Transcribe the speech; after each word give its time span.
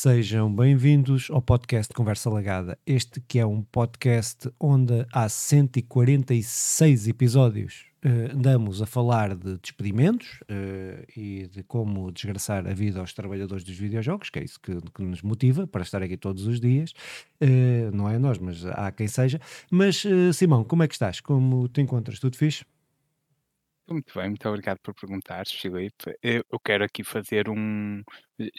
Sejam 0.00 0.54
bem-vindos 0.54 1.26
ao 1.28 1.42
podcast 1.42 1.92
Conversa 1.92 2.30
Lagada. 2.30 2.78
Este 2.86 3.20
que 3.20 3.40
é 3.40 3.44
um 3.44 3.62
podcast 3.62 4.48
onde 4.60 5.04
há 5.12 5.28
146 5.28 7.08
episódios 7.08 7.84
eh, 8.04 8.30
andamos 8.32 8.80
a 8.80 8.86
falar 8.86 9.34
de 9.34 9.58
despedimentos 9.58 10.38
eh, 10.48 11.04
e 11.16 11.48
de 11.48 11.64
como 11.64 12.12
desgraçar 12.12 12.64
a 12.68 12.72
vida 12.72 13.00
aos 13.00 13.12
trabalhadores 13.12 13.64
dos 13.64 13.76
videojogos, 13.76 14.30
que 14.30 14.38
é 14.38 14.44
isso 14.44 14.60
que, 14.60 14.80
que 14.94 15.02
nos 15.02 15.20
motiva 15.20 15.66
para 15.66 15.82
estar 15.82 16.00
aqui 16.00 16.16
todos 16.16 16.46
os 16.46 16.60
dias. 16.60 16.92
Eh, 17.40 17.90
não 17.92 18.08
é 18.08 18.20
nós, 18.20 18.38
mas 18.38 18.64
há 18.66 18.92
quem 18.92 19.08
seja. 19.08 19.40
Mas, 19.68 20.04
Simão, 20.32 20.62
como 20.62 20.84
é 20.84 20.86
que 20.86 20.94
estás? 20.94 21.20
Como 21.20 21.66
te 21.66 21.80
encontras? 21.80 22.20
Tudo 22.20 22.36
fixe? 22.36 22.64
Muito 23.90 24.12
bem, 24.14 24.28
muito 24.28 24.46
obrigado 24.46 24.78
por 24.82 24.94
perguntares, 24.94 25.50
Filipe. 25.50 26.14
Eu 26.22 26.44
eu 26.52 26.60
quero 26.60 26.84
aqui 26.84 27.02
fazer 27.02 27.48
um 27.48 28.02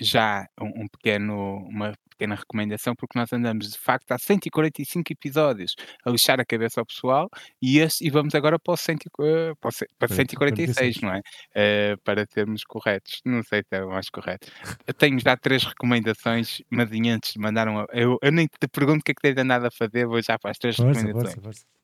já 0.02 0.48
um 0.60 0.84
um 0.84 0.88
pequeno 0.88 1.58
uma 1.68 1.94
pequena 2.10 2.34
recomendação, 2.36 2.96
porque 2.96 3.18
nós 3.18 3.32
andamos 3.32 3.70
de 3.72 3.78
facto 3.78 4.12
há 4.12 4.18
145 4.18 5.14
episódios 5.14 5.76
a 6.04 6.10
lixar 6.10 6.40
a 6.40 6.46
cabeça 6.46 6.80
ao 6.82 6.86
pessoal 6.86 7.30
e 7.62 7.78
esse 7.80 8.04
e 8.06 8.10
vamos 8.10 8.34
agora 8.34 8.58
para 8.60 8.74
o 8.74 8.78
cento 8.78 9.06
e 9.06 9.10
qua 9.12 9.56
para 9.62 9.70
o 9.70 9.72
ce 9.72 9.86
para 10.00 10.08
146, 10.08 10.98
46. 10.98 11.02
não 11.02 11.14
é? 11.14 11.22
Eh, 11.56 11.96
para 12.04 12.26
sermos 12.26 12.64
corretos, 12.64 13.22
não 13.24 13.44
sei 13.44 13.62
se 13.62 13.76
é 13.78 13.86
o 13.86 13.90
mais 13.90 14.10
correto. 14.10 14.48
Eu 14.88 14.94
tenho 14.96 15.20
já 15.20 15.38
3 15.38 15.64
recomendações, 15.64 16.60
mas 16.72 16.90
e 16.92 17.08
antes 17.10 17.34
de 17.34 17.40
mandar 17.40 17.68
uma 17.68 17.86
eu 17.94 18.18
eu 18.24 18.32
nem 18.32 18.48
te 18.48 18.68
pergunto 18.68 19.02
o 19.02 19.04
que 19.04 19.12
é 19.12 19.16
que 19.16 19.22
tens 19.22 19.38
andado 19.38 19.66
a 19.68 19.72
fazer, 19.72 20.08
vou 20.08 20.22
já 20.24 20.40
para 20.40 20.50
as 20.52 20.58
3 20.58 20.76
Força, 20.76 21.06
recomendações. 21.06 21.12
força, 21.12 21.42
força. 21.42 21.79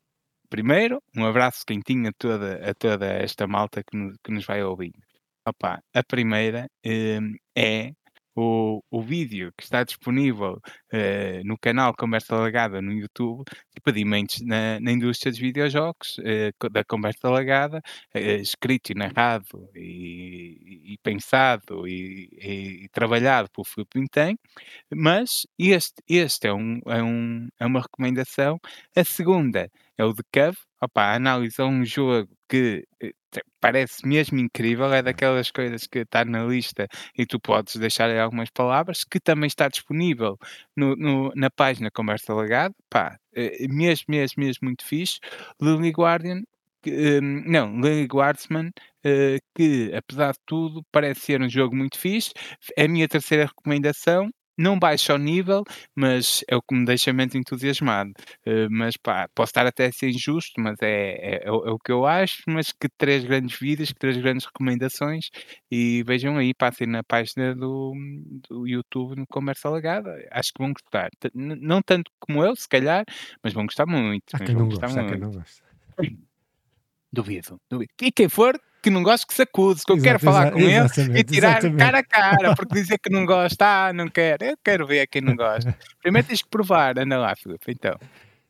Primeiro, 0.50 1.02
um 1.16 1.26
abraço 1.26 1.66
quentinho 1.66 2.10
a 2.10 2.14
toda 2.18 2.70
a 2.70 2.74
toda 2.74 3.06
esta 3.08 3.48
malta 3.48 3.84
que 3.84 3.98
nos 3.98 4.16
que 4.24 4.32
nos 4.32 4.46
vai 4.46 4.64
ouvindo. 4.64 5.00
Opa, 5.48 5.80
a 5.94 6.04
primeira, 6.04 6.68
hum, 6.86 7.34
é 7.58 7.92
o 8.36 8.82
o 8.92 9.02
vídeo 9.02 9.52
que 9.58 9.64
está 9.64 9.84
disponível, 9.84 10.60
eh, 10.92 11.42
no 11.46 11.58
canal 11.58 11.94
Conversa 11.98 12.36
Lagada 12.36 12.82
no 12.82 12.92
YouTube, 12.94 13.44
de 13.76 13.82
pedimentos 13.84 14.42
na 14.42 14.80
na 14.80 14.92
indústria 14.92 15.32
dos 15.32 15.40
videojogos, 15.40 16.18
co 16.60 16.70
da 16.70 16.84
Conversa 16.84 17.30
Lagada, 17.30 17.82
eh, 18.14 18.38
escrito 18.42 18.92
e 18.92 18.96
narrado 18.96 19.70
e 19.76 20.94
e 20.94 20.98
pensado 21.04 21.88
e 21.88 22.30
e 22.86 22.90
trabalhado 22.92 23.50
pelo 23.52 23.66
Filipe 23.66 24.00
Vintém, 24.00 24.38
mas 24.94 25.48
este 25.60 25.96
este 26.10 26.48
é 26.48 26.54
um 26.54 26.80
é 26.88 27.02
um 27.04 27.48
é 27.60 27.66
uma 27.66 27.82
recomendação. 27.82 28.60
A 28.96 29.04
segunda 29.04 29.70
é 29.98 30.04
o 30.06 30.14
The 30.14 30.24
Cove. 30.34 30.58
Opa, 30.82 31.16
analisou 31.16 31.68
um 31.70 31.86
jogo 31.86 32.30
que, 32.50 32.86
parece 33.60 34.06
mesmo 34.08 34.40
incrível, 34.40 34.94
é 34.94 35.02
daquelas 35.02 35.52
coisas 35.52 35.88
que 35.88 36.00
está 36.00 36.24
na 36.26 36.44
lista 36.46 36.88
e 37.18 37.26
tu 37.26 37.40
podes 37.40 37.76
deixar 37.78 38.10
aí 38.10 38.20
algumas 38.20 38.50
palavras, 38.50 39.04
que 39.04 39.20
também 39.20 39.48
está 39.48 39.68
disponível 39.68 40.38
no 40.76 40.96
no 40.96 41.32
na 41.36 41.50
página 41.50 41.92
Conversa 41.92 42.34
Lagada, 42.34 42.74
pá, 42.90 43.18
eh, 43.36 43.68
mesmo, 43.70 44.06
mesmo, 44.10 44.44
mesmo 44.44 44.66
muito 44.68 44.86
fixe. 44.86 45.20
Lily 45.62 45.92
Guardian, 45.92 46.42
hum, 46.88 47.44
não, 47.46 47.80
Lily 47.82 48.06
Guardsman, 48.08 48.72
eh, 49.04 49.40
que 49.56 49.92
apesar 49.96 50.34
de 50.34 50.40
tudo 50.46 50.84
parece 50.92 51.22
ser 51.22 51.42
um 51.42 51.50
jogo 51.50 51.76
muito 51.76 51.98
fixe. 51.98 52.32
É 52.78 52.86
a 52.86 52.88
minha 52.88 53.08
terceira 53.08 53.46
recomendação, 53.46 54.30
não 54.58 54.78
baixa 54.80 55.14
o 55.14 55.18
nível, 55.18 55.64
mas 55.96 56.44
é 56.50 56.56
o 56.56 56.62
que 56.62 56.76
me 56.76 56.86
deixa 56.86 57.12
menos 57.14 57.36
entusiasmado. 57.36 58.12
Eh, 58.46 58.68
mas 58.70 58.96
pá, 58.98 59.28
posso 59.36 59.50
estar 59.52 59.66
até 59.68 59.86
a 59.88 59.92
ser 59.92 60.10
injusto, 60.10 60.60
mas 60.62 60.78
é 60.82 61.42
é 61.42 61.48
é 61.48 61.52
o 61.52 61.66
é 61.68 61.72
o 61.72 61.80
que 61.80 61.92
eu 61.92 62.06
acho, 62.06 62.42
mas 62.48 62.72
que 62.72 62.88
3 62.98 63.24
grandes 63.26 63.58
vídeos, 63.60 63.90
que 63.92 64.00
3 64.00 64.18
grandes 64.18 64.46
recomendações 64.46 65.30
e 65.72 66.04
vejam 66.06 66.38
aí, 66.38 66.54
passem 66.54 66.88
na 66.88 67.04
página 67.04 67.56
do 67.56 67.94
do 68.50 68.68
YouTube 68.68 69.16
no 69.18 69.26
Conversa 69.28 69.68
Alagada, 69.68 70.12
acho 70.32 70.52
que 70.54 70.62
vão 70.64 70.74
gostar. 70.74 71.10
T 71.20 71.30
não 71.34 71.82
tanto 71.82 72.12
como 72.20 72.44
eu, 72.44 72.56
se 72.56 72.68
calhar, 72.68 73.04
mas 73.44 73.54
vão 73.54 73.66
gostar 73.66 73.86
muito, 73.86 74.24
Há 74.34 74.40
quem 74.40 74.56
não 74.56 74.68
gosta, 74.70 75.02
há 75.02 75.06
quem 75.06 75.18
muito. 75.18 75.20
não 75.20 75.32
gosta. 75.32 75.64
Duvido, 77.12 77.60
duvido. 77.70 77.92
E 78.02 78.12
quem 78.12 78.28
for 78.30 78.60
que 78.86 78.92
não 78.92 79.02
goste 79.02 79.26
que 79.26 79.34
se 79.34 79.42
acuse, 79.42 79.84
que 79.84 79.92
eu 79.92 80.00
quero 80.00 80.20
falar 80.20 80.52
com 80.52 80.60
ele 80.60 80.70
e 80.70 80.76
exatamente, 80.76 81.24
tirar 81.24 81.60
cara 81.60 81.68
exatamente. 81.68 81.96
a 81.96 82.04
cara, 82.04 82.56
porque 82.56 82.76
dizer 82.76 83.00
que 83.00 83.10
não 83.10 83.26
gosta, 83.26 83.66
"Ah, 83.88 83.92
não 83.92 84.08
quero", 84.08 84.46
eu 84.46 84.56
quero 84.64 84.86
ver 84.86 85.08
quem 85.08 85.24
não 85.24 85.36
gosta. 85.36 85.76
Primeiro 86.04 86.28
tens 86.28 86.44
que 86.44 86.50
provar, 86.50 87.00
anda 87.00 87.18
lá 87.18 87.36
Filipe, 87.36 87.72
então. 87.72 87.98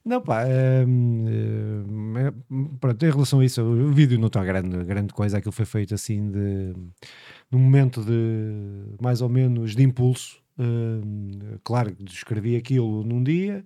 Não, 0.04 0.22
pá, 0.22 0.44
hum, 0.86 2.14
eh, 2.18 2.34
pronto, 2.82 3.06
em 3.06 3.10
relação 3.12 3.40
a 3.40 3.46
isso, 3.46 3.62
o 3.64 3.94
vídeo 3.94 4.20
não 4.20 4.28
está 4.28 4.44
grande, 4.44 4.84
grande 4.84 5.14
coisa, 5.14 5.38
aquilo 5.38 5.54
foi 5.54 5.66
feito 5.66 5.96
assim 5.96 6.30
de, 6.30 6.74
num 7.50 7.58
momento 7.58 8.04
de, 8.04 8.94
mais 9.02 9.22
ou 9.22 9.30
menos, 9.30 9.74
de 9.74 9.84
impulso. 9.84 10.44
Hum, 10.58 11.32
claro, 11.64 11.94
que 11.96 12.04
escrevi 12.12 12.56
aquilo 12.56 13.04
num 13.04 13.22
dia, 13.22 13.66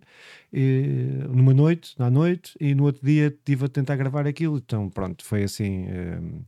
eh, 0.51 1.27
numa 1.29 1.53
noite, 1.53 1.93
à 1.99 2.09
noite, 2.09 2.53
e 2.59 2.73
no 2.73 2.85
outro 2.85 3.05
dia 3.05 3.27
estive 3.27 3.65
a 3.65 3.69
tentar 3.69 3.95
gravar 3.95 4.25
aquilo, 4.27 4.57
então 4.57 4.89
pronto, 4.89 5.23
foi 5.23 5.43
assim, 5.43 5.85
hum, 5.87 6.41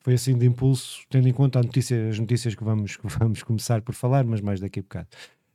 foi 0.00 0.14
assim 0.14 0.36
de 0.36 0.46
impulso, 0.46 1.00
tendo 1.08 1.28
em 1.28 1.32
conta 1.32 1.60
notícia- 1.62 2.08
as 2.08 2.18
notícias 2.18 2.54
que 2.54 2.64
vamos, 2.64 2.96
que 2.96 3.06
vamos 3.18 3.42
começar 3.44 3.80
por 3.82 3.94
falar, 3.94 4.24
mas 4.24 4.40
mais 4.40 4.58
daqui 4.60 4.80
a 4.80 4.82
bocado. 4.82 5.06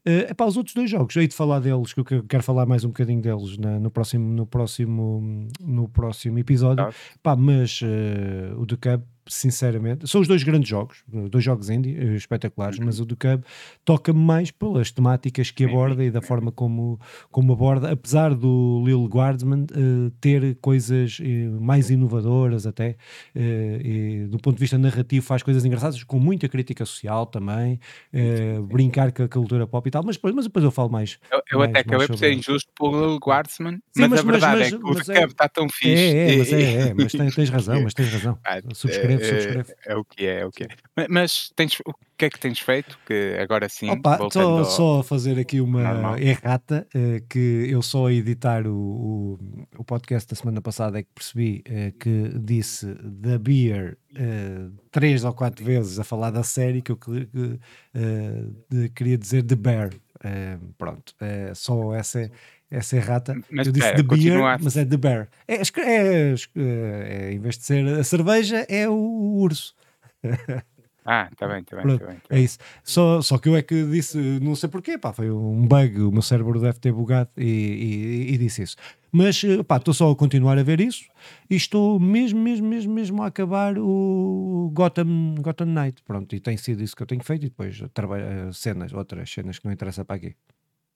Uh, 0.06 0.30
epá, 0.32 0.44
os 0.46 0.58
outros 0.58 0.76
dois 0.76 0.90
jogos, 0.90 1.16
hei 1.16 1.28
de 1.30 1.34
falar 1.34 1.62
deles, 1.62 1.94
que 1.94 2.00
eu 2.02 2.04
que- 2.04 2.22
quero 2.24 2.44
falar 2.44 2.66
mais 2.66 2.84
um 2.84 2.90
bocadinho 2.90 3.22
deles 3.22 3.58
na- 3.58 3.80
no, 3.80 3.90
próximo, 3.90 4.34
no, 4.34 4.46
próximo, 4.46 5.48
no 5.62 5.88
próximo 5.88 6.38
episódio. 6.40 6.84
Pá, 7.24 7.38
mas 7.38 7.80
uh, 7.82 8.60
o 8.60 8.66
The 8.66 8.76
Cub, 8.76 9.04
sinceramente, 9.28 10.08
são 10.08 10.22
os 10.22 10.28
dois 10.28 10.44
grandes 10.44 10.68
jogos, 10.70 11.04
dois 11.30 11.44
jogos 11.44 11.70
indie 11.70 11.98
uh, 11.98 12.16
espetaculares, 12.16 12.78
Uhum. 12.80 12.86
mas 12.86 13.00
o 13.00 13.06
The 13.06 13.16
Cub 13.16 13.44
toca-me 13.86 14.20
mais 14.20 14.52
pelas 14.52 14.92
temáticas 14.92 15.52
que 15.52 15.66
aborda 15.66 16.04
e 16.04 16.12
da 16.12 16.22
forma 16.22 16.52
como, 16.52 17.00
como 17.32 17.54
aborda, 17.54 17.92
apesar 17.92 18.34
do 18.36 18.82
Lil 18.86 19.06
Guardsman 19.06 19.64
uh, 19.72 20.12
ter 20.22 20.56
coisas 20.62 21.20
uh, 21.20 21.62
mais 21.62 21.90
inovadoras 21.90 22.66
até, 22.68 22.98
uh, 23.36 23.40
e 23.40 24.28
do 24.30 24.38
ponto 24.38 24.56
de 24.56 24.62
vista 24.62 24.78
narrativo 24.78 25.26
faz 25.26 25.42
coisas 25.44 25.64
engraçadas, 25.66 26.04
com 26.04 26.20
muita 26.20 26.48
crítica 26.50 26.86
social 26.86 27.26
também, 27.26 27.74
Sim, 27.74 27.80
sim, 28.14 28.20
eh, 28.20 28.56
sim. 28.58 28.62
brincar 28.68 29.12
com 29.12 29.24
a 29.24 29.28
cultura 29.28 29.66
pop 29.68 29.88
e 29.88 29.92
tal, 29.92 30.04
mas 30.04 30.16
depois, 30.16 30.34
mas 30.36 30.46
depois 30.46 30.64
eu 30.64 30.72
falo 30.72 30.90
mais, 30.90 31.18
Eu 31.32 31.42
eu 31.52 31.60
mais, 31.60 31.70
até 31.72 31.80
acabei 31.80 32.08
por 32.08 32.18
ser 32.18 32.34
injusto 32.34 32.70
pelo 32.78 32.92
Lil 33.08 33.18
Guardsman, 33.18 33.74
Sim, 33.96 34.08
mas 34.08 34.10
mas, 34.10 34.20
a 34.20 34.24
mas, 34.24 34.32
verdade 34.42 34.56
é 34.56 34.60
mas, 34.60 34.70
que 34.70 34.76
o 34.76 34.94
mas 34.94 35.06
The 35.06 35.14
é, 35.18 35.22
Cub 35.22 35.32
está 35.32 35.50
tão 35.50 35.70
fixe 35.70 35.88
é, 35.88 36.34
é, 36.34 36.38
mas 36.38 36.52
e 36.52 36.56
é, 36.56 36.74
é, 36.90 36.94
mas 36.94 37.12
tem- 37.12 37.30
tens 37.30 37.50
razão, 37.50 37.82
mas 37.84 37.94
tens 37.94 38.12
razão. 38.12 38.38
Subscrevo, 38.74 39.13
é 39.16 39.24
subscrevo. 39.26 39.74
é 39.86 39.96
o 39.96 40.04
que 40.06 40.26
é, 40.26 40.40
é 40.42 40.46
o 40.46 40.52
que 40.52 40.64
é. 40.64 40.68
Ma 40.96 41.06
mas 41.10 41.52
tens 41.56 41.80
o 41.86 41.94
que 42.18 42.26
é 42.26 42.30
que 42.30 42.40
tens 42.40 42.60
feito? 42.60 42.98
Que 43.06 43.38
agora 43.42 43.68
sim, 43.68 43.90
Opa, 43.90 44.18
voltando 44.18 44.64
só, 44.66 44.84
ao 44.94 45.02
só 45.02 45.04
fazer 45.04 45.40
aqui 45.40 45.60
uma 45.60 45.84
normal. 45.84 46.18
errata, 46.20 46.88
eh, 46.94 47.22
que 47.30 47.68
eu 47.70 47.82
só 47.82 48.08
a 48.08 48.14
editar 48.14 48.66
o, 48.68 48.74
o, 48.76 49.40
o 49.80 49.84
podcast 49.84 50.30
da 50.30 50.36
semana 50.36 50.62
passada 50.62 51.00
é 51.00 51.04
que 51.04 51.10
percebi 51.14 51.62
eh, 51.66 51.92
que 52.00 52.30
disse 52.40 52.94
The 53.22 53.38
Beer 53.40 53.98
eh, 54.16 54.70
três 54.92 55.24
ou 55.24 55.34
quatro 55.34 55.66
vezes 55.66 55.98
a 56.00 56.04
falar 56.04 56.30
da 56.32 56.44
série 56.44 56.82
que 56.82 56.92
eu 56.92 56.98
que- 56.98 57.26
que, 57.26 57.60
eh, 57.96 58.44
de- 58.70 58.90
queria 58.90 59.18
dizer 59.18 59.44
The 59.44 59.56
Bear. 59.56 59.90
Eh, 60.24 60.58
pronto, 60.78 61.14
eh, 61.20 61.52
só 61.54 61.94
essa, 61.94 62.32
essa 62.74 62.96
errata. 62.98 63.36
Mas 63.52 63.68
Eu 63.68 63.74
disse 63.74 63.86
espera, 63.88 64.04
The 64.08 64.16
Beer, 64.16 64.44
a 64.44 64.58
mas 64.58 64.76
é 64.78 64.86
The 64.86 64.98
Bear. 64.98 65.28
É, 65.48 65.56
é, 65.56 66.36
é, 66.56 67.34
em 67.34 67.40
vez 67.40 67.58
de 67.58 67.64
ser 67.66 67.88
a 67.88 68.04
cerveja, 68.04 68.66
é 68.68 68.90
o 68.90 68.94
urso. 68.96 69.76
ah, 71.06 71.28
está 71.32 71.48
bem, 71.48 71.60
está 71.60 71.76
bem, 71.76 71.84
Pronto, 71.86 71.96
está 72.02 72.08
bem, 72.08 72.18
está 72.18 72.28
é 72.34 72.36
bem. 72.36 72.44
isso. 72.46 72.58
Só, 72.84 73.22
só 73.22 73.38
que 73.38 73.50
eu 73.50 73.56
é 73.56 73.62
que 73.62 73.84
disse, 73.86 74.18
não 74.42 74.56
sei 74.56 74.70
porquê, 74.70 74.98
pá, 74.98 75.12
foi 75.14 75.30
um 75.30 75.68
bug, 75.68 76.02
o 76.02 76.12
meu 76.12 76.22
cérebro 76.22 76.60
deve 76.60 76.80
ter 76.80 76.92
bugado 76.92 77.30
e, 77.38 77.44
e- 77.44 78.34
e 78.34 78.38
disse 78.38 78.64
isso. 78.64 78.76
Mas, 79.12 79.44
eh, 79.44 79.62
pá, 79.62 79.78
estou 79.78 79.94
só 79.94 80.10
a 80.10 80.16
continuar 80.16 80.58
a 80.58 80.64
ver 80.64 80.80
isso 80.82 81.06
e 81.50 81.56
estou 81.56 82.00
mesmo, 82.00 82.40
mesmo, 82.40 82.68
mesmo, 82.68 82.94
mesmo 82.94 83.22
a 83.22 83.28
acabar 83.28 83.78
o 83.78 84.72
Gotham, 84.74 85.36
Gotham 85.40 85.68
Knight. 85.68 86.02
Pronto, 86.04 86.36
e 86.36 86.40
tem 86.40 86.58
sido 86.58 86.82
isso 86.82 86.96
que 86.96 87.04
eu 87.04 87.08
tenho 87.08 87.24
feito 87.24 87.46
e 87.46 87.50
depois 87.50 87.80
trabalho 87.94 88.52
cenas, 88.54 88.92
outras 88.94 89.30
cenas 89.32 89.60
que 89.60 89.66
não 89.66 89.72
interessa 89.74 90.04
para 90.04 90.16
aqui. 90.16 90.36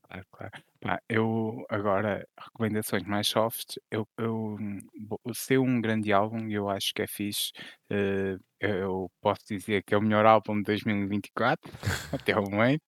Claro, 0.09 0.25
claro. 0.31 0.51
Pá, 0.87 1.01
eu 1.09 1.65
agora, 1.69 2.25
recomendações 2.39 3.03
mais 3.03 3.27
soft, 3.27 3.75
eu, 3.91 4.07
eu 4.17 4.55
hum, 4.59 4.79
bo- 5.01 5.19
o 5.25 5.33
um 5.59 5.81
grande 5.81 6.13
álbum, 6.13 6.47
e 6.47 6.53
eu 6.53 6.69
acho 6.69 6.93
que 6.93 7.01
é 7.01 7.07
fixe. 7.07 7.51
eh, 7.89 8.37
eu 8.61 9.11
posso 9.21 9.41
dizer 9.49 9.83
que 9.83 9.93
é 9.93 9.97
o 9.97 10.01
melhor 10.01 10.25
álbum 10.25 10.55
de 10.57 10.63
2024, 10.63 11.69
até 12.13 12.31
ao 12.33 12.43
momento. 12.49 12.81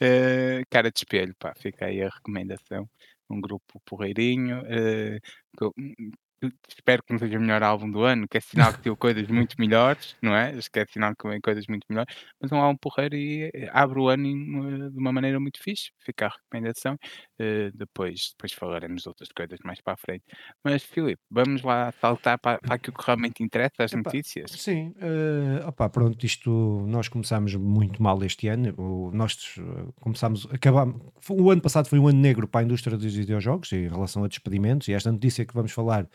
Eh, 0.00 0.62
Cara 0.70 0.90
de 0.90 0.98
Espelho, 0.98 1.34
pá, 1.38 1.54
fica 1.56 1.86
aí 1.86 2.02
a 2.02 2.08
recomendação. 2.10 2.86
Um 3.30 3.40
grupo 3.40 3.80
porreirinho, 3.86 4.62
eh, 4.66 5.18
espero 6.68 7.02
que 7.02 7.12
não 7.12 7.18
seja 7.18 7.38
o 7.38 7.40
melhor 7.40 7.62
álbum 7.62 7.90
do 7.90 8.02
ano, 8.02 8.26
que 8.28 8.36
é 8.38 8.40
sinal 8.40 8.72
que 8.72 8.80
teve 8.80 8.96
coisas 8.96 9.26
muito 9.28 9.56
melhores, 9.60 10.16
não 10.22 10.34
é? 10.34 10.50
Acho 10.50 10.70
que 10.70 10.78
é 10.78 10.86
sinal 10.86 11.14
que 11.16 11.28
vem 11.28 11.40
coisas 11.40 11.66
muito 11.66 11.84
melhores, 11.88 12.14
mas 12.40 12.52
é 12.52 12.54
um 12.54 12.60
álbum 12.60 12.78
porreiro 12.78 13.16
e 13.16 13.50
eh, 13.54 13.70
abre 13.72 13.98
o 13.98 14.08
ano 14.08 14.26
em, 14.26 14.90
de 14.90 14.98
uma 14.98 15.12
maneira 15.12 15.40
muito 15.40 15.62
fixe. 15.62 15.90
Fica 16.04 16.26
a 16.26 16.28
recomendação. 16.30 16.96
Eh, 17.38 17.70
depois, 17.74 18.30
depois 18.32 18.52
falaremos 18.52 19.02
de 19.02 19.08
outras 19.08 19.28
coisas 19.30 19.58
mais 19.64 19.80
para 19.80 19.94
a 19.94 19.96
frente. 19.96 20.24
Mas, 20.64 20.82
Filipe, 20.82 21.20
vamos 21.30 21.62
lá 21.62 21.92
saltar 22.00 22.38
para, 22.38 22.58
para 22.60 22.74
aquilo 22.76 22.96
que 22.96 23.04
realmente 23.04 23.42
interessa, 23.42 23.84
as 23.84 23.92
Epá, 23.92 24.12
notícias. 24.12 24.50
sim, 24.52 24.94
eh, 25.00 25.64
opá, 25.66 25.88
pronto, 25.88 26.24
isto 26.24 26.50
nós 26.86 27.08
começámos 27.08 27.54
muito 27.54 28.02
mal 28.02 28.22
este 28.24 28.48
ano. 28.48 28.74
O, 28.78 29.10
nós 29.12 29.36
começámos, 30.00 30.46
acabámos, 30.52 31.00
o 31.28 31.50
ano 31.50 31.60
passado 31.62 31.88
foi 31.88 31.98
um 31.98 32.08
ano 32.08 32.18
negro 32.20 32.48
para 32.48 32.60
a 32.60 32.64
indústria 32.64 32.96
dos 32.96 33.14
videojogos 33.14 33.72
em 33.72 33.88
relação 33.88 34.24
a 34.24 34.28
despedimentos, 34.28 34.88
e 34.88 34.92
esta 34.92 35.10
notícia 35.12 35.44
que 35.44 35.54
vamos 35.54 35.72
falar 35.72 36.08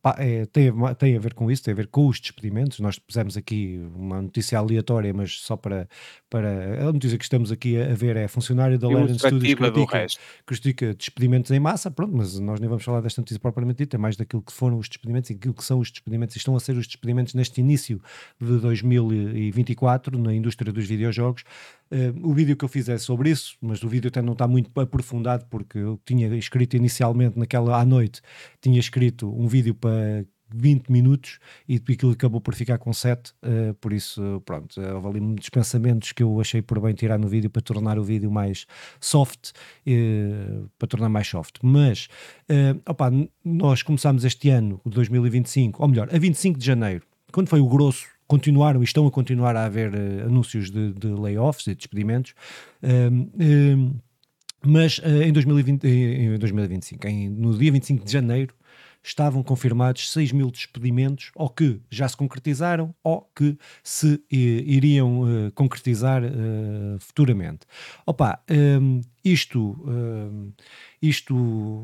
pá, 0.00 0.16
é, 0.18 0.46
tem, 0.46 0.68
a 0.68 0.94
tem 0.94 1.16
a 1.16 1.20
ver 1.20 1.34
com 1.34 1.50
isso, 1.50 1.62
tem 1.62 1.72
a 1.72 1.76
ver 1.76 1.86
com 1.86 2.06
os 2.06 2.20
despedimentos. 2.20 2.80
Nós 2.80 2.98
pusemos 2.98 3.36
aqui 3.36 3.80
uma 3.94 4.22
notícia 4.22 4.58
aleatória, 4.58 5.12
mas 5.12 5.40
só 5.40 5.56
para, 5.56 5.88
para 6.28 6.88
a 6.88 6.92
notícia 6.92 7.18
que 7.18 7.24
estamos 7.24 7.52
aqui 7.52 7.80
a, 7.80 7.92
a 7.92 7.94
ver 7.94 8.16
é 8.16 8.26
funcionário 8.28 8.78
da 8.78 8.88
Legend 8.88 9.18
Studios 9.18 9.54
do 9.54 9.56
critica 9.56 10.06
critica 10.46 10.94
despedimentos 10.94 11.50
em 11.50 11.60
massa, 11.60 11.90
pronto, 11.90 12.16
mas 12.16 12.38
nós 12.38 12.60
nem 12.60 12.68
vamos 12.68 12.84
falar 12.84 13.00
desta 13.00 13.20
notícia 13.20 13.40
propriamente 13.40 13.78
dita, 13.78 13.96
é 13.96 13.98
mais 13.98 14.16
daquilo 14.16 14.42
que 14.42 14.52
foram 14.52 14.78
os 14.78 14.88
despedimentos 14.88 15.30
e 15.30 15.34
aquilo 15.34 15.54
que 15.54 15.64
são 15.64 15.78
os 15.78 15.90
despedimentos 15.90 16.34
e 16.36 16.38
estão 16.38 16.56
a 16.56 16.60
ser 16.60 16.76
os 16.76 16.86
despedimentos 16.86 17.34
neste 17.34 17.60
início 17.60 18.00
de 18.40 18.58
2024 18.58 20.18
na 20.18 20.34
indústria 20.34 20.72
dos 20.72 20.86
videojogos. 20.86 21.44
Eh, 21.90 22.12
o 22.22 22.32
vídeo 22.32 22.56
que 22.56 22.64
eu 22.64 22.68
fiz 22.68 22.88
é 22.88 22.98
sobre 22.98 23.30
isso, 23.30 23.56
mas 23.60 23.82
o 23.82 23.88
vídeo 23.88 24.08
até 24.08 24.22
não 24.22 24.32
está 24.32 24.46
muito 24.46 24.78
aprofundado 24.80 25.46
porque 25.50 25.78
eu 25.78 26.00
tinha 26.04 26.34
escrito 26.36 26.76
inicialmente 26.76 27.38
naquela 27.38 27.80
à 27.80 27.84
noite, 27.84 28.20
tinha 28.60 28.78
escrito 28.78 29.28
um 29.28 29.46
vídeo 29.48 29.74
para 29.74 30.24
20 30.54 30.90
minutos 30.90 31.38
e 31.68 31.76
aquilo 31.76 32.12
acabou 32.12 32.40
por 32.40 32.54
ficar 32.54 32.78
com 32.78 32.92
7, 32.92 33.32
eh, 33.42 33.74
por 33.80 33.92
isso, 33.92 34.42
pronto, 34.44 34.80
houve 34.80 35.08
ali 35.08 35.20
muitos 35.20 35.48
pensamentos 35.48 36.12
que 36.12 36.22
eu 36.22 36.40
achei 36.40 36.60
por 36.62 36.80
bem 36.80 36.94
tirar 36.94 37.18
no 37.18 37.28
vídeo 37.28 37.50
para 37.50 37.62
tornar 37.62 37.98
o 37.98 38.04
vídeo 38.04 38.30
mais 38.30 38.66
soft, 39.00 39.52
eh, 39.86 40.62
para 40.78 40.88
tornar 40.88 41.08
mais 41.08 41.28
soft. 41.28 41.56
Mas, 41.62 42.08
eh, 42.48 42.74
opa, 42.86 43.10
nós 43.44 43.82
começámos 43.82 44.24
este 44.24 44.50
ano, 44.50 44.80
o 44.84 44.90
2025, 44.90 45.82
ou 45.82 45.88
melhor, 45.88 46.08
a 46.12 46.18
25 46.18 46.58
de 46.58 46.66
janeiro, 46.66 47.04
quando 47.32 47.48
foi 47.48 47.60
o 47.60 47.68
grosso, 47.68 48.06
continuaram 48.30 48.80
e 48.80 48.84
estão 48.84 49.04
a 49.08 49.10
continuar 49.10 49.56
a 49.56 49.64
haver 49.64 49.92
eh, 49.92 50.22
anúncios 50.22 50.70
de, 50.70 50.92
de 50.92 51.08
layoffs 51.08 51.66
e 51.66 51.74
despedimentos. 51.74 52.32
Um, 52.80 53.28
um, 53.44 53.94
mas 54.64 55.00
eh, 55.02 55.24
em, 55.26 55.32
2020, 55.32 55.84
em 55.84 56.38
2025, 56.38 57.08
em- 57.08 57.28
no 57.28 57.58
dia 57.58 57.72
25 57.72 58.04
de 58.04 58.12
janeiro, 58.12 58.54
estavam 59.02 59.42
confirmados 59.42 60.12
6 60.12 60.30
mil 60.30 60.48
despedimentos, 60.50 61.32
ou 61.34 61.48
que 61.48 61.80
já 61.90 62.06
se 62.06 62.16
concretizaram, 62.16 62.94
ou 63.02 63.22
que 63.34 63.56
se 63.82 64.22
eh, 64.30 64.36
iriam 64.36 65.26
eh, 65.26 65.50
concretizar 65.54 66.22
eh, 66.22 66.30
futuramente. 67.00 67.66
Opa, 68.06 68.38
hum, 68.80 69.00
isto, 69.24 69.76
hum, 69.88 70.52
isto, 71.02 71.34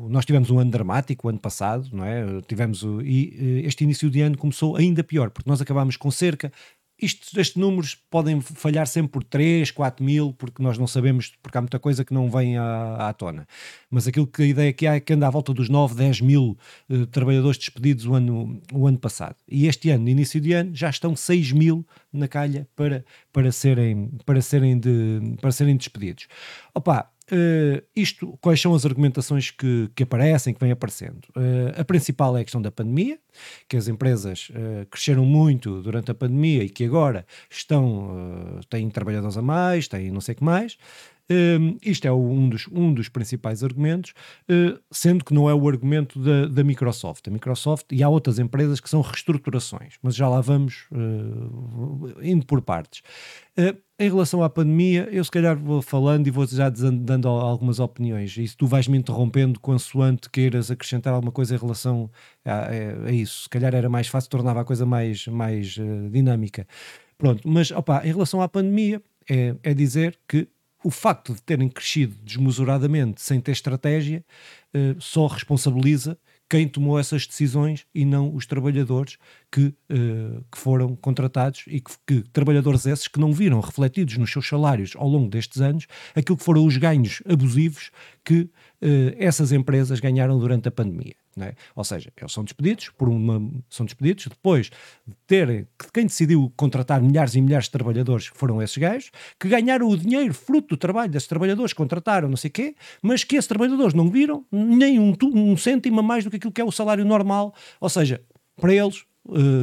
nós 0.09 0.25
tivemos 0.25 0.51
um 0.51 0.59
ano 0.59 0.69
dramático 0.69 1.27
o 1.27 1.29
ano 1.29 1.39
passado, 1.39 1.89
não 1.91 2.05
é? 2.05 2.41
Tivemos, 2.47 2.83
e 3.03 3.35
eh, 3.63 3.67
este 3.67 3.83
início 3.83 4.09
de 4.09 4.21
ano 4.21 4.37
começou 4.37 4.75
ainda 4.75 5.03
pior, 5.03 5.31
porque 5.31 5.49
nós 5.49 5.59
acabámos 5.59 5.97
com 5.97 6.11
cerca 6.11 6.51
isto, 6.99 7.39
estes 7.39 7.55
números 7.55 7.95
podem 8.09 8.41
falhar 8.41 8.87
sempre 8.87 9.11
por 9.11 9.23
3, 9.23 9.69
4 9.69 10.03
mil, 10.03 10.33
porque 10.33 10.63
nós 10.63 10.77
não 10.79 10.87
sabemos, 10.87 11.31
porque 11.43 11.57
há 11.57 11.61
muita 11.61 11.77
coisa 11.77 12.03
que 12.03 12.13
não 12.13 12.29
vem 12.29 12.57
à, 12.57 13.09
à 13.09 13.13
tona. 13.13 13.47
Mas 13.89 14.07
aquilo 14.07 14.25
que 14.25 14.41
a 14.41 14.45
ideia 14.45 14.73
que 14.73 14.87
há 14.87 14.95
é 14.95 14.99
que 14.99 15.13
anda 15.13 15.27
à 15.27 15.29
volta 15.29 15.53
dos 15.53 15.69
9, 15.69 15.93
10 15.93 16.21
mil 16.21 16.57
eh, 16.89 17.05
trabalhadores 17.05 17.59
despedidos 17.59 18.05
o 18.05 18.15
ano, 18.15 18.59
o 18.73 18.87
ano 18.87 18.97
passado. 18.97 19.35
E 19.47 19.67
este 19.67 19.91
ano, 19.91 20.05
no 20.05 20.09
início 20.09 20.41
de 20.41 20.53
ano, 20.53 20.73
já 20.73 20.89
estão 20.89 21.15
6 21.15 21.51
mil 21.51 21.85
na 22.11 22.27
calha 22.27 22.67
para, 22.75 23.05
para, 23.31 23.51
serem, 23.51 24.09
para, 24.25 24.41
serem, 24.41 24.79
de, 24.79 25.35
para 25.39 25.51
serem 25.51 25.77
despedidos. 25.77 26.27
Opa, 26.73 27.11
eh, 27.29 27.83
isto, 27.95 28.37
quais 28.39 28.61
são 28.61 28.73
as 28.73 28.85
argumentações 28.85 29.51
que, 29.51 29.89
que 29.95 30.03
aparecem, 30.03 30.53
que 30.53 30.59
vêm 30.59 30.71
aparecendo? 30.71 31.27
Eh, 31.35 31.81
a 31.81 31.83
principal 31.83 32.37
é 32.37 32.41
a 32.41 32.43
questão 32.43 32.61
da 32.61 32.71
pandemia, 32.71 33.19
que 33.67 33.75
as 33.75 33.87
empresas 33.87 34.49
eh, 34.53 34.85
cresceram 34.89 35.25
muito 35.25 35.81
durante 35.81 36.09
a 36.11 36.15
pandemia 36.15 36.63
e 36.63 36.69
que 36.69 36.85
agora 36.85 37.25
estão, 37.49 38.59
têm 38.69 38.89
trabalhadores 38.89 39.37
a 39.37 39.41
mais, 39.41 39.87
têm 39.87 40.09
não 40.11 40.21
sei 40.21 40.33
o 40.33 40.37
que 40.37 40.43
mais. 40.43 40.77
Um, 41.29 41.77
isto 41.83 42.07
é 42.07 42.11
um 42.11 42.47
dos, 42.47 42.67
um 42.71 42.93
dos 42.93 43.09
principais 43.09 43.61
argumentos, 43.63 44.13
uh, 44.49 44.79
sendo 44.89 45.25
que 45.25 45.33
não 45.33 45.49
é 45.49 45.53
o 45.53 45.67
argumento 45.67 46.19
da, 46.19 46.47
da 46.47 46.63
Microsoft. 46.63 47.27
A 47.27 47.31
Microsoft 47.31 47.85
e 47.91 48.01
há 48.01 48.07
outras 48.07 48.39
empresas 48.39 48.79
que 48.79 48.89
são 48.89 49.01
reestruturações, 49.01 49.95
mas 50.01 50.15
já 50.15 50.29
lá 50.29 50.39
vamos 50.39 50.85
uh, 50.91 52.23
indo 52.23 52.45
por 52.45 52.61
partes. 52.61 53.01
Uh, 53.59 53.77
em 53.99 54.09
relação 54.09 54.41
à 54.41 54.49
pandemia, 54.49 55.09
eu 55.11 55.23
se 55.23 55.31
calhar 55.31 55.57
vou 55.57 55.81
falando 55.81 56.27
e 56.27 56.31
vou 56.31 56.45
já 56.47 56.69
dando 56.69 57.27
al- 57.27 57.41
algumas 57.41 57.79
opiniões. 57.79 58.37
E 58.37 58.47
se 58.47 58.55
tu 58.55 58.65
vais 58.65 58.87
me 58.87 58.97
interrompendo 58.97 59.59
consoante 59.59 60.29
queiras 60.29 60.71
acrescentar 60.71 61.13
alguma 61.13 61.31
coisa 61.31 61.55
em 61.55 61.57
relação 61.57 62.09
a, 62.45 62.69
a- 63.07 63.11
isso, 63.11 63.43
se 63.43 63.49
calhar 63.49 63.75
era 63.75 63.89
mais 63.89 64.07
fácil, 64.07 64.29
tornava 64.29 64.61
a 64.61 64.63
coisa 64.63 64.85
mais, 64.85 65.27
mais 65.27 65.77
dinâmica. 66.11 66.65
Pronto, 67.17 67.41
mas 67.49 67.71
opa, 67.71 68.01
em 68.05 68.11
relação 68.11 68.41
à 68.41 68.47
pandemia, 68.47 69.01
é, 69.29 69.55
é 69.63 69.73
dizer 69.73 70.17
que 70.27 70.47
o 70.87 70.89
facto 70.89 71.33
de 71.33 71.41
terem 71.41 71.67
crescido 71.67 72.15
desmesuradamente 72.23 73.21
sem 73.21 73.41
ter 73.41 73.51
estratégia 73.51 74.23
eh, 74.73 74.95
só 74.99 75.27
responsabiliza 75.27 76.17
quem 76.49 76.65
tomou 76.65 76.97
essas 76.97 77.27
decisões 77.27 77.85
e 77.93 78.05
não 78.05 78.33
os 78.33 78.45
trabalhadores 78.45 79.17
que, 79.51 79.73
eh, 79.89 80.41
que 80.51 80.57
foram 80.57 80.95
contratados 80.95 81.63
e 81.67 81.79
que, 81.79 81.91
que 82.05 82.21
trabalhadores 82.29 82.85
esses 82.85 83.07
que 83.07 83.19
não 83.19 83.31
viram 83.31 83.59
refletidos 83.59 84.17
nos 84.17 84.31
seus 84.31 84.47
salários 84.47 84.93
ao 84.95 85.07
longo 85.07 85.29
destes 85.29 85.61
anos 85.61 85.87
aquilo 86.15 86.37
que 86.37 86.43
foram 86.43 86.65
os 86.65 86.75
ganhos 86.77 87.21
abusivos 87.25 87.89
que 88.25 88.49
eh, 88.81 89.15
essas 89.17 89.51
empresas 89.53 89.99
ganharam 89.99 90.37
durante 90.37 90.67
a 90.67 90.71
pandemia. 90.71 91.15
é? 91.39 91.55
Ou 91.75 91.83
seja, 91.83 92.11
eles 92.17 92.31
são 92.31 92.43
despedidos 92.43 92.89
por 92.89 93.07
uma 93.07 93.39
são 93.69 93.85
despedidos 93.85 94.27
depois 94.27 94.69
de 95.07 95.15
terem 95.25 95.65
que 95.79 95.91
quem 95.93 96.05
decidiu 96.05 96.51
contratar 96.57 97.01
milhares 97.01 97.33
e 97.35 97.41
milhares 97.41 97.65
de 97.65 97.71
trabalhadores 97.71 98.27
foram 98.27 98.61
esses 98.61 98.77
gajos 98.77 99.11
que 99.39 99.47
ganharam 99.47 99.87
o 99.87 99.97
dinheiro 99.97 100.33
fruto 100.33 100.75
do 100.75 100.77
trabalho 100.77 101.09
desses 101.09 101.27
trabalhadores 101.27 101.71
contrataram 101.71 102.27
não 102.27 102.37
sei 102.37 102.49
quê, 102.49 102.75
mas 103.01 103.23
que 103.23 103.37
esses 103.37 103.47
trabalhadores 103.47 103.93
não 103.93 104.09
viram 104.09 104.45
nem 104.51 104.99
um, 104.99 105.15
um 105.23 105.55
cêntimo 105.55 106.01
a 106.01 106.03
mais 106.03 106.25
do 106.25 106.29
que 106.29 106.35
aquilo 106.35 106.51
que 106.51 106.61
é 106.61 106.65
o 106.65 106.71
salário 106.71 107.05
normal, 107.05 107.53
ou 107.79 107.89
seja, 107.89 108.21
para 108.57 108.73
eles 108.73 109.05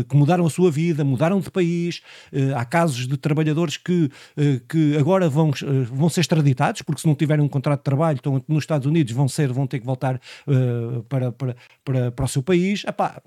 que 0.09 0.17
mudaram 0.17 0.45
a 0.47 0.51
sua 0.51 0.71
vida, 0.71 1.05
mudaram 1.05 1.41
de 1.41 1.51
país. 1.51 2.03
eh, 2.33 2.53
há 2.55 2.65
casos 2.65 3.07
de 3.07 3.17
trabalhadores 3.17 3.77
que, 3.77 4.11
eh, 4.37 4.61
que 4.69 4.97
agora 4.97 5.29
vão, 5.29 5.51
eh, 5.51 5.85
vão 5.93 6.09
ser 6.09 6.21
extraditados, 6.21 6.83
porque 6.83 7.01
se 7.01 7.07
não 7.07 7.15
tiverem 7.15 7.45
um 7.45 7.49
contrato 7.49 7.81
de 7.81 7.85
trabalho, 7.85 8.17
estão 8.17 8.43
nos 8.49 8.63
Estados 8.65 8.87
Unidos, 8.87 9.13
vão, 9.13 9.29
ser, 9.29 9.53
vão 9.53 9.67
ter 9.67 9.81
que 9.81 9.87
voltar 9.87 10.21
eh, 10.47 11.03
para, 11.09 11.33
para, 11.33 11.57
para, 11.85 12.11
para 12.13 12.25
o 12.25 12.29
seu 12.29 12.43
país. 12.43 12.85
Epá, 12.87 13.21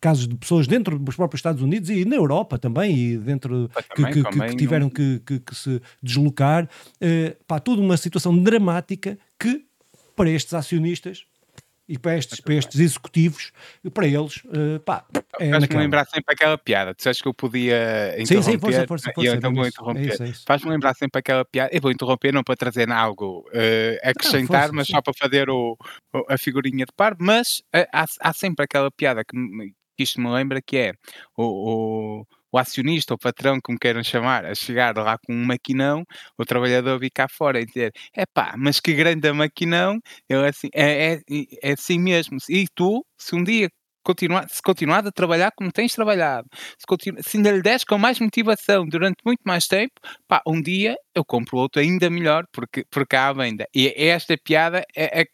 casos 0.00 0.28
de 0.28 0.34
pessoas 0.36 0.66
dentro 0.66 0.98
dos 0.98 1.16
próprios 1.16 1.38
Estados 1.38 1.62
Unidos 1.62 1.90
e 1.90 2.04
na 2.04 2.16
Europa 2.16 2.58
também, 2.58 2.96
e 2.96 3.16
dentro 3.18 3.70
que, 3.94 3.94
também, 3.96 4.12
que- 4.12 4.22
que- 4.22 4.30
também 4.30 4.50
que 4.50 4.56
tiveram 4.56 4.88
que, 4.90 5.20
que- 5.26 5.40
que 5.40 5.54
se 5.54 5.80
deslocar. 6.02 6.68
Eh, 7.00 7.36
pá, 7.46 7.58
toda 7.58 7.80
uma 7.80 7.96
situação 7.96 8.36
dramática 8.36 9.18
que, 9.38 9.64
para 10.16 10.30
estes 10.30 10.52
acionistas 10.54 11.24
e 11.92 11.98
para 11.98 12.16
estes, 12.16 12.40
para 12.40 12.54
estes 12.54 12.80
executivos, 12.80 13.52
para 13.92 14.06
eles, 14.06 14.42
eh, 14.50 14.78
pá, 14.78 15.04
é 15.38 15.50
Faz-me 15.50 15.76
lembrar 15.76 16.06
sempre 16.06 16.32
aquela 16.32 16.56
piada. 16.56 16.94
Tu 16.94 17.02
sabes 17.02 17.20
que 17.20 17.28
eu 17.28 17.34
podia 17.34 18.14
Sim, 18.20 18.24
sim, 18.24 18.32
interromper 18.52 18.60
força, 18.60 18.86
força, 18.86 19.12
força. 19.14 19.28
eu 19.30 19.34
então 19.34 19.52
vou. 19.52 19.64
É 19.66 19.68
interromper. 19.68 20.22
é. 20.22 20.32
Faz-me 20.46 20.70
lembrar 20.70 20.94
sempre 20.94 21.18
aquela 21.18 21.44
piada. 21.44 21.68
Eu 21.70 21.82
vou 21.82 21.90
interromper 21.90 22.32
não 22.32 22.42
para 22.42 22.56
trazer 22.56 22.90
algo 22.90 23.46
eh, 23.52 24.00
acrescentar, 24.02 24.60
força, 24.62 24.72
mas 24.72 24.86
sim. 24.86 24.94
só 24.94 25.02
para 25.02 25.12
fazer 25.12 25.50
o, 25.50 25.76
o- 26.14 26.24
a 26.32 26.38
figurinha 26.38 26.86
de 26.86 26.92
par. 26.96 27.14
Mas 27.20 27.62
eh, 27.74 27.86
há, 27.92 28.06
há 28.20 28.32
sempre 28.32 28.64
aquela 28.64 28.90
piada 28.90 29.22
que, 29.22 29.36
que 29.94 30.02
isto 30.02 30.18
me 30.18 30.30
lembra 30.30 30.62
que 30.62 30.78
é 30.78 30.94
o, 31.36 31.44
o, 31.44 32.26
o 32.52 32.58
acionista, 32.58 33.14
o 33.14 33.18
patrão, 33.18 33.58
como 33.62 33.78
queiram 33.78 34.02
chamar, 34.04 34.44
a 34.44 34.54
chegar 34.54 34.96
lá 34.96 35.16
com 35.18 35.32
um 35.34 35.44
maquinão, 35.44 36.04
o 36.38 36.44
trabalhador 36.44 36.98
vir 36.98 37.10
cá 37.10 37.26
fora 37.28 37.60
e 37.60 37.66
dizer: 37.66 37.92
epá, 38.16 38.54
mas 38.58 38.80
que 38.80 38.92
grande 38.94 39.32
maquinão, 39.32 39.98
ele 40.28 40.46
assim, 40.48 40.68
é, 40.74 41.14
é, 41.14 41.20
é 41.62 41.72
assim 41.72 41.98
mesmo. 41.98 42.38
E 42.48 42.66
tu, 42.74 43.04
se 43.18 43.34
um 43.34 43.42
dia 43.44 43.68
continuar, 44.04 44.48
se 44.48 44.60
continuar 44.62 45.06
a 45.06 45.12
trabalhar 45.12 45.52
como 45.56 45.70
tens 45.72 45.94
trabalhado, 45.94 46.48
se, 46.78 46.86
continu, 46.86 47.18
se 47.22 47.36
ainda 47.36 47.52
lhe 47.52 47.62
des 47.62 47.84
com 47.84 47.98
mais 47.98 48.18
motivação 48.20 48.86
durante 48.86 49.16
muito 49.24 49.40
mais 49.44 49.66
tempo, 49.66 49.92
pá, 50.28 50.42
um 50.46 50.60
dia 50.60 50.96
eu 51.14 51.24
compro 51.24 51.58
outro 51.58 51.80
ainda 51.80 52.08
melhor 52.08 52.46
porque, 52.52 52.84
porque 52.90 53.16
há 53.16 53.28
a 53.28 53.32
venda. 53.32 53.66
E 53.74 53.92
esta 53.96 54.36
piada 54.36 54.84
é, 54.96 55.22
é 55.22 55.26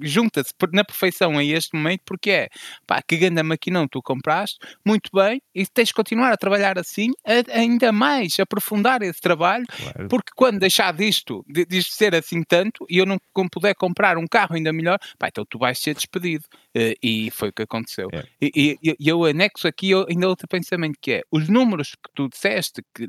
junta-se 0.00 0.52
na 0.72 0.84
perfeição 0.84 1.38
a 1.38 1.44
este 1.44 1.76
momento 1.76 2.02
porque 2.04 2.30
é 2.30 2.48
pá, 2.86 3.02
que 3.02 3.16
grande 3.16 3.42
maquinão 3.42 3.86
tu 3.86 4.02
compraste, 4.02 4.58
muito 4.84 5.10
bem, 5.12 5.40
e 5.54 5.66
tens 5.66 5.88
de 5.88 5.94
continuar 5.94 6.32
a 6.32 6.36
trabalhar 6.36 6.78
assim, 6.78 7.10
a, 7.24 7.58
ainda 7.58 7.92
mais 7.92 8.38
aprofundar 8.40 9.02
esse 9.02 9.20
trabalho, 9.20 9.66
claro. 9.66 10.08
porque 10.08 10.32
quando 10.34 10.58
deixar 10.58 10.92
disto, 10.92 11.44
de, 11.48 11.64
de 11.64 11.82
ser 11.82 12.14
assim 12.14 12.42
tanto, 12.42 12.86
e 12.88 12.98
eu 12.98 13.06
não 13.06 13.18
puder 13.50 13.74
comprar 13.74 14.16
um 14.16 14.26
carro 14.26 14.54
ainda 14.54 14.72
melhor, 14.72 14.98
pá, 15.18 15.28
então 15.28 15.44
tu 15.48 15.58
vais 15.58 15.78
ser 15.78 15.94
despedido. 15.94 16.44
Uh, 16.76 16.94
e 17.00 17.30
foi 17.30 17.50
o 17.50 17.52
que 17.52 17.62
aconteceu. 17.62 18.08
É. 18.12 18.24
E, 18.42 18.76
e, 18.82 18.96
e, 18.98 19.08
eu 19.08 19.24
anexo 19.24 19.68
aqui 19.68 19.92
ainda 20.08 20.28
outro 20.28 20.48
pensamento 20.48 20.98
que 21.00 21.12
é 21.12 21.22
os 21.30 21.48
números 21.48 21.92
que 21.92 22.10
tu 22.12 22.28
disseste 22.28 22.82
que 22.92 23.08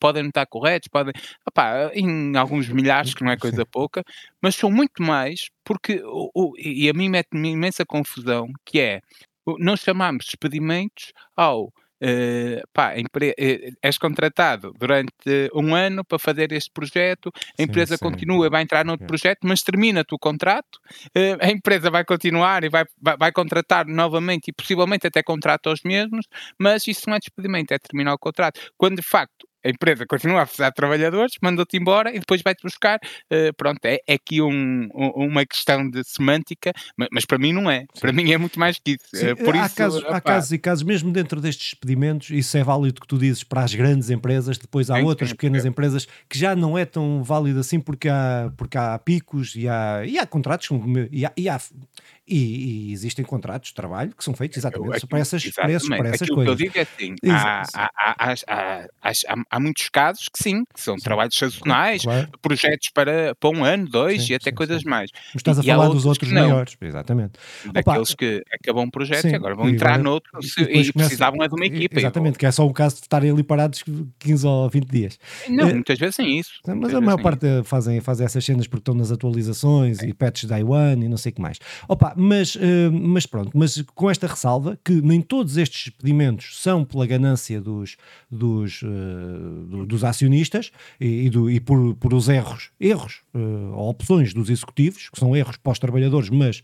podem 0.00 0.24
não 0.24 0.30
estar 0.30 0.44
corretos, 0.46 0.88
podem 0.88 1.12
opá, 1.46 1.90
em 1.94 2.36
alguns 2.36 2.68
milhares, 2.68 3.14
que 3.14 3.24
não 3.24 3.30
é 3.30 3.36
coisa 3.36 3.62
Sim. 3.62 3.68
pouca, 3.70 4.02
mas 4.40 4.54
são 4.54 4.70
muito 4.70 5.02
mais, 5.02 5.48
porque 5.64 6.02
e 6.58 6.88
a 6.88 6.92
mim 6.92 7.08
mete-me 7.08 7.50
imensa 7.50 7.84
confusão, 7.84 8.48
que 8.64 8.80
é 8.80 9.00
não 9.58 9.76
chamamos 9.76 10.26
despedimentos 10.26 11.12
ao 11.36 11.70
Uh, 12.02 12.60
pá, 12.72 12.92
uh, 12.92 13.76
és 13.80 13.96
contratado 13.96 14.74
durante 14.78 15.48
um 15.54 15.74
ano 15.74 16.04
para 16.04 16.18
fazer 16.18 16.52
este 16.52 16.70
projeto, 16.70 17.32
a 17.58 17.62
empresa 17.62 17.96
sim, 17.96 18.02
continua, 18.02 18.50
vai 18.50 18.62
entrar 18.62 18.84
noutro 18.84 19.06
projeto, 19.06 19.38
mas 19.44 19.62
termina-te 19.62 20.14
o 20.14 20.18
contrato, 20.18 20.76
uh, 21.16 21.38
a 21.40 21.50
empresa 21.50 21.90
vai 21.90 22.04
continuar 22.04 22.62
e 22.62 22.68
vai, 22.68 22.84
vai, 23.00 23.16
vai, 23.16 23.32
contratar 23.32 23.86
novamente 23.86 24.48
e 24.48 24.52
possivelmente 24.52 25.06
até 25.06 25.22
contrata 25.22 25.70
os 25.70 25.80
mesmos, 25.82 26.26
mas 26.58 26.86
isso 26.86 27.08
não 27.08 27.16
é 27.16 27.20
despedimento, 27.20 27.72
é 27.72 27.78
terminar 27.78 28.12
o 28.12 28.18
contrato. 28.18 28.60
Quando 28.76 28.96
de 28.96 29.02
facto 29.02 29.46
a 29.64 29.68
empresa 29.70 30.04
continua 30.06 30.42
a 30.42 30.46
precisar 30.46 30.68
de 30.68 30.74
trabalhadores, 30.74 31.34
manda-te 31.42 31.76
embora 31.76 32.10
e 32.10 32.18
depois 32.18 32.42
vai-te 32.42 32.62
buscar. 32.62 32.98
Uh, 33.32 33.54
pronto, 33.56 33.80
é, 33.84 33.98
é 34.06 34.14
aqui 34.14 34.42
um, 34.42 34.88
um, 34.94 35.26
uma 35.26 35.46
questão 35.46 35.88
de 35.88 36.02
semântica, 36.04 36.72
mas, 36.96 37.08
mas, 37.10 37.24
para 37.24 37.38
mim 37.38 37.52
não 37.52 37.70
é. 37.70 37.80
Sim. 37.80 38.00
Para 38.00 38.12
mim 38.12 38.30
é 38.32 38.38
muito 38.38 38.58
mais 38.58 38.78
que 38.78 38.92
isso. 38.92 39.08
Sim, 39.14 39.32
uh, 39.32 39.36
por 39.36 39.56
há, 39.56 39.66
isso 39.66 39.74
casos, 39.74 40.04
há 40.04 40.20
casos 40.20 40.52
e 40.52 40.58
casos, 40.58 40.84
mesmo 40.84 41.10
dentro 41.10 41.40
destes 41.40 41.70
despedimentos, 41.70 42.30
isso 42.30 42.56
é 42.56 42.62
válido 42.62 43.00
que 43.00 43.06
tu 43.06 43.18
dizes 43.18 43.42
para 43.42 43.62
as 43.62 43.74
grandes 43.74 44.10
empresas, 44.10 44.58
depois 44.58 44.90
há 44.90 44.96
sim, 44.96 45.02
outras 45.02 45.32
pequenas 45.32 45.64
empresas 45.64 46.06
que 46.28 46.38
já 46.38 46.54
não 46.54 46.76
é 46.76 46.84
tão 46.84 47.22
válido 47.22 47.60
assim 47.60 47.80
porque 47.80 48.08
há, 48.08 48.52
porque 48.56 48.76
há 48.76 48.98
picos 48.98 49.54
e 49.56 49.68
há, 49.68 50.02
e 50.04 50.18
há 50.18 50.26
contratos 50.26 50.68
e 51.10 51.24
há, 51.24 51.32
e 51.36 51.48
há 51.48 51.58
e, 52.26 52.88
e, 52.88 52.92
existem 52.92 53.24
contratos 53.24 53.68
de 53.68 53.74
trabalho 53.74 54.14
que 54.16 54.24
são 54.24 54.32
feitos 54.34 54.56
exatamente 54.56 55.06
para 55.06 55.18
essas, 55.18 55.44
exatamente. 55.44 55.88
Para, 55.88 56.08
essas 56.08 56.22
Aquilo 56.22 56.36
coisas. 56.36 56.56
que 56.56 56.62
eu 56.62 56.66
digo 56.66 56.78
é 56.78 56.82
assim: 56.82 57.14
há, 57.30 57.62
há, 57.74 58.34
há, 59.02 59.44
há, 59.50 59.60
muitos 59.60 59.88
casos 59.90 60.28
que 60.28 60.42
sim, 60.42 60.64
que 60.72 60.80
são 60.80 60.96
sim. 60.96 61.04
trabalhos 61.04 61.36
sazonais, 61.36 62.02
claro. 62.02 62.28
projetos 62.40 62.88
para, 62.94 63.34
para 63.34 63.50
um 63.50 63.62
ano, 63.62 63.86
dois 63.86 64.24
sim, 64.24 64.32
e 64.32 64.36
até 64.36 64.50
sim, 64.50 64.56
coisas 64.56 64.84
mais. 64.84 65.10
Mas 65.12 65.40
estás 65.40 65.58
a 65.58 65.62
e 65.62 65.66
falar 65.66 65.88
dos 65.88 66.06
outros 66.06 66.32
maiores, 66.32 66.76
exatamente. 66.80 67.32
Daqueles 67.72 68.10
Opa, 68.10 68.18
que 68.18 68.42
acabam 68.52 68.84
um 68.84 68.90
projeto 68.90 69.28
e 69.28 69.34
agora 69.34 69.54
vão 69.54 69.68
entrar 69.68 69.98
noutro 69.98 70.30
e, 70.40 70.80
e, 70.80 70.92
precisavam 70.92 71.42
é 71.42 71.48
de 71.48 71.54
uma 71.54 71.66
equipa. 71.66 71.98
Exatamente, 71.98 72.38
que 72.38 72.46
é 72.46 72.50
só 72.50 72.66
um 72.66 72.72
caso 72.72 72.96
de 72.96 73.02
estarem 73.02 73.30
ali 73.30 73.42
parados 73.42 73.84
15 74.18 74.46
ou 74.46 74.70
20 74.70 74.86
dias. 74.86 75.18
Não, 75.48 75.68
uh, 75.68 75.74
muitas 75.74 75.98
vezes 75.98 76.18
é 76.18 76.24
isso. 76.24 76.52
Mas 76.66 76.94
a 76.94 77.00
maior 77.00 77.20
parte 77.20 77.46
fazem, 77.64 78.00
fazem 78.00 78.24
essas 78.24 78.42
cenas 78.44 78.66
porque 78.66 78.80
estão 78.80 78.94
nas 78.94 79.12
atualizações 79.12 80.00
e 80.02 80.14
patches 80.14 80.48
da 80.48 80.58
Iwan 80.58 80.94
e 80.94 81.08
não 81.08 81.18
sei 81.18 81.30
o 81.30 81.34
que 81.34 81.42
mais. 81.42 81.58
Opa, 81.86 82.13
mas, 82.16 82.54
uh, 82.54 82.60
mas 82.92 83.26
pronto, 83.26 83.50
mas 83.54 83.82
com 83.94 84.10
esta 84.10 84.26
ressalva 84.26 84.78
que 84.84 85.00
nem 85.02 85.20
todos 85.20 85.56
estes 85.56 85.90
pedimentos 85.90 86.60
são 86.60 86.84
pela 86.84 87.06
ganância 87.06 87.60
dos, 87.60 87.96
dos, 88.30 88.82
uh, 88.82 89.86
dos 89.86 90.04
acionistas 90.04 90.70
e, 91.00 91.26
e, 91.26 91.30
do, 91.30 91.50
e 91.50 91.60
por, 91.60 91.94
por 91.96 92.14
os 92.14 92.28
erros, 92.28 92.70
erros 92.80 93.22
uh, 93.34 93.74
ou 93.74 93.90
opções 93.90 94.32
dos 94.32 94.50
executivos, 94.50 95.08
que 95.08 95.18
são 95.18 95.36
erros 95.36 95.56
para 95.56 95.72
os 95.72 95.78
trabalhadores, 95.78 96.30
mas 96.30 96.62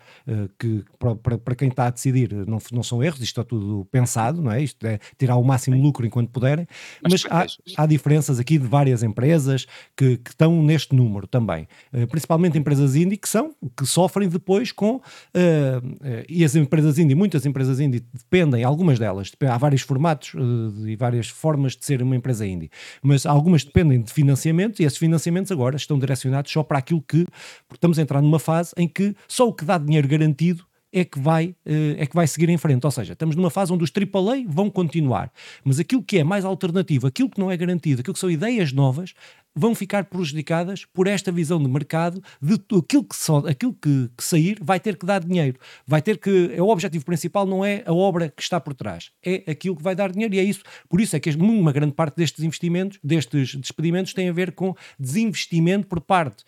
que 0.59 0.85
para, 0.99 1.39
para, 1.39 1.55
quem 1.55 1.69
está 1.69 1.87
a 1.87 1.91
decidir 1.91 2.33
não, 2.47 2.59
não 2.73 2.83
são 2.83 3.03
erros, 3.03 3.21
isto 3.21 3.41
está 3.41 3.45
tudo 3.45 3.85
pensado, 3.91 4.41
não 4.41 4.53
é? 4.53 4.63
Isto 4.63 4.87
é 4.87 4.99
tirar 5.19 5.37
o 5.37 5.45
máximo 5.45 5.81
lucro 5.81 6.07
enquanto 6.07 6.31
puderem, 6.31 6.67
mas, 7.03 7.25
mas 7.25 7.59
há, 7.77 7.83
há, 7.83 7.87
diferenças 7.87 8.39
aqui 8.39 8.59
de 8.59 8.67
várias 8.67 9.03
empresas 9.03 9.67
que, 9.97 10.17
que 10.19 10.31
estão 10.31 10.63
neste 10.63 10.95
número 10.95 11.27
também, 11.27 11.67
principalmente 12.11 12.59
empresas 12.59 12.95
indie 12.95 13.17
que 13.17 13.29
são, 13.29 13.55
que 13.77 13.87
sofrem 13.87 14.29
depois 14.29 14.73
com 14.73 15.01
uh, 15.41 16.25
e 16.29 16.45
as 16.45 16.55
empresas 16.55 16.99
indie, 16.99 17.15
muitas 17.15 17.45
empresas 17.47 17.81
indie 17.81 18.05
dependem, 18.13 18.65
algumas 18.65 18.99
delas, 18.99 19.33
há 19.49 19.59
vários 19.59 19.83
formatos 19.83 20.35
uh, 20.35 20.89
e 20.89 20.97
várias 20.97 21.29
formas 21.29 21.77
de 21.77 21.85
ser 21.85 22.03
uma 22.03 22.17
empresa 22.17 22.47
indie, 22.47 22.71
mas 23.03 23.27
algumas 23.27 23.65
dependem 23.65 24.03
de 24.03 24.13
financiamento 24.13 24.81
e 24.81 24.85
esses 24.85 24.99
financiamentos 24.99 25.51
agora 25.51 25.77
estão 25.77 25.99
direcionados 25.99 26.53
só 26.53 26.63
para 26.63 26.79
aquilo 26.79 27.03
que, 27.03 27.25
porque 27.69 27.77
estamos 27.77 27.99
a 27.99 28.03
entrar 28.03 28.21
numa 28.21 28.39
fase 28.39 28.73
em 28.77 28.87
que 28.87 29.15
só 29.27 29.49
o 29.49 29.53
que 29.53 29.65
dá 29.65 29.79
dinheiro 29.79 30.07
garantido 30.07 30.65
é 30.93 31.05
que 31.05 31.21
vai, 31.21 31.55
é 31.65 32.05
que 32.05 32.17
vai 32.17 32.27
seguir 32.27 32.49
em 32.49 32.59
frente. 32.59 32.85
Ou 32.85 32.91
seja, 32.91 33.13
estamos 33.13 33.37
numa 33.37 33.49
fase 33.49 33.73
onde 33.73 33.85
os 33.85 33.93
AAA 33.97 34.45
vão 34.49 34.69
continuar, 34.69 35.31
mas 35.63 35.79
aquilo 35.79 36.03
que 36.03 36.19
é 36.19 36.25
mais 36.25 36.45
alternativo, 36.45 37.07
aquilo 37.07 37.31
que 37.31 37.39
não 37.39 37.49
é 37.49 37.57
garantido, 37.57 38.01
aquilo 38.01 38.15
que 38.15 38.19
são 38.19 38.29
ideias 38.29 38.73
novas, 38.73 39.15
vão 39.55 39.75
ficar 39.75 40.05
prejudicadas 40.05 40.85
por 40.85 41.07
esta 41.07 41.33
visão 41.33 41.63
de 41.63 41.69
mercado 41.69 42.23
de 42.41 42.55
aquilo 42.55 43.05
que, 43.05 43.17
só, 43.17 43.39
aquilo 43.39 43.75
que, 43.75 44.11
que, 44.17 44.23
sair 44.23 44.59
vai 44.61 44.79
ter 44.79 44.97
que 44.97 45.05
dar 45.05 45.23
dinheiro. 45.25 45.59
Vai 45.87 46.01
ter 46.01 46.19
que. 46.19 46.53
É 46.55 46.63
o 46.63 46.69
objetivo 46.69 47.05
principal 47.05 47.47
não 47.47 47.65
é 47.65 47.83
a 47.87 47.93
obra 47.93 48.29
que 48.29 48.43
está 48.43 48.61
por 48.61 48.75
trás, 48.75 49.11
é 49.25 49.51
aquilo 49.51 49.77
que 49.77 49.83
vai 49.83 49.95
dar 49.95 50.13
dinheiro 50.13 50.35
e 50.35 50.39
é 50.39 50.45
isso. 50.45 50.63
Por 50.89 51.01
isso 51.01 51.17
é 51.17 51.21
que 51.21 51.31
uma 51.31 51.73
grande 51.73 51.95
parte 51.95 52.17
destes 52.17 52.45
investimentos, 52.45 52.99
destes 53.03 53.55
despedimentos, 53.55 54.15
tem 54.15 54.29
a 54.29 54.33
ver 54.33 54.53
com 54.53 54.75
desinvestimento 54.99 55.87
por 55.87 56.01
parte 56.01 56.45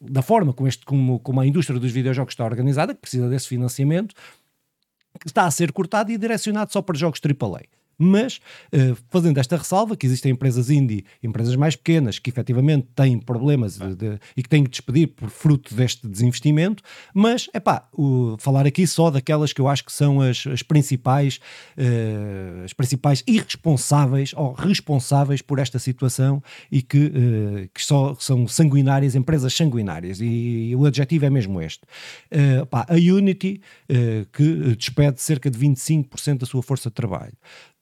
da 0.00 0.22
forma 0.22 0.52
como, 0.52 0.68
este, 0.68 0.84
como, 0.84 1.18
como 1.20 1.40
a 1.40 1.46
indústria 1.46 1.78
dos 1.78 1.92
videojogos 1.92 2.32
está 2.32 2.44
organizada, 2.44 2.94
que 2.94 3.00
precisa 3.00 3.28
desse 3.28 3.48
financiamento, 3.48 4.14
que 5.20 5.26
está 5.26 5.46
a 5.46 5.50
ser 5.50 5.72
cortado 5.72 6.10
e 6.12 6.18
direcionado 6.18 6.72
só 6.72 6.82
para 6.82 6.96
jogos 6.96 7.20
AAA. 7.20 7.62
Mas, 7.98 8.40
uh, 8.72 8.96
fazendo 9.08 9.38
esta 9.38 9.56
ressalva, 9.56 9.96
que 9.96 10.06
existem 10.06 10.32
empresas 10.32 10.70
indie, 10.70 11.04
empresas 11.22 11.56
mais 11.56 11.76
pequenas, 11.76 12.18
que 12.18 12.30
efetivamente 12.30 12.88
têm 12.94 13.18
problemas 13.18 13.78
de, 13.78 13.94
de, 13.94 14.18
e 14.36 14.42
que 14.42 14.48
têm 14.48 14.64
que 14.64 14.70
despedir 14.70 15.08
por 15.08 15.30
fruto 15.30 15.74
deste 15.74 16.06
desinvestimento, 16.08 16.82
mas, 17.14 17.48
é 17.52 17.60
pá, 17.60 17.88
falar 18.38 18.66
aqui 18.66 18.86
só 18.86 19.10
daquelas 19.10 19.52
que 19.52 19.60
eu 19.60 19.68
acho 19.68 19.84
que 19.84 19.92
são 19.92 20.20
as, 20.20 20.46
as 20.46 20.62
principais, 20.62 21.40
uh, 21.78 22.64
as 22.64 22.72
principais 22.72 23.22
irresponsáveis 23.26 24.32
ou 24.34 24.52
responsáveis 24.52 25.40
por 25.40 25.58
esta 25.58 25.78
situação 25.78 26.42
e 26.70 26.82
que, 26.82 27.06
uh, 27.06 27.68
que 27.72 27.84
só 27.84 28.16
são 28.18 28.48
sanguinárias, 28.48 29.14
empresas 29.14 29.54
sanguinárias, 29.54 30.20
e, 30.20 30.70
e 30.70 30.76
o 30.76 30.84
adjetivo 30.84 31.26
é 31.26 31.30
mesmo 31.30 31.60
este. 31.60 31.82
Pá, 32.70 32.86
a 32.88 32.94
Unity, 32.94 33.60
que 34.32 34.74
despede 34.76 35.20
cerca 35.20 35.50
de 35.50 35.58
25% 35.58 36.38
da 36.38 36.46
sua 36.46 36.62
força 36.62 36.88
de 36.88 36.94
trabalho 36.94 37.34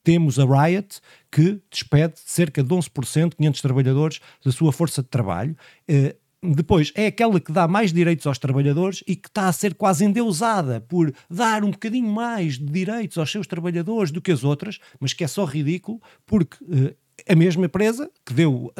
temos 0.03 0.37
a 0.37 0.45
Riot, 0.45 0.99
que 1.31 1.61
despede 1.71 2.19
cerca 2.19 2.61
de 2.61 2.69
11%, 2.69 3.35
500 3.35 3.61
trabalhadores, 3.61 4.19
da 4.43 4.51
sua 4.51 4.71
força 4.71 5.01
de 5.01 5.07
trabalho. 5.07 5.55
Uh, 5.89 6.15
depois, 6.55 6.91
é 6.93 7.07
aquela 7.07 7.39
que 7.39 7.53
dá 7.53 7.67
mais 7.69 7.93
direitos 7.93 8.27
aos 8.27 8.37
trabalhadores 8.37 9.01
e 9.07 9.15
que 9.15 9.29
está 9.29 9.47
a 9.47 9.53
ser 9.53 9.73
quase 9.73 10.03
endeusada 10.03 10.81
por 10.81 11.13
dar 11.29 11.63
um 11.63 11.71
bocadinho 11.71 12.09
mais 12.09 12.59
de 12.59 12.65
direitos 12.65 13.17
aos 13.17 13.31
seus 13.31 13.47
trabalhadores 13.47 14.11
do 14.11 14.21
que 14.21 14.31
as 14.31 14.43
outras, 14.43 14.77
mas 14.99 15.13
que 15.13 15.23
é 15.23 15.27
só 15.27 15.45
ridículo, 15.45 16.01
porque 16.25 16.57
uh, 16.65 16.93
a 17.29 17.35
mesma 17.35 17.65
empresa 17.65 18.11
que 18.25 18.33
deu, 18.33 18.73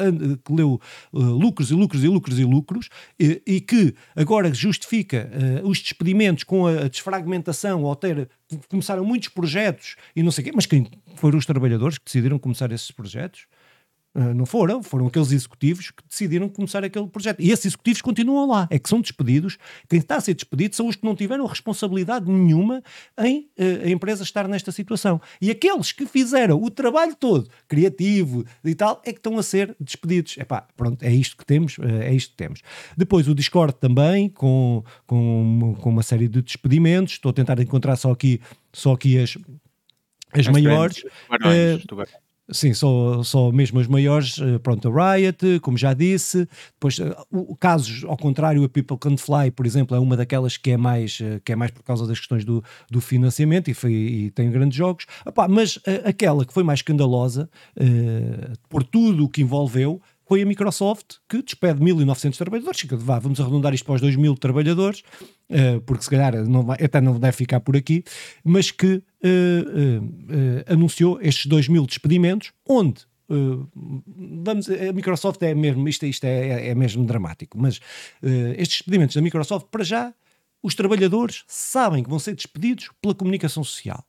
que 0.44 0.52
deu 0.52 0.78
uh, 1.12 1.18
lucros 1.18 1.70
e 1.70 1.74
lucros 1.74 2.04
e 2.04 2.08
lucros 2.08 2.38
e 2.38 2.44
lucros 2.44 2.88
e, 3.18 3.60
que 3.60 3.94
agora 4.14 4.52
justifica 4.52 5.30
os 5.62 5.80
despedimentos 5.80 6.44
com 6.44 6.66
a, 6.66 6.88
desfragmentação 6.88 7.82
ou 7.82 7.96
ter 7.96 8.28
começaram 8.68 9.04
muitos 9.04 9.28
projetos 9.28 9.96
e 10.14 10.22
não 10.22 10.30
sei 10.30 10.42
o 10.42 10.44
quê, 10.46 10.52
mas 10.54 10.66
quem 10.66 10.86
foram 11.18 11.38
os 11.38 11.46
trabalhadores 11.46 11.98
que 11.98 12.04
decidiram 12.04 12.38
começar 12.38 12.70
esses 12.72 12.90
projetos? 12.90 13.46
Uh, 14.16 14.32
não 14.32 14.46
foram, 14.46 14.80
foram 14.80 15.08
aqueles 15.08 15.32
executivos 15.32 15.90
que 15.90 16.00
decidiram 16.08 16.48
começar 16.48 16.84
aquele 16.84 17.08
projeto. 17.08 17.40
E 17.40 17.50
esses 17.50 17.66
executivos 17.66 18.00
continuam 18.00 18.48
lá, 18.48 18.68
é 18.70 18.78
que 18.78 18.88
são 18.88 19.00
despedidos. 19.00 19.58
Quem 19.88 19.98
está 19.98 20.14
a 20.14 20.20
ser 20.20 20.34
despedido 20.34 20.76
são 20.76 20.86
os 20.86 20.94
que 20.94 21.04
não 21.04 21.16
tiveram 21.16 21.44
responsabilidade 21.46 22.30
nenhuma 22.30 22.80
em 23.18 23.50
uh, 23.58 23.86
a 23.86 23.90
empresa 23.90 24.22
estar 24.22 24.46
nesta 24.46 24.70
situação. 24.70 25.20
E 25.40 25.50
aqueles 25.50 25.90
que 25.90 26.06
fizeram 26.06 26.62
o 26.62 26.70
trabalho 26.70 27.16
todo, 27.16 27.50
criativo 27.66 28.44
e 28.64 28.74
tal, 28.76 29.02
é 29.04 29.10
que 29.10 29.18
estão 29.18 29.36
a 29.36 29.42
ser 29.42 29.74
despedidos. 29.80 30.38
Epá, 30.38 30.64
pronto, 30.76 31.02
é 31.02 31.12
isto 31.12 31.36
que 31.36 31.44
temos, 31.44 31.76
uh, 31.78 31.84
é 31.84 32.14
isto 32.14 32.30
que 32.30 32.36
temos. 32.36 32.60
Depois 32.96 33.26
o 33.26 33.34
Discord 33.34 33.74
também, 33.80 34.28
com, 34.28 34.84
com, 35.08 35.74
com 35.80 35.90
uma 35.90 36.04
série 36.04 36.28
de 36.28 36.40
despedimentos. 36.40 37.14
Estou 37.14 37.30
a 37.30 37.32
tentar 37.32 37.58
encontrar 37.58 37.96
só 37.96 38.12
aqui, 38.12 38.40
só 38.72 38.92
aqui 38.92 39.18
as, 39.18 39.36
as, 40.34 40.46
as 40.46 40.48
maiores. 40.48 41.04
Grandes, 41.30 41.86
Sim, 42.50 42.74
só, 42.74 43.22
só 43.22 43.50
mesmo 43.50 43.80
as 43.80 43.86
maiores, 43.86 44.38
eh, 44.38 44.58
pronto, 44.58 44.86
a 44.88 45.16
Riot, 45.16 45.60
como 45.60 45.78
já 45.78 45.94
disse, 45.94 46.46
depois 46.74 47.00
eh, 47.00 47.16
casos 47.58 48.04
ao 48.04 48.18
contrário, 48.18 48.62
a 48.62 48.68
People 48.68 48.98
Can 48.98 49.16
Fly, 49.16 49.50
por 49.50 49.64
exemplo, 49.64 49.96
é 49.96 50.00
uma 50.00 50.14
daquelas 50.14 50.58
que 50.58 50.72
é 50.72 50.76
mais, 50.76 51.18
eh, 51.22 51.40
que 51.42 51.52
é 51.52 51.56
mais 51.56 51.70
por 51.70 51.82
causa 51.82 52.06
das 52.06 52.18
questões 52.18 52.44
do, 52.44 52.62
do 52.90 53.00
financiamento 53.00 53.70
e, 53.70 53.74
foi, 53.74 53.92
e 53.92 54.30
tem 54.30 54.50
grandes 54.50 54.76
jogos, 54.76 55.06
Epá, 55.26 55.48
mas 55.48 55.78
aquela 56.04 56.44
que 56.44 56.52
foi 56.52 56.62
mais 56.62 56.80
escandalosa 56.80 57.48
uh, 57.78 58.58
por 58.68 58.82
tudo 58.82 59.24
o 59.24 59.28
que 59.28 59.40
envolveu 59.40 60.02
foi 60.26 60.42
a 60.42 60.46
Microsoft 60.46 61.16
que 61.28 61.42
despede 61.42 61.80
1.900 61.80 62.36
trabalhadores. 62.36 62.80
Fica, 62.80 62.96
vá, 62.96 63.18
vamos 63.18 63.40
arredondar 63.40 63.74
isto 63.74 63.84
para 63.84 63.94
os 63.94 64.02
2.000 64.02 64.38
trabalhadores, 64.38 65.02
uh, 65.50 65.80
porque 65.82 66.04
se 66.04 66.10
calhar 66.10 66.34
não 66.46 66.62
vai, 66.62 66.78
até 66.82 67.00
não 67.00 67.18
deve 67.18 67.36
ficar 67.36 67.60
por 67.60 67.76
aqui, 67.76 68.04
mas 68.42 68.70
que 68.70 68.96
uh, 68.96 69.00
uh, 69.00 70.72
anunciou 70.72 71.20
estes 71.20 71.50
2.000 71.50 71.86
despedimentos, 71.86 72.52
onde 72.68 73.06
Uh, 73.26 73.66
vamos, 74.44 74.68
a 74.68 74.92
Microsoft 74.92 75.42
é 75.42 75.54
mesmo, 75.54 75.88
isto, 75.88 76.04
isto 76.04 76.24
é, 76.24 76.48
é, 76.48 76.68
é 76.68 76.74
mesmo 76.74 77.06
dramático, 77.06 77.58
mas 77.58 77.78
uh, 78.22 78.52
estes 78.58 78.78
despedimentos 78.78 79.16
da 79.16 79.22
Microsoft, 79.22 79.68
para 79.70 79.82
já, 79.82 80.12
os 80.62 80.74
trabalhadores 80.74 81.42
sabem 81.46 82.02
que 82.02 82.10
vão 82.10 82.18
ser 82.18 82.34
despedidos 82.34 82.90
pela 83.00 83.14
comunicação 83.14 83.64
social. 83.64 84.04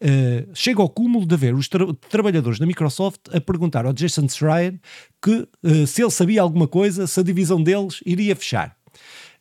Uh, 0.00 0.48
chega 0.54 0.80
ao 0.80 0.88
cúmulo 0.88 1.26
de 1.26 1.36
ver 1.36 1.54
os 1.54 1.68
tra 1.68 1.86
trabalhadores 2.08 2.58
da 2.58 2.66
Microsoft 2.66 3.20
a 3.32 3.40
perguntar 3.40 3.84
ao 3.84 3.92
Jason 3.92 4.28
Schreier 4.28 4.78
que 5.20 5.48
uh, 5.62 5.86
se 5.86 6.02
ele 6.02 6.10
sabia 6.10 6.42
alguma 6.42 6.68
coisa, 6.68 7.06
se 7.06 7.18
a 7.18 7.22
divisão 7.22 7.62
deles 7.62 8.00
iria 8.06 8.36
fechar. 8.36 8.76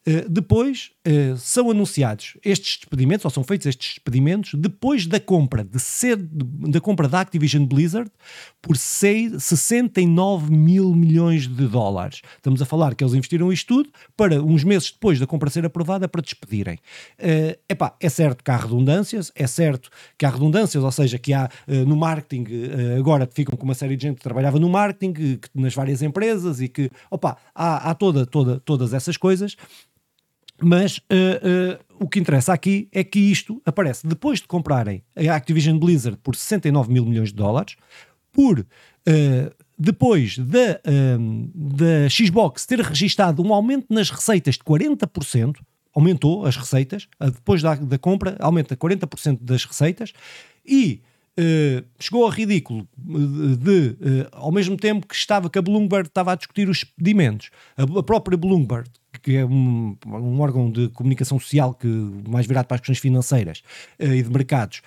Uh, 0.08 0.28
depois 0.30 0.92
são 1.38 1.72
anunciados 1.72 2.38
estes 2.44 2.78
despedimentos, 2.78 3.26
ou 3.26 3.32
são 3.32 3.44
feitos 3.44 3.68
estes 3.68 3.96
despedimentos, 3.96 4.54
depois 4.56 5.06
da 5.08 5.20
compra 5.20 5.64
de 5.64 5.80
ser, 5.80 6.18
da 6.18 6.82
compra 6.82 7.08
da 7.08 7.22
Activision 7.22 7.66
Blizzard 7.66 8.10
por 8.62 8.76
6, 8.76 9.44
69 9.44 10.52
mil 10.52 10.94
milhões 10.94 11.48
de 11.48 11.68
dólares. 11.68 12.22
Estamos 12.36 12.62
a 12.62 12.66
falar 12.66 12.96
que 12.96 13.04
eles 13.04 13.14
investiram 13.14 13.52
isto 13.52 13.68
tudo 13.68 13.90
para 14.16 14.42
uns 14.42 14.64
meses 14.64 14.92
depois 14.92 15.20
da 15.20 15.28
compra 15.28 15.50
ser 15.50 15.66
aprovada 15.66 16.08
para 16.08 16.22
despedirem. 16.22 16.80
Uh, 17.20 17.58
epá, 17.68 17.96
é 18.00 18.10
certo 18.10 18.44
que 18.44 18.50
há 18.50 18.58
redundâncias, 18.58 19.32
é 19.36 19.46
certo 19.46 19.90
que 20.18 20.26
há 20.26 20.30
redundâncias, 20.30 20.84
ou 20.84 20.92
seja, 20.92 21.20
que 21.20 21.34
há 21.34 21.50
uh, 21.68 21.74
no 21.86 21.96
marketing, 21.96 22.44
uh, 22.44 22.98
agora 22.98 23.30
ficam 23.32 23.58
com 23.58 23.66
uma 23.66 23.74
série 23.74 23.96
de 23.96 24.04
gente 24.04 24.18
que 24.18 24.24
trabalhava 24.24 24.60
no 24.60 24.70
marketing, 24.70 25.14
que, 25.14 25.40
nas 25.54 25.76
várias 25.76 26.02
empresas 26.02 26.62
e 26.62 26.68
que, 26.68 26.90
opa, 27.12 27.38
há, 27.54 27.90
há 27.90 27.94
toda, 27.94 28.26
toda, 28.26 28.60
todas 28.62 28.94
essas 28.94 29.18
coisas. 29.18 29.56
Mas 30.62 30.98
uh, 30.98 31.02
uh, 31.02 32.06
o 32.06 32.08
que 32.08 32.20
interessa 32.20 32.54
aqui 32.54 32.88
é 32.92 33.04
que 33.04 33.20
isto 33.20 33.62
aparece. 33.66 34.08
Depois 34.08 34.40
de 34.40 34.48
comprarem 34.48 35.04
a 35.16 35.36
Activision 35.36 35.78
Blizzard 35.78 36.18
por 36.18 36.36
69 36.36 36.92
mil 36.92 37.06
milhões 37.06 37.30
de 37.30 37.36
dólares, 37.36 37.76
por 38.32 38.60
uh, 38.60 38.66
depois 39.78 40.40
da, 40.40 40.82
da 41.54 42.10
Xbox 42.10 42.66
ter 42.66 42.80
registado 42.80 43.44
um 43.46 43.54
aumento 43.54 43.86
nas 43.94 44.10
receitas 44.10 44.56
de 44.56 44.62
40%, 44.62 45.58
aumentou 45.94 46.48
as 46.48 46.58
receitas, 46.58 47.08
depois 47.20 47.62
da, 47.62 47.76
da 47.76 48.00
compra, 48.00 48.36
aumenta 48.40 48.76
40% 48.76 49.38
das 49.40 49.66
receitas, 49.66 50.14
e 50.66 51.02
Uh, 51.40 51.86
chegou 52.00 52.24
ao 52.24 52.30
ridículo 52.30 52.88
de, 52.98 53.90
uh, 53.90 54.28
ao 54.32 54.52
mesmo 54.52 54.76
tempo 54.76 55.06
que 55.06 55.14
estava 55.14 55.52
que 55.52 55.60
a 55.60 55.62
Bloomberg 55.62 56.08
estava 56.08 56.32
a 56.32 56.36
discutir 56.36 56.68
os 56.68 56.84
pedimentos, 56.84 57.52
a, 57.78 57.84
a 57.84 58.02
própria 58.02 58.36
Bloomberg 58.36 58.90
que 59.22 59.36
é 59.36 59.46
um, 59.46 59.96
um, 60.06 60.40
órgão 60.40 60.72
de 60.72 60.90
comunicação 60.90 61.40
social 61.40 61.74
que 61.74 61.88
mais 61.88 62.46
virado 62.48 62.66
para 62.66 62.76
as 62.76 62.82
questões 62.82 63.00
financeiras 63.00 63.62
uh, 64.00 64.06
e 64.06 64.24
de 64.24 64.30
mercados, 64.32 64.82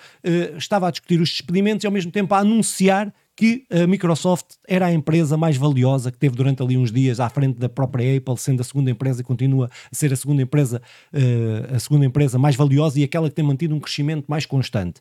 estava 0.56 0.88
a 0.88 0.90
discutir 0.90 1.20
os 1.20 1.30
despedimentos 1.30 1.84
e 1.84 1.86
ao 1.86 1.92
mesmo 1.92 2.10
tempo 2.10 2.34
a 2.34 2.38
anunciar 2.38 3.12
que 3.40 3.64
a 3.70 3.86
Microsoft 3.86 4.56
era 4.68 4.84
a 4.84 4.92
empresa 4.92 5.34
mais 5.34 5.56
valiosa 5.56 6.12
que 6.12 6.18
teve 6.18 6.36
durante 6.36 6.62
ali 6.62 6.76
uns 6.76 6.92
dias 6.92 7.18
à 7.20 7.30
frente 7.30 7.58
da 7.58 7.70
própria 7.70 8.14
Apple, 8.18 8.36
sendo 8.36 8.60
a 8.60 8.64
segunda 8.64 8.90
empresa 8.90 9.22
e 9.22 9.24
continua 9.24 9.70
a 9.90 9.94
ser 9.94 10.12
a 10.12 10.16
segunda 10.16 10.42
empresa, 10.42 10.82
uh, 11.14 11.74
a 11.74 11.78
segunda 11.78 12.04
empresa 12.04 12.38
mais 12.38 12.54
valiosa 12.54 13.00
e 13.00 13.02
aquela 13.02 13.30
que 13.30 13.34
tem 13.34 13.42
mantido 13.42 13.74
um 13.74 13.80
crescimento 13.80 14.26
mais 14.28 14.44
constante. 14.44 15.00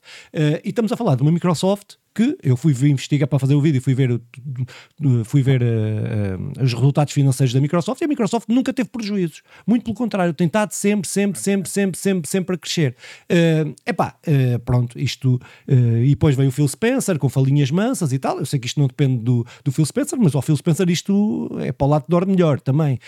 e 0.64 0.70
estamos 0.70 0.90
a 0.90 0.96
falar 0.96 1.16
de 1.16 1.22
uma 1.22 1.34
Microsoft 1.34 1.98
que 2.20 2.38
eu 2.44 2.58
fui 2.58 2.74
investigar 2.90 3.30
para 3.30 3.40
fazer 3.40 3.56
o 3.56 3.62
vídeo, 3.62 3.82
fui 3.82 3.94
ver, 3.94 4.20
fui 5.24 5.42
ver 5.42 5.62
uh, 5.62 6.60
uh, 6.60 6.64
os 6.64 6.74
resultados 6.74 7.14
financeiros 7.14 7.54
da 7.54 7.62
Microsoft 7.62 8.02
e 8.02 8.04
a 8.04 8.08
Microsoft 8.10 8.50
nunca 8.50 8.74
teve 8.74 8.90
prejuízos. 8.90 9.42
Muito 9.66 9.84
pelo 9.84 9.96
contrário, 9.96 10.34
tem 10.34 10.48
estado 10.48 10.74
sempre, 10.74 11.08
sempre, 11.08 11.40
sempre, 11.40 11.70
sempre, 11.70 11.98
sempre, 11.98 12.30
sempre 12.30 12.56
a 12.56 12.58
crescer. 12.58 12.96
Uh, 13.32 13.74
epá, 13.86 14.16
uh, 14.28 14.60
pronto, 14.60 15.00
isto. 15.00 15.40
E 15.68 16.10
depois 16.10 16.36
veio 16.36 16.50
o 16.50 16.52
Phil 16.52 16.68
Spencer 16.68 17.18
com 17.18 17.30
falinhas 17.30 17.72
mansas 17.72 18.12
e 18.12 18.20
tal. 18.20 18.40
Eu 18.40 18.46
sei 18.46 18.60
que 18.60 18.68
isto 18.68 18.80
não 18.80 18.88
depende 18.88 19.24
do, 19.24 19.46
do 19.64 19.72
Phil 19.72 19.86
Spencer, 19.86 20.20
mas 20.20 20.36
ao 20.36 20.42
Phil 20.42 20.58
Spencer 20.58 20.90
isto 20.90 21.50
é 21.60 21.72
para 21.72 21.88
o 21.88 21.90
lado 21.90 22.02
de 22.04 22.10
dorme 22.10 22.34
melhor 22.34 22.60
também. 22.60 23.00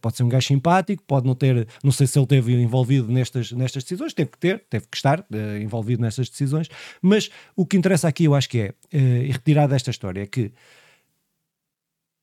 pode 0.00 0.16
ser 0.16 0.22
um 0.22 0.28
gajo 0.28 0.46
simpático, 0.46 1.02
pode 1.06 1.26
não 1.26 1.34
ter, 1.34 1.66
não 1.82 1.90
sei 1.90 2.06
se 2.06 2.18
ele 2.18 2.26
teve 2.26 2.52
envolvido 2.54 3.10
nestas, 3.10 3.50
nestas 3.52 3.82
decisões, 3.82 4.12
teve 4.12 4.30
que 4.30 4.38
ter, 4.38 4.62
teve 4.68 4.86
que 4.88 4.96
estar 4.96 5.24
envolvido 5.60 6.02
nestas 6.02 6.28
decisões, 6.28 6.68
mas 7.00 7.30
o 7.56 7.64
que 7.64 7.76
interessa 7.76 8.06
aqui 8.06 8.24
eu 8.24 8.34
acho 8.34 8.48
que 8.48 8.58
é 8.58 8.59
é, 8.60 8.74
uh, 8.96 8.98
e 8.98 9.30
retirar 9.30 9.66
desta 9.66 9.90
história, 9.90 10.22
é 10.22 10.26
que 10.26 10.52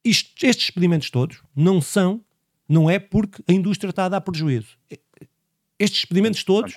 isto, 0.03 0.46
estes 0.46 0.65
expedimentos 0.65 1.10
todos 1.10 1.41
não 1.56 1.82
são, 1.82 2.22
não 2.67 2.89
é 2.89 3.00
porque 3.00 3.44
a 3.48 3.53
indústria 3.53 3.89
está 3.89 4.06
a 4.06 4.10
dar 4.10 4.22
prejuízo. 4.22 4.77
Estes 5.79 6.01
expedimentos 6.01 6.44
todos 6.44 6.75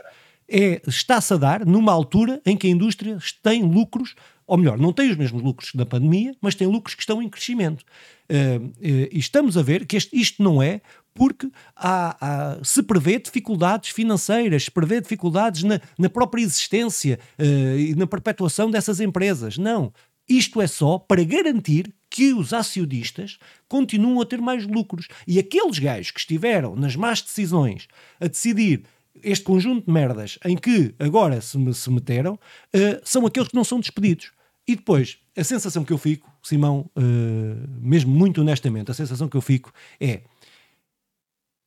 é, 0.49 0.83
está-se 0.87 1.33
a 1.33 1.37
dar 1.37 1.65
numa 1.65 1.93
altura 1.93 2.43
em 2.45 2.57
que 2.57 2.67
a 2.67 2.71
indústria 2.71 3.19
tem 3.43 3.63
lucros, 3.63 4.15
ou 4.51 4.59
melhor, 4.59 4.77
não 4.77 4.93
tem 4.93 5.09
os 5.09 5.17
mesmos 5.17 5.41
lucros 5.41 5.71
da 5.77 5.87
pandemia, 5.87 6.35
mas 6.41 6.57
tem 6.57 6.67
lucros 6.67 6.97
que 6.97 7.03
estão 7.03 7.23
em 7.23 7.29
crescimento. 7.29 7.85
Uh, 8.29 8.67
uh, 8.67 8.73
e 8.81 9.17
estamos 9.17 9.57
a 9.57 9.63
ver 9.63 9.87
que 9.87 9.97
este, 9.97 10.21
isto 10.21 10.43
não 10.43 10.61
é 10.61 10.81
porque 11.15 11.49
há, 11.77 12.17
há, 12.21 12.65
se 12.65 12.83
prevê 12.83 13.21
dificuldades 13.21 13.91
financeiras, 13.91 14.65
se 14.65 14.71
prevê 14.73 15.01
dificuldades 15.01 15.63
na, 15.63 15.81
na 15.97 16.11
própria 16.11 16.43
existência 16.43 17.21
uh, 17.39 17.79
e 17.79 17.95
na 17.95 18.09
perpetuação 18.09 18.69
dessas 18.69 18.99
empresas. 18.99 19.57
Não. 19.57 19.93
Isto 20.29 20.61
é 20.61 20.67
só 20.67 20.99
para 20.99 21.23
garantir 21.23 21.95
que 22.11 22.35
os 22.35 22.53
acionistas 22.53 23.39
continuam 23.69 24.21
a 24.21 24.27
ter 24.27 24.41
mais 24.41 24.67
lucros. 24.67 25.07
E 25.29 25.39
aqueles 25.39 25.79
gajos 25.79 26.11
que 26.11 26.19
estiveram 26.19 26.75
nas 26.75 26.97
más 26.97 27.23
decisões 27.23 27.87
a 28.19 28.27
decidir 28.27 28.83
este 29.23 29.45
conjunto 29.45 29.87
de 29.87 29.93
merdas 29.93 30.41
em 30.45 30.57
que 30.57 30.93
agora 30.99 31.41
se, 31.41 31.57
se 31.73 31.89
meteram, 31.89 32.35
uh, 32.35 33.01
são 33.05 33.25
aqueles 33.25 33.49
que 33.49 33.55
não 33.55 33.63
são 33.63 33.79
despedidos. 33.79 34.33
E 34.71 34.77
depois, 34.77 35.19
a 35.37 35.43
sensação 35.43 35.85
que 35.85 35.93
eu 35.93 35.99
fico, 35.99 36.33
Simão, 36.41 36.89
uh, 36.97 37.69
mesmo 37.81 38.15
muito 38.15 38.41
honestamente, 38.41 38.89
a 38.89 38.95
sensação 38.95 39.29
que 39.29 39.37
eu 39.37 39.41
fico 39.41 39.73
é 40.01 40.21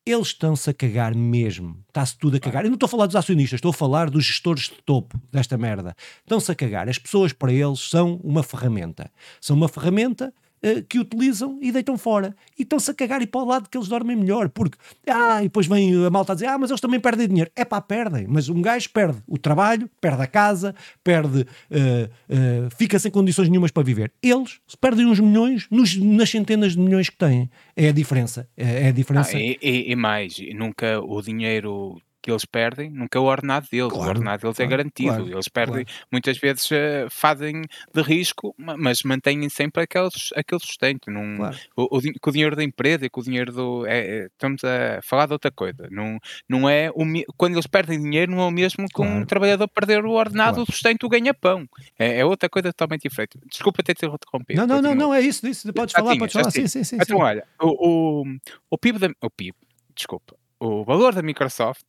eles 0.06 0.28
estão-se 0.28 0.70
a 0.70 0.74
cagar 0.74 1.14
mesmo. 1.14 1.84
Está-se 1.90 2.18
tudo 2.18 2.38
a 2.38 2.40
cagar. 2.40 2.64
Eu 2.64 2.70
não 2.70 2.76
estou 2.76 2.88
a 2.88 2.90
falar 2.90 3.06
dos 3.06 3.18
acionistas, 3.18 3.58
estou 3.58 3.72
a 3.72 3.74
falar 3.74 4.10
dos 4.10 4.24
gestores 4.24 4.70
de 4.70 4.82
topo 4.86 5.20
desta 5.30 5.58
merda. 5.58 5.94
Estão-se 6.20 6.50
a 6.50 6.56
cagar. 6.56 6.88
As 6.88 6.98
pessoas, 6.98 7.34
para 7.34 7.52
eles, 7.52 7.82
são 7.90 8.22
uma 8.24 8.42
ferramenta. 8.42 9.12
São 9.42 9.58
uma 9.58 9.68
ferramenta 9.68 10.34
uh, 10.64 10.84
que 10.88 11.00
utilizam 11.00 11.60
e 11.62 11.72
deitam 11.72 11.98
fora. 11.98 12.36
E 12.58 12.64
estão-se 12.64 12.90
a 12.90 12.94
cagar 12.94 13.22
e 13.22 13.28
para 13.28 13.42
o 13.42 13.46
lado 13.46 13.70
que 13.70 13.78
eles 13.78 13.88
dormem 13.88 14.16
melhor. 14.16 14.50
Porque, 14.50 14.78
ah, 15.08 15.40
e 15.42 15.44
depois 15.44 15.68
vem 15.68 16.06
a 16.06 16.10
malta 16.10 16.34
a 16.34 16.36
dizer, 16.36 16.48
ah, 16.48 16.58
mas 16.58 16.70
eles 16.70 16.82
também 16.82 17.00
perdem 17.00 17.28
dinheiro. 17.28 17.52
É 17.56 17.66
pá, 17.66 17.82
perdem. 17.82 18.26
Mas 18.28 18.50
um 18.50 18.62
gajo 18.62 18.90
perde 18.90 19.22
o 19.28 19.38
trabalho, 19.38 19.90
perde 20.00 20.22
a 20.22 20.28
casa, 20.28 20.76
perde, 21.04 21.42
uh, 21.42 21.46
uh, 21.46 22.70
fica 22.78 22.98
sem 23.00 23.12
condições 23.12 23.50
nenhumas 23.50 23.72
para 23.72 23.84
viver. 23.84 24.12
Eles 24.22 24.60
perdem 24.80 25.06
uns 25.06 25.20
milhões 25.20 25.68
nos, 25.70 25.96
nas 25.98 26.30
centenas 26.30 26.74
de 26.74 26.80
milhões 26.80 27.10
que 27.10 27.18
têm. 27.18 27.50
É 27.76 27.90
a 27.90 27.92
diferença. 27.92 28.48
É, 28.56 28.86
é 28.86 28.88
a 28.88 28.92
diferença. 28.92 29.36
Ah, 29.36 29.40
e, 29.40 29.58
e, 29.62 29.92
e 29.92 29.96
mais, 29.96 30.36
nunca 30.54 31.00
o 31.00 31.22
dinheiro 31.22 32.02
que 32.24 32.32
eles 32.32 32.46
perdem 32.46 32.90
nunca 32.90 33.20
é 33.20 33.22
o 33.22 33.26
ordenado 33.26 33.68
deles. 33.70 33.92
Claro, 33.92 34.06
o 34.06 34.10
ordenado 34.10 34.42
deles 34.42 34.58
é 34.58 34.64
claro, 34.64 34.74
é 34.74 34.78
garantido. 34.78 35.10
Claro, 35.10 35.30
eles 35.30 35.48
perdem, 35.50 35.86
muitas 36.10 36.38
vezes 36.38 36.72
uh, 36.72 37.10
fazem 37.10 37.64
de 37.94 38.02
risco, 38.02 38.56
mas 38.58 39.04
mantêm 39.04 39.48
sempre 39.50 39.84
aqueles, 39.84 40.30
aquele 40.34 40.62
sustento. 40.62 41.12
Num, 41.12 41.44
o, 41.76 41.98
o, 41.98 42.02
com 42.22 42.30
o 42.30 42.34
dinheiro 42.34 42.56
da 42.56 42.64
empresa 42.64 43.06
e 43.06 43.10
com 43.10 43.20
o 43.20 43.24
dinheiro 43.24 43.52
do. 43.52 43.86
É, 43.86 44.00
é, 44.00 44.26
estamos 44.28 44.64
a 44.64 45.02
falar 45.04 45.26
de 45.26 45.34
outra 45.34 45.52
coisa. 45.52 45.90
Não, 45.92 46.18
não 46.48 46.70
é 46.70 46.90
o, 46.92 47.04
quando 47.36 47.56
eles 47.56 47.68
perdem 47.68 48.02
dinheiro, 48.02 48.32
não 48.32 48.40
é 48.40 48.46
o 48.46 48.52
mesmo 48.52 48.88
que 48.88 49.02
um 49.02 49.26
trabalhador 49.26 49.68
perder 49.68 50.06
o 50.06 50.12
ordenado, 50.12 50.62
o 50.62 50.66
sustento, 50.66 51.06
o 51.06 51.10
ganha-pão. 51.10 51.68
É, 52.00 52.20
é, 52.20 52.26
outra 52.26 52.50
coisa 52.50 52.72
totalmente 52.72 53.10
diferente. 53.10 53.38
Desculpa 53.50 53.84
ter 53.84 53.96
te 53.96 54.06
interrompido. 54.06 54.62
Não, 54.62 54.68
não, 54.68 54.82
não, 54.82 54.96
não, 54.96 55.14
é 55.14 55.20
isso. 55.20 55.46
isso. 55.46 55.74
Podes 55.74 55.94
falar, 55.94 56.18
podes 56.18 56.32
falar. 56.32 56.52
Sim, 56.52 56.68
sim, 56.68 56.86
sim. 56.86 56.96
Então, 56.96 57.18
sim. 57.18 57.24
olha, 57.24 57.46
o, 57.62 58.22
o, 58.22 58.24
o 58.70 58.78
PIB 58.78 58.98
da. 58.98 59.10
O 59.22 59.30
PIB, 59.30 59.58
desculpa 59.94 60.36
o 60.60 60.84
valor 60.84 61.14
da 61.14 61.22
Microsoft 61.22 61.86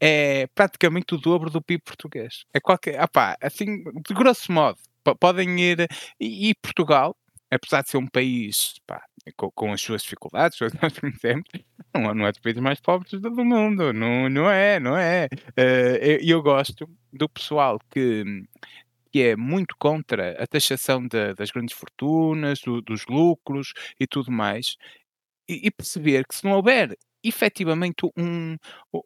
é 0.00 0.46
praticamente 0.54 1.14
o 1.14 1.18
dobro 1.18 1.50
do 1.50 1.62
PIB 1.62 1.82
português. 1.82 2.44
É 2.52 2.60
qualquer, 2.60 3.02
opá, 3.02 3.36
assim, 3.40 3.82
de 4.06 4.14
grosso 4.14 4.52
modo, 4.52 4.78
podem 5.18 5.60
ir. 5.60 5.86
E, 6.20 6.50
e, 6.50 6.54
Portugal, 6.54 7.16
apesar 7.50 7.82
de 7.82 7.90
ser 7.90 7.96
um 7.98 8.06
país 8.06 8.74
pá, 8.86 9.02
com, 9.36 9.50
com, 9.52 9.72
as 9.72 9.80
suas 9.80 10.02
dificuldades, 10.02 10.58
nós 10.82 10.98
conhecemos, 10.98 11.48
não, 11.94 12.10
é, 12.10 12.14
não 12.14 12.26
é 12.26 12.32
dos 12.32 12.40
países 12.40 12.62
mais 12.62 12.80
pobres 12.80 13.12
do 13.12 13.44
mundo. 13.44 13.92
Não, 13.92 14.28
não 14.28 14.50
é, 14.50 14.80
não 14.80 14.96
é. 14.96 15.28
Eh, 15.56 16.18
e 16.22 16.34
uh, 16.34 16.36
eu, 16.36 16.38
eu 16.38 16.42
gosto 16.42 16.88
do 17.12 17.28
pessoal 17.28 17.78
que 17.90 18.24
que 19.14 19.22
é 19.22 19.36
muito 19.36 19.76
contra 19.78 20.32
a 20.42 20.44
taxação 20.44 21.06
de, 21.06 21.34
das 21.34 21.52
grandes 21.52 21.72
fortunas, 21.76 22.58
do, 22.60 22.82
dos 22.82 23.06
lucros 23.06 23.72
e 24.00 24.08
tudo 24.08 24.32
mais, 24.32 24.76
e, 25.48 25.68
e, 25.68 25.70
perceber 25.70 26.26
que 26.26 26.34
se 26.34 26.42
não 26.44 26.50
houver 26.50 26.96
efetivamente 27.24 28.06
um, 28.16 28.56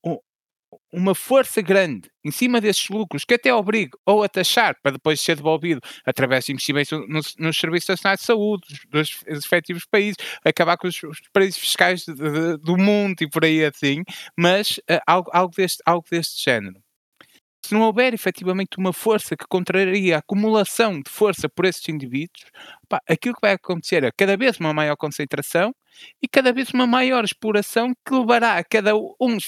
um, 0.04 0.18
uma 0.92 1.14
força 1.14 1.60
grande 1.62 2.10
em 2.24 2.30
cima 2.30 2.60
desses 2.60 2.88
lucros 2.88 3.24
que 3.24 3.34
até 3.34 3.52
obriga 3.52 3.96
ou 4.06 4.22
a 4.22 4.28
taxar 4.28 4.76
para 4.82 4.92
depois 4.92 5.20
ser 5.20 5.36
devolvido 5.36 5.80
através 6.04 6.44
de 6.44 6.52
investimentos 6.52 6.90
nos, 7.38 7.56
serviços 7.56 7.88
nacionais 7.88 8.20
de 8.20 8.26
saúde 8.26 8.62
dos, 8.90 9.22
dos 9.22 9.44
efetivos 9.44 9.84
países, 9.84 10.16
acabar 10.44 10.76
com 10.76 10.88
os, 10.88 11.00
os 11.02 11.18
fiscais 11.56 12.04
de, 12.04 12.14
de, 12.14 12.56
do 12.58 12.76
mundo 12.76 13.22
e 13.22 13.28
por 13.28 13.44
aí 13.44 13.64
assim, 13.64 14.02
mas 14.36 14.78
uh, 14.90 15.00
algo, 15.06 15.30
algo, 15.32 15.54
deste, 15.54 15.82
algo 15.86 16.04
deste 16.10 16.42
género. 16.42 16.76
Se 17.64 17.74
não 17.74 17.82
houver 17.82 18.14
efetivamente 18.14 18.78
uma 18.78 18.92
força 18.92 19.36
que 19.36 19.44
contraria 19.46 20.16
a 20.16 20.18
acumulação 20.20 21.00
de 21.00 21.10
força 21.10 21.48
por 21.48 21.64
esses 21.64 21.86
indivíduos, 21.88 22.44
pá, 22.88 23.00
aquilo 23.06 23.34
que 23.34 23.42
vai 23.42 23.52
acontecer 23.52 24.04
é 24.04 24.10
cada 24.16 24.36
vez 24.36 24.58
uma 24.58 24.72
maior 24.72 24.96
concentração 24.96 25.74
e 26.22 26.28
cada 26.28 26.52
vez 26.52 26.70
uma 26.70 26.86
maior 26.86 27.24
exploração 27.24 27.92
que 28.06 28.14
levará 28.14 28.58
a 28.58 28.64
cada 28.64 28.96
um 28.96 29.38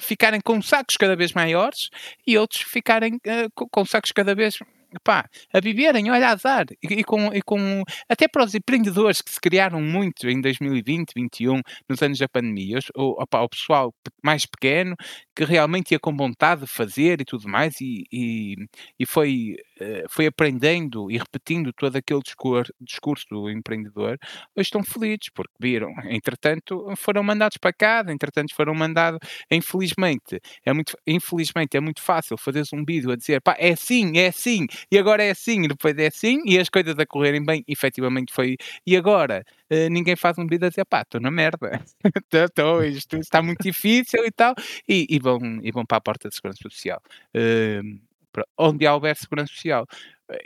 ficarem 0.00 0.40
com 0.40 0.62
sacos 0.62 0.96
cada 0.96 1.16
vez 1.16 1.32
maiores 1.32 1.90
e 2.26 2.38
outros 2.38 2.62
ficarem 2.62 3.14
uh, 3.14 3.68
com 3.70 3.84
sacos 3.84 4.12
cada 4.12 4.34
vez 4.34 4.58
pá, 5.02 5.28
a 5.52 5.60
viverem, 5.60 6.10
olha, 6.10 6.28
azar. 6.28 6.66
E, 6.82 6.94
e, 7.00 7.04
com, 7.04 7.32
e 7.32 7.42
com, 7.42 7.82
até 8.08 8.28
para 8.28 8.44
os 8.44 8.54
empreendedores 8.54 9.20
que 9.22 9.30
se 9.30 9.40
criaram 9.40 9.80
muito 9.80 10.28
em 10.28 10.40
2020, 10.40 11.08
2021, 11.14 11.60
nos 11.88 12.02
anos 12.02 12.18
da 12.18 12.28
pandemia, 12.28 12.78
o, 12.96 13.22
opa, 13.22 13.40
o 13.42 13.48
pessoal 13.48 13.94
mais 14.22 14.46
pequeno, 14.46 14.94
que 15.34 15.44
realmente 15.44 15.92
ia 15.92 16.00
com 16.00 16.14
vontade 16.16 16.62
de 16.62 16.66
fazer 16.66 17.20
e 17.20 17.24
tudo 17.24 17.48
mais, 17.48 17.80
e, 17.80 18.04
e, 18.12 18.56
e 18.98 19.06
foi, 19.06 19.56
uh, 19.80 20.06
foi 20.08 20.26
aprendendo 20.26 21.10
e 21.10 21.18
repetindo 21.18 21.72
todo 21.72 21.96
aquele 21.96 22.20
discurso, 22.20 22.72
discurso 22.80 23.26
do 23.30 23.50
empreendedor, 23.50 24.18
hoje 24.56 24.66
estão 24.66 24.82
felizes, 24.82 25.30
porque 25.34 25.52
viram, 25.60 25.90
entretanto, 26.04 26.92
foram 26.96 27.22
mandados 27.22 27.56
para 27.58 27.72
casa, 27.72 28.12
entretanto, 28.12 28.54
foram 28.54 28.74
mandados, 28.74 29.18
infelizmente, 29.50 30.40
é 30.64 30.72
muito, 30.72 30.96
infelizmente, 31.06 31.76
é 31.76 31.80
muito 31.80 32.02
fácil 32.02 32.36
fazer 32.36 32.62
um 32.72 32.84
vídeo 32.84 33.10
a 33.10 33.16
dizer, 33.16 33.40
pá, 33.40 33.56
é 33.58 33.70
assim, 33.72 34.18
é 34.18 34.28
assim, 34.28 34.66
e 34.90 34.98
agora 34.98 35.22
é 35.22 35.30
assim, 35.30 35.64
e 35.64 35.68
depois 35.68 35.96
é 35.98 36.06
assim, 36.06 36.40
e 36.44 36.58
as 36.58 36.68
coisas 36.68 36.98
a 36.98 37.06
correrem 37.06 37.44
bem, 37.44 37.64
efetivamente 37.68 38.32
foi. 38.32 38.56
E 38.86 38.96
agora 38.96 39.44
uh, 39.70 39.88
ninguém 39.90 40.16
faz 40.16 40.38
um 40.38 40.46
vídeo 40.46 40.66
a 40.66 40.68
dizer, 40.70 40.84
pá, 40.84 41.02
estou 41.02 41.20
na 41.20 41.30
merda, 41.30 41.82
estou, 42.32 42.84
isto 42.84 43.16
está 43.16 43.42
muito 43.42 43.62
difícil 43.62 44.24
e 44.24 44.30
tal, 44.30 44.54
e, 44.88 45.06
e, 45.08 45.18
vão, 45.18 45.38
e 45.62 45.70
vão 45.72 45.84
para 45.84 45.98
a 45.98 46.00
porta 46.00 46.28
de 46.28 46.34
segurança 46.34 46.62
social. 46.62 47.00
Uh, 47.34 48.08
onde 48.56 48.86
houver 48.86 49.16
segurança 49.16 49.52
social. 49.52 49.86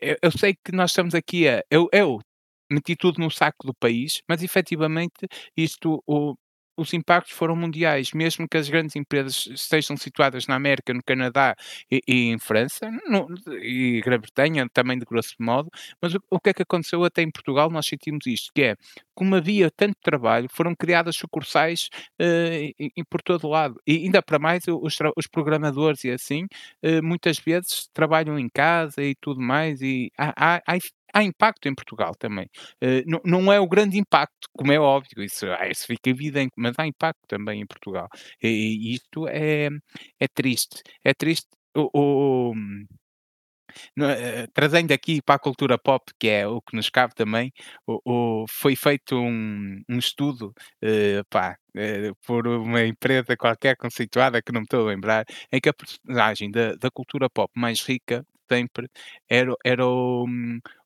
Eu, 0.01 0.17
eu, 0.23 0.31
sei 0.31 0.55
que 0.55 0.73
nós 0.73 0.91
estamos 0.91 1.15
aqui 1.15 1.49
a. 1.49 1.63
Eu, 1.71 1.89
eu 1.93 2.21
meti 2.71 2.97
tudo 2.97 3.21
no 3.21 3.31
saco 3.31 3.67
do 3.67 3.75
país, 3.75 4.23
mas 4.29 4.43
efetivamente 4.43 5.27
isto, 5.57 6.03
o, 6.07 6.35
os 6.83 6.93
impactos 6.93 7.33
foram 7.33 7.57
mundiais, 7.57 8.13
mesmo 8.13 8.49
que 8.49 8.57
as 8.57 8.69
grandes 8.69 8.97
empresas 8.97 9.47
estejam 9.47 9.97
situadas 9.97 10.47
na 10.47 10.55
América, 10.57 10.93
no 10.93 11.03
Canadá 11.03 11.55
e, 11.91 12.01
e 12.07 12.29
em 12.31 12.39
França, 12.39 12.91
no, 13.09 13.29
e 13.63 14.01
Grã-Bretanha 14.05 14.69
também 14.73 14.99
de 14.99 15.05
grosso 15.05 15.35
modo, 15.39 15.71
mas 16.01 16.15
o, 16.15 16.21
o, 16.31 16.41
que 16.41 16.51
é 16.51 16.55
que 16.55 16.63
aconteceu 16.63 17.05
até 17.05 17.23
em 17.23 17.31
Portugal, 17.31 17.71
nós 17.71 17.87
sentimos 17.87 18.27
isto, 18.27 18.53
que 18.55 18.63
é, 18.63 18.77
como 19.15 19.35
havia 19.35 19.71
tanto 19.71 19.97
trabalho, 20.03 20.49
foram 20.51 20.75
criadas 20.75 21.17
sucursais 21.17 21.89
uh, 22.21 22.73
e, 22.79 22.93
e 22.97 23.05
por 23.05 23.23
todo 23.23 23.49
lado, 23.49 23.81
e 23.87 23.97
ainda 23.97 24.23
para 24.23 24.39
mais 24.39 24.65
os, 24.69 24.99
os 25.17 25.27
programadores 25.27 26.05
e 26.05 26.11
assim, 26.11 26.45
uh, 26.85 27.03
muitas 27.03 27.39
vezes 27.39 27.89
trabalham 27.93 28.39
em 28.39 28.49
casa 28.49 29.03
e 29.03 29.15
tudo 29.15 29.41
mais, 29.41 29.81
e 29.81 30.11
há, 30.19 30.57
há, 30.57 30.63
há 30.67 30.77
há 31.13 31.23
impacto 31.23 31.69
em 31.69 31.75
Portugal 31.75 32.15
também. 32.19 32.47
Uh, 32.83 33.03
não, 33.07 33.21
não 33.25 33.53
é 33.53 33.61
o 33.61 33.69
grande 33.69 33.99
impacto, 33.99 34.49
como 34.53 34.73
é 34.73 34.79
óbvio, 34.79 35.23
isso, 35.23 35.47
ah, 35.47 35.69
isso 35.69 35.87
fica 35.87 36.11
evidente, 36.11 36.53
mas 36.57 36.75
há 36.79 36.87
impacto 36.87 37.21
também 37.29 37.61
em 37.61 37.67
Portugal. 37.67 38.09
E, 38.43 38.49
e 38.49 38.95
isto 38.95 39.29
é, 39.29 39.69
é 40.21 40.29
triste. 40.29 40.83
É 41.05 41.15
triste. 41.15 41.49
O, 41.75 41.89
o, 42.51 42.55
no, 43.97 44.07
uh, 44.07 44.49
trazendo 44.53 44.93
aqui 44.93 45.21
para 45.23 45.37
a 45.37 45.39
cultura 45.39 45.79
pop, 45.79 46.05
que 46.19 46.29
é 46.29 46.47
o 46.47 46.61
que 46.61 46.77
nos 46.77 46.91
cabe 46.91 47.15
também, 47.15 47.53
o, 47.87 48.43
o 48.43 48.47
foi 48.49 48.77
feito 48.77 49.17
um, 49.17 49.83
um 49.89 49.99
estudo 49.99 50.53
uh, 50.85 51.25
pá, 51.31 51.57
uh, 51.77 52.15
por 52.27 52.47
uma 52.47 52.85
empresa 52.85 53.37
qualquer 53.37 53.77
conceituada, 53.77 54.43
que 54.43 54.53
não 54.53 54.61
me 54.61 54.65
estou 54.65 54.83
a 54.87 54.91
lembrar, 54.91 55.25
em 55.53 55.61
que 55.61 55.69
a 55.69 55.75
personagem 55.75 56.51
da, 56.51 56.75
da 56.77 56.91
cultura 56.91 57.29
pop 57.31 57.51
mais 57.57 57.81
rica 57.83 58.25
sempre 58.53 58.89
era, 59.29 59.55
era 59.65 59.87
o, 59.87 60.27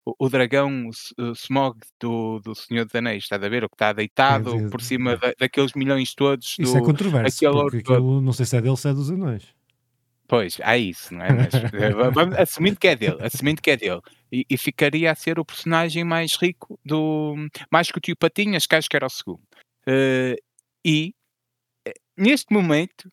o, 0.05 0.15
o 0.19 0.29
dragão 0.29 0.91
o 1.19 1.33
Smog 1.33 1.79
do, 2.01 2.41
do 2.41 2.55
Senhor 2.55 2.85
dos 2.85 2.95
Anéis, 2.95 3.25
estás 3.25 3.43
a 3.43 3.49
ver? 3.49 3.65
O 3.65 3.69
que 3.69 3.75
está 3.75 3.93
deitado 3.93 4.57
é, 4.57 4.69
por 4.69 4.81
cima 4.81 5.17
da, 5.17 5.33
daqueles 5.39 5.73
milhões 5.75 6.15
todos. 6.15 6.57
Isso 6.59 6.77
é 6.77 6.81
do, 6.81 6.85
é 6.85 6.87
controverso, 6.87 7.39
porque 7.39 7.79
aquilo, 7.79 8.21
não 8.21 8.33
sei 8.33 8.47
se 8.47 8.57
é 8.57 8.61
dele, 8.61 8.77
se 8.77 8.89
é 8.89 8.93
dos 8.93 9.11
Anéis. 9.11 9.57
Pois, 10.29 10.59
há 10.63 10.77
isso, 10.77 11.15
não 11.15 11.25
é? 11.25 11.33
Mas, 11.33 11.55
eh, 11.55 12.11
vamos, 12.13 12.37
assumindo 12.37 12.79
que 12.79 12.89
é 12.89 12.97
dele, 12.97 13.19
assumindo 13.21 13.63
que 13.63 13.71
é 13.71 13.77
dele. 13.77 14.01
E, 14.31 14.45
e, 14.51 14.57
ficaria 14.57 15.13
a 15.13 15.15
ser 15.15 15.39
o 15.39 15.45
personagem 15.45 16.03
mais 16.03 16.35
rico 16.35 16.79
do. 16.85 17.37
Mais 17.71 17.91
que 17.91 17.99
o 17.99 18.01
tio 18.01 18.17
Patinhas, 18.17 18.67
que 18.67 18.75
acho 18.75 18.89
que 18.89 18.97
era 18.97 19.07
o 19.07 19.11
segundo. 19.11 19.43
Uh, 19.89 20.35
e 20.85 21.15
eh, 21.87 21.95
neste 22.17 22.53
momento 22.53 23.09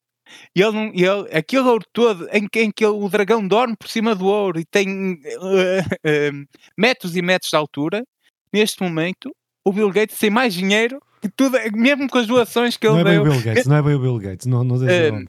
e 0.55 0.61
ele, 0.61 0.71
não, 0.71 0.85
ele 0.93 1.29
aquele 1.31 1.67
ouro 1.67 1.85
todo 1.91 2.27
em 2.31 2.47
que, 2.47 2.61
em 2.61 2.71
que 2.71 2.85
o 2.85 3.09
dragão 3.09 3.47
dorme 3.47 3.75
por 3.75 3.87
cima 3.87 4.15
do 4.15 4.25
ouro 4.25 4.59
e 4.59 4.65
tem 4.65 5.13
uh, 5.13 5.15
uh, 5.15 6.47
metros 6.77 7.15
e 7.15 7.21
metros 7.21 7.49
de 7.49 7.57
altura, 7.57 8.03
neste 8.51 8.81
momento, 8.81 9.35
o 9.65 9.71
Bill 9.71 9.91
Gates 9.91 10.17
tem 10.17 10.29
mais 10.29 10.53
dinheiro 10.53 10.99
que 11.23 11.29
tudo, 11.29 11.57
mesmo 11.71 12.09
com 12.09 12.17
as 12.17 12.27
doações 12.27 12.75
que 12.75 12.85
ele 12.85 12.97
não 12.97 13.03
deu. 13.03 13.13
É 13.13 13.15
bem 13.15 13.27
o 13.27 13.31
Bill 13.31 13.41
Gates, 13.41 13.65
não 13.65 13.75
é 13.77 13.81
bem 13.81 13.93
o 13.93 13.99
Bill 13.99 14.17
Gates, 14.19 14.45
não, 14.45 14.63
não 14.63 14.75
uh, 14.75 14.79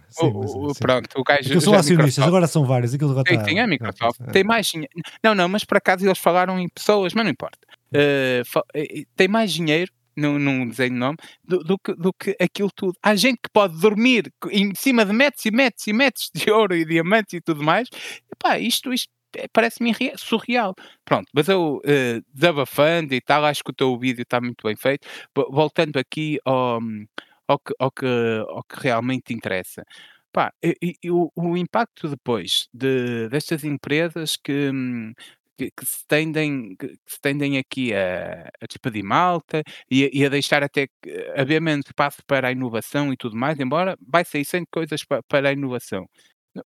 sim, 0.08 0.26
o, 0.26 0.66
mas, 0.66 0.78
pronto, 0.78 1.20
o 1.20 1.22
gajo. 1.22 1.40
Aquilo 1.42 1.60
são 1.60 1.74
acionistas, 1.74 2.24
agora 2.24 2.48
são 2.48 2.64
vários. 2.64 2.92
Aquilo 2.92 3.22
tem, 3.22 3.40
tem 3.40 3.60
a 3.60 3.66
Microsoft, 3.66 4.20
é. 4.20 4.32
tem 4.32 4.42
mais 4.42 4.66
dinheiro. 4.66 4.90
Não, 5.22 5.36
não, 5.36 5.48
mas 5.48 5.64
por 5.64 5.78
acaso 5.78 6.04
eles 6.04 6.18
falaram 6.18 6.58
em 6.58 6.68
pessoas, 6.68 7.14
mas 7.14 7.24
não 7.24 7.30
importa. 7.30 7.58
Uh, 7.94 9.06
tem 9.14 9.28
mais 9.28 9.52
dinheiro 9.52 9.92
não, 10.16 10.38
não 10.38 10.66
desenho 10.66 10.94
nome, 10.94 11.18
do, 11.42 11.58
do, 11.58 11.78
que, 11.78 11.94
do 11.94 12.12
que 12.12 12.36
aquilo 12.40 12.70
tudo. 12.74 12.94
Há 13.02 13.14
gente 13.14 13.38
que 13.42 13.50
pode 13.52 13.78
dormir 13.80 14.32
em 14.50 14.74
cima 14.74 15.04
de 15.04 15.12
metros 15.12 15.44
e 15.44 15.50
metros 15.50 15.86
e 15.86 15.92
metros 15.92 16.30
de 16.34 16.50
ouro 16.50 16.74
e 16.74 16.84
diamantes 16.84 17.34
e 17.34 17.40
tudo 17.40 17.62
mais. 17.62 17.88
Epá, 18.32 18.58
isto, 18.58 18.92
isto 18.92 19.10
é, 19.36 19.48
parece-me 19.52 19.92
surreal. 20.16 20.74
Pronto, 21.04 21.28
mas 21.32 21.48
eu 21.48 21.76
uh, 21.76 22.24
desabafando 22.32 23.14
e 23.14 23.20
tal, 23.20 23.44
acho 23.44 23.62
que 23.62 23.70
o 23.70 23.74
teu 23.74 23.98
vídeo 23.98 24.22
está 24.22 24.40
muito 24.40 24.62
bem 24.64 24.76
feito. 24.76 25.06
Voltando 25.50 25.98
aqui 25.98 26.38
ao, 26.44 26.80
ao, 27.48 27.58
que, 27.58 27.74
ao, 27.78 27.90
que, 27.90 28.06
ao 28.48 28.62
que 28.64 28.80
realmente 28.80 29.34
interessa. 29.34 29.84
Pá, 30.32 30.52
e, 30.62 30.96
e, 31.02 31.10
o, 31.12 31.30
o, 31.36 31.56
impacto 31.56 32.08
depois 32.08 32.68
de, 32.74 33.28
destas 33.28 33.62
empresas 33.62 34.36
que, 34.36 34.70
hum, 34.72 35.12
que, 35.56 35.70
que 35.70 35.86
se 35.86 36.06
tendem, 36.06 36.76
que, 36.76 36.88
se 37.06 37.20
tendem 37.20 37.58
aqui 37.58 37.94
a, 37.94 38.48
a 38.60 38.66
despedir 38.66 39.04
malta 39.04 39.62
e, 39.90 40.10
e, 40.12 40.24
a 40.24 40.28
deixar 40.28 40.62
até 40.62 40.86
haver 41.36 41.60
menos 41.60 41.86
espaço 41.86 42.22
para 42.26 42.48
a 42.48 42.52
inovação 42.52 43.12
e 43.12 43.16
tudo 43.16 43.36
mais, 43.36 43.58
embora 43.60 43.96
vai 44.06 44.24
sair 44.24 44.44
sempre 44.44 44.68
coisas 44.72 45.04
para, 45.04 45.22
para 45.24 45.48
a 45.50 45.52
inovação. 45.52 46.06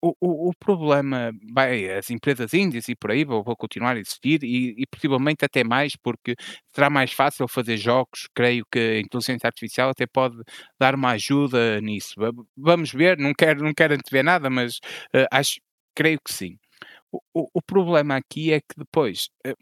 O, 0.00 0.14
o, 0.20 0.50
o, 0.50 0.52
problema 0.60 1.32
vai, 1.52 1.90
as 1.90 2.08
empresas 2.10 2.54
índias 2.54 2.88
e 2.88 2.94
por 2.94 3.10
aí 3.10 3.24
vão, 3.24 3.42
vão 3.42 3.56
continuar 3.56 3.96
a 3.96 3.98
existir 4.00 4.44
e, 4.44 4.74
e, 4.78 4.86
possivelmente 4.86 5.44
até 5.44 5.64
mais, 5.64 5.96
porque 5.96 6.36
será 6.72 6.88
mais 6.88 7.12
fácil 7.12 7.48
fazer 7.48 7.76
jogos. 7.76 8.28
Creio 8.32 8.64
que 8.70 8.78
a 8.78 9.00
inteligência 9.00 9.48
artificial 9.48 9.90
até 9.90 10.06
pode 10.06 10.36
dar 10.78 10.94
uma 10.94 11.10
ajuda 11.12 11.80
nisso. 11.80 12.14
Vamos 12.56 12.92
ver, 12.92 13.18
não 13.18 13.32
quero, 13.34 13.64
não 13.64 13.74
quero 13.74 13.94
antever 13.94 14.22
nada, 14.24 14.48
mas 14.48 14.76
uh, 15.14 15.26
acho, 15.32 15.60
creio 15.96 16.20
que 16.24 16.32
sim. 16.32 16.56
O, 17.12 17.48
o, 17.54 17.62
problema 17.62 18.16
aqui 18.16 18.52
é 18.52 18.60
que 18.60 18.74
depois 18.76 19.28
eh, 19.44 19.54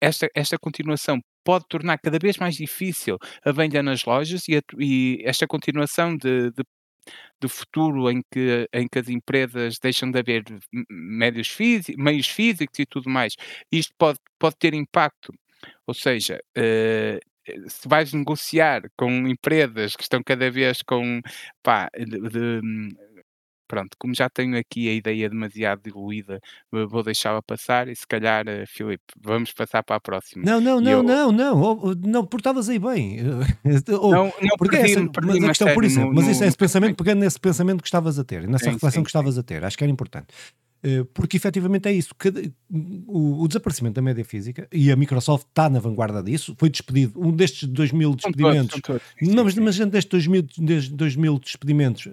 esta, 0.00 0.28
esta 0.34 0.58
continuação 0.58 1.20
pode 1.44 1.64
tornar 1.68 1.98
cada 1.98 2.18
vez 2.18 2.36
mais 2.36 2.56
difícil 2.56 3.18
a 3.44 3.52
venda 3.52 3.82
nas 3.82 4.04
lojas 4.04 4.46
e, 4.48 4.56
a, 4.56 4.62
e 4.78 5.20
esta 5.24 5.46
continuação 5.46 6.16
de, 6.16 6.50
de, 6.52 6.62
de, 7.40 7.48
futuro 7.48 8.10
em 8.10 8.22
que, 8.32 8.68
em 8.72 8.86
que 8.86 8.98
as 8.98 9.08
empresas 9.08 9.78
deixam 9.78 10.10
de 10.10 10.18
haver 10.18 10.44
médios 10.90 11.48
físicos, 11.48 12.02
meios 12.02 12.28
físicos 12.28 12.78
e 12.78 12.86
tudo 12.86 13.10
mais, 13.10 13.34
isto 13.72 13.92
pode, 13.98 14.18
pode 14.38 14.56
ter 14.56 14.74
impacto. 14.74 15.32
Ou 15.86 15.94
seja, 15.94 16.40
uh, 16.56 17.68
se 17.68 17.88
vais 17.88 18.12
negociar 18.12 18.82
com 18.96 19.10
empresas 19.26 19.96
que 19.96 20.02
estão 20.02 20.22
cada 20.22 20.50
vez 20.50 20.82
com 20.82 21.20
pá, 21.62 21.88
de, 21.96 22.20
de, 22.28 22.60
Pronto, 23.68 23.96
como 23.98 24.14
já 24.14 24.30
tenho 24.30 24.58
aqui 24.58 24.88
a 24.88 24.94
ideia 24.94 25.28
demasiado 25.28 25.82
diluída, 25.82 26.40
vou 26.72 27.02
deixá-la 27.02 27.42
passar 27.42 27.86
e 27.86 27.94
se 27.94 28.06
calhar, 28.06 28.46
uh, 28.48 28.66
Filipe, 28.66 29.04
vamos 29.20 29.52
passar 29.52 29.82
para 29.82 29.96
a 29.96 30.00
próxima. 30.00 30.42
Não, 30.42 30.58
não, 30.58 30.80
não, 30.80 30.90
eu... 30.90 31.02
não, 31.02 31.30
não, 31.30 31.60
oh, 31.60 31.94
não, 31.94 32.24
porque 32.24 32.40
estavas 32.40 32.70
aí 32.70 32.78
bem. 32.78 33.18
oh, 34.00 34.10
não, 34.10 34.24
não 34.24 34.56
porque 34.56 34.78
perdi, 34.78 34.92
essa, 34.92 35.08
perdi 35.10 35.28
mas 35.28 35.44
a 35.44 35.48
questão 35.48 35.74
por 35.74 35.84
isso, 35.84 36.00
no, 36.00 36.14
mas 36.14 36.26
isso 36.28 36.42
é 36.42 36.46
esse 36.46 36.56
pensamento, 36.56 36.96
pegando 36.96 37.20
nesse 37.20 37.38
pensamento 37.38 37.82
que 37.82 37.88
estavas 37.88 38.18
a 38.18 38.24
ter, 38.24 38.48
nessa 38.48 38.64
sim, 38.64 38.70
reflexão 38.70 39.00
sim, 39.00 39.02
que 39.02 39.10
estavas 39.10 39.34
sim. 39.34 39.40
a 39.40 39.42
ter, 39.42 39.62
acho 39.62 39.76
que 39.76 39.84
era 39.84 39.92
importante. 39.92 40.28
Eh, 40.82 41.04
porque 41.12 41.36
efetivamente 41.36 41.88
é 41.88 41.92
isso. 41.92 42.14
O, 43.06 43.46
desaparecimento 43.48 43.94
da 43.94 44.02
média 44.02 44.24
física, 44.24 44.68
e 44.72 44.92
a 44.92 44.96
Microsoft 44.96 45.46
está 45.48 45.68
na 45.68 45.80
vanguarda 45.80 46.22
disso, 46.22 46.54
foi 46.56 46.70
despedido, 46.70 47.20
um 47.20 47.32
destes 47.32 47.68
2 47.68 47.92
mil 47.92 48.14
despedimentos. 48.14 48.80
Todos. 48.80 49.02
Não, 49.20 49.44
mas, 49.44 49.54
mas 49.56 49.78
destes 49.78 50.10
2 50.10 50.26
mil, 50.28 50.42
destes 50.42 50.88
2 50.90 51.16
mil 51.16 51.38
despedimentos, 51.38 52.08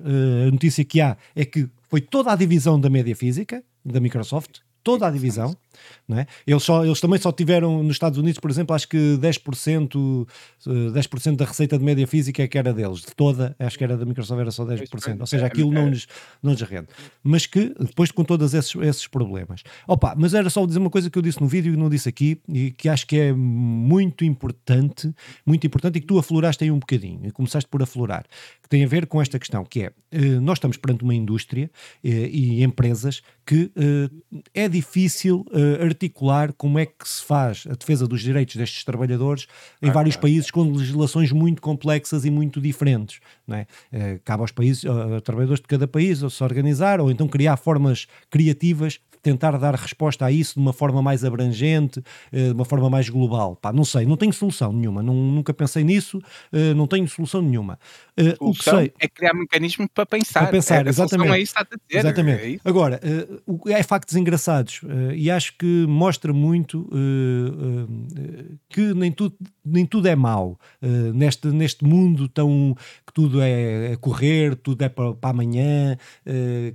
a 0.47 0.51
notícia 0.51 0.83
que 0.83 0.99
há 0.99 1.15
é 1.35 1.45
que 1.45 1.69
foi 1.87 2.01
toda 2.01 2.31
a 2.31 2.35
divisão 2.35 2.79
da 2.79 2.89
média 2.89 3.15
física 3.15 3.63
da 3.83 3.99
Microsoft, 3.99 4.59
toda 4.83 5.07
a 5.07 5.11
divisão. 5.11 5.55
Não 6.07 6.19
é? 6.19 6.27
eles, 6.45 6.63
só, 6.63 6.85
eles 6.85 6.99
também 6.99 7.19
só 7.19 7.31
tiveram 7.31 7.81
nos 7.83 7.95
Estados 7.95 8.17
Unidos, 8.17 8.39
por 8.39 8.51
exemplo, 8.51 8.75
acho 8.75 8.87
que 8.87 9.17
10%, 9.19 10.27
10 10.93 11.05
eh, 11.05 11.31
da 11.35 11.45
receita 11.45 11.77
de 11.77 11.83
média 11.83 12.05
física 12.07 12.43
é 12.43 12.47
que 12.47 12.57
era 12.57 12.73
deles, 12.73 13.01
de 13.01 13.15
toda, 13.15 13.55
acho 13.59 13.77
que 13.77 13.83
era 13.83 13.97
da 13.97 14.05
Microsoft, 14.05 14.39
era 14.39 14.51
só 14.51 14.65
10%, 14.65 15.19
ou 15.19 15.25
seja, 15.25 15.45
aquilo 15.45 15.71
não 15.71 15.89
lhes, 15.89 16.07
não 16.41 16.51
lhes 16.51 16.61
rende. 16.61 16.87
Mas 17.23 17.45
que 17.45 17.73
depois 17.79 18.11
com 18.11 18.23
todos 18.23 18.53
esses, 18.53 18.75
esses 18.75 19.07
problemas. 19.07 19.63
Opa, 19.87 20.15
mas 20.17 20.33
era 20.33 20.49
só 20.49 20.65
dizer 20.65 20.79
uma 20.79 20.89
coisa 20.89 21.09
que 21.09 21.17
eu 21.17 21.21
disse 21.21 21.41
no 21.41 21.47
vídeo 21.47 21.73
e 21.73 21.77
não 21.77 21.89
disse 21.89 22.09
aqui, 22.09 22.39
e 22.47 22.71
que 22.71 22.89
acho 22.89 23.07
que 23.07 23.17
é 23.17 23.33
muito 23.33 24.23
importante, 24.23 25.13
muito 25.45 25.65
importante, 25.65 25.97
e 25.97 26.01
que 26.01 26.07
tu 26.07 26.17
afloraste 26.17 26.63
aí 26.63 26.71
um 26.71 26.79
bocadinho, 26.79 27.21
e 27.25 27.31
começaste 27.31 27.69
por 27.69 27.81
aflorar, 27.81 28.25
que 28.61 28.69
tem 28.69 28.83
a 28.83 28.87
ver 28.87 29.07
com 29.07 29.21
esta 29.21 29.39
questão, 29.39 29.63
que 29.63 29.83
é, 29.83 29.91
eh, 30.11 30.39
nós 30.39 30.57
estamos 30.57 30.77
perante 30.77 31.03
uma 31.03 31.13
indústria 31.13 31.69
eh, 32.03 32.29
e 32.31 32.63
empresas 32.63 33.21
que 33.45 33.71
é 34.53 34.67
difícil 34.67 35.45
articular 35.81 36.53
como 36.53 36.79
é 36.79 36.85
que 36.85 37.07
se 37.07 37.23
faz 37.23 37.65
a 37.69 37.73
defesa 37.73 38.07
dos 38.07 38.21
direitos 38.21 38.55
destes 38.55 38.83
trabalhadores 38.83 39.47
em 39.81 39.89
ah, 39.89 39.91
vários 39.91 40.15
países 40.15 40.51
com 40.51 40.63
legislações 40.71 41.31
muito 41.31 41.61
complexas 41.61 42.25
e 42.25 42.31
muito 42.31 42.61
diferentes. 42.61 43.19
Não 43.47 43.57
é? 43.57 43.67
Eh, 43.91 44.19
cabe 44.23 44.41
aos 44.41 44.51
países, 44.51 44.85
a 44.85 45.21
trabalhadores 45.21 45.61
de 45.61 45.67
cada 45.67 45.87
país 45.87 46.23
ou 46.23 46.29
se 46.29 46.43
organizar 46.43 46.99
ou 46.99 47.11
então 47.11 47.27
criar 47.27 47.57
formas 47.57 48.07
criativas 48.29 48.99
tentar 49.25 49.57
dar 49.57 49.73
resposta 49.73 50.23
a 50.23 50.31
isso 50.31 50.53
de 50.53 50.59
uma 50.59 50.71
forma 50.71 51.01
mais 51.01 51.25
abrangente, 51.25 51.99
eh, 52.31 52.49
de 52.49 52.53
uma 52.53 52.63
forma 52.63 52.91
mais 52.91 53.09
global. 53.09 53.55
Pá, 53.55 53.73
não 53.73 53.83
sei, 53.83 54.05
não 54.05 54.15
tenho 54.15 54.31
solução 54.31 54.71
nenhuma, 54.71 55.01
não, 55.01 55.15
nunca 55.15 55.51
pensei 55.51 55.83
nisso, 55.83 56.21
eh, 56.53 56.75
não 56.75 56.85
tenho 56.85 57.07
solução 57.07 57.41
nenhuma. 57.41 57.79
Uh, 58.17 58.49
o 58.49 58.53
que 58.53 58.63
sei 58.63 58.93
é 58.99 59.07
criar 59.09 59.33
mecanismos 59.33 59.89
para 59.93 60.05
pensar. 60.05 60.41
Para 60.41 60.51
pensar, 60.51 60.85
é, 60.85 60.89
exatamente. 60.89 61.33
É 61.33 61.39
isso 61.39 61.53
a 61.57 61.63
dizer, 61.63 61.99
exatamente. 61.99 62.55
É 62.55 62.69
Agora, 62.69 63.01
é 63.67 63.83
factos 63.83 64.15
engraçados 64.15 64.81
e 65.13 65.29
acho 65.29 65.57
que 65.57 65.85
mostra 65.87 66.31
muito 66.31 66.87
que 68.69 68.93
nem 68.93 69.11
tudo, 69.11 69.35
nem 69.65 69.85
tudo 69.85 70.07
é 70.07 70.15
mau 70.15 70.57
neste, 71.13 71.47
neste 71.47 71.83
mundo 71.83 72.29
tão 72.29 72.73
que 73.05 73.13
tudo 73.13 73.41
é, 73.41 73.91
é 73.91 73.95
correr, 73.97 74.55
tudo 74.55 74.81
é 74.83 74.87
para, 74.87 75.13
para 75.13 75.29
amanhã, 75.31 75.97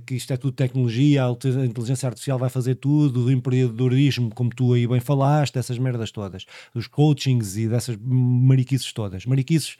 que 0.05 0.13
isto 0.13 0.31
é 0.31 0.37
tudo 0.37 0.53
tecnologia, 0.53 1.25
a 1.25 1.65
inteligência 1.65 2.07
artificial 2.07 2.40
vai 2.41 2.49
fazer 2.49 2.75
tudo, 2.75 3.25
o 3.25 3.31
empreendedorismo, 3.31 4.29
como 4.33 4.49
tu 4.49 4.73
aí 4.73 4.87
bem 4.87 4.99
falaste, 4.99 5.57
essas 5.57 5.77
merdas 5.77 6.11
todas, 6.11 6.45
os 6.73 6.87
coachings 6.87 7.57
e 7.57 7.67
dessas 7.67 7.97
mariquices 8.01 8.91
todas. 8.91 9.25
Mariquices, 9.25 9.77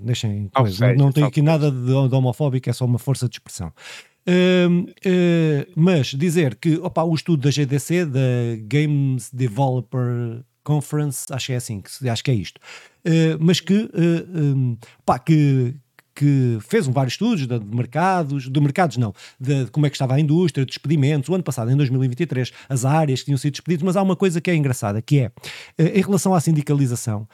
deixem 0.00 0.48
coisa. 0.54 0.76
Seja, 0.76 0.94
não, 0.94 1.06
não 1.06 1.12
tem 1.12 1.24
aqui 1.24 1.42
nada 1.42 1.70
de, 1.70 1.86
de, 1.86 2.14
homofóbico, 2.14 2.68
é 2.68 2.72
só 2.72 2.84
uma 2.84 2.98
força 2.98 3.28
de 3.28 3.36
expressão. 3.36 3.72
Uh, 4.26 4.82
uh, 4.82 5.72
mas 5.74 6.08
dizer 6.08 6.54
que 6.56 6.76
opa, 6.76 7.02
o 7.02 7.14
estudo 7.14 7.42
da 7.42 7.50
GDC, 7.50 8.04
da 8.04 8.20
Games 8.62 9.30
Developer 9.32 10.44
Conference, 10.62 11.24
acho 11.30 11.46
que 11.46 11.52
é 11.54 11.56
assim, 11.56 11.82
acho 12.10 12.22
que 12.22 12.30
é 12.30 12.34
isto, 12.34 12.58
uh, 12.58 13.38
mas 13.40 13.60
que, 13.60 13.90
um, 13.94 14.76
pá, 15.06 15.18
que, 15.18 15.74
que 16.20 16.58
fez 16.60 16.86
um 16.86 16.92
vários 16.92 17.14
estudos 17.14 17.46
de, 17.46 17.58
de 17.58 17.74
mercados, 17.74 18.46
de 18.46 18.60
mercados 18.60 18.98
não, 18.98 19.14
de, 19.40 19.64
de, 19.64 19.70
como 19.70 19.86
é 19.86 19.88
que 19.88 19.96
estava 19.96 20.16
a 20.16 20.20
indústria, 20.20 20.66
de 20.66 20.68
despedimentos, 20.68 21.30
o 21.30 21.34
ano 21.34 21.42
passado, 21.42 21.70
em 21.70 21.76
2023, 21.76 22.52
as 22.68 22.84
áreas 22.84 23.20
que 23.20 23.24
tinham 23.24 23.38
sido 23.38 23.52
despedidas, 23.52 23.82
mas 23.82 23.96
há 23.96 24.02
uma 24.02 24.14
coisa 24.14 24.38
que 24.38 24.50
é 24.50 24.54
engraçada, 24.54 25.00
que 25.00 25.20
é, 25.20 25.32
em 25.78 26.02
relação 26.02 26.34
à 26.34 26.40
sindicalização, 26.40 27.26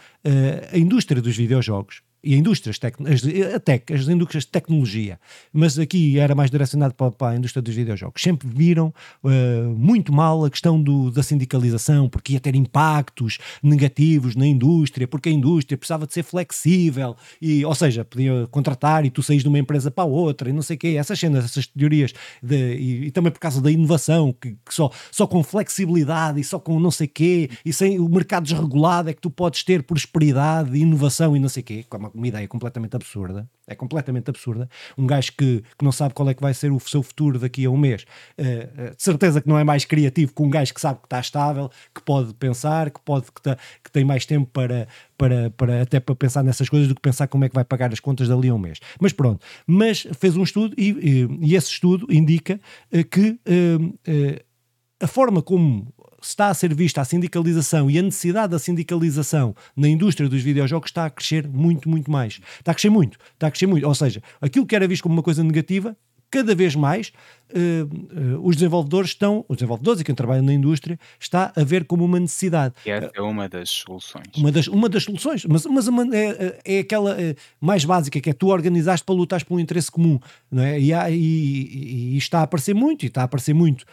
a 0.73 0.79
indústria 0.79 1.21
dos 1.21 1.37
videojogos 1.37 2.06
e 2.23 2.35
indústrias, 2.35 2.79
as, 2.83 3.55
a 3.55 3.61
tech, 3.61 3.93
as 3.93 4.09
indústrias 4.09 4.45
de 4.45 4.51
tecnologia, 4.51 5.19
mas 5.53 5.79
aqui 5.79 6.19
era 6.19 6.35
mais 6.35 6.51
direcionado 6.51 6.95
para, 6.95 7.11
para 7.13 7.29
a 7.33 7.37
indústria 7.37 7.63
dos 7.63 7.75
videojogos, 7.75 8.21
sempre 8.21 8.49
viram 8.49 8.93
uh, 9.23 9.29
muito 9.77 10.13
mal 10.13 10.45
a 10.45 10.51
questão 10.51 10.83
do, 10.83 11.11
da 11.11 11.23
sindicalização, 11.23 12.09
porque 12.09 12.33
ia 12.33 12.41
ter 12.41 12.57
impactos 12.57 13.39
negativos 13.63 14.35
na 14.35 14.47
indústria, 14.47 15.07
porque 15.07 15.29
a 15.29 15.33
indústria 15.33 15.79
precisava 15.79 16.07
de 16.07 16.15
ser 16.15 16.25
flexível, 16.25 17.17
e, 17.41 17.65
ou 17.65 17.75
seja, 17.75 18.05
podia 18.05 18.47
contratar 18.51 19.05
e 19.05 19.11
tu 19.11 19.23
saís 19.23 19.43
de 19.43 19.49
uma 19.49 19.59
empresa 19.59 19.91
para 19.91 20.05
outra, 20.05 20.51
e 20.51 20.53
não 20.53 20.63
sei 20.63 20.77
o 20.77 20.79
quê, 20.79 20.97
essas 20.99 21.19
cenas, 21.19 21.45
essas 21.45 21.67
teorias, 21.67 22.13
de, 22.43 22.75
e, 22.75 23.07
e, 23.07 23.11
também 23.11 23.31
por 23.31 23.39
causa 23.39 23.61
da 23.61 23.71
inovação, 23.71 24.33
que, 24.33 24.57
que, 24.65 24.75
só, 24.75 24.91
só 25.13 25.27
com 25.27 25.43
flexibilidade 25.43 26.41
e 26.41 26.45
só 26.45 26.59
com 26.59 26.81
não 26.81 26.91
sei 26.91 27.07
o 27.07 27.11
quê, 27.11 27.51
e 27.65 27.73
sem 27.73 28.01
o 28.01 28.09
mercado 28.09 28.45
desregulado 28.45 29.11
é 29.11 29.15
que 29.15 29.21
tu 29.21 29.31
podes 29.31 29.63
ter 29.63 29.83
prosperidade, 29.83 30.77
inovação 30.77 31.37
e 31.37 31.39
não 31.39 31.49
sei 31.49 31.63
o 31.63 31.65
quê, 31.65 31.85
como 31.89 32.06
uma 32.15 32.27
ideia 32.27 32.47
completamente 32.49 32.95
absurda, 32.97 33.49
é 33.67 33.75
completamente 33.75 34.29
absurda. 34.29 34.69
Um 34.97 35.07
gajo 35.07 35.33
que, 35.33 35.63
que 35.79 35.85
não 35.85 35.93
sabe 35.93 36.15
qual 36.15 36.29
é 36.29 36.35
que 36.35 36.43
vai 36.43 36.55
ser 36.55 36.73
o 36.73 36.81
seu 36.81 37.03
futuro 37.03 37.39
daqui 37.39 37.65
a 37.65 37.71
um 37.71 37.77
mês, 37.77 38.05
uh, 38.39 38.43
uh, 38.43 38.97
de 38.97 39.03
certeza 39.03 39.41
que 39.41 39.49
não 39.49 39.59
é 39.59 39.65
mais 39.65 39.85
criativo 39.85 40.33
que 40.35 40.43
um 40.43 40.51
gajo 40.51 40.73
que 40.73 40.81
sabe 40.81 41.01
que 41.01 41.07
está 41.07 41.21
estável, 41.21 41.71
que 41.95 42.03
pode 42.03 42.35
pensar, 42.35 42.91
que 42.91 43.01
pode 43.01 43.31
que, 43.33 43.43
tá, 43.43 43.57
que 43.83 43.91
tem 43.91 44.05
mais 44.05 44.25
tempo 44.27 44.49
para, 44.53 44.89
para, 45.17 45.51
para 45.51 45.83
até 45.83 46.01
para 46.01 46.15
pensar 46.15 46.43
nessas 46.43 46.69
coisas 46.69 46.89
do 46.89 46.95
que 46.95 47.01
pensar 47.01 47.27
como 47.29 47.45
é 47.45 47.49
que 47.49 47.55
vai 47.55 47.65
pagar 47.65 47.93
as 47.93 48.01
contas 48.01 48.29
dali 48.29 48.49
a 48.49 48.55
um 48.55 48.59
mês. 48.59 48.79
Mas 49.01 49.13
pronto, 49.13 49.45
mas 49.67 50.07
fez 50.19 50.37
um 50.37 50.43
estudo 50.43 50.75
e, 50.79 50.91
e, 50.91 51.51
e 51.51 51.55
esse 51.55 51.71
estudo 51.71 52.07
indica 52.11 52.61
uh, 52.93 53.05
que 53.05 53.39
a 55.01 55.07
forma 55.07 55.43
como 55.43 55.93
está 56.29 56.49
a 56.49 56.55
ser 56.55 56.75
vista 56.75 57.01
a 57.01 57.05
sindicalização 57.05 57.91
e 57.91 57.99
a 57.99 58.03
necessidade 58.03 58.51
da 58.53 58.59
sindicalização 58.59 59.55
na 59.77 59.89
indústria 59.89 60.29
dos 60.29 60.43
videojogos 60.43 60.91
está 60.91 61.07
a 61.07 61.11
crescer 61.11 61.47
muito, 61.49 61.89
muito 61.89 62.11
mais. 62.11 62.41
Está 62.59 62.73
a 62.73 62.75
crescer 62.75 62.91
muito, 62.91 63.19
está 63.35 63.47
a 63.47 63.51
crescer 63.51 63.67
muito. 63.67 63.87
Ou 63.87 63.95
seja, 63.95 64.23
aquilo 64.41 64.67
que 64.67 64.75
era 64.77 64.87
visto 64.87 65.03
como 65.03 65.15
uma 65.15 65.23
coisa 65.23 65.43
negativa, 65.43 65.97
cada 66.31 66.55
vez 66.55 66.75
mais 66.75 67.13
uh, 67.51 68.37
uh, 68.37 68.47
os 68.47 68.57
desenvolvedores 68.57 69.11
estão, 69.11 69.45
os 69.49 69.57
desenvolvedores 69.57 70.01
e 70.01 70.05
quem 70.05 70.15
trabalha 70.15 70.43
na 70.43 70.53
indústria, 70.53 70.99
está 71.21 71.53
a 71.55 71.65
ver 71.65 71.85
como 71.85 72.05
uma 72.05 72.19
necessidade. 72.19 72.75
E 72.85 72.91
essa 72.91 73.11
é 73.15 73.21
uma 73.21 73.49
das 73.49 73.71
soluções. 73.71 74.27
Uma 74.37 74.53
das, 74.53 74.67
uma 74.67 74.89
das 74.89 75.05
soluções, 75.05 75.45
mas, 75.45 75.65
mas 75.67 75.89
é, 76.13 76.59
é 76.65 76.79
aquela 76.81 77.21
é, 77.21 77.35
mais 77.61 77.85
básica, 77.85 78.21
que 78.21 78.31
é 78.31 78.33
tu 78.33 78.49
organizaste 78.49 79.05
para 79.05 79.15
lutar 79.15 79.45
por 79.45 79.57
um 79.57 79.61
interesse 79.61 79.91
comum, 79.91 80.19
não 80.51 80.63
é? 80.63 80.81
E, 80.81 80.93
há, 80.93 81.11
e, 81.11 81.17
e, 81.17 82.17
está 82.17 82.41
a 82.41 82.43
aparecer 82.43 82.75
muito, 82.75 83.05
e 83.05 83.09
está 83.09 83.23
a 83.23 83.25
aparecer 83.25 83.55
muito 83.55 83.85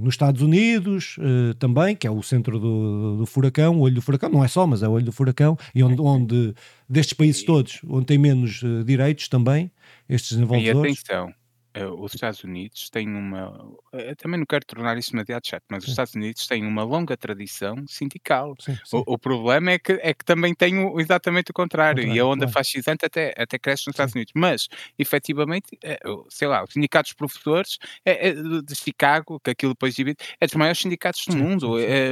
nos 0.00 0.14
Estados 0.14 0.42
Unidos 0.42 1.16
também, 1.58 1.96
que 1.96 2.06
é 2.06 2.10
o 2.10 2.22
centro 2.22 2.58
do, 2.58 3.16
do, 3.18 3.26
furacão, 3.26 3.78
o 3.78 3.80
olho 3.80 3.94
do 3.94 4.02
furacão, 4.02 4.28
não 4.28 4.44
é 4.44 4.48
só, 4.48 4.66
mas 4.66 4.82
é 4.82 4.88
o 4.88 4.92
olho 4.92 5.04
do 5.04 5.12
furacão, 5.12 5.56
e 5.74 5.82
onde, 5.82 6.00
onde 6.00 6.54
destes 6.88 7.14
países 7.14 7.42
todos, 7.42 7.80
onde 7.88 8.06
tem 8.06 8.18
menos 8.18 8.62
direitos 8.84 9.28
também, 9.28 9.70
estes 10.14 10.32
desenvolvedores. 10.32 10.60
E 10.62 10.70
atenção, 10.70 11.32
eh, 11.74 11.86
os 11.86 12.14
Estados 12.14 12.42
Unidos 12.42 12.90
têm 12.90 13.08
uma. 13.08 13.72
Eu 13.92 14.16
também 14.16 14.38
não 14.40 14.46
quero 14.46 14.64
tornar 14.66 14.98
isso 14.98 15.12
demasiado 15.12 15.46
chato, 15.46 15.62
mas 15.70 15.84
os 15.84 15.90
Estados 15.90 16.14
Unidos 16.14 16.46
têm 16.48 16.66
uma 16.66 16.82
longa 16.82 17.16
tradição 17.16 17.76
sindical. 17.86 18.56
sim, 18.58 18.78
sim. 18.84 19.04
O, 19.06 19.14
o 19.14 19.18
problema 19.18 19.70
é 19.72 19.78
que, 19.78 19.92
é 20.02 20.12
que 20.12 20.24
também 20.24 20.52
tem 20.54 20.78
o- 20.84 21.00
exatamente 21.00 21.52
o 21.52 21.54
contrário, 21.54 22.04
e 22.04 22.18
a 22.18 22.26
onda 22.26 22.46
claro. 22.46 22.52
fascisante 22.52 23.04
até, 23.06 23.32
até 23.36 23.58
cresce 23.58 23.86
nos 23.86 23.94
Estados 23.94 24.14
Unidos. 24.14 24.32
Mas, 24.34 24.66
efetivamente, 24.98 25.78
é, 25.84 25.98
sei 26.28 26.48
lá, 26.48 26.64
os 26.64 26.72
sindicatos 26.72 27.10
de 27.10 27.16
professores 27.16 27.78
é, 28.04 28.32
de 28.32 28.74
Chicago, 28.74 29.38
que 29.38 29.50
aquilo 29.50 29.72
depois 29.74 29.94
divide, 29.94 30.18
é 30.40 30.46
dos 30.46 30.56
maiores 30.56 30.80
sindicatos 30.80 31.24
do 31.26 31.32
Sim, 31.32 31.36
mundo. 31.36 31.76
sim, 31.76 31.78
sim. 31.78 32.04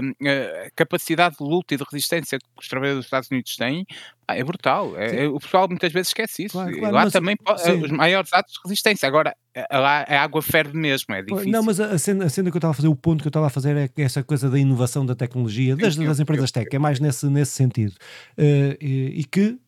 A 0.67 0.71
capacidade 0.77 1.37
de 1.37 1.43
luta 1.45 1.75
e 1.75 1.77
de 1.77 1.85
resistência 1.91 2.39
que 2.39 2.47
os 2.61 2.69
trabalhadores 2.69 3.01
dos 3.01 3.07
Estados 3.07 3.31
Unidos 3.31 3.57
têm 3.57 3.85
é 4.29 4.45
brutal. 4.45 4.97
É, 4.97 5.27
o 5.27 5.39
pessoal 5.39 5.69
muitas 5.69 5.93
vezes 5.93 6.09
esquece 6.09 6.45
isso. 6.45 6.53
Claro, 6.53 6.77
claro, 6.77 6.95
lá 6.95 7.05
mas, 7.05 7.13
também 7.13 7.37
sim. 7.59 7.83
os 7.83 7.91
maiores 7.91 8.33
atos 8.33 8.55
de 8.55 8.61
resistência. 8.65 9.07
Agora, 9.07 9.35
lá 9.73 10.05
a 10.09 10.23
água 10.23 10.43
ferve 10.43 10.77
mesmo, 10.77 11.15
é 11.15 11.23
difícil. 11.23 11.51
Não, 11.51 11.63
mas 11.63 11.81
a 11.81 11.99
cena, 11.99 12.27
a 12.27 12.29
cena 12.29 12.51
que 12.51 12.57
eu 12.57 12.59
estava 12.59 12.73
a 12.73 12.75
fazer, 12.75 12.89
o 12.89 12.97
ponto 12.97 13.23
que 13.23 13.29
eu 13.29 13.31
estava 13.31 13.47
a 13.47 13.51
fazer 13.51 13.77
é 13.77 14.03
essa 14.03 14.23
coisa 14.23 14.51
da 14.51 14.59
inovação 14.59 15.05
da 15.05 15.15
tecnologia, 15.15 15.77
das, 15.77 15.97
das 15.97 16.21
empresas 16.21 16.51
tech, 16.51 16.69
é 16.75 16.79
mais 16.79 17.01
nesse, 17.01 17.27
nesse 17.27 17.53
sentido. 17.53 17.93
Uh, 18.39 18.77
e, 18.81 19.21
e 19.21 19.25
que 19.25 19.59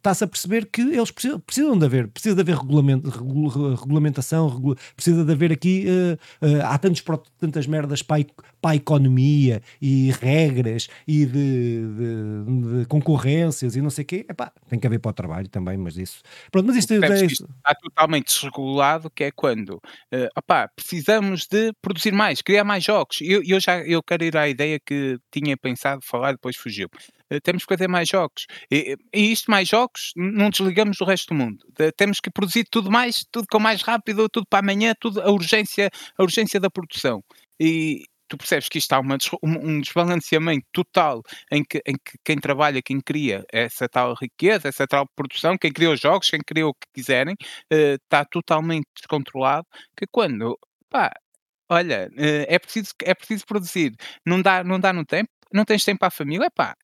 está-se 0.00 0.24
a 0.24 0.26
perceber 0.26 0.66
que 0.66 0.80
eles 0.80 1.10
precisam, 1.10 1.38
precisam 1.40 1.78
de 1.78 1.84
haver, 1.84 2.08
precisa 2.08 2.34
de 2.34 2.40
haver 2.40 2.56
regulamento, 2.56 3.08
regulamentação, 3.76 4.48
regula, 4.48 4.76
precisa 4.96 5.24
de 5.24 5.32
haver 5.32 5.52
aqui, 5.52 5.86
uh, 5.86 6.46
uh, 6.46 6.62
há 6.64 6.78
tantos, 6.78 7.04
tantas 7.38 7.66
merdas 7.66 8.02
para 8.02 8.22
a, 8.22 8.24
para 8.60 8.70
a 8.72 8.76
economia 8.76 9.62
e 9.80 10.10
regras 10.12 10.88
e 11.06 11.26
de, 11.26 11.82
de, 11.96 12.80
de, 12.80 12.86
concorrências 12.86 13.76
e 13.76 13.82
não 13.82 13.90
sei 13.90 14.04
o 14.04 14.06
quê, 14.06 14.26
Epá, 14.28 14.50
tem 14.68 14.78
que 14.78 14.86
haver 14.86 14.98
para 14.98 15.10
o 15.10 15.14
trabalho 15.14 15.48
também, 15.48 15.76
mas 15.76 15.96
isso... 15.96 16.22
Pronto, 16.50 16.66
mas 16.66 16.76
isto, 16.76 16.94
é, 16.94 17.24
isto 17.26 17.44
está 17.44 17.74
totalmente 17.74 18.28
desregulado, 18.28 19.10
que 19.10 19.24
é 19.24 19.30
quando, 19.30 19.74
uh, 19.74 20.28
opá, 20.36 20.68
precisamos 20.74 21.46
de 21.46 21.72
produzir 21.82 22.12
mais, 22.12 22.40
criar 22.40 22.64
mais 22.64 22.82
jogos. 22.82 23.18
Eu, 23.20 23.42
eu 23.44 23.60
já 23.60 23.80
eu 23.80 24.02
quero 24.02 24.24
ir 24.24 24.36
à 24.36 24.48
ideia 24.48 24.78
que 24.80 25.18
tinha 25.30 25.56
pensado 25.56 26.00
falar, 26.02 26.32
depois 26.32 26.56
fugiu 26.56 26.88
temos 27.42 27.64
que 27.64 27.74
fazer 27.74 27.88
mais 27.88 28.08
jogos. 28.08 28.46
E, 28.70 28.96
e 29.14 29.32
isto, 29.32 29.50
mais 29.50 29.68
jogos, 29.68 30.12
não 30.16 30.50
desligamos 30.50 30.96
do 30.98 31.04
resto 31.04 31.28
do 31.28 31.34
mundo. 31.34 31.64
temos 31.96 32.20
que 32.20 32.30
produzir 32.30 32.64
tudo 32.70 32.90
mais, 32.90 33.24
tudo 33.30 33.46
com 33.50 33.58
mais 33.58 33.82
rápido, 33.82 34.28
tudo 34.28 34.46
para 34.48 34.60
amanhã, 34.60 34.94
tudo 34.98 35.20
a 35.20 35.30
urgência, 35.30 35.90
a 36.18 36.22
urgência 36.22 36.58
da 36.58 36.70
produção. 36.70 37.22
E, 37.58 38.04
tu 38.30 38.38
percebes 38.38 38.68
que 38.68 38.78
isto 38.78 38.92
há 38.92 39.00
uma, 39.00 39.18
um 39.42 39.80
desbalanceamento 39.80 40.64
total 40.72 41.22
em 41.50 41.64
que, 41.64 41.82
em 41.84 41.94
que 41.94 42.16
quem 42.24 42.38
trabalha, 42.38 42.80
quem 42.80 43.00
cria 43.00 43.44
essa 43.52 43.88
tal 43.88 44.14
riqueza, 44.14 44.68
essa 44.68 44.86
tal 44.86 45.06
produção, 45.16 45.58
quem 45.58 45.72
cria 45.72 45.90
os 45.90 46.00
jogos, 46.00 46.30
quem 46.30 46.40
cria 46.40 46.66
o 46.66 46.72
que 46.72 46.86
quiserem, 46.94 47.34
uh, 47.34 47.96
está 48.04 48.24
totalmente 48.24 48.86
descontrolado, 48.94 49.66
que 49.96 50.06
quando, 50.10 50.56
pá, 50.88 51.12
olha, 51.68 52.08
uh, 52.12 52.46
é, 52.48 52.58
preciso, 52.58 52.92
é 53.02 53.14
preciso 53.14 53.44
produzir, 53.44 53.94
não 54.24 54.40
dá, 54.40 54.62
não 54.62 54.78
dá 54.78 54.92
no 54.92 55.04
tempo, 55.04 55.30
não 55.52 55.64
tens 55.64 55.84
tempo 55.84 56.00
para 56.00 56.08
a 56.08 56.10
família, 56.10 56.46
epá, 56.46 56.76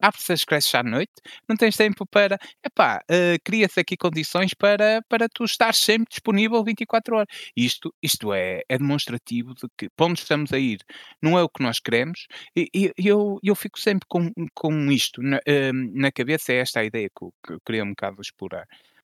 abre-se 0.00 0.32
as 0.32 0.44
creches 0.44 0.74
à 0.74 0.82
noite, 0.82 1.12
não 1.48 1.56
tens 1.56 1.76
tempo 1.76 2.06
para, 2.06 2.38
epá, 2.64 3.02
uh, 3.10 3.38
cria-se 3.44 3.80
aqui 3.80 3.96
condições 3.96 4.54
para, 4.54 5.02
para 5.08 5.28
tu 5.28 5.44
estar 5.44 5.74
sempre 5.74 6.08
disponível 6.10 6.62
24 6.62 7.16
horas. 7.16 7.28
Isto, 7.56 7.94
isto 8.02 8.32
é, 8.32 8.62
é 8.68 8.78
demonstrativo 8.78 9.54
de 9.54 9.68
que 9.76 9.88
para 9.90 10.06
onde 10.06 10.20
estamos 10.20 10.52
a 10.52 10.58
ir 10.58 10.78
não 11.20 11.38
é 11.38 11.42
o 11.42 11.48
que 11.48 11.62
nós 11.62 11.80
queremos 11.80 12.26
e, 12.54 12.68
e 12.74 12.92
eu, 12.98 13.38
eu 13.42 13.54
fico 13.54 13.78
sempre 13.78 14.06
com, 14.08 14.32
com 14.54 14.90
isto 14.90 15.22
na, 15.22 15.38
uh, 15.38 15.72
na 15.92 16.12
cabeça, 16.12 16.52
é 16.52 16.56
esta 16.56 16.80
a 16.80 16.84
ideia 16.84 17.08
que 17.08 17.24
eu, 17.24 17.34
que 17.44 17.52
eu 17.54 17.60
queria 17.64 17.84
um 17.84 17.90
bocado 17.90 18.20
explorar. 18.20 18.66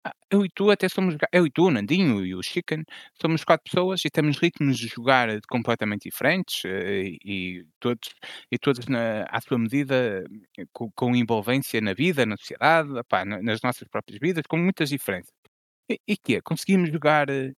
Ah, 0.04 0.14
eu 0.30 0.44
e 0.46 0.48
tu 0.48 0.70
até 0.70 0.88
somos 0.88 1.14
eu 1.30 1.46
e 1.46 1.50
tu, 1.50 1.66
o 1.66 1.70
Nandinho 1.70 2.24
e 2.24 2.34
o 2.34 2.42
Chicken, 2.42 2.82
somos 3.20 3.44
quatro 3.44 3.64
pessoas 3.70 4.02
e 4.04 4.08
temos 4.10 4.38
ritmos 4.38 4.78
de 4.78 4.86
jogar 4.88 5.28
completamente 5.48 6.04
diferentes, 6.08 6.62
eh, 6.64 7.16
e 7.22 7.66
todos 7.78 8.14
e 8.50 8.58
todos 8.58 8.86
na 8.86 9.24
à 9.28 9.40
sua 9.42 9.58
medida, 9.58 10.24
com 10.72 10.90
com 10.92 11.14
envolvência 11.14 11.80
na 11.82 11.92
vida, 11.92 12.24
na 12.24 12.36
sociedade, 12.38 12.90
opá, 12.98 13.24
na 13.26 13.42
nas 13.42 13.60
nossas 13.62 13.86
próprias 13.88 14.18
vidas, 14.20 14.44
com 14.48 14.56
muitas 14.56 14.88
diferenças. 14.88 15.32
E 15.90 15.98
e 16.08 16.16
que 16.16 16.36
é, 16.36 16.40
conseguimos 16.42 16.90
jogar 16.92 17.30
eh, 17.30 17.52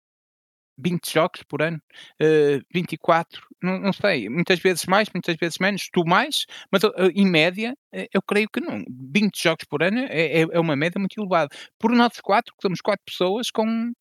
20 0.78 1.12
jogos 1.12 1.42
por 1.42 1.62
ano, 1.62 1.80
uh, 2.22 2.64
24, 2.72 3.40
não, 3.62 3.78
não 3.78 3.92
sei, 3.92 4.28
muitas 4.28 4.59
vezes 4.59 4.87
mais, 4.87 5.09
muitas 5.12 5.37
vezes 5.37 5.59
menos, 5.59 5.88
tu 5.92 6.04
mais, 6.04 6.46
mas 6.70 6.83
uh, 6.83 6.92
em 7.14 7.26
média, 7.26 7.74
uh, 7.94 8.06
eu 8.12 8.22
creio 8.22 8.48
que 8.52 8.61
não. 8.61 8.83
20 8.88 9.42
jogos 9.42 9.64
por 9.64 9.83
ano 9.83 9.98
é, 9.98 10.40
é, 10.40 10.46
é, 10.50 10.61
uma 10.61 10.76
média 10.76 10.98
muito 10.98 11.18
elevada. 11.20 11.48
Por 11.78 11.92
nós 11.92 12.20
quatro, 12.20 12.54
que 12.54 12.62
somos 12.62 12.80
quatro 12.80 13.04
pessoas, 13.04 13.50
com 13.50 13.92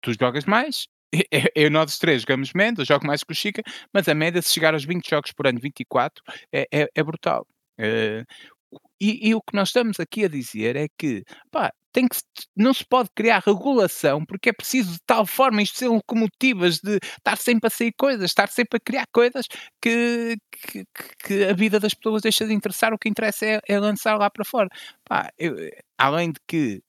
tu 0.00 0.12
jogas 0.18 0.44
mais, 0.44 0.86
eu, 1.54 1.70
nós 1.70 1.98
três 1.98 2.22
jogamos 2.22 2.52
menos, 2.54 2.78
eu 2.78 2.84
jogo 2.84 3.06
mais 3.06 3.22
que 3.22 3.32
o 3.32 3.36
Chica, 3.36 3.62
mas 3.92 4.08
a 4.08 4.14
média, 4.14 4.40
se 4.40 4.52
chegar 4.52 4.74
aos 4.74 4.84
20 4.84 5.08
jogos 5.08 5.32
por 5.32 5.46
ano, 5.46 5.58
24, 5.60 6.22
é, 6.52 6.66
é, 6.72 6.88
é 6.94 7.02
brutal. 7.02 7.46
E, 9.00 9.28
e, 9.30 9.34
o 9.34 9.40
que 9.40 9.56
nós 9.56 9.68
estamos 9.68 9.98
aqui 9.98 10.24
a 10.24 10.28
dizer 10.28 10.76
é 10.76 10.86
que 10.98 11.24
pá, 11.50 11.72
tem 11.92 12.06
que 12.08 12.16
não 12.56 12.72
se 12.72 12.84
pode 12.84 13.10
criar 13.14 13.42
regulação, 13.44 14.24
porque 14.24 14.50
é 14.50 14.52
preciso 14.52 14.92
de 14.92 15.00
tal 15.06 15.26
forma 15.26 15.62
isto 15.62 15.78
ser 15.78 15.88
locomotivas 15.88 16.78
de 16.78 16.98
estar 17.18 17.36
sempre 17.36 17.66
a 17.68 17.70
sair 17.70 17.92
coisas, 17.96 18.24
estar 18.24 18.48
sempre 18.48 18.76
a 18.78 18.80
criar 18.80 19.06
coisas 19.12 19.46
que, 19.80 20.36
que, 20.52 20.84
que 21.24 21.44
a 21.44 21.52
vida 21.52 21.80
das 21.80 21.94
pessoas 21.94 22.22
deixa 22.22 22.46
de 22.46 22.52
interessar, 22.54 22.92
o 22.92 22.98
que 22.98 23.08
interessa 23.08 23.46
é, 23.46 23.60
é 23.68 23.78
lançar 23.78 24.18
lá 24.18 24.30
para 24.30 24.44
fora. 24.44 24.68
Pá, 25.04 25.30
eu, 25.38 25.56
além 25.98 26.32
de 26.32 26.40
que 26.46 26.82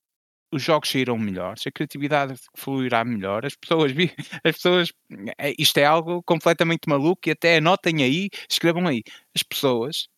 os 0.52 0.62
jogos 0.62 0.90
saíram 0.90 1.18
melhores, 1.18 1.66
a 1.66 1.72
criatividade 1.72 2.34
fluirá 2.56 3.04
melhor, 3.04 3.46
as 3.46 3.56
pessoas, 3.56 3.92
as 4.44 4.54
pessoas, 4.56 4.92
é, 5.38 5.54
isto 5.58 5.78
é 5.78 5.84
algo 5.84 6.22
completamente 6.24 6.88
maluco 6.88 7.22
e 7.26 7.32
até 7.32 7.56
anotem 7.56 8.02
aí, 8.02 8.28
escrevam 8.48 8.86
aí, 8.86 9.02
as 9.34 9.42
pessoas 9.42 10.08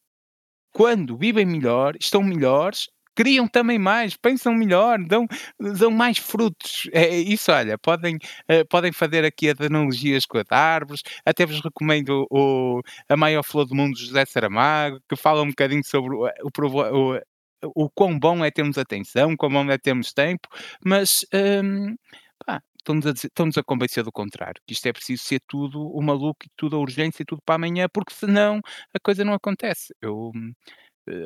quando 0.75 1.17
vivem 1.17 1.47
melhor, 1.47 1.95
estão 2.01 2.21
melhores, 2.23 2.89
criam 3.15 3.47
também 3.49 3.79
mais, 3.79 4.17
pensam 4.17 4.55
melhor, 4.55 4.99
dão, 5.05 5.27
dão 5.59 5.91
mais 5.91 6.19
frutos. 6.19 6.89
É, 6.93 7.05
é 7.05 7.19
isso, 7.19 7.53
olha, 7.53 7.79
podem, 7.79 8.17
uh, 8.17 8.67
podem 8.69 8.93
fazer 8.93 9.25
aqui 9.25 9.49
as 9.49 9.61
analogias 9.61 10.27
com 10.27 10.39
as 10.39 10.51
árvores, 10.51 11.03
até 11.25 11.47
vos 11.47 11.61
recomendo 11.61 12.27
o, 12.31 12.81
A 13.09 13.17
Maior 13.17 13.43
Flor 13.43 13.67
do 13.67 13.75
Mundo, 13.75 13.99
José 13.99 14.25
Saramago, 14.27 15.01
que 15.09 15.17
fala 15.17 15.43
um 15.43 15.49
bocadinho 15.49 15.85
sobre 15.85 16.15
o, 16.15 16.27
o, 16.27 17.13
o, 17.15 17.21
o 17.75 17.91
quão 17.91 18.19
bom 18.19 18.45
é 18.45 18.51
termos 18.51 18.79
atenção, 18.79 19.37
quão 19.37 19.51
bom 19.51 19.71
é 19.71 19.79
termos 19.79 20.13
tempo, 20.13 20.49
mas 20.85 21.25
um, 21.33 21.95
pá, 22.47 22.61
estão-nos 22.79 23.57
a, 23.57 23.61
a 23.61 23.65
convencer 23.65 24.05
do 24.05 24.13
contrário, 24.13 24.61
que 24.67 24.75
isto 24.75 24.87
é 24.87 24.93
preciso 24.93 25.23
ser 25.25 25.41
tudo 25.49 25.81
o 25.81 26.03
maluco 26.03 26.45
e 26.47 26.51
tudo 26.57 26.77
a 26.77 26.79
urgência 26.79 27.23
e 27.23 27.27
tudo 27.27 27.41
para 27.45 27.57
amanhã, 27.57 27.87
porque 27.93 28.15
senão 28.15 28.61
a 28.95 29.01
coisa 29.01 29.25
não 29.25 29.35
acontece. 29.35 29.95
Eu, 30.01 30.29
uh, 30.29 30.33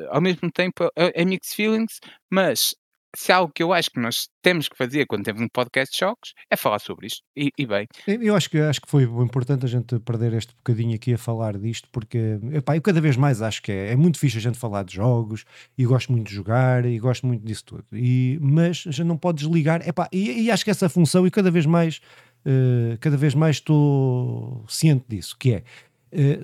ao 0.09 0.21
mesmo 0.21 0.51
tempo, 0.51 0.85
é, 0.95 1.21
é 1.21 1.25
mixed 1.25 1.55
feelings, 1.55 1.99
mas 2.31 2.73
se 3.15 3.31
algo 3.31 3.51
que 3.53 3.63
eu 3.63 3.73
acho 3.73 3.89
que 3.89 3.99
nós 3.99 4.27
temos 4.41 4.69
que 4.69 4.77
fazer 4.77 5.05
quando 5.07 5.23
temos 5.23 5.41
um 5.41 5.47
podcast 5.51 5.93
de 5.93 5.99
jogos 5.99 6.33
é 6.49 6.55
falar 6.55 6.79
sobre 6.79 7.07
isto. 7.07 7.21
E, 7.35 7.49
e, 7.57 7.65
bem. 7.65 7.87
Eu 8.07 8.35
acho 8.35 8.49
que, 8.49 8.59
acho 8.59 8.81
que 8.81 8.89
foi 8.89 9.03
importante 9.03 9.65
a 9.65 9.69
gente 9.69 9.99
perder 9.99 10.33
este 10.33 10.53
bocadinho 10.55 10.95
aqui 10.95 11.13
a 11.13 11.17
falar 11.17 11.57
disto, 11.57 11.89
porque 11.91 12.39
epá, 12.53 12.75
eu 12.75 12.81
cada 12.81 13.01
vez 13.01 13.17
mais 13.17 13.41
acho 13.41 13.61
que 13.61 13.71
é, 13.71 13.91
é 13.91 13.95
muito 13.95 14.19
fixe 14.19 14.37
a 14.37 14.41
gente 14.41 14.57
falar 14.57 14.83
de 14.83 14.95
jogos 14.95 15.43
e 15.77 15.85
gosto 15.85 16.11
muito 16.11 16.27
de 16.27 16.35
jogar 16.35 16.85
e 16.85 16.99
gosto 16.99 17.25
muito 17.25 17.43
disso 17.43 17.65
tudo. 17.65 17.85
E, 17.93 18.37
mas 18.41 18.83
a 18.87 18.91
gente 18.91 19.07
não 19.07 19.17
pode 19.17 19.39
desligar. 19.39 19.87
Epá, 19.87 20.07
e, 20.11 20.43
e 20.43 20.51
acho 20.51 20.63
que 20.63 20.71
essa 20.71 20.87
função, 20.87 21.25
e 21.25 21.31
cada 21.31 21.49
vez 21.49 21.65
mais, 21.65 21.99
uh, 22.45 22.97
cada 22.99 23.17
vez 23.17 23.33
mais 23.33 23.55
estou 23.55 24.63
ciente 24.67 25.05
disso, 25.07 25.35
que 25.37 25.53
é 25.53 25.55
eh, 25.57 25.63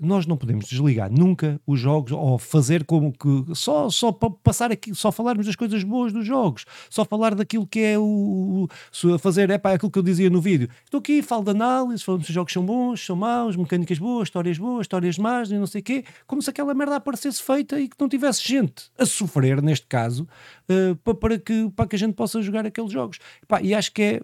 nós 0.02 0.26
não 0.26 0.38
podemos 0.38 0.66
desligar 0.66 1.12
nunca 1.12 1.60
os 1.66 1.80
jogos 1.80 2.12
ou 2.12 2.38
fazer 2.38 2.84
como 2.84 3.12
que 3.12 3.56
só, 3.56 3.90
só 3.90 4.12
passar 4.12 4.72
aqui, 4.72 4.94
só 4.94 5.12
falarmos 5.12 5.46
das 5.46 5.56
coisas 5.56 5.84
boas 5.84 6.14
dos 6.14 6.26
jogos, 6.26 6.66
só 6.90 7.04
falar 7.04 7.36
daquilo 7.36 7.66
que 7.66 7.80
é 7.80 7.98
o, 7.98 8.68
o 8.68 9.18
fazer, 9.20 9.50
é 9.50 9.58
para 9.58 9.76
aquilo 9.76 9.92
que 9.92 10.00
eu 10.00 10.04
dizia 10.04 10.30
no 10.30 10.42
vídeo. 10.42 10.70
Estou 10.84 11.00
aqui, 11.00 11.22
falo 11.22 11.44
de 11.44 11.52
análise, 11.52 12.04
falamos 12.04 12.26
se 12.26 12.32
os 12.32 12.36
jogos 12.36 12.54
são 12.54 12.66
bons, 12.66 13.06
são 13.06 13.16
maus, 13.16 13.56
mecânicas 13.56 13.98
boas, 13.98 14.28
histórias 14.28 14.58
boas, 14.58 14.82
histórias 14.82 15.18
más 15.18 15.50
e 15.52 15.56
não 15.56 15.68
sei 15.68 15.82
quê, 15.82 16.04
como 16.28 16.42
se 16.42 16.50
aquela 16.50 16.74
merda 16.74 16.96
aparecesse 16.98 17.42
feita 17.42 17.80
e 17.80 17.88
que 17.88 17.96
não 18.00 18.08
tivesse 18.08 18.46
gente 18.48 18.90
a 18.98 19.06
sofrer, 19.06 19.62
neste 19.62 19.88
caso, 19.88 20.28
uh, 20.70 21.16
para, 21.16 21.38
que, 21.38 21.70
para 21.76 21.88
que 21.88 21.96
a 21.96 22.00
gente 22.00 22.14
possa 22.14 22.42
jogar 22.42 22.66
aqueles 22.66 22.92
jogos. 22.92 23.20
Pá, 23.48 23.62
e 23.62 23.74
acho 23.74 23.92
que 23.92 24.02
é, 24.02 24.22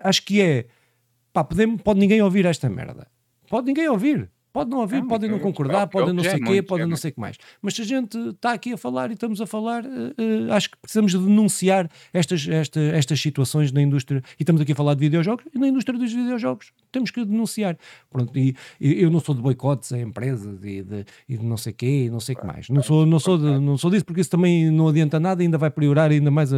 acho 0.00 0.24
que 0.24 0.40
é, 0.40 0.66
pá, 1.32 1.44
pode, 1.44 1.66
pode 1.78 2.00
ninguém 2.00 2.22
ouvir 2.22 2.46
esta 2.46 2.68
merda. 2.68 3.06
Pode 3.48 3.66
ninguém 3.66 3.88
ouvir 3.88 4.30
Pode 4.52 4.68
não 4.68 4.78
ouvir, 4.78 5.04
pode 5.06 5.28
não 5.28 5.38
concordar, 5.38 5.86
pode 5.86 6.12
não 6.12 6.24
sei 6.24 6.40
o 6.40 6.44
quê, 6.44 6.62
pode 6.62 6.84
não 6.84 6.96
sei 6.96 7.10
o 7.10 7.14
que 7.14 7.20
mais. 7.20 7.36
Mas 7.62 7.74
se 7.74 7.82
a 7.82 7.84
gente 7.84 8.18
está 8.18 8.52
aqui 8.52 8.72
a 8.72 8.76
falar 8.76 9.10
e 9.10 9.14
estamos 9.14 9.40
a 9.40 9.46
falar, 9.46 9.84
uh, 9.84 10.52
acho 10.52 10.70
que 10.70 10.76
precisamos 10.78 11.12
de 11.12 11.18
denunciar 11.18 11.88
estas, 12.12 12.48
esta, 12.48 12.80
estas 12.80 13.20
situações 13.20 13.70
na 13.70 13.80
indústria. 13.80 14.22
E 14.38 14.42
estamos 14.42 14.60
aqui 14.60 14.72
a 14.72 14.74
falar 14.74 14.94
de 14.94 15.00
videojogos 15.00 15.44
e 15.54 15.58
na 15.58 15.68
indústria 15.68 15.96
dos 15.96 16.12
videojogos 16.12 16.72
temos 16.90 17.10
que 17.10 17.24
denunciar. 17.24 17.78
Pronto, 18.10 18.36
e, 18.36 18.56
e 18.80 19.02
eu 19.02 19.10
não 19.10 19.20
sou 19.20 19.34
de 19.34 19.40
boicotes 19.40 19.92
a 19.92 19.98
empresas 19.98 20.64
e 20.64 20.82
de, 20.82 21.04
e 21.28 21.36
de 21.36 21.44
não 21.44 21.56
sei 21.56 21.72
o 21.72 21.76
quê 21.76 22.04
e 22.06 22.10
não 22.10 22.18
sei 22.18 22.34
o 22.34 22.38
que 22.40 22.46
mais. 22.46 22.68
Não 22.68 22.82
sou, 22.82 23.06
não, 23.06 23.20
sou 23.20 23.38
de, 23.38 23.60
não 23.60 23.76
sou 23.76 23.90
disso 23.90 24.04
porque 24.04 24.20
isso 24.20 24.30
também 24.30 24.70
não 24.70 24.88
adianta 24.88 25.20
nada 25.20 25.42
e 25.42 25.46
ainda 25.46 25.58
vai 25.58 25.70
piorar 25.70 26.10
ainda 26.10 26.30
mais 26.30 26.52
a, 26.52 26.56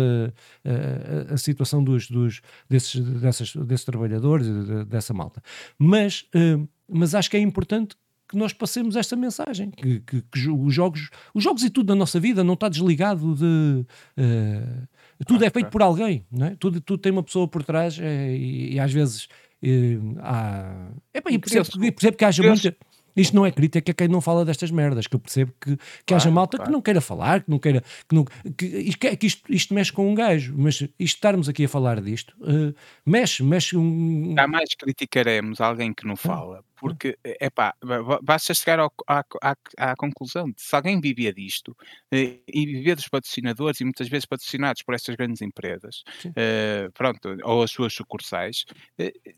a, 0.64 1.34
a 1.34 1.36
situação 1.36 1.84
dos, 1.84 2.08
dos, 2.08 2.40
desses, 2.70 2.98
dessas, 3.20 3.54
desses 3.54 3.84
trabalhadores, 3.84 4.46
dessa 4.86 5.12
malta. 5.12 5.42
Mas. 5.78 6.24
Uh, 6.34 6.66
mas 6.88 7.14
acho 7.14 7.30
que 7.30 7.36
é 7.36 7.40
importante 7.40 7.96
que 8.28 8.36
nós 8.36 8.52
passemos 8.52 8.96
esta 8.96 9.14
mensagem, 9.14 9.70
que, 9.70 10.00
que, 10.00 10.22
que, 10.22 10.48
os 10.48 10.74
jogos, 10.74 11.10
os 11.34 11.44
jogos 11.44 11.62
e 11.64 11.70
tudo 11.70 11.88
na 11.90 11.94
nossa 11.94 12.18
vida 12.18 12.42
não 12.42 12.54
está 12.54 12.68
desligado 12.68 13.34
de 13.34 13.84
uh, 14.18 14.88
tudo 15.26 15.44
é 15.44 15.50
feito 15.50 15.68
por 15.68 15.82
alguém, 15.82 16.24
não 16.30 16.46
é? 16.46 16.56
Tudo, 16.56 16.80
tudo 16.80 17.00
tem 17.00 17.12
uma 17.12 17.22
pessoa 17.22 17.46
por 17.46 17.62
trás 17.62 17.98
é, 17.98 18.34
e, 18.34 18.74
e, 18.74 18.80
às 18.80 18.92
vezes 18.92 19.24
uh, 19.62 20.18
há. 20.20 20.88
É, 21.12 21.18
e 21.30 21.38
percebo, 21.38 21.68
percebo 21.78 22.16
que 22.16 22.24
haja 22.24 22.42
muita. 22.42 22.76
Isto 23.16 23.36
não 23.36 23.46
é 23.46 23.50
crítica 23.50 23.92
a 23.92 23.94
quem 23.94 24.08
não 24.08 24.20
fala 24.20 24.44
destas 24.44 24.70
merdas, 24.70 25.06
que 25.06 25.16
eu 25.16 25.20
percebo 25.20 25.52
que, 25.60 25.76
que 25.76 25.82
claro, 26.06 26.22
haja 26.22 26.30
malta 26.30 26.56
claro. 26.56 26.70
que 26.70 26.72
não 26.72 26.82
queira 26.82 27.00
falar, 27.00 27.42
que 27.42 27.50
não 27.50 27.58
queira. 27.58 27.82
Que, 28.08 28.14
não, 28.14 28.24
que, 28.24 29.16
que 29.16 29.26
isto, 29.26 29.52
isto, 29.52 29.74
mexe 29.74 29.92
com 29.92 30.10
um 30.10 30.14
gajo, 30.14 30.54
mas 30.56 30.76
isto 30.76 30.92
estarmos 30.98 31.48
aqui 31.48 31.64
a 31.64 31.68
falar 31.68 32.00
disto 32.00 32.34
uh, 32.40 32.74
mexe, 33.04 33.42
mexe 33.42 33.76
um. 33.76 34.34
Jamais 34.36 34.74
criticaremos 34.74 35.60
alguém 35.60 35.92
que 35.92 36.06
não 36.06 36.16
fala, 36.16 36.64
porque, 36.82 37.16
é 37.22 37.48
pá, 37.48 37.74
basta 38.22 38.52
chegar 38.52 38.80
ao, 38.80 38.92
à, 39.06 39.24
à, 39.40 39.56
à, 39.76 39.96
conclusão 39.96 40.50
de 40.50 40.60
se 40.60 40.74
alguém 40.74 41.00
vivia 41.00 41.32
disto 41.32 41.76
eh, 42.10 42.40
e 42.52 42.66
vivia 42.66 42.96
dos 42.96 43.06
patrocinadores 43.08 43.80
e 43.80 43.84
muitas 43.84 44.08
vezes 44.08 44.26
patrocinados 44.26 44.82
por 44.82 44.92
estas 44.92 45.14
grandes 45.14 45.40
empresas, 45.42 46.02
uh, 46.26 46.90
pronto, 46.92 47.36
ou 47.44 47.62
as 47.62 47.70
suas 47.70 47.92
sucursais, 47.92 48.64
uh, 48.98 49.32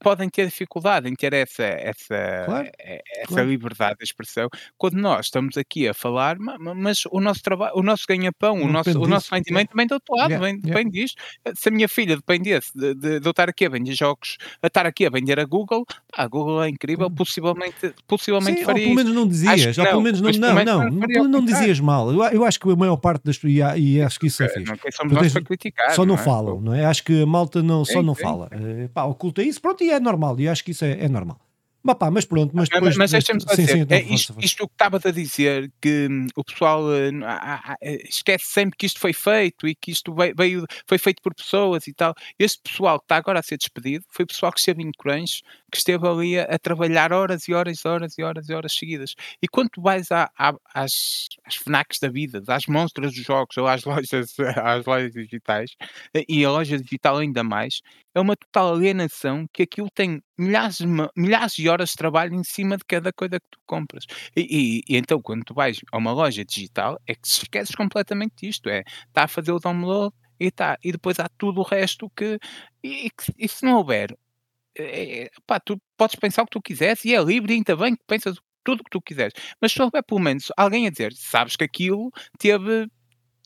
podem 0.00 0.28
ter 0.30 0.46
dificuldade 0.46 1.08
em 1.08 1.14
ter 1.14 1.32
essa 1.32 1.62
essa 1.64 2.16
Claro, 2.44 2.68
e 2.78 3.02
essa 3.22 3.26
claro. 3.26 3.48
liberdade 3.48 3.98
de 3.98 4.04
expressão, 4.04 4.48
quando 4.76 4.94
nós 4.94 5.26
estamos 5.26 5.56
aqui 5.56 5.88
a 5.88 5.94
falar, 5.94 6.38
ma 6.38 6.58
ma 6.58 6.74
mas 6.74 7.04
o 7.10 7.20
nosso 7.20 7.42
trabalho 7.42 7.72
o 7.76 7.82
nosso 7.82 8.04
ganha-pão, 8.08 8.62
o 8.62 8.68
Não 8.68 8.72
nosso 8.72 8.98
o 9.00 9.06
nosso 9.06 9.34
rendimento 9.34 9.70
vem 9.76 9.86
do 9.86 9.94
outro 9.94 10.14
lado, 10.16 10.30
yeah, 10.30 10.44
vem 10.46 10.56
yeah. 10.56 10.80
depende 10.80 11.00
disto. 11.00 11.20
Se 11.54 11.68
a 11.68 11.72
minha 11.72 11.88
filha 11.88 12.16
dependesse 12.16 12.70
de 12.76 12.94
de 12.94 13.20
de 13.20 13.26
eu 13.26 13.30
estar 13.30 13.48
aqui 13.48 13.66
a 13.66 13.68
vender 13.68 13.94
jogos, 13.94 14.36
a 14.62 14.66
estar 14.68 14.86
aqui 14.86 15.06
a 15.06 15.10
vender 15.10 15.38
a 15.40 15.44
Google, 15.44 15.84
a 16.12 16.26
Google 16.26 16.62
é 16.64 16.68
incrível, 16.68 17.10
possivelmente 17.10 17.94
possivelmente 18.06 18.60
Sim, 18.60 18.66
ou 18.66 18.66
faria 18.66 18.82
pelo 18.82 18.94
isso. 18.94 18.94
menos 18.94 19.12
não 19.14 19.26
dizias, 19.28 19.78
ou 19.78 19.86
pelo 19.86 20.00
não, 20.00 20.02
menos 20.02 20.20
não 20.20 20.32
não, 20.32 20.64
não, 20.64 20.90
não 20.90 21.28
não 21.28 21.42
contrário. 21.42 21.42
dizias 21.42 21.80
mal. 21.80 22.10
Eu 22.12 22.22
eu 22.24 22.44
acho 22.44 22.58
que 22.60 22.70
a 22.70 22.76
maior 22.76 22.96
parte 22.96 23.24
das 23.24 23.38
e 23.44 23.58
e 23.78 24.02
acho 24.02 24.18
que 24.20 24.26
isso 24.28 24.42
é 24.42 24.48
fixe. 24.48 24.70
nunca 24.70 24.90
somos 24.92 25.14
nós 25.14 25.28
para 25.30 25.42
criticar, 25.42 25.94
só 25.94 26.04
não 26.04 26.06
não 26.06 26.16
é? 26.16 26.18
falam, 26.18 26.60
não 26.60 26.74
é? 26.74 26.84
Acho 26.84 27.04
que 27.04 27.22
a 27.22 27.26
malta 27.26 27.62
não 27.62 27.84
só 27.84 28.02
não 28.02 28.14
fala. 28.14 28.48
Eh, 28.52 28.88
pá, 28.92 29.04
oculta 29.04 29.42
isso, 29.42 29.57
pronto, 29.58 29.82
e 29.84 29.90
é 29.90 30.00
normal, 30.00 30.38
e 30.40 30.48
acho 30.48 30.64
que 30.64 30.72
isso 30.72 30.84
é 30.84 30.92
é 31.04 31.08
normal. 31.08 31.38
Mas 31.88 31.96
pá, 31.96 32.10
mas 32.10 32.26
pronto, 32.26 32.54
mas 32.54 32.68
Ma 32.68 32.80
ma 32.80 32.80
depois 32.80 32.96
mas 32.98 33.10
deixa-me 33.12 33.40
só 33.40 33.48
sim, 33.54 33.66
sim, 33.66 33.66
dizer, 33.66 33.78
então 33.78 33.96
é 33.96 34.02
isto 34.02 34.34
isto 34.42 34.66
que 34.68 34.74
estavas 34.74 35.06
a 35.06 35.10
dizer, 35.10 35.72
que 35.80 36.06
hum, 36.10 36.26
o 36.36 36.44
pessoal, 36.44 36.82
eh, 36.94 37.10
há 37.24 37.54
há 37.54 37.72
há 37.72 37.76
eh, 37.80 38.02
esquece 38.06 38.44
sempre 38.44 38.76
que 38.76 38.84
isto 38.84 39.00
foi 39.00 39.14
feito 39.14 39.66
e 39.66 39.74
que 39.74 39.90
isto 39.90 40.14
vei 40.14 40.34
veio 40.36 40.66
foi 40.86 40.98
feito 40.98 41.22
por 41.22 41.34
pessoas 41.34 41.86
e 41.86 41.94
tal. 41.94 42.12
Este 42.38 42.60
pessoal 42.62 42.98
que 42.98 43.04
está 43.06 43.16
agora 43.16 43.40
a 43.40 43.42
ser 43.42 43.56
despedido, 43.56 44.04
foi 44.10 44.24
o 44.24 44.28
pessoal 44.28 44.52
que 44.52 44.60
esteve 44.60 44.82
em 44.82 44.90
crunch, 44.92 45.42
que 45.72 45.78
esteve 45.78 46.06
ali 46.06 46.38
a 46.38 46.44
a 46.44 46.58
trabalhar 46.58 47.10
horas 47.10 47.48
e 47.48 47.54
horas 47.54 47.80
e 47.82 47.88
horas 47.88 48.18
e 48.18 48.22
horas 48.22 48.48
e 48.50 48.54
horas 48.54 48.72
seguidas. 48.74 49.14
E 49.42 49.48
quando 49.48 49.70
tu 49.70 49.80
vais 49.80 50.12
à 50.12 50.30
à 50.38 50.52
às 50.74 51.26
às 51.46 51.54
Fnacs 51.56 51.98
da 52.00 52.10
vida, 52.10 52.42
às 52.48 52.66
monstras 52.66 53.14
dos 53.14 53.24
jogos 53.24 53.56
ou 53.56 53.66
às 53.66 53.84
lojas 53.84 54.34
às 54.62 54.84
lojas 54.84 55.12
digitais, 55.12 55.70
eh, 56.14 56.24
e 56.28 56.44
a 56.44 56.50
loja 56.50 56.78
digital 56.78 57.16
ainda 57.16 57.42
mais, 57.42 57.80
é 58.14 58.20
uma 58.20 58.36
total 58.36 58.74
alienação 58.74 59.46
que 59.52 59.62
aquilo 59.62 59.88
tem 59.94 60.20
milhares 60.38 60.78
milhares 61.16 61.52
de 61.54 61.68
horas 61.68 61.90
de 61.90 61.96
trabalho 61.96 62.34
em 62.34 62.44
cima 62.44 62.76
de 62.76 62.84
cada 62.84 63.12
coisa 63.12 63.40
que 63.40 63.46
tu 63.50 63.58
compras. 63.66 64.04
E 64.36 64.80
e 64.88 64.94
e 64.94 64.96
então 64.96 65.20
quando 65.22 65.44
tu 65.44 65.54
vais 65.54 65.80
a 65.92 65.98
uma 65.98 66.12
loja 66.12 66.44
digital, 66.44 66.98
é 67.06 67.14
que 67.14 67.26
esqueces 67.26 67.74
completamente 67.74 68.34
disto, 68.46 68.68
é, 68.68 68.82
está 69.08 69.24
a 69.24 69.28
fazer 69.28 69.52
o 69.52 69.58
download 69.58 70.14
e 70.40 70.46
está, 70.46 70.78
e 70.84 70.92
depois 70.92 71.18
há 71.18 71.28
tudo 71.38 71.60
o 71.60 71.64
resto 71.64 72.10
que 72.16 72.38
e 72.84 73.10
e 73.38 73.48
se 73.48 73.64
não 73.64 73.76
houver, 73.78 74.16
eh 74.76 75.24
eh, 75.26 75.30
pá, 75.46 75.60
tu 75.60 75.80
podes 75.96 76.16
pensar 76.16 76.42
o 76.42 76.46
que 76.46 76.52
tu 76.52 76.62
quiseres 76.62 77.04
e 77.04 77.14
é 77.14 77.22
livre 77.22 77.52
ainda 77.54 77.76
bem 77.76 77.96
que 77.96 78.04
pensas 78.06 78.36
tudo 78.64 78.80
o 78.82 78.84
que 78.84 78.90
tu 78.90 79.00
quiseres, 79.02 79.32
mas 79.60 79.72
se 79.72 79.82
houver 79.82 80.02
pelo 80.04 80.20
menos 80.20 80.48
alguém 80.56 80.86
a 80.86 80.90
dizer: 80.90 81.12
"Sabes 81.14 81.56
que 81.56 81.64
aquilo 81.64 82.10
teve 82.38 82.86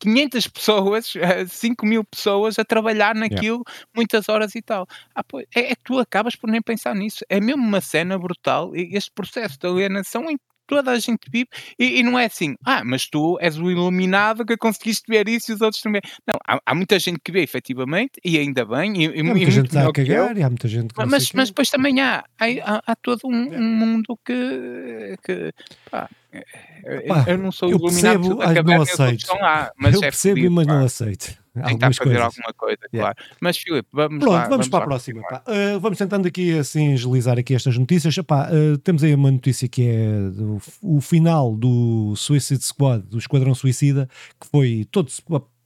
500 0.03 0.47
pessoas, 0.49 1.15
eh, 1.17 1.47
5.000 1.47 2.05
pessoas 2.05 2.59
a 2.59 2.65
trabalhar 2.65 3.15
Yeah. 3.29 3.43
naquilo 3.43 3.63
muitas 3.95 4.29
horas 4.29 4.55
e 4.55 4.63
tal". 4.63 4.87
Ah, 5.15 5.25
pois, 5.25 5.47
é 5.55 5.73
é 5.73 5.75
que 5.77 5.83
tu 5.85 5.99
acabas 5.99 6.37
por 6.37 6.51
nem 6.51 6.63
pensar 6.63 6.95
nisso. 6.95 7.25
É 7.29 7.41
mesmo 7.41 7.63
uma 7.65 7.81
cena 7.81 8.19
brutal 8.19 8.75
e 8.77 8.97
este 8.97 9.11
processo 9.13 9.59
de 9.59 9.67
alienação 9.69 10.31
em 10.31 10.39
toda 10.67 10.91
a 10.93 10.99
gente 10.99 11.21
vive 11.31 11.49
e 11.79 12.01
e 12.01 12.03
não 12.03 12.19
é 12.19 12.27
assim: 12.27 12.55
"Ah, 12.65 12.83
mas 12.85 13.09
tu 13.09 13.39
és 13.41 13.59
o 13.59 13.71
iluminado 13.71 14.45
que 14.47 14.57
conseguiste 14.57 15.05
ver 15.09 15.29
isso 15.29 15.53
e 15.53 15.55
os 15.55 15.61
outros 15.61 15.83
também". 15.83 16.01
Não, 16.27 16.39
há 16.47 16.61
há 16.67 16.75
muita 16.75 16.99
gente 16.99 17.21
que 17.25 17.33
vê 17.33 17.43
efetivamente 17.43 18.13
e 18.25 18.39
ainda 18.39 18.65
bem 18.65 18.93
e 19.03 19.07
e 19.19 19.21
há 19.21 19.25
mu 19.25 19.37
e 19.39 19.47
muita 19.47 19.51
gente 19.51 19.67
está 19.67 19.89
a 19.89 19.93
cagar 19.93 20.37
e 20.39 20.43
há 20.43 20.49
muita 20.49 20.69
gente 20.69 20.95
que 20.95 21.05
mas 21.05 21.31
mas 21.35 21.49
depois 21.51 21.71
também 21.71 22.01
há 22.01 22.25
há 22.41 22.83
há 22.87 22.97
todo 22.97 23.21
um 23.27 23.43
Yeah. 23.53 23.59
um 23.59 23.77
mundo 23.77 24.19
que 24.25 25.17
que, 25.25 25.53
pá, 25.91 26.09
eu 26.85 27.03
eu 27.27 27.39
não 27.39 27.53
sou 27.53 27.71
eu 27.71 27.79
iluminado, 27.79 28.21
percebo, 28.21 28.37
mas 28.39 28.65
não 28.65 28.81
aceito. 28.81 29.27
lá, 29.41 29.71
mas 29.77 29.95
Eu 29.95 30.01
é 30.01 30.03
percebo, 30.03 30.37
fodido, 30.37 30.55
mas 30.55 30.67
não 30.67 30.85
aceito 30.85 31.42
Tentar 31.67 31.93
fazer 31.93 32.05
coisas. 32.11 32.23
alguma 32.23 32.53
coisa, 32.57 32.79
Yeah. 32.93 33.15
claro. 33.15 33.37
Mas 33.41 33.57
Filipe, 33.59 33.89
vamos 33.93 34.19
Pronto, 34.21 34.33
lá 34.33 34.39
vamos 34.49 34.51
vamos 34.51 34.69
para 34.69 34.79
a 34.79 34.81
lá 34.81 34.87
próxima. 34.87 35.21
continuar. 35.21 35.41
pá. 35.45 35.53
Eh, 35.53 35.79
vamos 35.79 35.99
tentando 35.99 36.27
aqui 36.29 36.59
assim 36.59 36.93
agilizar 36.95 37.39
aqui 37.39 37.55
estas 37.55 37.77
notícias. 37.77 38.17
Epá, 38.17 38.49
eh, 38.51 38.77
temos 38.83 39.03
aí 39.05 39.15
uma 39.15 39.31
notícia 39.31 39.69
que 39.69 39.83
é 39.87 40.31
do, 40.31 40.59
o 40.83 41.01
final 41.01 41.55
do 41.57 42.15
Suicide 42.17 42.65
Squad, 42.65 43.03
do 43.07 43.19
Esquadrão 43.19 43.55
Suicida, 43.55 44.09
que 44.41 44.47
foi 44.49 44.87
todo, 44.91 45.11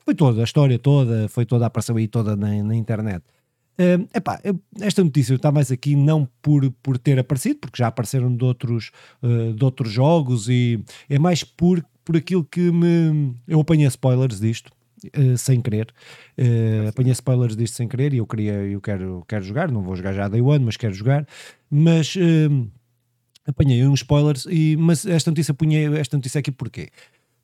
foi 0.05 0.15
toda 0.15 0.41
a 0.41 0.45
história 0.45 0.79
toda, 0.79 1.29
foi 1.29 1.45
toda, 1.47 1.67
apareceu 1.67 1.97
aí 1.97 2.09
toda 2.09 2.35
na, 2.37 2.63
na 2.63 2.75
internet. 2.75 3.23
Eh, 3.79 3.99
epá, 4.15 4.41
esta 4.81 5.05
notícia 5.05 5.35
está 5.35 5.53
mais 5.53 5.71
aqui 5.71 5.95
não 5.95 6.27
por, 6.41 6.69
por 6.83 6.97
ter 6.99 7.19
aparecido, 7.19 7.59
porque 7.61 7.77
já 7.79 7.89
apareceram 7.89 8.35
de 8.35 8.43
outros, 8.45 8.91
eh, 9.23 9.53
de 9.53 9.65
outros 9.65 9.93
jogos, 9.93 10.49
e 10.49 10.83
é 11.11 11.19
mais 11.19 11.45
por, 11.45 11.85
por 12.05 12.17
aquilo 12.17 12.43
que 12.45 12.73
me. 12.73 13.35
Eu 13.47 13.61
apanhei 13.61 13.87
spoilers 13.87 14.41
disto, 14.41 14.73
eh, 15.13 15.37
sem 15.37 15.61
querer. 15.61 15.93
Eh, 16.37 16.87
apanhei 16.89 17.13
spoilers 17.13 17.57
disto 17.57 17.75
sem 17.77 17.89
querer 17.89 18.13
e 18.15 18.19
eu 18.19 18.27
queria, 18.27 18.53
eu 18.55 18.81
quero, 18.81 19.25
quero 19.29 19.45
jogar, 19.45 19.71
não 19.71 19.83
vou 19.83 19.97
jogar 19.97 20.13
já 20.13 20.29
Day 20.29 20.41
One, 20.41 20.65
mas 20.65 20.77
quero 20.77 20.95
jogar. 20.95 21.27
Mas 21.71 22.15
eh, 22.17 22.49
apanhei 23.47 23.87
uns 23.87 24.01
spoilers, 24.01 24.47
e, 24.51 24.77
mas 24.77 25.07
esta 25.07 25.31
notícia 25.31 25.55
punha 25.55 25.97
esta 25.99 26.17
notícia 26.17 26.39
aqui 26.39 26.51
porquê? 26.53 26.91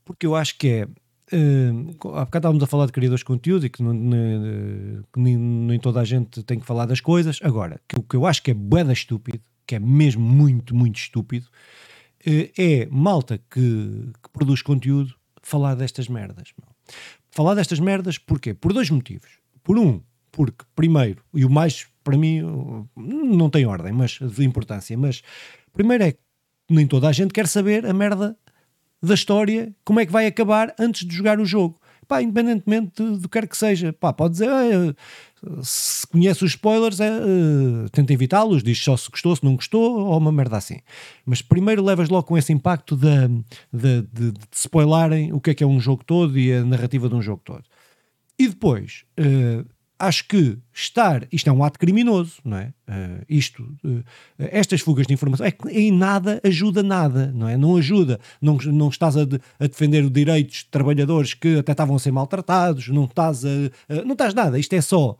Porque 0.04 0.26
eu 0.26 0.34
acho 0.34 0.58
que 0.58 0.68
é. 0.68 0.88
Uh, 1.34 1.88
há 2.14 2.26
bocado 2.26 2.38
estávamos 2.38 2.62
a 2.62 2.66
falar 2.66 2.86
de 2.86 2.92
criadores 2.92 3.20
de 3.20 3.24
conteúdo 3.24 3.64
e 3.64 3.70
que, 3.70 3.82
não, 3.82 3.94
ne- 3.94 5.00
que 5.10 5.18
nem, 5.18 5.38
nem 5.38 5.78
toda 5.80 6.00
a 6.00 6.04
gente 6.04 6.42
tem 6.42 6.58
que 6.58 6.66
falar 6.66 6.84
das 6.84 7.00
coisas. 7.00 7.38
Agora, 7.42 7.80
que 7.88 7.98
o 7.98 8.02
que 8.02 8.16
eu 8.16 8.26
acho 8.26 8.42
que 8.42 8.50
é 8.50 8.54
boeda 8.54 8.92
estúpido, 8.92 9.40
que 9.66 9.76
é 9.76 9.78
mesmo 9.78 10.22
muito, 10.22 10.74
muito 10.74 10.96
estúpido, 10.96 11.46
eh, 12.26 12.50
é 12.58 12.86
malta 12.90 13.38
que, 13.50 14.10
que 14.22 14.28
produz 14.30 14.60
conteúdo 14.62 15.14
falar 15.42 15.74
destas 15.74 16.08
merdas. 16.08 16.52
meu. 16.58 16.68
Falar 17.33 17.55
destas 17.55 17.80
merdas 17.80 18.18
porquê? 18.18 18.55
Por 18.55 18.72
dois 18.72 18.91
motivos. 18.91 19.39
Por 19.64 19.78
um, 19.78 20.01
porque, 20.30 20.64
primeiro, 20.74 21.22
e 21.35 21.45
o 21.45 21.51
mais 21.51 21.87
para 22.05 22.16
mim 22.16 22.43
não 22.97 23.49
tem 23.49 23.64
ordem, 23.66 23.93
mas 23.93 24.12
de 24.20 24.45
importância, 24.45 24.97
mas 24.99 25.22
primeiro 25.72 26.05
é 26.05 26.12
que 26.12 26.18
nem 26.68 26.87
toda 26.87 27.09
a 27.09 27.12
gente 27.12 27.33
quer 27.33 27.47
saber 27.47 27.87
a 27.87 27.93
merda 27.93 28.37
da 29.03 29.14
história, 29.14 29.74
como 29.85 29.99
é 30.01 30.07
que 30.07 30.12
vai 30.12 30.26
acabar 30.26 30.74
antes 30.78 31.07
de 31.07 31.14
jogar 31.14 31.41
o 31.41 31.45
jogo. 31.45 31.78
Pá, 32.07 32.20
independentemente 32.22 33.03
de- 33.03 33.18
do 33.18 33.28
que 33.28 33.41
quer 33.41 33.49
que 33.49 33.57
seja. 33.57 33.93
Pá, 33.93 34.12
pode 34.12 34.33
dizer, 34.35 34.49
"Ah, 34.49 34.95
se 35.62 36.07
conhece 36.07 36.45
os 36.45 36.53
spoilers, 36.53 37.01
é, 37.01 37.09
eh, 37.09 37.88
tenta 37.90 38.12
evitá-los, 38.12 38.62
diz 38.62 38.78
só 38.78 38.97
se 38.97 39.11
gostou, 39.11 39.34
se 39.34 39.45
não 39.45 39.57
gostou, 39.57 40.07
ou 40.07 40.16
uma 40.16 40.30
merda 40.30 40.57
assim. 40.57 40.78
Mas 41.26 41.43
primeiro 41.43 41.84
levas 41.84 42.09
logo 42.09 42.26
com 42.26 42.38
esse 42.38 42.53
impacto 42.53 42.97
de, 42.97 43.28
de, 43.72 44.03
de, 44.03 44.32
de 44.32 44.38
spoilarem 44.53 45.32
o 45.32 45.40
que 45.40 45.51
é 45.51 45.55
que 45.55 45.64
é 45.64 45.66
um 45.66 45.80
jogo 45.80 46.05
todo 46.05 46.38
e 46.38 46.53
a 46.53 46.64
narrativa 46.64 47.09
de 47.09 47.14
um 47.14 47.22
jogo 47.22 47.43
todo. 47.45 47.64
E 48.38 48.49
depois, 48.49 49.05
eh, 49.16 49.64
acho 50.05 50.26
que 50.26 50.59
estar, 50.74 51.26
isto 51.32 51.48
é 51.48 51.53
um 51.53 51.62
ato 51.62 51.78
criminoso, 51.78 52.34
não 52.44 52.57
é? 52.57 52.72
Eh, 52.88 53.24
isto, 53.28 53.64
eh, 53.84 54.48
estas 54.53 54.80
fugas 54.80 55.07
de 55.07 55.14
informação, 55.14 55.46
é 55.46 55.50
que 55.53 55.68
em 55.68 55.92
nada 55.92 56.40
ajuda 56.44 56.82
nada, 56.82 57.32
não 57.34 57.48
é? 57.48 57.57
Não 57.57 57.76
ajuda, 57.76 58.18
não, 58.40 58.57
não 58.57 58.88
estás 58.88 59.16
a, 59.16 59.24
de- 59.24 59.40
a 59.61 59.66
defender 59.66 60.03
os 60.05 60.11
direitos 60.11 60.57
de 60.59 60.66
trabalhadores 60.66 61.34
que 61.34 61.59
até 61.59 61.72
estavam 61.72 61.94
a 61.96 61.98
ser 61.98 62.11
maltratados, 62.11 62.88
não 62.88 63.05
estás 63.05 63.44
a, 63.44 63.48
a- 63.88 64.05
não 64.05 64.12
estás 64.12 64.34
nada, 64.34 64.59
isto 64.59 64.72
é 64.74 64.80
só 64.80 65.16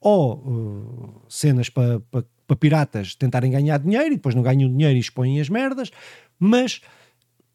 ou 0.00 1.24
cenas 1.28 1.68
para 1.68 2.00
pa, 2.10 2.24
pa 2.46 2.56
piratas 2.56 3.14
tentarem 3.14 3.50
ganhar 3.50 3.78
dinheiro 3.78 4.08
e 4.12 4.16
depois 4.16 4.34
não 4.34 4.42
ganham 4.42 4.70
dinheiro 4.70 4.96
e 4.96 5.00
expõem 5.00 5.40
as 5.40 5.48
merdas, 5.48 5.90
mas 6.38 6.80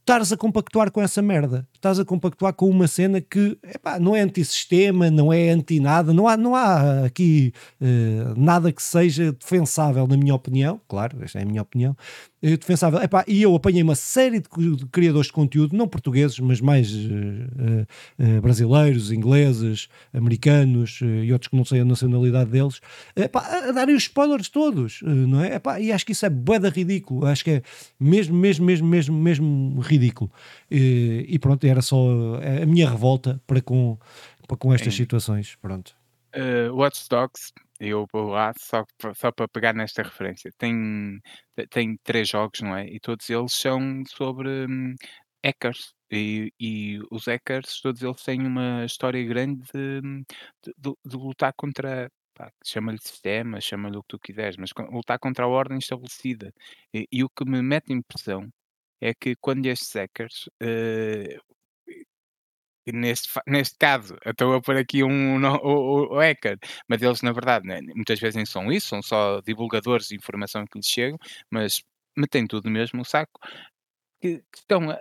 estares 0.05 0.31
a 0.31 0.37
compactuar 0.37 0.91
com 0.91 1.01
essa 1.01 1.19
merda. 1.19 1.67
Estás 1.73 1.99
a 1.99 2.05
compactuar 2.05 2.53
com 2.53 2.69
uma 2.69 2.87
cena 2.87 3.19
que 3.19 3.57
epá, 3.63 3.99
não 3.99 4.15
é 4.15 4.21
antissistema, 4.21 5.09
não 5.09 5.33
é 5.33 5.49
anti-nada, 5.49 6.13
não 6.13 6.27
há, 6.27 6.37
não 6.37 6.53
há 6.55 7.05
aqui 7.05 7.51
eh, 7.81 8.33
nada 8.37 8.71
que 8.71 8.83
seja 8.83 9.31
defensável, 9.31 10.05
na 10.07 10.15
minha 10.15 10.35
opinião. 10.35 10.79
Claro, 10.87 11.17
esta 11.23 11.39
é 11.39 11.41
a 11.41 11.45
minha 11.45 11.61
opinião. 11.63 11.97
eh, 12.43 12.55
defensável. 12.55 13.01
Epá, 13.01 13.25
e 13.27 13.41
eu 13.41 13.55
apanhei 13.55 13.81
uma 13.81 13.95
série 13.95 14.39
de, 14.39 14.47
criadores 14.91 15.27
de 15.27 15.33
conteúdo, 15.33 15.75
não 15.75 15.87
portugueses, 15.87 16.39
mas 16.39 16.61
mais 16.61 16.87
eh, 18.19 18.39
brasileiros, 18.41 19.11
ingleses, 19.11 19.87
americanos 20.13 20.99
e 21.01 21.31
outros 21.33 21.49
que 21.49 21.55
não 21.57 21.65
sei 21.65 21.79
a 21.81 21.85
nacionalidade 21.85 22.51
deles, 22.51 22.79
epá, 23.15 23.39
a, 23.39 23.71
darem 23.71 23.95
os 23.95 24.03
spoilers 24.03 24.49
todos, 24.49 24.99
não 25.03 25.41
é? 25.41 25.55
Epá, 25.55 25.79
e 25.79 25.91
acho 25.91 26.05
que 26.05 26.11
isso 26.11 26.25
é 26.25 26.29
boeda 26.29 26.69
ridículo. 26.69 27.25
Acho 27.25 27.43
que 27.43 27.51
é 27.51 27.61
mesmo, 27.99 28.35
mesmo, 28.37 28.65
mesmo, 28.65 28.87
mesmo, 28.87 29.17
mesmo 29.17 29.79
ridículo. 29.81 29.94
E, 30.71 31.25
e 31.29 31.39
pronto, 31.39 31.65
era 31.65 31.81
só 31.81 31.97
a 32.63 32.65
minha 32.65 32.89
revolta 32.89 33.41
para 33.47 33.61
com, 33.61 33.97
para 34.47 34.57
com 34.57 34.73
estas 34.73 34.93
Sim. 34.93 34.95
situações. 34.95 35.55
Pronto. 35.61 35.95
Eh, 36.33 36.69
Watch 36.71 37.07
Dogs, 37.09 37.51
eu 37.79 38.05
vou 38.11 38.27
lá 38.29 38.51
só 38.57 38.83
só 39.15 39.31
para 39.31 39.47
pegar 39.47 39.73
nesta 39.73 40.03
referência, 40.03 40.51
tem 40.57 41.19
te 41.55 41.67
tem 41.67 41.97
3 42.03 42.27
jogos, 42.29 42.61
não 42.61 42.75
é, 42.75 42.87
e 42.87 42.99
todos 42.99 43.29
eles 43.29 43.53
são 43.53 44.03
sobre, 44.07 44.65
hum, 44.67 44.95
hackers, 45.45 45.93
e 46.11 46.51
e 46.59 46.99
os 47.11 47.25
hackers 47.27 47.79
todos 47.81 48.01
eles 48.01 48.21
têm 48.23 48.45
uma 48.45 48.83
história 48.85 49.23
grande 49.25 49.61
de 49.73 50.01
de 50.63 50.73
de 50.77 50.93
de 51.05 51.15
lutar 51.17 51.53
contra, 51.55 52.09
chama-lhe 52.65 52.99
sistema, 52.99 53.61
chama-lhe 53.61 53.97
o 53.97 54.01
que 54.01 54.07
tu 54.09 54.19
quiseres, 54.19 54.57
mas 54.57 54.71
lutar 54.91 55.17
contra 55.19 55.45
a 55.45 55.47
ordem 55.47 55.77
estabelecida. 55.77 56.51
E 56.93 57.07
e 57.11 57.23
o 57.23 57.29
que 57.29 57.45
me 57.45 57.61
mete 57.61 57.93
impressão 57.93 58.49
é 59.01 59.13
que 59.13 59.35
quando 59.37 59.65
estes 59.67 59.93
hackers, 59.93 60.49
eh 60.61 61.37
neste, 62.93 63.29
neste 63.47 63.77
caso, 63.77 64.15
estou 64.25 64.53
a 64.53 64.61
pôr 64.61 64.77
aqui 64.77 65.03
um, 65.03 65.39
no, 65.39 65.55
o, 65.55 66.19
hacker, 66.19 66.57
mas 66.87 67.01
eles, 67.01 67.21
na 67.21 67.31
verdade, 67.31 67.67
né, 67.67 67.81
muitas 67.81 68.19
vezes 68.19 68.35
nem 68.35 68.45
são 68.45 68.71
isso, 68.71 68.89
são 68.89 69.01
só 69.01 69.41
divulgadores 69.41 70.07
de 70.07 70.15
informação 70.15 70.65
que 70.65 70.77
lhes 70.77 70.87
chegam, 70.87 71.17
mas 71.49 71.81
metem 72.17 72.47
tudo 72.47 72.69
mesmo 72.69 72.99
no 72.99 73.05
saco, 73.05 73.39
que, 74.21 74.39
que 74.39 74.59
estão 74.59 74.91
a, 74.91 74.97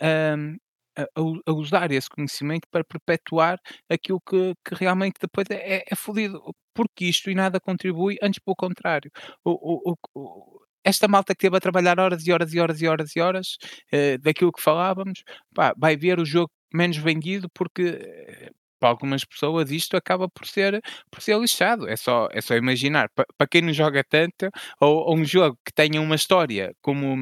a, 0.97 1.07
a, 1.47 1.53
usar 1.53 1.91
esse 1.93 2.09
conhecimento 2.09 2.67
para 2.71 2.85
perpetuar 2.85 3.59
aquilo 3.91 4.21
que, 4.21 4.55
que 4.65 4.75
realmente 4.75 5.17
depois 5.21 5.49
é, 5.51 5.79
é, 5.79 5.85
é 5.91 5.97
fodido, 5.97 6.41
porque 6.75 7.07
isto 7.07 7.31
e 7.31 7.35
nada 7.35 7.61
contribui, 7.61 8.17
antes 8.23 8.41
pelo 8.41 8.57
contrário. 8.57 9.11
O, 9.45 9.93
o, 9.93 9.97
o, 10.15 10.61
esta 10.85 11.09
malta 11.09 11.35
que 11.35 11.41
teve 11.41 11.57
a 11.57 11.61
trabalhar 11.61 11.99
horas 11.99 12.27
e 12.27 12.33
horas 12.33 12.53
e 12.53 12.61
horas 12.61 12.81
e 12.81 12.87
horas 12.89 13.17
e 13.17 13.21
horas 13.21 13.57
uh, 13.93 14.19
daquilo 14.21 14.53
que 14.53 14.63
falávamos, 14.63 15.23
pá, 15.55 15.75
vai 15.77 15.97
ver 15.97 16.19
o 16.21 16.25
jogo 16.25 16.51
menos 16.73 16.97
vendido 16.97 17.49
porque 17.55 17.83
eh, 18.01 18.51
para 18.85 18.91
algumas 18.91 19.25
pessoas 19.25 19.71
isto 19.71 19.97
acaba 19.97 20.29
por 20.29 20.47
ser, 20.47 20.79
por 21.11 21.23
ser 21.23 21.39
lixado. 21.41 21.89
É 21.89 21.97
só, 21.97 22.29
é 22.31 22.43
só 22.43 22.55
imaginar. 22.55 23.09
Para, 23.15 23.25
para 23.39 23.47
quem 23.47 23.63
não 23.63 23.73
joga 23.73 24.05
tanto, 24.05 24.51
ou, 24.79 25.09
ou, 25.09 25.17
um 25.17 25.25
jogo 25.25 25.59
que 25.65 25.73
tenha 25.73 26.03
uma 26.03 26.15
história 26.15 26.75
como, 26.83 27.17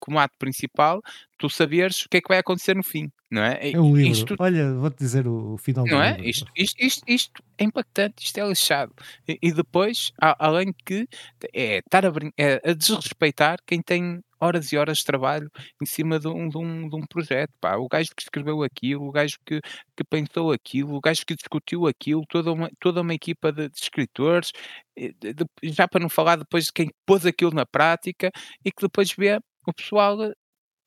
como 0.00 0.18
ato 0.18 0.34
principal, 0.38 1.02
tu 1.36 1.50
saberes 1.50 2.06
o 2.06 2.08
que 2.08 2.16
é 2.16 2.20
que 2.22 2.28
vai 2.28 2.38
acontecer 2.38 2.74
no 2.74 2.82
fim, 2.82 3.10
não 3.30 3.42
é? 3.42 3.72
É 3.72 3.78
um 3.78 3.94
livro. 3.94 4.10
Isto, 4.10 4.36
Olha, 4.38 4.72
vou-te 4.72 4.96
dizer 4.96 5.28
o, 5.28 5.58
final 5.58 5.84
não 5.84 5.98
do 5.98 6.02
é? 6.02 6.12
livro. 6.12 6.30
Isto, 6.30 6.50
isto, 6.56 6.82
isto, 6.82 7.02
isto, 7.06 7.42
é 7.58 7.64
impactante, 7.64 8.24
isto 8.24 8.38
é 8.38 8.48
lixado. 8.48 8.94
E, 9.28 9.38
e 9.42 9.52
depois, 9.52 10.12
a, 10.18 10.46
além 10.46 10.72
que 10.86 11.06
é 11.52 11.80
estar 11.80 12.06
a, 12.06 12.12
é 12.38 12.70
a 12.70 12.72
desrespeitar 12.72 13.58
quem 13.66 13.82
tem 13.82 14.22
horas 14.42 14.72
e 14.72 14.76
horas 14.76 14.98
de 14.98 15.04
trabalho 15.04 15.50
em 15.80 15.86
cima 15.86 16.18
de 16.18 16.28
um, 16.28 16.48
de 16.48 16.58
um, 16.58 16.88
de 16.88 16.96
um 16.96 17.06
projeto. 17.06 17.52
Pá. 17.60 17.76
O 17.76 17.88
gajo 17.88 18.10
que 18.16 18.22
escreveu 18.22 18.62
aquilo, 18.62 19.06
o 19.06 19.12
gajo 19.12 19.36
que, 19.46 19.60
que 19.96 20.04
pensou 20.04 20.52
aquilo, 20.52 20.94
o 20.94 21.00
gajo 21.00 21.24
que 21.26 21.34
discutiu 21.34 21.86
aquilo, 21.86 22.22
toda 22.28 22.52
uma, 22.52 22.70
toda 22.80 23.00
uma 23.02 23.14
equipa 23.14 23.52
de, 23.52 23.68
de 23.68 23.78
escritores, 23.78 24.50
de, 24.96 25.46
já 25.64 25.86
para 25.88 26.00
não 26.02 26.08
falar 26.08 26.36
depois 26.36 26.66
de 26.66 26.72
quem 26.72 26.90
pôs 27.06 27.24
aquilo 27.26 27.52
na 27.52 27.66
prática 27.66 28.30
e 28.64 28.70
que 28.72 28.82
depois 28.82 29.12
vê 29.16 29.38
o 29.66 29.72
pessoal 29.72 30.16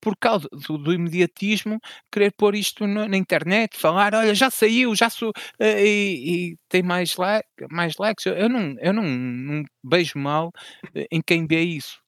por 0.06 0.16
causa 0.18 0.48
do, 0.52 0.78
do 0.78 0.94
imediatismo, 0.94 1.80
querer 2.12 2.32
pôr 2.38 2.54
isto 2.56 2.86
na, 2.86 3.08
na, 3.08 3.18
internet, 3.18 3.76
falar, 3.76 4.14
olha, 4.14 4.36
já 4.36 4.52
saiu, 4.52 4.96
já 4.96 5.10
sou, 5.10 5.30
uh, 5.30 5.64
e, 5.64 6.52
e, 6.54 6.58
tem 6.70 6.84
mais, 6.84 7.16
like, 7.18 7.48
mais 7.72 7.96
likes. 7.98 8.24
Eu 8.28 8.48
não, 8.48 8.76
eu 8.80 8.94
não, 8.94 9.04
não 9.04 9.64
beijo 9.84 10.20
mal 10.20 10.52
eh, 10.94 11.08
em 11.12 11.22
quem 11.26 11.48
vê 11.48 11.62
isso, 11.62 12.00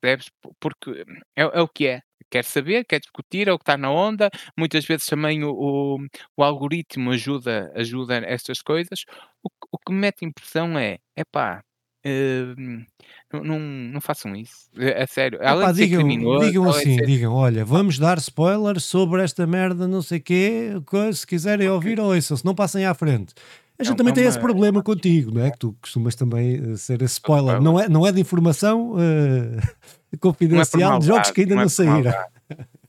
percebes? 0.00 0.30
Porque 0.60 1.04
é, 1.36 1.42
é 1.42 1.60
o 1.60 1.68
que 1.68 1.86
é 1.86 2.02
quer 2.30 2.44
saber, 2.44 2.84
quer 2.84 3.00
discutir, 3.00 3.48
é 3.48 3.52
o 3.52 3.58
que 3.58 3.62
está 3.62 3.76
na 3.76 3.90
onda. 3.90 4.30
Muitas 4.56 4.84
vezes 4.84 5.06
também 5.06 5.44
o, 5.44 5.50
o, 5.50 5.98
o 6.36 6.42
algoritmo 6.42 7.10
ajuda, 7.10 7.72
ajuda 7.74 8.18
estas 8.18 8.60
coisas. 8.60 9.04
O, 9.42 9.48
o 9.72 9.78
que 9.78 9.92
me 9.92 9.98
mete 10.00 10.24
impressão 10.24 10.78
é, 10.78 10.98
é 11.16 11.24
pá, 11.24 11.62
Hum, 12.04 12.84
não, 13.32 13.42
não, 13.44 13.58
não 13.58 14.00
façam 14.00 14.34
isso. 14.34 14.68
É, 14.76 15.02
é 15.02 15.06
sério. 15.06 15.38
Epá, 15.42 15.72
digam, 15.72 16.06
digam 16.38 16.68
assim, 16.68 16.94
ser- 16.94 17.06
digam, 17.06 17.34
olha, 17.34 17.64
vamos 17.64 17.98
dar 17.98 18.18
spoilers 18.18 18.84
sobre 18.84 19.22
esta 19.22 19.46
merda, 19.46 19.86
não 19.88 20.00
sei 20.00 20.20
quê, 20.20 20.70
coisa, 20.86 21.18
se 21.18 21.26
quiserem 21.26 21.68
ouvir, 21.68 21.98
ouçam, 22.00 22.36
se 22.36 22.44
não 22.44 22.54
passem 22.54 22.86
à 22.86 22.94
frente. 22.94 23.34
A 23.78 23.84
gente 23.84 23.90
É 23.90 23.94
um- 23.94 23.96
também 23.96 24.10
é 24.12 24.14
tem 24.14 24.24
uma- 24.24 24.30
esse 24.30 24.40
problema 24.40 24.82
contigo, 24.82 25.30
não 25.32 25.44
é? 25.44 25.50
Que 25.52 25.58
tu 25.58 25.72
costumas 25.80 26.14
também 26.14 26.72
eh, 26.72 26.76
ser 26.76 27.00
esse 27.02 27.14
spoiler. 27.14 27.60
Não 27.60 27.78
é, 27.78 27.88
não 27.88 28.06
é 28.06 28.10
de 28.12 28.20
informação 28.20 28.94
eh, 28.98 29.56
não 29.60 30.12
é 30.12 30.16
confidencial 30.20 30.98
de 30.98 31.06
jogos 31.06 31.30
que 31.30 31.42
ainda 31.42 31.54
não 31.54 31.60
é 31.62 31.64
não 31.64 31.68
saíram. 31.70 32.12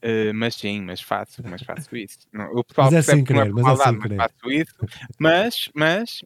Eh, 0.01 0.31
mas 0.33 0.55
sim, 0.55 0.81
mas 0.81 1.01
faço, 1.01 1.43
mas 1.47 1.61
faço 1.61 1.93
isso. 1.95 2.19
Não, 2.33 2.45
o 2.55 2.63
pessoal 2.63 2.89
Mas 2.89 3.07
é 3.07 3.11
sem 3.11 3.21
é 3.21 3.23
querer, 3.25 3.53
mas 3.53 3.65
é 3.67 3.83
sem 3.83 3.91
mas 3.91 4.01
querer. 4.01 4.15
faço 4.15 4.51
isso. 4.51 4.75
Mas, 5.19 5.69
mas, 5.75 6.21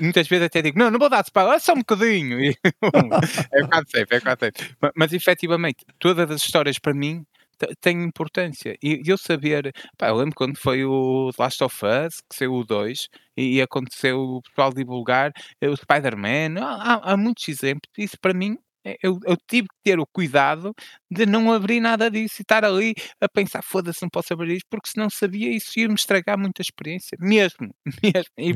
muitas 0.00 0.26
vezes 0.26 0.46
até 0.46 0.62
digo, 0.62 0.78
não, 0.78 0.90
não 0.90 0.98
vou 0.98 1.10
dar 1.10 1.20
spoiler, 1.22 1.54
é 1.54 1.58
só 1.58 1.74
um 1.74 1.78
bocadinho. 1.78 2.38
É 3.52 3.62
quase 3.66 3.90
sempre, 3.90 4.16
é 4.16 4.20
quase 4.20 4.38
sempre. 4.40 4.70
Mas, 4.80 4.92
mas 4.96 5.12
efetivamente, 5.12 5.84
todas 5.98 6.30
as 6.30 6.40
histórias 6.42 6.78
para 6.78 6.94
mim 6.94 7.24
te- 7.58 7.74
têm 7.80 8.02
importância. 8.04 8.76
E 8.82 9.02
eu 9.06 9.18
saber, 9.18 9.72
pá, 9.98 10.08
eu 10.08 10.16
lembro 10.16 10.34
quando 10.36 10.56
foi 10.58 10.84
o 10.84 11.30
Last 11.38 11.62
of 11.64 11.76
Us, 11.84 12.14
que 12.30 12.36
saiu 12.36 12.54
o 12.54 12.64
2, 12.64 13.08
e, 13.36 13.56
e 13.56 13.62
aconteceu 13.62 14.18
o 14.20 14.42
pessoal 14.42 14.72
divulgar 14.72 15.32
eh, 15.60 15.68
o 15.68 15.76
Spider-Man, 15.76 16.60
há, 16.60 16.94
há- 16.94 17.12
há 17.12 17.16
muitos 17.16 17.48
exemplos. 17.48 17.90
Isso 17.98 18.16
para 18.20 18.34
mim, 18.34 18.56
eu, 19.02 19.18
eu 19.24 19.36
tive 19.48 19.68
que 19.68 19.76
ter 19.84 19.98
o 19.98 20.06
cuidado 20.06 20.74
de 21.10 21.26
não 21.26 21.52
abrir 21.52 21.80
nada 21.80 22.10
disso 22.10 22.36
e 22.40 22.42
estar 22.42 22.64
ali 22.64 22.94
a 23.20 23.28
pensar, 23.28 23.62
foda-se, 23.62 24.02
não 24.02 24.08
posso 24.08 24.32
abrir 24.32 24.56
isto, 24.56 24.66
porque 24.70 24.90
se 24.90 24.96
não 24.96 25.08
sabia 25.10 25.50
isso 25.50 25.78
ia-me 25.78 25.94
estragar 25.94 26.38
muita 26.38 26.62
experiência, 26.62 27.16
mesmo, 27.20 27.74
mesmo. 28.02 28.32
E, 28.38 28.52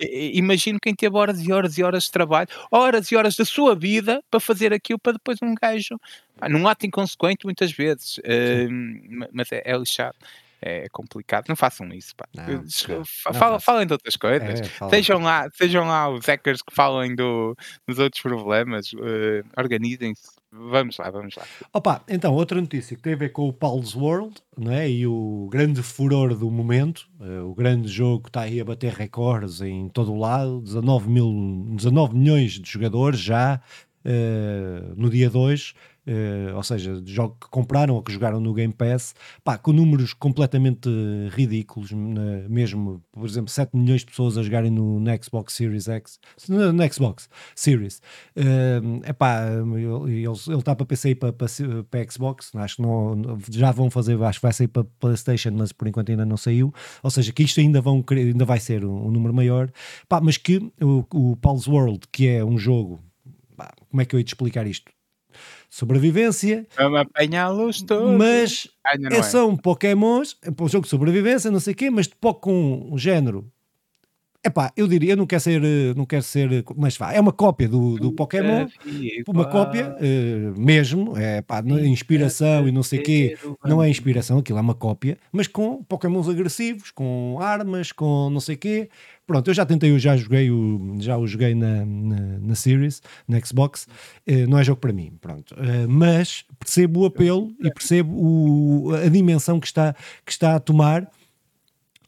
É. 0.00 0.32
imagino 0.34 0.78
quem 0.80 0.94
teve 0.94 1.16
horas 1.16 1.40
e 1.40 1.52
horas 1.52 1.76
e 1.78 1.82
horas 1.82 2.04
de 2.04 2.10
trabalho, 2.12 2.48
horas 2.70 3.10
e 3.10 3.16
horas 3.16 3.36
da 3.36 3.44
sua 3.44 3.74
vida 3.74 4.22
para 4.30 4.40
fazer 4.40 4.72
aquilo 4.72 4.98
para 4.98 5.12
depois 5.14 5.38
um 5.42 5.54
gajo, 5.54 5.98
num 6.48 6.66
ato 6.68 6.86
inconsequente 6.86 7.44
muitas 7.44 7.72
vezes, 7.72 8.20
ma- 9.08 9.28
mas 9.32 9.50
é, 9.52 9.62
é 9.64 9.76
lixado. 9.76 10.16
É 10.60 10.88
complicado, 10.90 11.44
não 11.48 11.54
façam 11.56 11.86
isso, 11.92 12.14
pá. 12.16 12.26
Não, 12.34 12.44
não, 12.88 13.04
fala- 13.32 13.60
Falem 13.60 13.86
de 13.86 13.92
outras 13.92 14.16
coisas. 14.16 14.60
É. 14.60 14.88
Sejam 14.90 15.20
lá, 15.20 15.48
sejam 15.52 15.86
lá 15.86 16.08
os 16.10 16.26
hackers 16.26 16.62
que 16.62 16.74
falem 16.74 17.14
do, 17.14 17.56
dos 17.86 17.98
outros 18.00 18.20
problemas, 18.20 18.90
eh, 19.00 19.42
organizem-se. 19.56 20.36
Vamos 20.50 20.96
lá, 20.96 21.10
vamos 21.10 21.36
lá. 21.36 21.44
Opa, 21.72 22.02
então, 22.08 22.32
outra 22.34 22.60
notícia 22.60 22.96
que 22.96 23.02
tem 23.02 23.12
a 23.12 23.16
ver 23.16 23.28
com 23.28 23.46
o 23.46 23.52
Paul's 23.52 23.94
World, 23.94 24.34
não 24.56 24.72
é? 24.72 24.88
E 24.90 25.06
o 25.06 25.46
grande 25.52 25.82
furor 25.82 26.34
do 26.34 26.50
momento, 26.50 27.06
eh, 27.20 27.40
o 27.42 27.54
grande 27.54 27.86
jogo 27.86 28.24
que 28.24 28.30
está 28.30 28.40
aí 28.40 28.58
a 28.60 28.64
bater 28.64 28.92
recordes 28.94 29.60
em 29.60 29.88
todo 29.90 30.12
o 30.12 30.18
lado, 30.18 30.60
19, 30.62 31.08
mil, 31.08 31.64
19 31.76 32.16
milhões 32.16 32.52
de 32.52 32.68
jogadores 32.68 33.20
já 33.20 33.60
eh, 34.04 34.82
no 34.96 35.10
dia 35.10 35.28
2, 35.30 35.74
eh, 36.10 36.52
ou 36.54 36.62
seja, 36.62 37.00
de 37.02 37.12
jogos 37.12 37.36
que 37.38 37.48
compraram 37.50 37.94
ou 37.94 38.02
que 38.02 38.10
jogaram 38.10 38.40
no 38.40 38.54
Game 38.54 38.72
Pass, 38.72 39.14
pá, 39.44 39.58
com 39.58 39.72
números 39.72 40.14
completamente 40.14 40.88
ridículos, 41.30 41.92
na- 41.92 42.48
mesmo, 42.48 43.02
por 43.12 43.26
exemplo, 43.26 43.50
7 43.50 43.76
milhões 43.76 44.00
de 44.00 44.06
pessoas 44.06 44.38
a 44.38 44.42
jogarem 44.42 44.70
no, 44.70 44.98
no 44.98 45.10
Xbox 45.22 45.52
Series 45.52 45.86
X, 45.86 46.18
no, 46.48 46.72
no 46.72 46.92
Xbox 46.92 47.28
Series. 47.54 48.00
É 49.04 49.12
pá, 49.12 49.42
ele 50.06 50.26
está 50.58 50.74
para 50.74 50.86
PC 50.86 51.10
e 51.10 51.14
para, 51.14 51.32
para, 51.32 51.46
para 51.90 52.10
Xbox, 52.10 52.54
acho 52.54 52.76
que 52.76 52.82
não, 52.82 53.38
já 53.50 53.70
vão 53.70 53.90
fazer, 53.90 54.20
acho 54.22 54.38
que 54.38 54.42
vai 54.46 54.52
sair 54.52 54.68
para 54.68 54.84
PlayStation, 54.98 55.50
mas 55.52 55.72
por 55.72 55.86
enquanto 55.88 56.10
ainda 56.10 56.24
não 56.24 56.36
saiu, 56.38 56.72
ou 57.02 57.10
seja, 57.10 57.32
que 57.32 57.42
isto 57.42 57.60
ainda, 57.60 57.80
vão, 57.80 58.02
ainda 58.10 58.44
vai 58.44 58.60
ser 58.60 58.84
um, 58.84 59.08
um 59.08 59.10
número 59.10 59.34
maior, 59.34 59.70
pá, 60.08 60.20
mas 60.20 60.36
que 60.38 60.56
o, 60.80 61.04
o 61.12 61.36
Paul's 61.36 61.66
World, 61.66 62.00
que 62.10 62.26
é 62.28 62.44
um 62.44 62.56
jogo, 62.56 63.00
como 63.90 64.00
é 64.00 64.04
que 64.04 64.14
eu 64.14 64.20
ia 64.20 64.24
te 64.24 64.28
explicar 64.28 64.66
isto? 64.66 64.90
Sobrevivência, 65.68 66.66
Vamos 66.76 67.00
apanhá-los 67.00 67.82
todos. 67.82 68.16
mas 68.16 68.68
é, 69.12 69.18
é. 69.18 69.22
são 69.22 69.56
Pokémons, 69.56 70.36
é 70.42 70.50
um 70.50 70.68
jogo 70.68 70.84
de 70.84 70.90
sobrevivência, 70.90 71.50
não 71.50 71.60
sei 71.60 71.74
o 71.74 71.76
quê, 71.76 71.90
mas 71.90 72.06
de 72.08 72.16
pouco 72.16 72.40
com 72.40 72.88
um 72.90 72.96
género. 72.96 73.50
Epá, 74.44 74.72
eu 74.76 74.86
diria, 74.86 75.12
eu 75.12 75.16
não 75.16 75.26
quero 75.26 75.42
ser, 75.42 75.62
eh, 75.64 75.92
não 75.96 76.06
quero 76.06 76.22
ser, 76.22 76.50
eh, 76.52 76.64
mas 76.76 76.96
vá, 76.96 77.12
é 77.12 77.20
uma 77.20 77.32
cópia 77.32 77.68
do, 77.68 77.96
do 77.96 78.12
Pokémon, 78.12 78.68
uma 79.26 79.44
cópia 79.44 79.96
eh, 80.00 80.52
mesmo, 80.56 81.18
é 81.18 81.42
pá, 81.42 81.58
é 81.58 81.86
inspiração 81.86 82.68
e 82.68 82.72
não 82.72 82.84
sei 82.84 83.00
o 83.00 83.02
quê, 83.02 83.36
não 83.64 83.82
é 83.82 83.90
inspiração, 83.90 84.38
aquilo 84.38 84.58
é 84.58 84.62
uma 84.62 84.76
cópia, 84.76 85.18
mas 85.32 85.48
com 85.48 85.82
Pokémons 85.82 86.28
agressivos, 86.28 86.92
com 86.92 87.36
armas, 87.40 87.90
com 87.90 88.30
não 88.30 88.40
sei 88.40 88.54
o 88.54 88.58
quê. 88.58 88.88
Pronto, 89.28 89.46
eu 89.48 89.54
já 89.54 89.66
tentei, 89.66 89.90
eu 89.90 89.98
já 89.98 90.16
joguei 90.16 90.50
o, 90.50 90.96
já 90.98 91.18
o 91.18 91.26
joguei 91.26 91.54
na, 91.54 91.84
na, 91.84 92.38
na 92.40 92.54
Series, 92.54 93.02
na 93.28 93.38
Xbox, 93.38 93.86
eh, 94.26 94.46
não 94.46 94.58
é 94.58 94.64
jogo 94.64 94.80
para 94.80 94.90
mim, 94.90 95.12
pronto. 95.20 95.54
Eh, 95.58 95.86
mas 95.86 96.46
percebo 96.58 97.00
o 97.02 97.04
apelo 97.04 97.52
e 97.62 97.70
percebo 97.70 98.10
o- 98.16 98.94
a 98.94 99.06
dimensão 99.08 99.60
que 99.60 99.66
está, 99.66 99.94
que 100.24 100.32
está 100.32 100.56
a 100.56 100.60
tomar. 100.60 101.06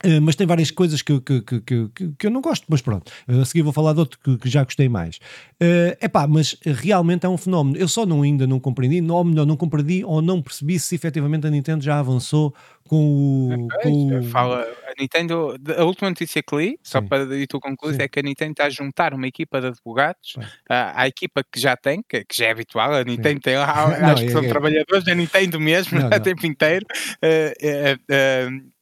Uh, 0.03 0.19
mas 0.23 0.35
tem 0.35 0.47
várias 0.47 0.71
coisas 0.71 1.03
que, 1.03 1.21
que, 1.21 1.43
que, 1.43 1.61
que, 1.61 1.89
que- 2.17 2.27
eu 2.27 2.31
não 2.31 2.41
gosto, 2.41 2.65
mas 2.71 2.81
pronto, 2.81 3.13
Uh, 3.29 3.43
a 3.43 3.45
seguir 3.45 3.61
vou 3.61 3.71
falar 3.71 3.93
de 3.93 3.99
outro 4.01 4.19
que, 4.19 4.39
que 4.39 4.49
já 4.49 4.65
gostei 4.65 4.89
mais. 4.89 5.19
É 5.61 5.99
epá, 6.01 6.27
mas 6.27 6.57
realmente 6.65 7.27
é 7.27 7.29
um 7.29 7.37
fenómeno. 7.37 7.77
Eu 7.77 7.87
só 7.87 8.07
não, 8.07 8.23
ainda 8.23 8.47
não 8.47 8.59
compreendi, 8.59 9.03
ou 9.13 9.23
melhor, 9.25 9.45
não 9.45 9.59
compreendi 9.59 10.03
ou 10.03 10.23
não 10.23 10.41
percebi 10.41 10.79
se 10.79 10.95
efetivamente 10.95 11.47
a 11.47 11.51
Nintendo 11.51 11.85
já 11.85 11.99
avançou 11.99 12.55
com 12.89 13.55
o. 13.55 13.69
Com 13.83 14.19
o 14.19 14.23
Fala, 14.25 14.63
a 14.87 14.93
Nintendo, 15.01 15.55
a 15.77 15.85
última 15.85 16.09
notícia 16.11 16.43
que 16.43 16.57
li, 16.57 16.79
só 16.83 17.01
Sim. 17.01 17.07
para 17.09 17.37
e 17.37 17.47
tu 17.47 17.61
concluís, 17.61 17.97
Sim. 17.97 18.03
é 18.03 18.09
que 18.09 18.19
a 18.19 18.23
Nintendo 18.23 18.51
está 18.53 18.65
a 18.67 18.71
juntar 18.71 19.15
uma 19.15 19.27
equipa 19.27 19.61
de 19.61 19.69
advogados 19.69 20.35
à, 20.69 21.03
à 21.03 21.07
equipa 21.09 21.43
que 21.45 21.61
já 21.61 21.77
tem, 21.77 22.03
que, 22.09 22.25
que 22.25 22.37
já 22.37 22.47
é 22.47 22.51
habitual, 22.51 22.93
a 22.93 23.05
Nintendo 23.05 23.41
tem 23.41 23.57
lá, 23.57 23.67
Não, 24.01 24.11
acho 24.13 24.23
que 24.23 24.29
é- 24.29 24.33
são 24.33 24.45
é- 24.45 24.49
trabalhadores 24.49 25.05
da 25.05 25.15
Nintendo 25.15 25.61
mesmo, 25.61 25.99
Não, 26.01 26.07
o 26.17 26.21
tempo 26.21 26.45
inteiro, 26.47 26.85
eh, 27.23 27.97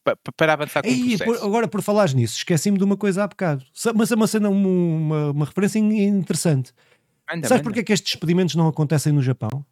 pa- 0.03 0.15
pa- 0.15 0.31
para 0.35 0.53
avançar 0.53 0.81
com 0.81 0.89
o 0.89 0.91
Ei, 0.91 0.99
processo. 1.17 1.23
por- 1.25 1.45
agora, 1.45 1.67
por 1.67 1.81
falares 1.81 2.13
nisso, 2.13 2.37
esqueci-me 2.37 2.77
de 2.77 2.83
uma 2.83 2.97
coisa 2.97 3.23
há 3.23 3.27
bocado, 3.27 3.63
mas 3.95 4.11
é 4.11 4.15
uma 4.15 4.27
cena, 4.27 4.49
uma, 4.49 5.31
uma, 5.31 5.45
referência 5.45 5.79
in- 5.79 6.01
interessante. 6.07 6.73
Manda, 7.31 7.47
Sabes 7.47 7.59
manda. 7.59 7.63
porque 7.63 7.79
é 7.81 7.83
que 7.83 7.93
estes 7.93 8.13
despedimentos 8.13 8.55
não 8.55 8.67
acontecem 8.67 9.13
no 9.13 9.21
Japão? 9.21 9.63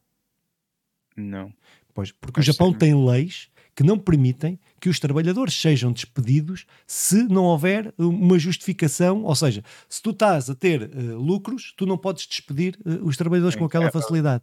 Não. 1.16 1.52
Pois, 1.94 2.12
porque 2.12 2.34
o 2.40 2.44
Pois 2.44 2.46
Japão 2.46 2.72
sim. 2.72 2.78
tem 2.78 3.06
leis 3.08 3.50
que 3.78 3.84
não 3.84 4.00
permitem 4.00 4.60
que 4.82 4.90
os 4.90 5.00
trabalhadores 5.00 5.54
sejam 5.54 5.92
despedidos 5.92 6.66
se 6.88 7.26
não 7.26 7.44
houver 7.44 7.94
uma 7.96 8.40
justificação, 8.40 9.24
ou 9.24 9.36
seja, 9.36 9.64
se 9.88 10.02
tu 10.02 10.10
estás 10.10 10.50
a 10.50 10.56
ter 10.56 10.82
uh, 10.82 11.16
lucros, 11.16 11.76
tu 11.78 11.86
não 11.86 11.96
podes 11.96 12.26
despedir 12.26 12.76
uh, 12.84 13.06
os 13.08 13.16
trabalhadores 13.16 13.54
Sim, 13.54 13.60
com 13.60 13.66
aquela 13.66 13.86
é, 13.86 13.92
facilidade. 13.92 14.42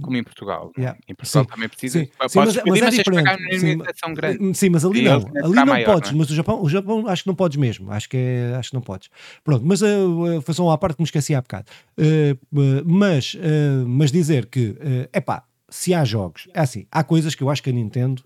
Como 0.00 0.16
em 0.16 0.24
Portugal. 0.24 0.72
É? 0.78 0.80
Yeah. 0.80 0.98
Em 1.06 1.14
Portugal 1.14 1.44
sim, 1.44 1.50
também 1.50 1.68
precisa. 1.68 1.98
Sim, 1.98 2.06
sim 2.06 2.38
mas, 2.38 2.56
mas 2.64 2.82
é 2.82 2.90
diferente. 2.90 3.58
Sim, 3.60 4.14
grande. 4.14 4.54
sim, 4.54 4.70
mas 4.70 4.82
ali 4.82 5.02
não. 5.02 5.16
Ali 5.44 5.54
não 5.54 5.66
maior, 5.66 5.84
podes, 5.84 6.10
não 6.10 6.16
é? 6.16 6.18
mas 6.20 6.30
o 6.30 6.34
Japão, 6.34 6.62
o 6.62 6.68
Japão 6.70 7.06
acho 7.06 7.24
que 7.24 7.28
não 7.28 7.34
podes 7.34 7.58
mesmo. 7.58 7.92
Acho 7.92 8.08
que, 8.08 8.16
é, 8.16 8.54
acho 8.58 8.70
que 8.70 8.74
não 8.74 8.80
podes. 8.80 9.10
Pronto, 9.44 9.62
mas 9.66 9.82
uh, 9.82 10.40
foi 10.40 10.54
só 10.54 10.64
uma 10.64 10.78
parte 10.78 10.96
que 10.96 11.02
me 11.02 11.06
esqueci 11.06 11.34
há 11.34 11.42
bocado. 11.42 11.66
Uh, 11.98 12.38
mas, 12.86 13.36
mas 13.86 14.10
dizer 14.10 14.46
que, 14.46 14.74
é 15.12 15.20
pá, 15.20 15.44
se 15.68 15.92
há 15.92 16.02
jogos, 16.02 16.48
é 16.54 16.60
assim, 16.60 16.86
há 16.90 17.04
coisas 17.04 17.34
que 17.34 17.42
eu 17.42 17.50
acho 17.50 17.62
que 17.62 17.68
a 17.68 17.72
Nintendo 17.74 18.24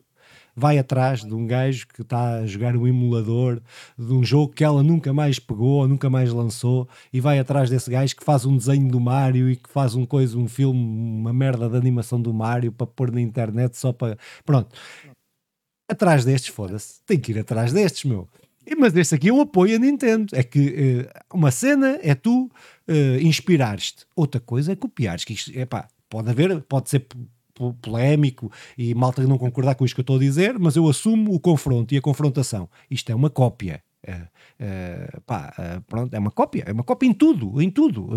vai 0.54 0.78
atrás 0.78 1.24
de 1.24 1.34
um 1.34 1.46
gajo 1.46 1.86
que 1.88 2.02
está 2.02 2.38
a 2.38 2.46
jogar 2.46 2.76
um 2.76 2.86
emulador 2.86 3.60
de 3.98 4.12
um 4.12 4.22
jogo 4.22 4.52
que 4.52 4.62
ela 4.62 4.82
nunca 4.82 5.12
mais 5.12 5.38
pegou 5.38 5.80
ou 5.80 5.88
nunca 5.88 6.10
mais 6.10 6.32
lançou 6.32 6.88
e 7.12 7.20
vai 7.20 7.38
atrás 7.38 7.70
desse 7.70 7.90
gajo 7.90 8.14
que 8.16 8.24
faz 8.24 8.44
um 8.44 8.56
desenho 8.56 8.88
do 8.88 9.00
Mario 9.00 9.50
e 9.50 9.56
que 9.56 9.68
faz 9.68 9.94
um 9.94 10.04
coisa, 10.04 10.38
um 10.38 10.48
filme, 10.48 10.78
uma 10.78 11.32
merda 11.32 11.68
de 11.68 11.76
animação 11.76 12.20
do 12.20 12.32
Mario 12.32 12.72
para 12.72 12.86
pôr 12.86 13.10
na 13.10 13.20
internet 13.20 13.76
só 13.76 13.92
para. 13.92 14.18
Pronto. 14.44 14.74
Atrás 15.88 16.24
destes, 16.24 16.54
foda-se. 16.54 17.02
Tem 17.04 17.18
que 17.18 17.32
ir 17.32 17.38
atrás 17.38 17.72
destes, 17.72 18.04
meu. 18.04 18.28
Mas 18.78 18.94
este 18.96 19.14
aqui 19.14 19.28
eu 19.28 19.40
apoio 19.40 19.76
a 19.76 19.78
Nintendo. 19.78 20.34
É 20.34 20.42
que 20.42 21.06
uh, 21.10 21.36
uma 21.36 21.50
cena 21.50 21.98
é 22.02 22.14
tu 22.14 22.50
uh, 22.88 23.20
inspirares-te, 23.20 24.06
outra 24.14 24.40
coisa 24.40 24.72
é 24.72 24.76
copiares. 24.76 25.24
Que 25.24 25.34
isto, 25.34 25.50
epá, 25.58 25.88
pode 26.08 26.30
haver, 26.30 26.62
pode 26.62 26.88
ser 26.88 27.06
polémico 27.80 28.50
e 28.76 28.94
malta 28.94 29.22
não 29.22 29.38
concordar 29.38 29.74
com 29.74 29.84
isto 29.84 29.94
que 29.94 30.00
eu 30.00 30.02
estou 30.02 30.16
a 30.16 30.20
dizer, 30.20 30.58
mas 30.58 30.76
eu 30.76 30.88
assumo 30.88 31.34
o 31.34 31.40
confronto 31.40 31.94
e 31.94 31.98
a 31.98 32.00
confrontação. 32.00 32.68
Isto 32.90 33.12
é 33.12 33.14
uma 33.14 33.30
cópia. 33.30 33.82
Uh, 34.04 34.12
uh, 34.14 35.20
pá, 35.22 35.54
uh, 35.56 35.80
pronto, 35.82 36.12
é 36.12 36.18
uma 36.18 36.30
cópia, 36.30 36.64
é 36.66 36.72
uma 36.72 36.82
cópia 36.82 37.06
em 37.06 37.12
tudo, 37.12 37.62
em 37.62 37.70
tudo. 37.70 38.10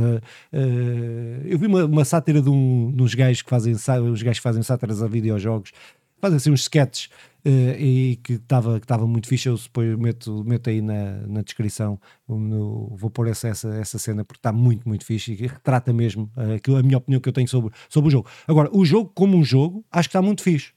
eu 1.43 1.59
vi 1.59 1.67
uma, 1.67 1.85
uma 1.85 2.03
sátira 2.05 2.41
de, 2.41 2.49
um, 2.49 2.91
de 2.91 3.03
uns 3.03 3.13
gajos 3.13 3.43
que 3.43 3.49
fazem, 3.49 3.73
os 3.73 4.23
gajos 4.23 4.39
que 4.39 4.43
fazem 4.43 4.63
sátiras 4.63 5.03
a 5.03 5.07
videojogos, 5.07 5.71
fazem 6.19 6.37
assim 6.37 6.51
uns 6.51 6.61
sketches 6.61 7.09
e 7.45 8.19
que 8.23 8.33
estava 8.33 8.79
que 8.79 8.97
muito 9.05 9.27
fixe. 9.27 9.47
Eu 9.47 9.55
depois 9.55 9.95
meto, 9.97 10.43
meto 10.43 10.69
aí 10.69 10.81
na, 10.81 11.27
na 11.27 11.41
descrição. 11.41 11.99
No, 12.27 12.95
vou 12.95 13.09
pôr 13.09 13.27
essa, 13.27 13.47
essa, 13.47 13.69
essa 13.75 13.99
cena 13.99 14.25
porque 14.25 14.39
está 14.39 14.51
muito, 14.51 14.87
muito 14.87 15.05
fixe 15.05 15.33
e 15.33 15.47
retrata 15.47 15.93
mesmo 15.93 16.31
uh, 16.35 16.77
a 16.77 16.83
minha 16.83 16.97
opinião 16.97 17.21
que 17.21 17.29
eu 17.29 17.33
tenho 17.33 17.47
sobre, 17.47 17.71
sobre 17.87 18.07
o 18.07 18.11
jogo. 18.11 18.27
Agora, 18.47 18.69
o 18.71 18.83
jogo, 18.83 19.11
como 19.13 19.37
um 19.37 19.43
jogo, 19.43 19.85
acho 19.91 20.09
que 20.09 20.17
está 20.17 20.21
muito 20.21 20.41
fixe. 20.41 20.71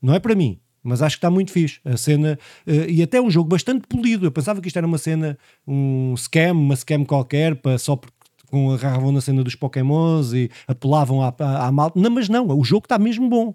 Não 0.00 0.14
é 0.14 0.18
para 0.18 0.34
mim, 0.34 0.58
mas 0.82 1.02
acho 1.02 1.16
que 1.16 1.18
está 1.18 1.30
muito 1.30 1.50
fixe. 1.50 1.80
A 1.84 1.96
cena, 1.96 2.38
uh, 2.66 2.90
e 2.90 3.02
até 3.02 3.20
um 3.20 3.30
jogo 3.30 3.48
bastante 3.48 3.86
polido. 3.86 4.26
Eu 4.26 4.32
pensava 4.32 4.60
que 4.60 4.68
isto 4.68 4.76
era 4.76 4.86
uma 4.86 4.98
cena, 4.98 5.38
um 5.66 6.14
scam, 6.16 6.52
uma 6.52 6.76
scam 6.76 7.04
qualquer, 7.04 7.56
para, 7.56 7.76
só 7.76 7.96
porque 7.96 8.14
agarravam 8.74 9.10
na 9.10 9.20
cena 9.20 9.42
dos 9.42 9.56
Pokémons 9.56 10.32
e 10.32 10.50
apelavam 10.66 11.20
à, 11.20 11.34
à, 11.38 11.66
à 11.66 11.72
malta. 11.72 11.98
Não, 11.98 12.10
mas 12.10 12.28
não, 12.28 12.46
o 12.46 12.64
jogo 12.64 12.84
está 12.86 12.98
mesmo 12.98 13.28
bom. 13.28 13.54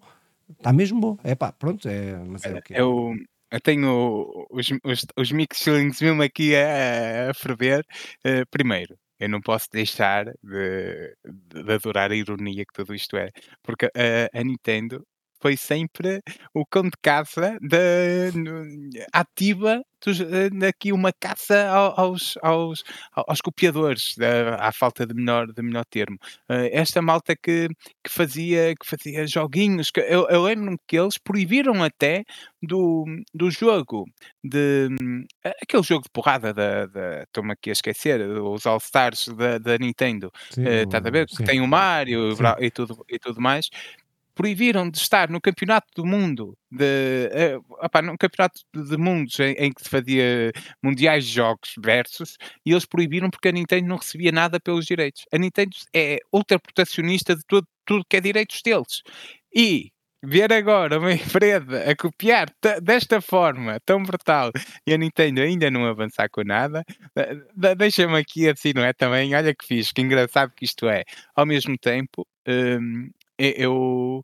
Está 0.50 0.74
mesmo 0.74 1.00
bom. 1.00 1.18
É 1.24 1.36
pá, 1.36 1.52
pronto, 1.52 1.88
é, 1.88 2.16
o 2.18 2.62
quê? 2.62 2.74
Eu, 2.76 3.14
eu 3.52 3.62
tenho 3.62 4.48
os, 4.50 4.70
os, 4.84 5.06
os 5.18 5.32
mix 5.32 5.64
feelings 5.64 6.02
mesmo 6.02 6.22
aqui 6.22 6.56
a, 6.56 7.30
a 7.30 7.34
ferver. 7.34 7.86
Uh, 8.26 8.46
primeiro, 8.50 8.98
eu 9.20 9.30
não 9.30 9.42
posso 9.42 9.68
deixar 9.72 10.26
de, 10.26 11.16
de, 11.24 11.74
adorar 11.74 12.12
a 12.12 12.16
ironia 12.16 12.64
que 12.66 12.74
tudo 12.74 12.96
isto 12.96 13.18
é, 13.18 13.30
porque 13.62 13.90
a 14.34 14.44
Nintendo 14.44 15.06
foi 15.42 15.58
sempre 15.58 16.22
o 16.54 16.66
cão 16.66 16.84
de 16.84 16.98
caça 17.02 17.58
da 17.62 17.78
ativa 19.14 19.82
eh, 20.08 20.68
aqui 20.68 20.94
uma 20.94 21.12
caça 21.12 21.68
aos, 21.68 22.38
aos, 22.42 22.84
aos 23.14 23.42
copiadores, 23.42 24.16
à 24.58 24.72
falta 24.72 25.06
de 25.06 25.14
melhor, 25.14 25.48
de 25.48 25.62
melhor 25.62 25.84
termo. 25.86 26.18
Eh, 26.48 26.70
esta 26.72 27.02
malta 27.02 27.36
que, 27.36 27.68
que, 28.04 28.10
fazia, 28.10 28.74
que 28.76 28.86
fazia 28.86 29.28
joguinhos, 29.28 29.92
que 29.92 30.00
eu, 30.00 30.28
eu 30.30 30.44
lembro-me 30.44 30.78
que 30.88 30.98
eles 30.98 31.18
proibiram 31.18 31.84
até 31.84 32.24
do, 32.62 33.06
do 33.34 33.52
jogo 33.52 34.06
de 34.44 34.88
aquele 35.62 35.84
jogo 35.84 36.04
de 36.04 36.10
porrada 36.12 36.54
da, 36.54 36.86
da 36.86 37.24
estou-me 37.24 37.52
aqui 37.52 37.70
a 37.70 37.74
esquecer, 37.74 38.22
os 38.22 38.66
All 38.66 38.78
Stars 38.78 39.28
da, 39.30 39.58
da 39.58 39.78
Nintendo, 39.78 40.32
sim, 40.52 40.64
uh, 40.64 40.84
estás 40.84 41.06
a 41.06 41.10
ver? 41.10 41.26
Que 41.28 41.44
tem 41.44 41.62
o 41.62 41.68
Mario 41.68 42.36
e 42.60 42.72
tudo, 42.72 43.06
e 43.10 43.20
tudo 43.20 43.42
mais 43.42 43.70
proibiram 44.40 44.90
de 44.90 44.98
estar 44.98 45.30
no 45.30 45.42
campeonato 45.42 45.88
do 45.94 46.06
mundo, 46.06 46.58
de, 46.72 47.58
uh, 47.58 47.76
opa, 47.84 48.02
no 48.02 48.18
campeonato 48.18 48.62
de 48.74 48.96
mundos 48.96 49.38
em, 49.38 49.52
em, 49.58 49.70
que 49.70 49.84
se 49.84 49.90
fazia 49.90 50.54
mundiais 50.82 51.26
de 51.26 51.34
jogos 51.34 51.74
versus, 51.78 52.38
e 52.66 52.72
eles 52.72 52.86
proibiram 52.86 53.30
porque 53.30 53.50
a 53.50 53.52
Nintendo 53.52 53.90
não 53.90 53.98
recebia 53.98 54.32
nada 54.32 54.58
pelos 54.58 54.86
direitos. 54.86 55.26
A 55.34 55.38
Nintendo 55.38 55.76
é 55.94 56.20
ultra 56.32 56.58
protecionista 56.58 57.36
de 57.36 57.42
tudo, 57.46 57.68
tudo 57.86 58.06
que 58.10 58.16
é 58.16 58.22
direitos 58.22 58.62
deles. 58.62 59.04
E 59.54 59.92
ver 60.24 60.54
agora 60.54 61.00
uma 61.00 61.12
empresa 61.12 61.92
a 61.92 61.94
copiar 61.94 62.48
desta 62.82 63.20
forma 63.20 63.78
tão 63.86 64.02
brutal 64.04 64.52
e 64.88 64.94
a 64.94 64.98
Nintendo 64.98 65.42
ainda 65.42 65.70
não 65.70 65.86
avançar 65.86 66.30
com 66.30 66.46
nada, 66.46 66.86
deixa-me 67.78 68.18
aqui 68.18 68.48
assim, 68.48 68.72
não 68.74 68.86
é? 68.86 68.94
Também, 68.94 69.36
olha 69.36 69.54
que 69.54 69.66
fixe, 69.68 69.94
que 69.94 70.02
engraçado 70.02 70.54
que 70.56 70.64
isto 70.64 70.88
é. 70.88 71.04
Ao 71.36 71.46
mesmo 71.46 71.78
tempo, 71.78 72.26
hum, 72.48 73.10
eu, 73.40 74.22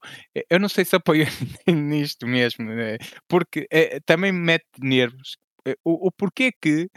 eu 0.50 0.60
não 0.60 0.70
sei 0.70 0.86
se 0.86 0.96
apoio 0.96 1.26
nisto 1.68 2.28
mesmo, 2.28 2.66
né? 2.66 2.98
porque 3.28 3.68
é, 3.72 4.00
também 4.06 4.32
me 4.32 4.40
mete 4.40 4.66
nervos 4.80 5.38
eh, 5.66 5.76
o, 5.84 6.08
o 6.08 6.12
porquê 6.12 6.52
que 6.62 6.90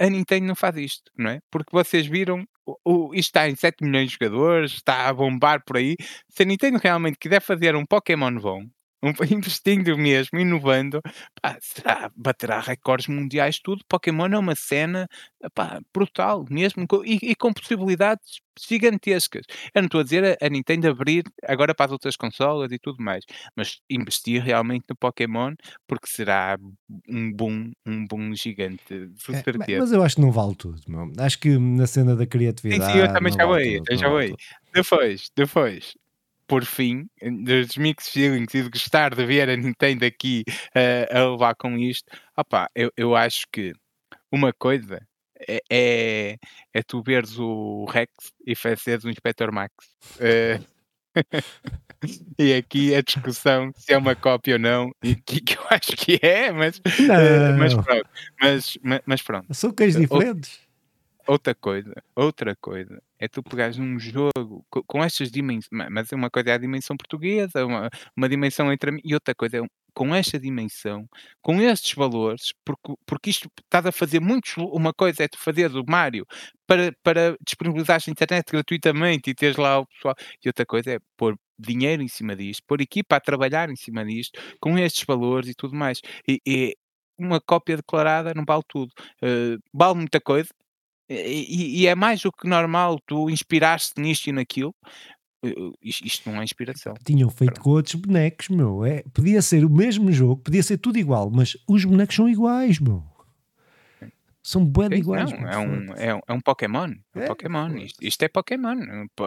a 0.00 0.08
Nintendo 0.08 0.46
não 0.46 0.54
faz 0.56 0.76
isto, 0.76 1.10
não 1.16 1.30
é? 1.30 1.40
Porque 1.50 1.70
vocês 1.72 2.06
viram, 2.06 2.44
o, 2.66 2.76
o, 3.10 3.14
isto 3.14 3.28
está 3.28 3.48
em 3.48 3.54
7 3.54 3.84
milhões 3.84 4.10
de 4.10 4.14
jogadores, 4.14 4.72
está 4.72 5.08
a 5.08 5.12
bombar 5.14 5.62
por 5.64 5.76
aí. 5.76 5.96
Se 6.30 6.42
a 6.42 6.46
Nintendo 6.46 6.78
realmente 6.82 7.18
quiser 7.18 7.40
fazer 7.40 7.76
um 7.76 7.84
Pokémon 7.84 8.34
bom, 8.40 8.62
um, 9.02 9.12
investindo 9.30 9.96
mesmo, 9.96 10.38
inovando, 10.38 11.00
pá, 11.40 11.56
será, 11.60 12.10
baterá 12.16 12.60
recordes 12.60 13.08
mundiais, 13.08 13.58
tudo. 13.58 13.84
Pokémon 13.88 14.26
é 14.26 14.38
uma 14.38 14.54
cena 14.54 15.08
pá, 15.54 15.80
brutal, 15.92 16.44
mesmo, 16.50 16.86
e, 17.04 17.18
e, 17.22 17.34
com 17.34 17.52
possibilidades 17.52 18.40
gigantescas. 18.58 19.44
Eu 19.74 19.82
não 19.82 19.86
estou 19.86 20.00
a 20.00 20.04
dizer 20.04 20.24
a, 20.24 20.46
a, 20.46 20.48
Nintendo 20.48 20.88
abrir 20.88 21.24
agora 21.44 21.74
para 21.74 21.86
as 21.86 21.92
outras 21.92 22.16
consolas 22.16 22.72
e 22.72 22.78
tudo 22.78 23.02
mais, 23.02 23.24
mas 23.54 23.80
investir 23.88 24.42
realmente 24.42 24.84
no 24.88 24.96
Pokémon, 24.96 25.54
porque 25.86 26.06
será 26.06 26.58
um 27.08 27.32
boom, 27.32 27.72
um 27.86 28.06
boom 28.06 28.34
gigante, 28.34 28.82
é, 28.90 29.42
certeza. 29.42 29.80
Mas 29.80 29.92
eu 29.92 30.02
acho 30.02 30.16
que 30.16 30.22
não 30.22 30.32
vale 30.32 30.54
tudo, 30.54 30.80
meu. 30.88 31.12
acho 31.18 31.38
que 31.38 31.58
na 31.58 31.86
cena 31.86 32.16
da 32.16 32.26
criatividade. 32.26 32.92
Sim, 32.92 32.98
sim 32.98 33.04
eu 33.04 33.12
também 33.12 33.32
já 33.32 33.46
vou 33.46 33.58
já 33.96 34.08
vou 34.08 34.20
Depois, 34.72 35.30
depois, 35.36 35.96
por 36.46 36.64
fim, 36.64 37.08
dos 37.44 37.76
mixed 37.76 38.12
feelings 38.12 38.54
e 38.54 38.62
de 38.62 38.68
gostar 38.68 39.14
de 39.14 39.24
ver 39.24 39.48
a 39.48 39.56
Nintendo 39.56 40.04
aqui 40.04 40.44
uh, 40.48 41.16
a 41.16 41.30
levar 41.30 41.54
com 41.56 41.76
isto, 41.76 42.10
opa, 42.36 42.68
eu, 42.74 42.90
eu 42.96 43.16
acho 43.16 43.46
que 43.52 43.72
uma 44.30 44.52
coisa 44.52 45.00
é, 45.48 45.60
é, 45.70 46.36
é 46.72 46.82
tu 46.82 47.02
veres 47.02 47.38
o 47.38 47.84
Rex 47.86 48.10
e 48.46 48.54
fazeres 48.54 49.04
o 49.04 49.10
Inspector 49.10 49.52
Max. 49.52 49.72
Uh, 50.16 50.64
e 52.38 52.54
aqui 52.54 52.94
a 52.94 53.02
discussão 53.02 53.72
se 53.74 53.92
é 53.92 53.98
uma 53.98 54.14
cópia 54.14 54.54
ou 54.54 54.58
não, 54.58 54.90
que, 55.24 55.40
que 55.40 55.56
eu 55.56 55.64
acho 55.70 55.92
que 55.96 56.18
é, 56.22 56.52
mas, 56.52 56.78
uh, 56.78 57.58
mas 57.58 57.74
pronto. 57.74 58.08
Mas, 58.40 58.78
mas, 58.82 59.00
mas 59.06 59.22
pronto. 59.22 59.54
São 59.54 59.72
cães 59.72 59.96
diferentes. 59.96 60.65
Outra 61.28 61.54
coisa, 61.56 61.92
outra 62.14 62.54
coisa, 62.54 63.02
é 63.18 63.26
tu 63.26 63.42
pegares 63.42 63.78
um 63.80 63.98
jogo 63.98 64.64
co 64.70 64.84
com 64.84 65.02
estas 65.02 65.28
dimensões, 65.28 65.68
mas 65.90 66.12
uma 66.12 66.30
coisa 66.30 66.50
é 66.50 66.52
a 66.54 66.58
dimensão 66.58 66.96
portuguesa, 66.96 67.66
uma 67.66 67.90
uma 68.16 68.28
dimensão 68.28 68.72
entre 68.72 69.00
e 69.04 69.12
outra 69.12 69.34
coisa 69.34 69.56
é 69.56 69.62
um 69.62 69.66
com 69.92 70.14
esta 70.14 70.38
dimensão, 70.38 71.08
com 71.42 71.60
estes 71.60 71.94
valores, 71.94 72.52
porque 72.64 72.94
porque 73.04 73.30
isto 73.30 73.48
estás 73.64 73.86
a 73.86 73.90
fazer 73.92 74.20
muitos 74.20 74.54
uma 74.58 74.92
coisa 74.94 75.24
é 75.24 75.28
tu 75.28 75.38
fazeres 75.38 75.74
o 75.74 75.82
Mario 75.88 76.24
para 76.66 76.92
para 77.02 77.36
disponibilizares 77.44 78.06
a 78.06 78.10
internet 78.12 78.44
gratuitamente 78.52 79.30
e 79.30 79.34
teres 79.34 79.56
lá 79.56 79.80
o 79.80 79.86
pessoal, 79.86 80.14
e 80.44 80.48
outra 80.48 80.64
coisa 80.66 80.92
é 80.94 80.98
pôr 81.16 81.36
dinheiro 81.58 82.02
em 82.02 82.08
cima 82.08 82.36
disto, 82.36 82.62
pôr 82.68 82.80
equipa 82.80 83.16
a 83.16 83.20
trabalhar 83.20 83.68
em 83.70 83.76
cima 83.76 84.04
disto, 84.04 84.38
com 84.60 84.78
estes 84.78 85.04
valores 85.04 85.48
e 85.48 85.54
tudo 85.54 85.74
mais. 85.74 86.00
E 86.28 86.40
e 86.46 86.76
uma 87.18 87.40
cópia 87.40 87.76
declarada 87.76 88.34
não 88.34 88.44
vale 88.46 88.62
tudo. 88.68 88.92
Uh, 89.22 89.58
vale 89.72 89.94
muita 89.96 90.20
coisa, 90.20 90.50
e, 91.08 91.82
e 91.82 91.86
é 91.86 91.94
mais 91.94 92.20
do 92.20 92.32
que 92.32 92.48
normal 92.48 92.98
tu 93.06 93.30
inspiraste 93.30 94.00
nisto 94.00 94.28
e 94.28 94.32
naquilo. 94.32 94.74
Isto 95.82 96.30
não 96.30 96.40
é 96.40 96.44
inspiração. 96.44 96.94
Tinham 97.04 97.30
feito 97.30 97.54
Pronto. 97.54 97.64
com 97.64 97.70
outros 97.70 97.94
bonecos, 97.94 98.48
meu. 98.48 98.84
É, 98.84 99.04
podia 99.14 99.40
ser 99.40 99.64
o 99.64 99.70
mesmo 99.70 100.10
jogo, 100.10 100.42
podia 100.42 100.62
ser 100.62 100.78
tudo 100.78 100.98
igual, 100.98 101.30
mas 101.30 101.56
os 101.68 101.84
bonecos 101.84 102.16
são 102.16 102.28
iguais, 102.28 102.80
meu. 102.80 103.04
São 104.42 104.64
bué 104.64 104.86
iguais, 104.92 105.32
não, 105.32 105.48
é 105.48 105.58
um 105.58 105.94
é 105.96 106.14
um 106.14 106.20
é 106.28 106.32
um 106.32 106.40
Pokémon, 106.40 106.92
é 107.16 107.18
um 107.18 107.22
É, 107.22 107.26
Pokémon, 107.26 107.76
isto 107.78 107.98
isto 108.00 108.22
é 108.22 108.28
Pokémon, 108.28 108.76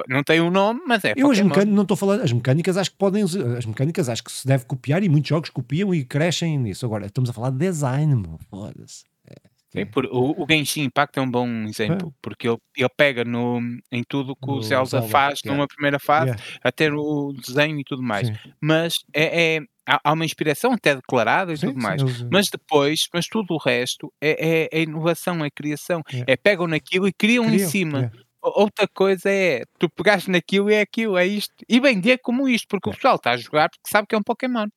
não 0.07 0.23
tem 0.23 0.39
um 0.39 0.49
nome, 0.49 0.79
mas 0.87 1.03
é 1.03 1.11
Eu 1.13 1.29
as 1.29 1.37
Pokémon. 1.37 1.49
mecânicas, 1.49 1.75
não 1.75 1.81
estou 1.81 1.97
falar, 1.97 2.21
as 2.21 2.31
mecânicas 2.31 2.77
acho 2.77 2.91
que 2.91 2.97
podem, 2.97 3.23
as 3.23 3.65
mecânicas 3.65 4.07
acho 4.07 4.23
que 4.23 4.31
se 4.31 4.47
deve 4.47 4.63
copiar 4.63 5.03
e 5.03 5.09
muitos 5.09 5.27
jogos 5.27 5.49
copiam 5.49 5.93
e 5.93 6.05
crescem 6.05 6.57
nisso. 6.57 6.85
Agora, 6.85 7.07
estamos 7.07 7.29
a 7.29 7.33
falar 7.33 7.49
de 7.49 7.57
design, 7.57 8.15
meu, 8.15 8.39
foda-se. 8.49 9.03
Sim, 9.71 9.81
É. 9.81 9.85
por 9.85 10.05
o 10.07 10.43
o 10.43 10.45
Genshin 10.49 10.83
Impact 10.83 11.19
é 11.19 11.21
um 11.21 11.29
bom 11.29 11.47
exemplo, 11.65 12.13
porque 12.21 12.47
ele 12.47 12.57
ele 12.75 12.89
pega 12.97 13.23
no 13.23 13.59
em 13.91 14.03
tudo 14.03 14.35
que 14.35 14.49
o 14.51 14.61
Zelda 14.61 15.01
faz 15.01 15.41
numa 15.45 15.67
primeira 15.67 15.99
fase, 15.99 16.31
Yeah, 16.31 16.43
a 16.63 16.71
ter 16.71 16.91
o 16.93 17.33
desenho 17.33 17.79
e 17.79 17.83
tudo 17.83 18.01
mais. 18.01 18.27
sim, 18.27 18.37
Mas 18.61 18.95
é 19.13 19.57
é 19.57 19.61
há 20.03 20.13
uma 20.13 20.25
inspiração 20.25 20.73
até 20.73 20.95
declarada 20.95 21.53
e 21.53 21.57
sim, 21.57 21.73
tudo 21.73 21.79
mais, 21.79 22.03
mas 22.31 22.49
depois 22.49 23.07
mas 23.13 23.27
tudo 23.27 23.53
o 23.53 23.57
resto 23.57 24.11
é 24.21 24.65
é 24.73 24.79
é 24.79 24.81
inovação, 24.83 25.43
é 25.45 25.49
criação, 25.51 26.01
yeah. 26.11 26.27
é 26.27 26.35
pegam 26.37 26.67
naquilo 26.67 27.07
e 27.07 27.13
criam 27.13 27.51
em 27.53 27.57
Criam, 27.57 27.59
cima. 27.59 27.99
yeah, 27.99 28.11
outra 28.41 28.87
coisa 28.87 29.29
é, 29.29 29.63
tu 29.79 29.89
pegaste 29.89 30.31
naquilo 30.31 30.69
e 30.71 30.73
é 30.75 30.81
aquilo, 30.81 31.17
é 31.17 31.25
isto, 31.27 31.53
e 31.67 31.79
vender 31.79 32.19
como 32.23 32.47
isto, 32.47 32.67
porque 32.69 32.89
o 32.89 32.93
pessoal 32.93 33.15
está 33.17 33.31
a 33.31 33.37
jogar 33.37 33.69
porque 33.69 33.89
sabe 33.89 34.07
que 34.07 34.15
é 34.15 34.17
um 34.17 34.23
Pokémon. 34.23 34.67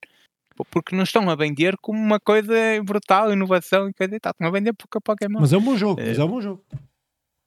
Po 0.57 0.65
porque 0.71 0.95
não 0.95 1.03
estão 1.05 1.29
a 1.31 1.35
vender 1.35 1.77
como 1.81 1.99
uma 1.99 2.19
coisa 2.21 2.55
brutal, 2.85 3.33
inovação 3.33 3.89
e 3.89 3.93
coisa 3.95 4.15
e 4.17 4.21
tal, 4.21 4.33
estão 4.33 4.47
a 4.49 4.51
vender 4.51 4.73
porque 4.73 4.99
é 4.99 5.01
Pokémon. 5.01 5.41
Mas 5.41 5.53
é 5.53 5.59
um 5.59 5.63
bom 5.63 5.77
jogo, 5.77 6.01
Eh, 6.01 6.09
mas 6.09 6.19
é 6.19 6.25
um 6.25 6.29
bom 6.29 6.41
jogo. 6.41 6.63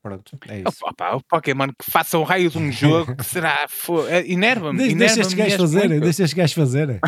Pronto, 0.04 0.38
é 0.48 0.60
isso. 0.60 0.78
opa, 0.84 1.16
o 1.16 1.24
Pokémon 1.24 1.68
que 1.70 1.90
faça 1.92 2.16
o 2.20 2.24
raio 2.24 2.48
de 2.52 2.60
um 2.60 2.72
jogo 2.72 3.16
que 3.16 3.24
será 3.24 3.66
eh, 4.10 4.32
enerva-me, 4.32 4.78
Deixa, 4.78 4.96
deixa 4.96 5.22
estes 5.22 5.34
gajos 5.34 5.56
fazerem, 5.56 6.00
deixa 6.00 6.22
estes 6.24 6.34
gajos 6.34 6.54
fazerem. 6.54 7.00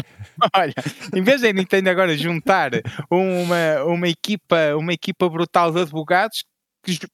Olha, 0.56 0.74
em 1.16 1.22
vez 1.22 1.42
da 1.42 1.54
Nintendo 1.54 1.90
agora 1.92 2.18
juntar 2.18 2.72
uma 3.12 3.84
uma 3.86 4.08
equipa 4.08 4.76
uma 4.76 4.94
equipa 4.94 5.30
brutal 5.30 5.72
de 5.72 5.82
advogados, 5.82 6.44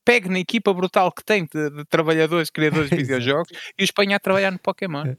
pegue 0.06 0.30
na 0.30 0.40
equipa 0.40 0.74
brutal 0.74 1.12
que 1.12 1.24
tem 1.26 1.46
de 1.54 1.70
de 1.70 1.84
trabalhadores, 1.86 2.50
criadores 2.50 2.90
de 2.90 2.96
videojogos 3.04 3.50
e 3.78 3.84
os 3.84 3.92
ponha 3.92 4.16
a 4.16 4.20
trabalhar 4.20 4.52
no 4.52 4.60
Pokémon, 4.60 5.06
É. 5.06 5.16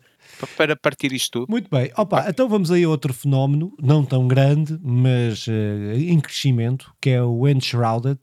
para 0.57 0.77
partir 0.77 1.13
isto 1.13 1.41
tudo. 1.41 1.51
Muito 1.51 1.69
bem, 1.71 1.91
opa, 1.97 2.27
então 2.29 2.49
vamos 2.49 2.71
aí 2.71 2.85
a 2.85 2.89
outro 2.89 3.13
fenómeno, 3.13 3.73
não 3.81 4.05
tão 4.05 4.27
grande, 4.27 4.79
mas 4.83 5.47
eh, 5.49 5.97
em 5.99 6.21
crescimento, 6.21 6.95
que 7.01 7.11
é 7.11 7.23
o 7.23 7.49
Enshrouded, 7.49 8.19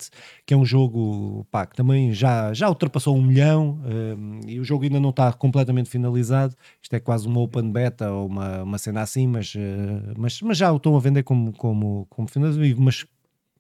que 0.46 0.54
é 0.54 0.58
um 0.58 0.66
jogo 0.66 1.46
pá, 1.52 1.66
que 1.66 1.76
também 1.76 2.14
já, 2.14 2.54
já 2.54 2.70
ultrapassou 2.70 3.16
um 3.16 3.22
milhão 3.22 3.82
eh, 3.86 4.52
e 4.52 4.60
o 4.60 4.64
jogo 4.64 4.84
ainda 4.84 5.00
não 5.00 5.10
está 5.12 5.32
completamente 5.34 5.90
finalizado. 5.90 6.56
Isto 6.82 6.96
é 6.96 7.00
quase 7.00 7.28
uma 7.28 7.40
open 7.40 7.72
beta 7.72 8.12
ou 8.12 8.28
uma, 8.28 8.64
uma 8.64 8.78
cena 8.78 9.02
assim, 9.02 9.28
mas, 9.28 9.54
eh, 9.56 10.14
mas, 10.18 10.42
mas 10.42 10.58
já 10.58 10.72
o 10.72 10.78
estão 10.78 10.96
a 10.96 11.00
vender 11.00 11.24
como, 11.24 11.54
como, 11.54 12.06
como 12.10 12.28
finalizado, 12.28 12.82
mas 12.82 13.06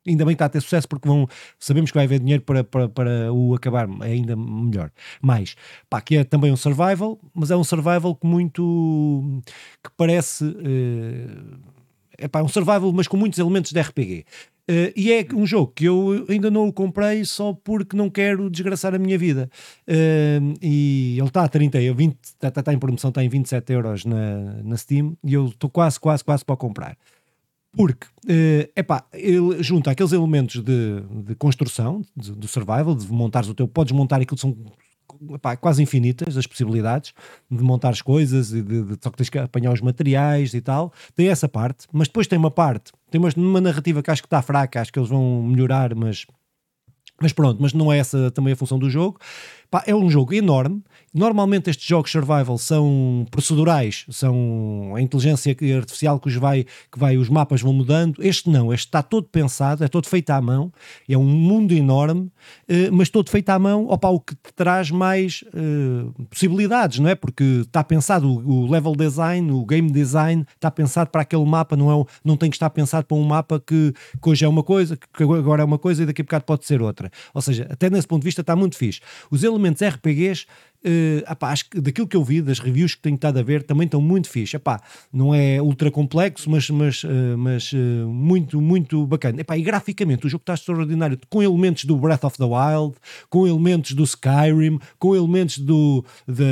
ainda 0.07 0.25
bem 0.25 0.33
que 0.33 0.35
está 0.35 0.45
a 0.45 0.49
ter 0.49 0.61
sucesso 0.61 0.87
porque 0.87 1.07
vão, 1.07 1.27
sabemos 1.59 1.91
que 1.91 1.95
vai 1.95 2.05
haver 2.05 2.19
dinheiro 2.19 2.43
para, 2.43 2.63
para, 2.63 2.89
para 2.89 3.33
o 3.33 3.53
acabar 3.53 3.87
ainda 4.01 4.35
melhor. 4.35 4.91
Mais, 5.21 5.55
pá, 5.89 6.01
que 6.01 6.17
é 6.17 6.23
também 6.23 6.51
um 6.51 6.57
survival, 6.57 7.19
mas 7.33 7.51
é 7.51 7.55
um 7.55 7.63
survival 7.63 8.15
que 8.15 8.25
muito 8.25 9.41
que 9.83 9.89
parece 9.95 10.45
é 12.17 12.27
pá, 12.27 12.41
um 12.41 12.47
survival, 12.47 12.93
mas 12.93 13.07
com 13.07 13.17
muitos 13.17 13.39
elementos 13.39 13.71
de 13.71 13.81
RPG. 13.81 14.25
Eh, 14.67 14.93
e 14.95 15.11
é 15.11 15.25
um 15.33 15.45
jogo 15.45 15.73
que 15.75 15.85
eu 15.85 16.25
ainda 16.29 16.51
não 16.51 16.67
o 16.67 16.73
comprei 16.73 17.25
só 17.25 17.51
porque 17.53 17.97
não 17.97 18.09
quero 18.09 18.49
desgraçar 18.49 18.93
a 18.93 18.99
minha 18.99 19.17
vida. 19.17 19.49
Eh, 19.87 20.39
e 20.61 21.15
ele 21.17 21.27
está 21.27 21.43
a 21.43 21.47
30, 21.49 21.81
eu 21.81 21.95
20, 21.95 22.17
está, 22.21 22.47
está, 22.47 22.61
está 22.61 22.73
em 22.73 22.79
promoção, 22.79 23.09
está 23.09 23.23
em 23.23 23.29
27 23.29 23.73
euros 23.73 24.05
na, 24.05 24.61
na 24.63 24.77
Steam 24.77 25.17
e 25.23 25.33
eu 25.33 25.47
estou 25.47 25.69
quase, 25.69 25.99
quase, 25.99 26.23
quase 26.23 26.45
para 26.45 26.55
comprar. 26.55 26.97
Porque, 27.73 28.07
é 28.27 28.69
epá, 28.75 29.05
ele 29.13 29.63
junta 29.63 29.91
aqueles 29.91 30.11
elementos 30.11 30.61
de, 30.61 31.01
de 31.23 31.35
construção, 31.35 32.01
do 32.15 32.47
survival, 32.47 32.93
de 32.95 33.09
montares 33.11 33.47
o 33.47 33.53
teu, 33.53 33.67
podes 33.67 33.93
montar 33.93 34.17
aquilo 34.17 34.35
que 34.35 34.41
são 34.41 34.55
epá, 35.33 35.55
quase 35.55 35.81
infinitas 35.81 36.37
as 36.37 36.45
possibilidades 36.45 37.13
de 37.49 37.63
montar 37.63 37.89
as 37.89 38.01
coisas 38.01 38.53
e 38.53 38.61
de, 38.61 38.83
de, 38.83 38.97
só 39.01 39.09
que 39.09 39.17
tens 39.17 39.29
que 39.29 39.37
apanhar 39.37 39.71
os 39.71 39.81
materiais 39.81 40.53
e 40.53 40.61
tal. 40.61 40.91
Tem 41.15 41.29
essa 41.29 41.47
parte, 41.47 41.87
mas 41.91 42.07
depois 42.07 42.27
tem 42.27 42.37
uma 42.37 42.51
parte, 42.51 42.91
tem 43.09 43.19
uma, 43.19 43.29
uma 43.35 43.61
narrativa 43.61 44.03
que 44.03 44.11
acho 44.11 44.21
que 44.21 44.27
está 44.27 44.41
fraca, 44.41 44.81
acho 44.81 44.91
que 44.91 44.99
eles 44.99 45.09
vão 45.09 45.41
melhorar, 45.43 45.95
mas 45.95 46.25
mas 47.21 47.31
pronto, 47.31 47.61
mas 47.61 47.71
não 47.71 47.93
é 47.93 47.99
essa 47.99 48.31
também 48.31 48.53
a 48.53 48.55
função 48.55 48.79
do 48.79 48.89
jogo. 48.89 49.19
Pá, 49.71 49.81
é 49.87 49.95
um 49.95 50.09
jogo 50.09 50.33
enorme. 50.33 50.83
Normalmente 51.13 51.69
estes 51.69 51.87
jogos 51.87 52.11
survival 52.11 52.57
são 52.57 53.25
procedurais, 53.31 54.05
são 54.09 54.93
a 54.95 55.01
inteligência 55.01 55.55
artificial 55.77 56.19
que 56.19 56.29
os 56.29 56.35
vai, 56.35 56.65
que 56.89 56.97
vai, 56.97 57.17
os 57.17 57.27
mapas 57.27 57.61
vão 57.61 57.73
mudando. 57.73 58.23
Este 58.23 58.49
não, 58.49 58.73
este 58.73 58.87
está 58.87 59.01
todo 59.01 59.27
pensado, 59.27 59.83
é 59.83 59.89
todo 59.89 60.07
feito 60.07 60.29
à 60.29 60.41
mão, 60.41 60.71
é 61.09 61.17
um 61.17 61.25
mundo 61.25 61.73
enorme, 61.73 62.31
eh, 62.67 62.89
mas 62.91 63.09
todo 63.09 63.29
feito 63.29 63.49
à 63.49 63.59
mão, 63.59 63.87
opa, 63.87 64.07
o 64.09 64.21
que 64.21 64.35
te 64.35 64.53
traz 64.55 64.89
mais 64.89 65.43
eh, 65.53 66.25
possibilidades, 66.29 66.99
não 66.99 67.09
é? 67.09 67.15
Porque 67.15 67.43
está 67.65 67.83
pensado 67.83 68.29
o, 68.29 68.69
level 68.69 68.95
design, 68.95 69.51
o 69.51 69.65
game 69.65 69.91
design, 69.91 70.45
está 70.55 70.71
pensado 70.71 71.09
para 71.09 71.23
aquele 71.23 71.45
mapa, 71.45 71.75
não, 71.75 71.91
é, 71.91 72.05
não 72.23 72.37
tem 72.37 72.49
que 72.49 72.55
estar 72.55 72.69
pensado 72.69 73.05
para 73.05 73.17
um 73.17 73.23
mapa 73.23 73.59
que, 73.59 73.93
que 74.21 74.29
hoje 74.29 74.45
é 74.45 74.47
uma 74.47 74.63
coisa, 74.63 74.97
que 74.97 75.23
agora 75.23 75.61
é 75.61 75.65
uma 75.65 75.77
coisa 75.77 76.03
e 76.03 76.05
daqui 76.05 76.21
a 76.21 76.23
bocado 76.23 76.45
pode 76.45 76.65
ser 76.65 76.81
outra. 76.81 77.11
Ou 77.33 77.41
seja, 77.41 77.67
até 77.69 77.89
nesse 77.89 78.07
ponto 78.07 78.21
de 78.21 78.25
vista 78.25 78.39
está 78.39 78.55
muito 78.55 78.77
fixe. 78.77 79.01
Os 79.29 79.43
elementos 79.43 79.60
RPGs, 79.69 80.45
eh, 80.83 81.23
apá, 81.27 81.51
acho 81.51 81.69
que 81.69 81.79
daquilo 81.79 82.07
que 82.07 82.17
eu 82.17 82.23
vi, 82.23 82.41
das 82.41 82.59
reviews 82.59 82.95
que 82.95 83.01
tenho 83.01 83.15
estado 83.15 83.37
a 83.37 83.43
ver, 83.43 83.63
também 83.63 83.85
estão 83.85 84.01
muito 84.01 84.27
fixe. 84.27 84.55
Epá, 84.55 84.81
não 85.13 85.33
é 85.33 85.61
ultra 85.61 85.91
complexo, 85.91 86.49
mas, 86.49 86.69
mas, 86.69 87.03
eh, 87.05 87.35
mas 87.37 87.71
eh, 87.73 87.77
muito, 87.77 88.59
muito 88.59 89.05
bacana. 89.05 89.41
Epá, 89.41 89.57
e 89.57 89.61
graficamente 89.61 90.25
o 90.25 90.29
jogo 90.29 90.41
está 90.41 90.55
extraordinário, 90.55 91.19
com 91.29 91.43
elementos 91.43 91.85
do 91.85 91.95
Breath 91.95 92.23
of 92.23 92.37
the 92.37 92.45
Wild, 92.45 92.95
com 93.29 93.47
elementos 93.47 93.93
do 93.93 94.03
Skyrim, 94.03 94.79
com 94.97 95.15
elementos 95.15 95.59
do, 95.59 96.03
de, 96.27 96.43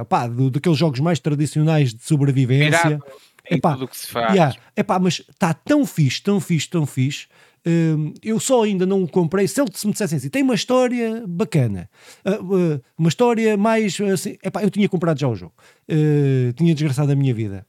epá, 0.00 0.26
do, 0.26 0.50
daqueles 0.50 0.78
jogos 0.78 0.98
mais 0.98 1.20
tradicionais 1.20 1.94
de 1.94 2.02
sobrevivência. 2.02 3.00
Em 3.48 3.56
Epá, 3.56 3.72
tudo 3.72 3.88
que 3.88 3.96
se 3.96 4.06
faz. 4.06 4.32
Yeah. 4.32 4.56
Epá, 4.76 4.98
mas 4.98 5.20
está 5.28 5.52
tão 5.52 5.84
fixe, 5.84 6.22
tão 6.22 6.40
fixe, 6.40 6.68
tão 6.68 6.86
fixe. 6.86 7.26
Hum, 7.64 8.12
eu 8.22 8.40
só 8.40 8.64
ainda 8.64 8.84
não 8.84 9.02
o 9.04 9.08
comprei. 9.08 9.46
Se 9.46 9.60
ele 9.60 9.70
se 9.72 9.86
me 9.86 9.92
dissessem 9.92 10.18
assim, 10.18 10.28
tem 10.28 10.42
uma 10.42 10.54
história 10.54 11.24
bacana, 11.28 11.88
ah, 12.24 12.32
ah, 12.32 12.80
uma 12.98 13.08
história 13.08 13.56
mais 13.56 14.00
assim, 14.00 14.36
epá, 14.42 14.62
eu 14.62 14.70
tinha 14.70 14.88
comprado 14.88 15.18
já 15.18 15.28
o 15.28 15.34
jogo, 15.36 15.54
Ah, 15.88 16.52
tinha 16.56 16.74
desgraçado 16.74 17.12
a 17.12 17.16
minha 17.16 17.32
vida, 17.32 17.64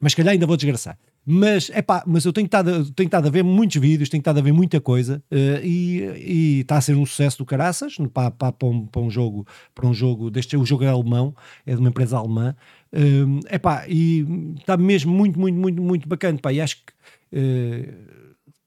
mas 0.00 0.14
calhar 0.14 0.32
ainda 0.32 0.46
vou 0.46 0.56
desgraçar. 0.56 0.98
Mas, 1.26 1.70
epá, 1.70 2.04
mas 2.06 2.26
eu 2.26 2.32
tenho 2.34 2.44
estado, 2.44 2.70
a- 2.70 2.84
ver 3.30 3.42
muitos 3.42 3.80
vídeos, 3.80 4.10
tenho 4.10 4.20
estado 4.20 4.38
a 4.38 4.42
ver 4.42 4.52
muita 4.52 4.78
coisa 4.78 5.22
eh, 5.30 5.60
e, 5.64 6.60
está 6.60 6.76
a 6.76 6.80
ser 6.82 6.94
um 6.96 7.06
sucesso 7.06 7.38
do 7.38 7.46
caraças 7.46 7.96
para, 8.12 8.30
para, 8.30 8.52
para, 8.52 8.68
um, 8.68 8.86
para 8.86 9.00
um 9.00 9.08
jogo, 9.10 9.46
para 9.74 9.86
um 9.86 9.94
jogo 9.94 10.30
deste, 10.30 10.54
o 10.56 10.66
jogo 10.66 10.84
é 10.84 10.88
alemão, 10.88 11.34
é 11.64 11.72
de 11.74 11.80
uma 11.80 11.88
empresa 11.88 12.18
alemã. 12.18 12.54
Hum, 12.92 13.40
epá, 13.50 13.86
e 13.88 14.26
está 14.58 14.76
mesmo 14.76 15.12
muito, 15.14 15.38
muito, 15.40 15.58
muito, 15.58 15.82
muito 15.82 16.08
bacana. 16.08 16.38
Pá, 16.38 16.52
e 16.52 16.60
acho 16.60 16.76
que 16.84 16.92
eh, 17.32 17.94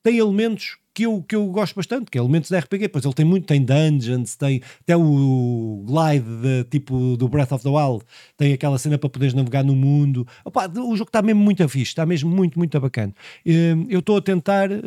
tem 0.08 0.18
elementos 0.20 0.78
que 0.94 1.04
eu, 1.06 1.22
que 1.22 1.36
eu 1.36 1.46
gosto 1.48 1.76
bastante, 1.76 2.10
que 2.10 2.18
é 2.18 2.22
elementos 2.22 2.50
de 2.50 2.56
RPG, 2.58 2.88
pois 2.90 3.04
ele 3.04 3.14
tem 3.14 3.26
muito, 3.26 3.46
tem 3.46 3.64
dungeons, 3.64 4.36
tem 4.38 4.62
até 4.82 4.96
o 4.98 5.84
glide 5.86 6.26
de, 6.42 6.64
tipo 6.64 7.18
do 7.18 7.28
Breath 7.28 7.52
of 7.52 7.64
the 7.64 7.70
Wild, 7.70 8.04
tem 8.38 8.54
aquela 8.54 8.78
cena 8.80 8.98
para 8.98 9.10
poderes 9.10 9.34
navegar 9.34 9.64
no 9.64 9.76
mundo. 9.76 10.26
Opa, 10.46 10.68
o 10.68 10.96
jogo 10.96 11.10
está 11.10 11.22
mesmo 11.22 11.42
muito 11.42 11.68
fixe, 11.70 11.92
está 11.92 12.06
mesmo 12.06 12.30
muito, 12.30 12.58
muito 12.58 12.80
bacana. 12.80 13.14
Eh, 13.46 13.74
Eu 13.90 14.00
estou 14.00 14.18
a 14.18 14.22
tentar 14.22 14.72
eh, 14.72 14.80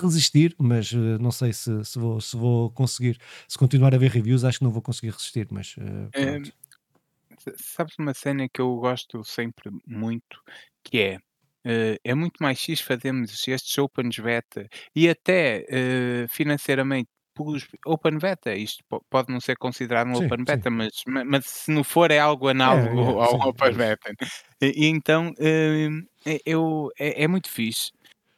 resistir, 0.00 0.54
mas 0.58 0.92
eh, 0.92 1.18
não 1.20 1.32
sei 1.32 1.52
se, 1.52 1.84
se, 1.84 1.98
vou, 1.98 2.20
se 2.20 2.36
vou 2.36 2.70
conseguir. 2.70 3.18
Se 3.48 3.56
continuar 3.58 3.92
a 3.94 3.98
ver 3.98 4.10
reviews, 4.10 4.44
acho 4.44 4.58
que 4.58 4.64
não 4.64 4.70
vou 4.70 4.82
conseguir 4.82 5.10
resistir, 5.12 5.48
mas 5.50 5.74
sa- 7.38 7.52
sabes 7.56 7.94
uma 7.98 8.14
cena 8.14 8.48
que 8.48 8.60
eu 8.60 8.76
gosto 8.76 9.24
sempre 9.24 9.70
muito, 9.86 10.40
que 10.84 10.98
é, 10.98 11.18
eh, 11.66 11.98
é 12.04 12.14
muito 12.14 12.36
mais 12.42 12.60
fixe 12.60 12.82
fazermos 12.84 13.46
estes 13.48 13.78
opens 13.78 14.18
beta 14.18 14.68
e 14.94 15.08
até 15.08 15.64
eh, 15.68 16.26
financeiramente 16.30 17.08
pelos 17.34 17.66
open 17.86 18.18
beta, 18.18 18.54
isto 18.54 18.82
po- 18.88 19.04
pode 19.10 19.30
não 19.32 19.40
ser 19.40 19.56
considerado 19.58 20.08
um 20.08 20.14
Sim, 20.14 20.30
open 20.30 20.44
sim. 20.46 20.62
beta, 20.62 20.70
mas, 20.70 20.90
ma- 21.06 21.24
mas 21.24 21.44
se 21.46 21.70
não 21.72 21.84
for 21.84 22.10
é 22.10 22.18
algo 22.18 22.48
análogo 22.48 23.20
é, 23.20 23.20
ao 23.20 23.28
sim, 23.28 23.52
é 23.62 23.70
open 23.70 23.76
isso. 23.76 23.76
beta. 23.76 24.14
E, 24.62 24.86
e 24.86 24.88
então 24.88 25.32
eh, 25.38 25.88
é- 26.26 26.40
eu, 26.46 26.88
é, 26.98 27.24
é 27.24 27.28
muito 27.28 27.48
fixe. 27.50 27.90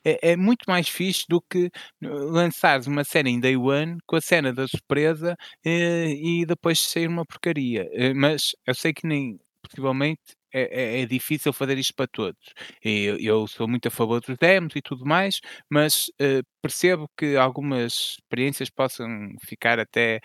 É, 0.04 0.32
é 0.32 0.36
muito 0.36 0.64
mais 0.68 0.88
fixe 0.88 1.24
do 1.28 1.40
que 1.42 1.66
eh, 2.02 2.08
lançares 2.08 2.86
uma 2.86 3.04
cena 3.04 3.28
em 3.30 3.40
day 3.40 3.56
one 3.56 3.98
com 4.06 4.16
a 4.16 4.20
cena 4.20 4.52
da 4.52 4.66
surpresa 4.68 5.36
eh, 5.64 6.10
e 6.12 6.46
depois 6.46 6.80
sair 6.80 7.08
uma 7.08 7.24
porcaria. 7.26 7.88
Eh, 7.92 8.14
mas 8.14 8.52
eu 8.66 8.74
sei 8.74 8.92
que 8.94 9.06
nem 9.06 9.38
possivelmente 9.62 10.22
é, 10.52 10.98
é- 10.98 11.02
é 11.02 11.06
difícil 11.06 11.52
fazer 11.52 11.78
isto 11.78 11.94
para 11.94 12.06
todos. 12.08 12.38
E 12.84 13.04
Eu, 13.04 13.18
eu 13.18 13.46
sou 13.46 13.68
muito 13.68 13.88
a 13.88 13.90
favor 13.90 14.20
dos 14.20 14.36
demos 14.38 14.74
e 14.76 14.82
tudo 14.82 15.04
mais, 15.06 15.40
mas 15.70 16.10
eh, 16.20 16.42
percebo 16.62 17.08
que 17.16 17.36
algumas 17.36 18.16
experiências 18.18 18.68
possam 18.70 19.08
ficar 19.44 19.78
até, 19.78 20.20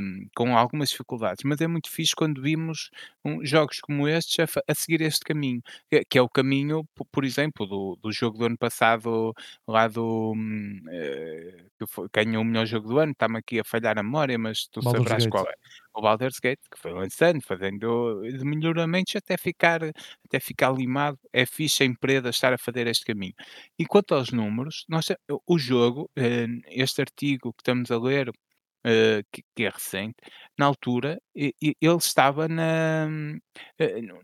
hum, 0.00 0.26
com 0.36 0.56
algumas 0.56 0.90
dificuldades, 0.90 1.42
mas 1.44 1.60
é 1.60 1.66
muito 1.66 1.90
fixe 1.90 2.14
quando 2.14 2.42
vimos 2.42 2.90
um 3.24 3.44
jogos 3.44 3.80
como 3.80 4.08
estes 4.08 4.38
a 4.40 4.62
a 4.68 4.74
seguir 4.74 5.00
este 5.02 5.20
caminho, 5.24 5.62
que 6.08 6.18
é 6.18 6.22
o 6.22 6.28
caminho, 6.28 6.84
po 6.94 7.04
por 7.06 7.24
exemplo, 7.24 7.66
do 7.66 7.96
do 8.02 8.12
jogo 8.12 8.38
do 8.38 8.46
ano 8.46 8.58
passado 8.58 9.32
lá 9.66 9.88
do, 9.88 10.32
hum, 10.36 10.80
eh, 10.90 11.66
que 11.78 11.86
foi 11.86 12.08
ganhou 12.12 12.42
o 12.42 12.44
melhor 12.44 12.66
jogo 12.66 12.88
do 12.88 12.98
ano, 12.98 13.12
está-me 13.12 13.38
aqui 13.38 13.60
a 13.60 13.64
falhar 13.64 13.98
a 13.98 14.02
memória, 14.02 14.38
mas 14.38 14.66
tu 14.68 14.82
Baldur's 14.82 15.12
saberás 15.12 15.24
Gate. 15.24 15.26
qual 15.26 15.48
é. 15.48 15.54
O 15.94 16.00
Baldur's 16.00 16.38
Gate, 16.38 16.60
que 16.70 16.78
foi 16.78 16.92
lançando, 16.92 17.42
fazendo 17.42 18.22
de 18.22 18.44
melhoramentos 18.44 19.14
até 19.16 19.36
ficar 19.36 19.82
até 20.24 20.40
ficar 20.40 20.72
limado. 20.72 21.18
É 21.32 21.44
fixe 21.46 21.82
a 21.82 21.86
empresa 21.86 22.30
estar 22.30 22.52
a 22.52 22.58
fazer 22.58 22.86
este 22.86 23.04
caminho. 23.04 23.34
E 23.78 23.84
quanto 23.86 24.14
aos 24.14 24.30
números, 24.30 24.84
nós 24.88 25.06
o 25.46 25.58
jogo, 25.58 26.10
eh, 26.16 26.46
este 26.68 27.00
artigo 27.02 27.52
que 27.52 27.60
estamos 27.60 27.90
a 27.90 27.98
ler, 27.98 28.30
eh, 28.84 29.22
que 29.32 29.64
é 29.64 29.68
recente, 29.68 30.16
na 30.58 30.66
altura, 30.66 31.20
ele 31.34 31.64
estava 31.98 32.48
na 32.48 33.08
eh, 33.78 34.00
no 34.02 34.20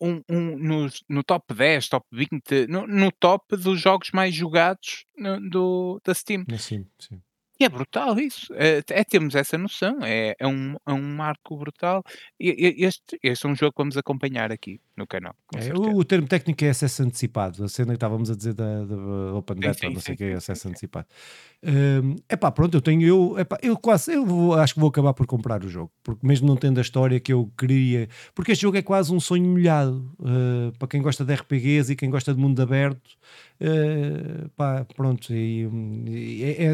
um 0.00 0.22
um 0.28 0.56
nos 0.58 1.02
no 1.08 1.22
top 1.22 1.54
10, 1.54 1.88
top 1.88 2.06
20, 2.12 2.66
no 2.68 2.86
no 2.86 3.10
top 3.12 3.56
dos 3.56 3.80
jogos 3.80 4.10
mais 4.12 4.34
jogados 4.34 5.04
no 5.16 5.40
do 5.50 6.00
da 6.04 6.14
Steam. 6.14 6.44
Assim, 6.52 6.86
sim. 6.98 7.22
E 7.62 7.64
é 7.64 7.68
brutal 7.68 8.18
isso, 8.18 8.52
é 8.54 8.82
é 8.90 9.04
termos 9.04 9.34
essa 9.36 9.56
noção, 9.56 9.94
é 10.02 10.34
é 10.38 10.46
um 10.46 10.74
é 10.84 10.92
um 10.92 11.14
marco 11.22 11.56
brutal. 11.56 12.02
E 12.40 12.48
e 12.80 12.84
este 12.84 13.18
este 13.22 13.46
é 13.46 13.48
um 13.48 13.54
jogo 13.54 13.72
que 13.72 13.78
vamos 13.82 13.96
acompanhar 13.96 14.50
aqui 14.50 14.80
no 14.96 15.06
canal, 15.06 15.34
É, 15.54 15.72
o, 15.78 15.98
o 15.98 16.04
termo 16.04 16.26
técnico 16.26 16.64
é 16.64 16.70
acesso 16.70 17.02
antecipado, 17.04 17.64
a 17.64 17.68
cena 17.68 17.92
que 17.92 17.96
estávamos 17.96 18.30
a 18.30 18.34
dizer 18.34 18.54
da, 18.54 18.84
da 18.84 18.96
Open 19.38 19.56
Sim, 19.56 19.60
Beta, 19.62 19.78
sim, 19.86 19.94
não 19.94 20.00
sei 20.00 20.14
o 20.14 20.18
que 20.18 20.24
é 20.24 20.34
acesso 20.34 20.62
sim. 20.62 20.68
antecipado. 20.70 21.06
É 22.28 22.36
pá, 22.36 22.50
pronto, 22.50 22.76
eu 22.76 22.80
tenho, 22.80 23.02
eu, 23.02 23.38
epá, 23.38 23.56
eu 23.62 23.76
quase, 23.76 24.12
eu 24.14 24.26
vou- 24.26 24.54
acho 24.54 24.74
que 24.74 24.80
vou 24.80 24.88
acabar 24.88 25.14
por 25.14 25.26
comprar 25.26 25.64
o 25.64 25.68
jogo, 25.68 25.92
porque 26.02 26.26
mesmo 26.26 26.46
não 26.48 26.56
tendo 26.56 26.78
a 26.78 26.80
história 26.82 27.20
que 27.20 27.32
eu 27.32 27.50
queria, 27.56 28.08
porque 28.34 28.52
este 28.52 28.62
jogo 28.62 28.76
é 28.76 28.82
quase 28.82 29.12
um 29.14 29.20
sonho 29.20 29.44
molhado, 29.48 30.10
eh, 30.24 30.72
para 30.78 30.88
quem 30.88 31.00
gosta 31.00 31.24
de 31.24 31.32
RPGs 31.32 31.92
e 31.92 31.96
quem 31.96 32.10
gosta 32.10 32.34
de 32.34 32.40
mundo 32.40 32.60
aberto, 32.60 33.10
eh, 33.60 34.46
pá, 34.56 34.84
pronto, 34.96 35.32
e, 35.32 35.68
e, 36.08 36.42
é- 36.44 36.64
é- 36.64 36.72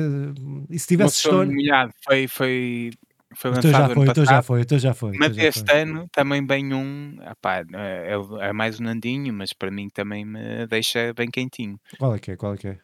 se 0.79 0.87
tivesse 0.87 1.17
história, 1.17 1.91
foi 2.05 2.29
foi 2.29 2.91
foi 3.37 3.51
então 3.51 3.71
já 3.71 3.79
lançado 3.81 3.95
foi, 3.95 4.07
então 4.07 4.25
já 4.25 4.31
passado, 4.31 4.45
foi, 4.45 4.61
então 4.63 4.79
já 4.79 4.95
foi, 4.95 5.13
mas 5.19 5.29
já 5.29 5.35
foi. 5.35 5.49
este 5.49 5.73
ano 5.73 6.09
também 6.11 6.47
vem 6.47 6.73
um, 6.73 7.17
epá, 7.23 7.59
é 7.59 8.15
é 8.15 8.49
é 8.49 8.53
mais 8.53 8.81
um 8.81 8.85
Nandinho, 8.85 9.33
mas 9.35 9.53
para 9.53 9.71
mim 9.71 9.89
também 9.89 10.25
me 10.25 10.67
deixa 10.67 11.13
bem 11.15 11.31
quentinho. 11.31 11.79
Qual 11.99 12.15
é 12.15 12.19
que 12.19 12.33
é, 12.33 12.37
qual 12.37 12.55
é 12.55 12.57
que 12.57 12.69
é? 12.69 12.79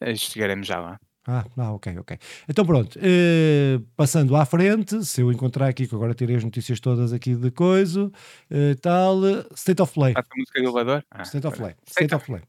Eh, 0.00 0.14
chegaremos 0.14 0.66
já 0.66 0.80
lá. 0.80 0.98
Ah, 1.28 1.44
ah, 1.56 1.72
ok, 1.72 1.98
ok. 1.98 2.18
Então 2.48 2.64
pronto, 2.64 2.96
eh, 3.02 3.80
passando 3.96 4.36
à 4.36 4.46
frente, 4.46 5.04
se 5.04 5.20
eu 5.20 5.32
encontrar 5.32 5.66
aqui, 5.66 5.86
que 5.88 5.94
agora 5.94 6.14
tirei 6.14 6.36
as 6.36 6.44
notícias 6.44 6.78
todas 6.78 7.12
aqui 7.12 7.34
de 7.34 7.50
coisa, 7.50 8.12
eh, 8.48 8.76
tal, 8.80 9.26
eh, 9.26 9.44
State 9.56 9.82
of 9.82 9.92
Play. 9.92 10.14
Passa 10.14 10.28
a 10.32 10.38
música 10.38 10.62
do 10.62 10.68
elevador? 10.68 11.04
Ah, 11.10 11.22
State 11.24 11.44
of. 11.44 11.56
Play. 11.58 11.74
State 11.84 12.14
of 12.14 12.24
Play. 12.24 12.42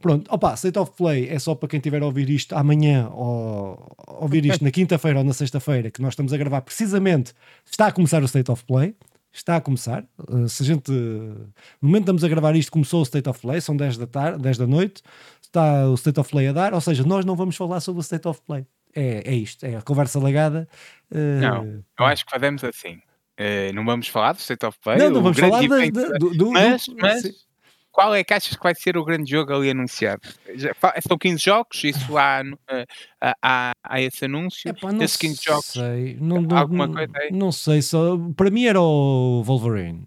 Pronto, 0.00 0.28
opa, 0.34 0.54
State 0.54 0.78
of 0.78 0.92
Play 0.96 1.28
é 1.28 1.38
só 1.38 1.54
para 1.54 1.68
quem 1.68 1.78
tiver 1.78 2.02
a 2.02 2.06
ouvir 2.06 2.28
isto 2.28 2.56
amanhã 2.56 3.08
ou 3.10 3.94
ouvir 4.18 4.44
isto 4.46 4.64
na 4.64 4.70
quinta-feira 4.72 5.18
ou 5.20 5.24
na 5.24 5.32
sexta-feira, 5.32 5.90
que 5.92 6.02
nós 6.02 6.14
estamos 6.14 6.32
a 6.32 6.36
gravar 6.36 6.62
precisamente, 6.62 7.32
está 7.64 7.86
a 7.86 7.92
começar 7.92 8.20
o 8.20 8.26
State 8.26 8.50
of 8.50 8.64
Play. 8.64 8.96
Está 9.34 9.56
a 9.56 9.60
começar. 9.60 10.04
Uh, 10.30 10.48
se 10.48 10.62
a 10.62 10.66
gente, 10.66 10.92
uh, 10.92 10.94
no 10.94 11.88
momento 11.88 12.02
que 12.04 12.04
estamos 12.04 12.24
a 12.24 12.28
gravar 12.28 12.54
isto, 12.54 12.70
começou 12.70 13.00
o 13.00 13.02
State 13.02 13.28
of 13.28 13.40
Play, 13.40 13.60
são 13.60 13.76
10 13.76 13.98
da, 13.98 14.06
tarde, 14.06 14.40
10 14.40 14.58
da 14.58 14.66
noite, 14.66 15.02
está 15.42 15.88
o 15.90 15.94
State 15.94 16.20
of 16.20 16.30
Play 16.30 16.46
a 16.48 16.52
dar, 16.52 16.72
ou 16.72 16.80
seja, 16.80 17.02
nós 17.04 17.24
não 17.24 17.34
vamos 17.34 17.56
falar 17.56 17.80
sobre 17.80 17.98
o 17.98 18.02
State 18.02 18.28
of 18.28 18.40
Play. 18.46 18.64
É, 18.94 19.28
é 19.28 19.34
isto, 19.34 19.66
é 19.66 19.74
a 19.76 19.82
conversa 19.82 20.20
legada. 20.20 20.68
uh, 21.10 21.16
Não, 21.40 21.82
eu 21.98 22.06
acho 22.06 22.24
que 22.24 22.30
fazemos 22.30 22.62
assim, 22.62 23.00
eh, 23.36 23.72
não 23.72 23.84
vamos 23.84 24.06
falar 24.06 24.32
do 24.34 24.38
State 24.38 24.64
of 24.64 24.78
Play, 24.78 24.98
não, 24.98 25.10
não 25.10 25.22
vamos 25.22 25.36
falar 25.38 25.66
da- 25.66 26.08
do, 26.16 26.18
do- 26.30 26.36
do- 26.38 26.52
Mas, 26.52 26.86
mas. 27.00 27.22
Qual 27.94 28.12
é 28.12 28.24
que 28.24 28.34
achas 28.34 28.56
que 28.56 28.62
vai 28.62 28.74
ser 28.74 28.96
o 28.96 29.04
grande 29.04 29.30
jogo 29.30 29.54
ali 29.54 29.70
anunciado? 29.70 30.20
Já 30.56 30.72
são 31.06 31.16
15 31.16 31.44
jogos, 31.44 31.84
isso 31.84 32.18
há, 32.18 32.42
eh, 32.68 32.86
há, 33.20 33.34
há, 33.40 33.72
há 33.84 34.00
esse 34.00 34.24
anúncio. 34.24 34.68
Epá, 34.68 34.90
não 34.90 35.04
Esses 35.04 35.16
15 35.16 35.40
jogos, 35.44 35.66
sei, 35.66 36.18
não, 36.20 36.40
não, 36.40 36.58
alguma 36.58 36.88
coisa 36.88 37.12
aí? 37.16 37.30
não 37.30 37.52
sei, 37.52 37.80
só, 37.80 38.18
para 38.36 38.50
mim 38.50 38.64
era 38.64 38.80
o 38.80 39.44
Wolverine, 39.44 40.04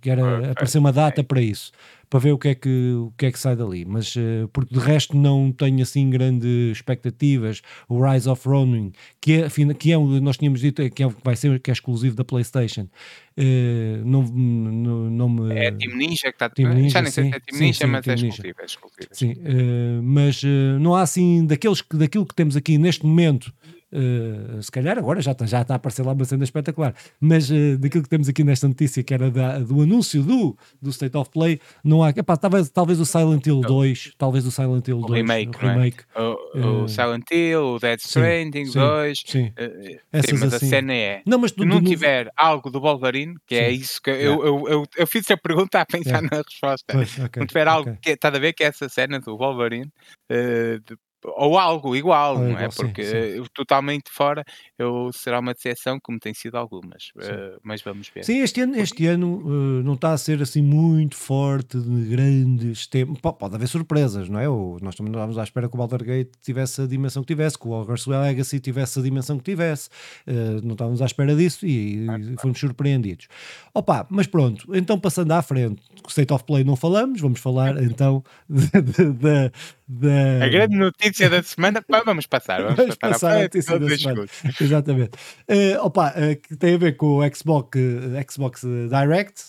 que 0.00 0.08
era 0.08 0.38
Ok, 0.38 0.50
aparecer 0.50 0.78
uma 0.78 0.92
data 0.92 1.24
para 1.24 1.40
isso, 1.40 1.72
para 2.10 2.20
ver 2.20 2.32
o 2.32 2.38
que 2.38 2.48
é 2.48 2.54
que, 2.54 2.94
o 2.94 3.12
que, 3.16 3.26
é 3.26 3.32
que 3.32 3.38
sai 3.38 3.54
dali, 3.54 3.84
mas 3.84 4.14
eh, 4.16 4.48
porque 4.52 4.74
de 4.74 4.80
resto 4.80 5.16
não 5.16 5.52
tenho 5.52 5.82
assim 5.82 6.08
grandes 6.08 6.76
expectativas, 6.76 7.62
o 7.88 8.02
Rise 8.02 8.28
of 8.28 8.48
Ronin, 8.48 8.92
que 9.20 9.42
é, 9.42 9.48
que 9.74 9.92
é 9.92 9.98
nós 9.98 10.38
tínhamos 10.38 10.60
dito 10.60 10.76
que, 10.90 11.02
é, 11.02 11.08
que 11.08 11.16
vai 11.22 11.36
ser, 11.36 11.60
que 11.60 11.70
é 11.70 11.72
exclusivo 11.72 12.16
da 12.16 12.24
Playstation, 12.24 12.88
eh, 13.36 14.00
não, 14.04 14.22
não, 14.22 15.10
não 15.10 15.28
me... 15.28 15.54
É 15.54 15.70
Team 15.70 15.96
Ninja 15.96 16.22
que 16.22 16.28
está. 16.28 16.48
Team 16.48 16.72
Ninja, 16.74 16.90
já 16.90 17.02
nem 17.02 17.10
sei 17.10 17.24
sim, 17.24 17.30
se 17.30 17.36
é 17.36 17.40
Team 17.40 17.58
sim, 17.58 17.64
Ninja, 17.64 17.78
sim, 17.78 17.86
mas 17.86 18.04
Team 18.04 18.14
é 18.14 18.16
exclusivo. 18.16 18.56
É 18.58 18.64
exclusivo. 18.64 19.08
Sim, 19.12 19.34
eh, 19.44 20.00
mas 20.02 20.42
não 20.80 20.94
há 20.94 21.02
assim 21.02 21.46
daqueles 21.46 21.82
que, 21.82 21.96
daquilo 21.96 22.24
que 22.26 22.34
temos 22.34 22.56
aqui 22.56 22.78
neste 22.78 23.04
momento. 23.04 23.52
Eh, 23.92 24.60
se 24.62 24.70
calhar 24.70 24.98
agora 24.98 25.20
já 25.20 25.32
está, 25.32 25.46
já 25.46 25.62
está 25.62 25.74
a 25.74 25.76
aparecer 25.76 26.04
lá 26.04 26.12
uma 26.12 26.24
cena 26.24 26.44
espetacular, 26.44 26.94
mas 27.20 27.50
eh, 27.50 27.76
daquilo 27.76 28.02
que 28.02 28.08
temos 28.08 28.28
aqui 28.28 28.44
nesta 28.44 28.68
notícia, 28.68 29.02
que 29.02 29.14
era 29.14 29.30
da- 29.30 29.58
do 29.60 29.80
anúncio 29.82 30.22
do, 30.22 30.56
do 30.80 30.90
State 30.90 31.16
of 31.16 31.30
Play, 31.30 31.60
não 31.82 32.02
há. 32.02 32.10
Epá, 32.10 32.36
talvez, 32.36 32.68
talvez 32.70 33.00
o 33.00 33.06
Silent 33.06 33.46
Hill 33.46 33.60
2, 33.60 34.12
talvez 34.18 34.46
o 34.46 34.50
Silent 34.50 34.86
Hill 34.86 35.00
2, 35.00 35.12
remake, 35.12 35.56
o 35.56 35.66
é? 35.66 35.72
remake. 35.72 35.98
O, 36.16 36.82
o 36.82 36.84
Eh, 36.84 36.88
Silent 36.88 37.24
Hill, 37.30 37.60
o 37.74 37.78
Dead 37.78 37.98
Stranding 38.00 38.66
sim, 38.66 38.78
2. 38.78 39.22
sim. 39.26 39.52
eh, 39.56 40.00
Essas 40.12 40.30
sim, 40.38 40.44
mas 40.44 40.54
assim. 40.54 40.66
a 40.66 40.68
cena 40.68 40.92
é. 40.94 41.22
Não, 41.26 41.38
mas 41.38 41.50
Se 41.52 41.56
do, 41.56 41.64
não 41.64 41.80
do- 41.80 41.88
tiver 41.88 42.30
algo 42.36 42.70
do 42.70 42.80
Wolverine, 42.80 43.34
que 43.46 43.54
é 43.54 43.70
Sim. 43.72 43.80
isso 43.80 44.02
que 44.02 44.10
eu, 44.10 44.44
eu, 44.44 44.68
eu, 44.68 44.84
eu 44.96 45.06
fiz 45.06 45.30
a 45.30 45.36
pergunta 45.36 45.80
a 45.80 45.86
pensar 45.86 46.08
Yeah. 46.22 46.28
na 46.30 46.42
resposta. 46.42 46.92
Pois, 46.92 47.18
ok, 47.18 47.40
não 47.40 47.46
tiver 47.46 47.68
algo 47.68 47.90
ok. 47.90 47.98
que 48.02 48.10
está 48.10 48.28
a 48.28 48.38
ver 48.38 48.52
que 48.52 48.64
é 48.64 48.66
essa 48.68 48.88
cena 48.88 49.20
do 49.20 49.36
Wolverine, 49.36 49.90
de- 50.30 50.96
ou 51.24 51.58
algo 51.58 51.96
igual, 51.96 52.34
Ou 52.36 52.42
não 52.42 52.50
igual, 52.50 52.64
é? 52.66 52.70
sim, 52.70 52.76
Porque 52.82 53.04
sim. 53.04 53.16
eh, 53.16 53.42
totalmente 53.54 54.10
fora 54.10 54.44
eu, 54.78 55.10
será 55.12 55.40
uma 55.40 55.52
decepção, 55.52 55.98
como 56.02 56.18
tem 56.18 56.32
sido 56.32 56.56
algumas, 56.56 57.10
Sim. 57.20 57.30
eh, 57.32 57.56
mas 57.62 57.82
vamos 57.82 58.08
ver. 58.14 58.24
Sim, 58.24 58.38
este 58.40 58.60
ano, 58.60 58.76
este 58.76 59.06
ano 59.06 59.42
eh, 59.80 59.82
não 59.84 59.94
está 59.94 60.12
a 60.12 60.18
ser 60.18 60.40
assim 60.40 60.62
muito 60.62 61.16
forte 61.16 61.78
de 61.80 62.04
grandes 62.08 62.86
temas. 62.86 63.18
Po- 63.20 63.32
Pode 63.32 63.56
haver 63.56 63.66
surpresas, 63.68 64.28
não 64.28 64.38
é? 64.38 64.48
O- 64.48 64.78
nós 64.80 64.94
também 64.94 65.10
estávamos 65.12 65.38
à 65.38 65.42
espera 65.42 65.68
que 65.68 65.74
o 65.74 65.78
Baldur 65.78 66.04
Gate 66.04 66.30
tivesse 66.42 66.82
a 66.82 66.86
dimensão 66.86 67.22
que 67.22 67.28
tivesse, 67.34 67.58
que 67.58 67.66
o 67.66 67.72
Hogwarts 67.72 68.06
Legacy 68.06 68.60
tivesse 68.60 68.98
a 69.00 69.02
dimensão 69.02 69.38
que 69.38 69.44
tivesse. 69.44 69.88
Eh, 70.26 70.60
não 70.62 70.72
estávamos 70.72 71.02
à 71.02 71.06
espera 71.06 71.34
disso 71.34 71.66
e, 71.66 72.06
e 72.06 72.06
fomos 72.40 72.58
surpreendidos. 72.60 73.26
Opa, 73.74 74.06
mas 74.08 74.26
pronto, 74.26 74.74
então 74.74 74.98
passando 74.98 75.32
à 75.32 75.42
frente, 75.42 75.82
State 76.08 76.32
of 76.32 76.44
Play 76.44 76.62
não 76.64 76.76
falamos, 76.76 77.20
vamos 77.20 77.40
falar 77.40 77.76
então 77.82 78.22
da. 78.48 79.50
Da- 79.88 80.44
A 80.44 80.48
grande 80.48 80.76
notícia 80.76 81.30
da 81.30 81.42
semana, 81.42 81.80
pá, 81.80 82.02
vamos 82.04 82.26
passar, 82.26 82.60
vamos, 82.62 82.76
Vamos 82.76 82.94
passar, 82.96 83.12
passar 83.12 83.36
a 83.38 83.42
notícia 83.42 83.78
da 83.78 83.96
semana. 83.96 84.26
Exatamente. 84.60 85.10
Eh, 85.48 85.78
opa, 85.80 86.12
eh, 86.14 86.34
que 86.34 86.56
tem 86.56 86.74
a 86.74 86.78
ver 86.78 86.96
com 86.96 87.18
o 87.18 87.34
Xbox, 87.34 87.78
eh, 87.78 88.26
Xbox 88.30 88.62
Direct, 88.62 89.42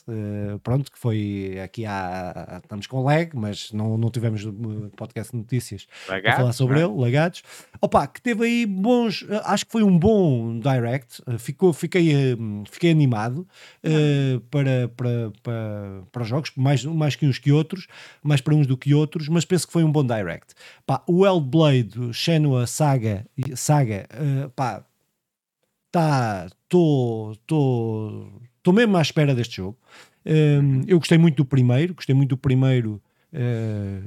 pronto, 0.63 0.91
que 0.91 0.97
foi 0.97 1.59
aqui 1.63 1.85
há. 1.85 2.59
Estamos 2.63 2.87
com 2.87 3.03
lag, 3.03 3.31
mas 3.35 3.71
não, 3.73 3.97
não 3.97 4.09
tivemos 4.09 4.47
podcast 4.95 5.31
de 5.33 5.37
notícias 5.39 5.87
para 6.05 6.15
Lagados, 6.15 6.37
falar 6.39 6.53
sobre 6.53 6.79
não 6.79 6.81
é? 6.81 6.93
ele, 6.93 7.01
lagados. 7.01 7.43
Opa, 7.81 8.07
que 8.07 8.21
teve 8.21 8.45
aí 8.45 8.65
bons. 8.65 9.25
Acho 9.43 9.65
que 9.65 9.71
foi 9.71 9.83
um 9.83 9.97
bom 9.97 10.57
Direct, 10.59 11.21
ficou, 11.37 11.73
fiquei, 11.73 12.13
fiquei 12.71 12.91
animado 12.91 13.45
para, 14.49 14.87
para, 14.95 15.31
para, 15.43 16.01
para 16.11 16.21
os 16.23 16.27
jogos, 16.27 16.51
mais, 16.55 16.83
mais 16.85 17.15
que 17.15 17.25
uns 17.25 17.37
que 17.39 17.51
outros, 17.51 17.87
mais 18.23 18.39
para 18.41 18.53
uns 18.55 18.65
do 18.67 18.77
que 18.77 18.93
outros, 18.93 19.27
mas 19.27 19.43
penso 19.45 19.67
que 19.67 19.73
foi 19.73 19.83
um 19.83 19.91
bom 19.91 20.03
Direct. 20.05 20.28
Pá, 20.85 21.03
o 21.07 21.25
Hellblade, 21.25 22.13
Shenmue 22.13 22.67
Saga, 22.67 23.25
Saga 23.55 24.05
eh, 24.09 24.49
pá, 24.55 24.83
tá, 25.91 26.47
estou 26.63 27.35
mesmo 28.73 28.97
à 28.97 29.01
espera 29.01 29.33
deste 29.35 29.57
jogo. 29.57 29.77
Um, 30.25 30.83
eu 30.87 30.99
gostei 30.99 31.17
muito 31.17 31.37
do 31.37 31.45
primeiro, 31.45 31.93
gostei 31.95 32.13
muito 32.13 32.29
do 32.29 32.37
primeiro, 32.37 33.01
eh, 33.33 34.01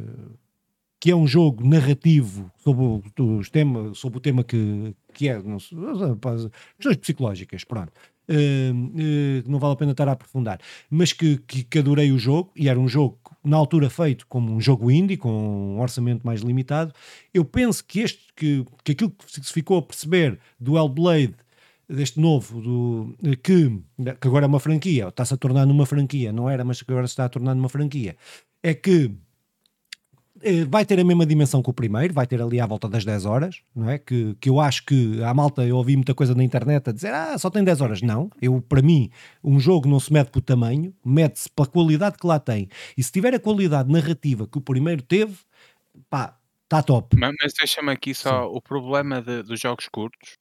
que 1.00 1.10
é 1.10 1.16
um 1.16 1.26
jogo 1.26 1.66
narrativo 1.66 2.50
sobre 2.58 2.84
o, 2.84 3.02
dos 3.16 3.50
tema, 3.50 3.92
sobre 3.94 4.18
o 4.18 4.20
tema 4.20 4.44
que, 4.44 4.94
que 5.12 5.28
é 5.28 5.42
não 5.42 5.58
sei, 5.58 5.76
pá, 6.20 6.36
questões 6.76 6.96
psicológicas, 6.98 7.64
pronto. 7.64 7.92
Um, 8.28 8.92
eh, 8.96 9.42
não 9.48 9.58
vale 9.58 9.72
a 9.72 9.76
pena 9.76 9.90
estar 9.90 10.08
a 10.08 10.12
aprofundar, 10.12 10.60
mas 10.88 11.12
que, 11.12 11.38
que, 11.38 11.64
que 11.64 11.78
adorei 11.80 12.12
o 12.12 12.18
jogo 12.18 12.52
e 12.54 12.68
era 12.68 12.78
um 12.78 12.86
jogo 12.88 13.18
na 13.44 13.56
altura 13.56 13.90
feito 13.90 14.26
como 14.26 14.52
um 14.52 14.60
jogo 14.60 14.90
indie, 14.90 15.16
com 15.16 15.30
um 15.76 15.80
orçamento 15.80 16.24
mais 16.24 16.40
limitado. 16.40 16.92
Eu 17.34 17.44
penso 17.44 17.84
que, 17.84 18.00
este, 18.00 18.32
que, 18.36 18.64
que 18.84 18.92
aquilo 18.92 19.10
que 19.10 19.32
se 19.32 19.52
ficou 19.52 19.78
a 19.78 19.82
perceber 19.82 20.38
do 20.60 20.76
Hellblade 20.76 21.34
deste 21.88 22.20
novo, 22.20 22.60
do, 22.60 23.16
que, 23.36 23.68
que 24.20 24.28
agora 24.28 24.46
é 24.46 24.48
uma 24.48 24.60
franquia, 24.60 25.08
está-se 25.08 25.34
a 25.34 25.36
tornar 25.36 25.66
numa 25.66 25.84
franquia, 25.84 26.32
não 26.32 26.48
era, 26.48 26.64
mas 26.64 26.80
que 26.80 26.90
agora 26.90 27.06
se 27.06 27.12
está 27.12 27.24
a 27.24 27.28
tornar 27.28 27.54
numa 27.54 27.68
franquia, 27.68 28.16
é 28.62 28.72
que 28.72 29.10
vai 30.68 30.84
ter 30.84 30.98
a 30.98 31.04
mesma 31.04 31.24
dimensão 31.26 31.62
que 31.62 31.70
o 31.70 31.72
primeiro, 31.72 32.12
vai 32.12 32.26
ter 32.26 32.40
ali 32.40 32.60
à 32.60 32.66
volta 32.66 32.88
das 32.88 33.04
10 33.04 33.24
horas, 33.24 33.62
não 33.74 33.88
é? 33.88 33.98
Que, 33.98 34.34
que 34.40 34.48
eu 34.48 34.60
acho 34.60 34.84
que 34.84 35.22
a 35.22 35.32
malta, 35.32 35.64
eu 35.64 35.76
ouvi 35.76 35.96
muita 35.96 36.14
coisa 36.14 36.34
na 36.34 36.42
internet 36.42 36.88
a 36.88 36.92
dizer, 36.92 37.12
ah, 37.12 37.36
só 37.38 37.50
tem 37.50 37.62
10 37.62 37.80
horas. 37.80 38.02
Não, 38.02 38.30
eu, 38.40 38.60
para 38.60 38.82
mim, 38.82 39.10
um 39.42 39.58
jogo 39.60 39.88
não 39.88 40.00
se 40.00 40.12
mede 40.12 40.30
pelo 40.30 40.42
tamanho, 40.44 40.94
mede-se 41.04 41.48
pela 41.50 41.68
qualidade 41.68 42.16
que 42.18 42.26
lá 42.26 42.38
tem. 42.38 42.68
E 42.96 43.02
se 43.02 43.12
tiver 43.12 43.34
a 43.34 43.40
qualidade 43.40 43.90
narrativa 43.90 44.46
que 44.46 44.58
o 44.58 44.60
primeiro 44.60 45.02
teve, 45.02 45.36
pá, 46.10 46.36
está 46.64 46.82
top. 46.82 47.16
Mas, 47.18 47.32
mas 47.40 47.52
deixa-me 47.54 47.90
aqui 47.92 48.14
só 48.14 48.46
o 48.46 48.60
problema 48.60 49.20
de- 49.20 49.42
dos 49.42 49.60
jogos 49.60 49.88
curtos. 49.88 50.36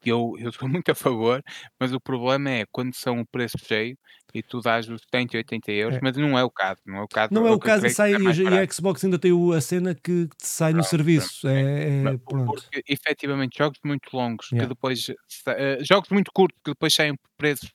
que 0.00 0.10
eu, 0.10 0.34
eu 0.38 0.52
sou 0.52 0.68
muito 0.68 0.90
a 0.90 0.94
favor, 0.94 1.42
mas 1.80 1.92
o 1.92 2.00
problema 2.00 2.50
é 2.50 2.64
quando 2.70 2.94
são 2.94 3.20
o 3.20 3.26
preço 3.26 3.56
cheio 3.58 3.96
e 4.34 4.42
tu 4.42 4.60
dás 4.60 4.88
os 4.88 5.00
70, 5.02 5.36
80 5.36 5.70
euros, 5.72 5.96
É. 5.96 6.00
mas 6.02 6.16
não 6.16 6.36
é 6.38 6.42
o 6.44 6.50
caso. 6.50 6.80
Não 6.84 6.96
é 6.98 7.02
o 7.02 7.08
caso. 7.08 7.32
Não 7.32 7.46
é 7.46 7.52
o 7.52 7.58
caso, 7.58 7.86
e, 7.86 7.90
sai, 7.90 8.14
é 8.14 8.18
mais 8.18 8.36
e 8.38 8.46
a. 8.46 8.66
Xbox 8.70 9.04
ainda 9.04 9.18
tem 9.18 9.30
a 9.54 9.60
cena 9.60 9.94
que 9.94 10.26
te 10.26 10.46
sai 10.46 10.72
no 10.72 10.78
Pronto, 10.78 10.90
serviço. 10.90 11.46
É, 11.48 12.00
é, 12.00 12.02
Mas 12.02 12.20
pronto. 12.26 12.52
Porque 12.52 12.82
efetivamente 12.88 13.56
jogos 13.58 13.78
muito 13.84 14.08
longos 14.12 14.48
Yeah. 14.52 14.66
que 14.68 14.74
depois 14.74 15.06
eh, 15.48 15.78
jogos 15.82 16.10
muito 16.10 16.30
curtos 16.32 16.60
que 16.64 16.70
depois 16.72 16.92
saem 16.94 17.14
por 17.16 17.28
preços 17.36 17.70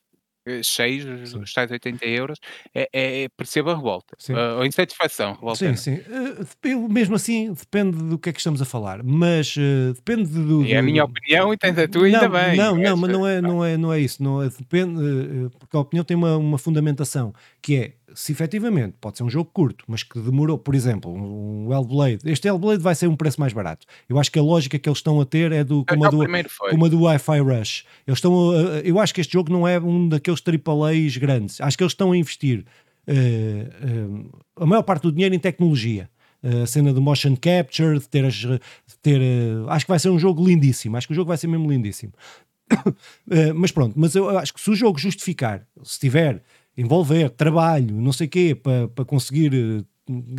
eh, 0.46 0.62
cheios, 0.62 1.34
os- 1.34 1.52
tais 1.52 1.70
80 1.70 2.06
euros, 2.06 2.38
é, 2.74 2.88
é, 2.92 3.28
percebo 3.36 3.70
a 3.70 3.74
revolta. 3.76 4.14
Sim. 4.18 4.34
eh, 4.34 4.52
ou 4.54 4.64
insatisfação, 4.64 5.34
revolta. 5.34 5.58
Sim, 5.58 5.68
não. 5.68 5.76
sim. 5.76 5.92
Eh, 6.64 6.70
eu, 6.72 6.88
mesmo 6.88 7.14
assim, 7.16 7.52
depende 7.52 7.96
do 7.98 8.18
que 8.18 8.30
é 8.30 8.32
que 8.32 8.38
estamos 8.38 8.60
a 8.62 8.64
falar, 8.64 9.02
mas 9.02 9.54
eh, 9.58 9.92
depende 9.94 10.30
do. 10.30 10.64
E 10.64 10.72
é 10.72 10.78
a 10.78 10.82
minha 10.82 11.04
opinião 11.04 11.52
e 11.52 11.56
tens 11.58 11.76
a 11.78 11.86
tua 11.88 12.06
ainda 12.06 12.28
bem. 12.28 12.56
Não, 12.56 12.76
não, 12.76 12.96
mas 12.96 13.10
não 13.12 13.26
é, 13.26 13.40
não 13.40 13.64
é, 13.64 13.76
não 13.76 13.92
é 13.92 14.00
isso. 14.00 14.22
Não 14.22 14.42
é, 14.42 14.48
depende, 14.48 15.00
eh, 15.00 15.46
eh, 15.46 15.50
porque 15.58 15.76
a 15.76 15.80
opinião 15.80 16.04
tem 16.04 16.16
uma, 16.16 16.36
uma 16.36 16.58
fundamentação, 16.58 17.32
que 17.62 17.76
é 17.76 17.92
se 18.14 18.32
efetivamente 18.32 18.94
pode 19.00 19.16
ser 19.18 19.24
um 19.24 19.30
jogo 19.30 19.50
curto, 19.52 19.84
mas 19.88 20.02
que 20.02 20.18
demorou, 20.20 20.58
por 20.58 20.74
exemplo, 20.74 21.12
um 21.12 21.72
Hellblade. 21.72 22.18
Este 22.24 22.48
Hellblade 22.48 22.82
vai 22.82 22.94
ser 22.94 23.06
um 23.08 23.16
preço 23.16 23.40
mais 23.40 23.52
barato. 23.52 23.86
Eu 24.08 24.18
acho 24.18 24.30
que 24.32 24.38
a 24.38 24.42
lógica 24.42 24.78
que 24.78 24.88
eles 24.88 24.98
estão 24.98 25.20
a 25.20 25.24
ter 25.24 25.52
é 25.52 25.62
do 25.64 25.84
como 25.84 26.04
a 26.04 26.10
do, 26.10 26.16
como 26.70 26.84
a 26.84 26.88
do 26.88 27.00
Wi-Fi 27.02 27.38
Rush. 27.40 27.84
Eles 28.06 28.18
estão 28.18 28.50
a- 28.50 28.80
eu 28.84 28.98
acho 28.98 29.14
que 29.14 29.20
este 29.20 29.32
jogo 29.32 29.52
não 29.52 29.66
é 29.66 29.78
um 29.78 30.08
daqueles 30.08 30.40
AAAs 30.40 31.16
grandes. 31.16 31.60
Acho 31.60 31.76
que 31.76 31.82
eles 31.84 31.92
estão 31.92 32.12
a 32.12 32.16
investir 32.16 32.64
eh, 33.06 33.66
eh, 33.82 34.24
a 34.56 34.66
maior 34.66 34.82
parte 34.82 35.02
do 35.02 35.12
dinheiro 35.12 35.34
em 35.34 35.38
tecnologia. 35.38 36.08
A 36.42 36.66
cena 36.66 36.90
do 36.92 37.02
motion 37.02 37.36
capture, 37.36 37.98
de 37.98 38.08
ter 38.08 38.24
as. 38.24 38.34
de 38.34 38.58
ter, 39.02 39.20
eh, 39.20 39.64
acho 39.68 39.84
que 39.84 39.90
vai 39.90 39.98
ser 39.98 40.08
um 40.10 40.18
jogo 40.18 40.42
lindíssimo. 40.46 40.96
Acho 40.96 41.06
que 41.06 41.12
o 41.12 41.16
jogo 41.16 41.28
vai 41.28 41.36
ser 41.36 41.46
mesmo 41.48 41.70
lindíssimo. 41.70 42.12
Eh, 43.30 43.52
mas 43.52 43.70
pronto, 43.72 43.94
mas 43.98 44.14
eu 44.14 44.28
acho 44.38 44.54
que 44.54 44.60
se 44.60 44.70
o 44.70 44.74
jogo 44.74 44.98
justificar, 44.98 45.66
se 45.82 45.98
tiver 46.00 46.42
envolver 46.76 47.30
trabalho, 47.30 47.94
não 48.00 48.12
sei 48.12 48.26
o 48.26 48.30
quê, 48.30 48.54
para 48.54 48.88
para 48.88 49.04
conseguir 49.04 49.52
eh, 49.54 49.84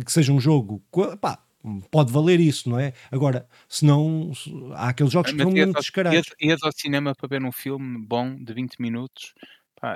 que 0.04 0.12
seja 0.12 0.32
um 0.32 0.40
jogo, 0.40 0.82
pá, 1.20 1.38
pode 1.90 2.12
valer 2.12 2.40
isso, 2.40 2.68
não 2.70 2.78
é? 2.78 2.92
Agora, 3.10 3.48
se 3.68 3.84
não, 3.84 4.32
há 4.74 4.88
aqueles 4.88 5.12
jogos 5.12 5.32
que 5.32 5.36
Mas 5.36 5.42
são 5.42 5.52
muito 5.52 5.76
descarados. 5.78 6.28
ias 6.40 6.62
ao 6.62 6.72
cinema 6.72 7.14
para 7.14 7.28
ver 7.28 7.44
um 7.44 7.52
filme 7.52 7.98
bom 7.98 8.34
de 8.36 8.52
20 8.54 8.78
minutos. 8.80 9.34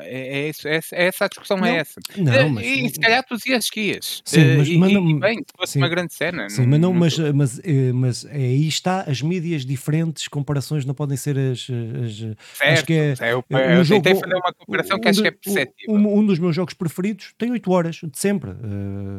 É, 0.03 0.39
é, 0.41 0.49
isso, 0.49 0.67
é, 0.67 0.77
essa- 0.77 0.97
é 0.97 1.07
essa 1.07 1.25
a 1.27 1.29
discussão, 1.29 1.57
Não, 1.59 1.67
é 1.67 1.77
essa. 1.77 2.01
não, 2.17 2.33
Eh, 2.33 2.49
mas- 2.49 2.67
e, 2.67 2.89
se 2.89 2.99
calhar 3.01 3.25
tu 3.25 3.37
dias 3.37 3.71
que 3.71 3.81
ias. 3.93 4.21
Sim, 4.25 4.41
Eh, 4.41 4.57
mas- 4.57 4.69
e, 4.69 4.79
mas 4.79 4.93
não- 4.93 5.11
e 5.11 5.21
bem, 5.21 5.37
se 5.39 5.45
fosse 5.57 5.73
sim. 5.75 5.79
uma 5.79 5.89
grande 5.89 6.13
cena. 6.13 6.51
Sim, 6.51 6.67
mas, 6.67 6.81
não, 6.81 6.93
não 6.93 7.01
mas, 7.01 7.17
mas, 7.19 7.61
eh, 7.65 7.93
mas 7.93 8.25
é 8.25 8.35
aí 8.37 8.67
está, 8.67 9.03
as 9.03 9.23
mídias 9.23 9.65
diferentes, 9.65 10.27
comparações 10.29 10.85
não 10.85 10.95
podem 10.95 11.17
ser 11.17 11.39
as. 11.39 11.69
as- 11.71 12.37
acho 12.73 12.85
que 12.85 12.93
é. 12.95 13.15
certo, 13.17 13.45
eu, 13.51 13.59
é 13.59 13.77
eu 13.77 13.81
um 13.81 13.85
jogo- 13.85 14.03
tentei 14.03 14.21
fazer 14.21 14.35
uma 14.35 14.53
comparação 14.53 14.99
que 14.99 15.07
um 15.07 15.11
acho 15.11 15.23
que 15.23 15.29
é 15.29 15.31
perceptível. 15.31 15.95
Um, 15.95 16.19
um 16.19 16.27
dos 16.27 16.39
meus 16.39 16.55
jogos 16.57 16.75
preferidos 16.75 17.33
tem 17.39 17.53
8 17.53 17.71
horas, 17.71 17.97
de 17.97 18.19
sempre. 18.19 18.51
eh, 18.51 18.55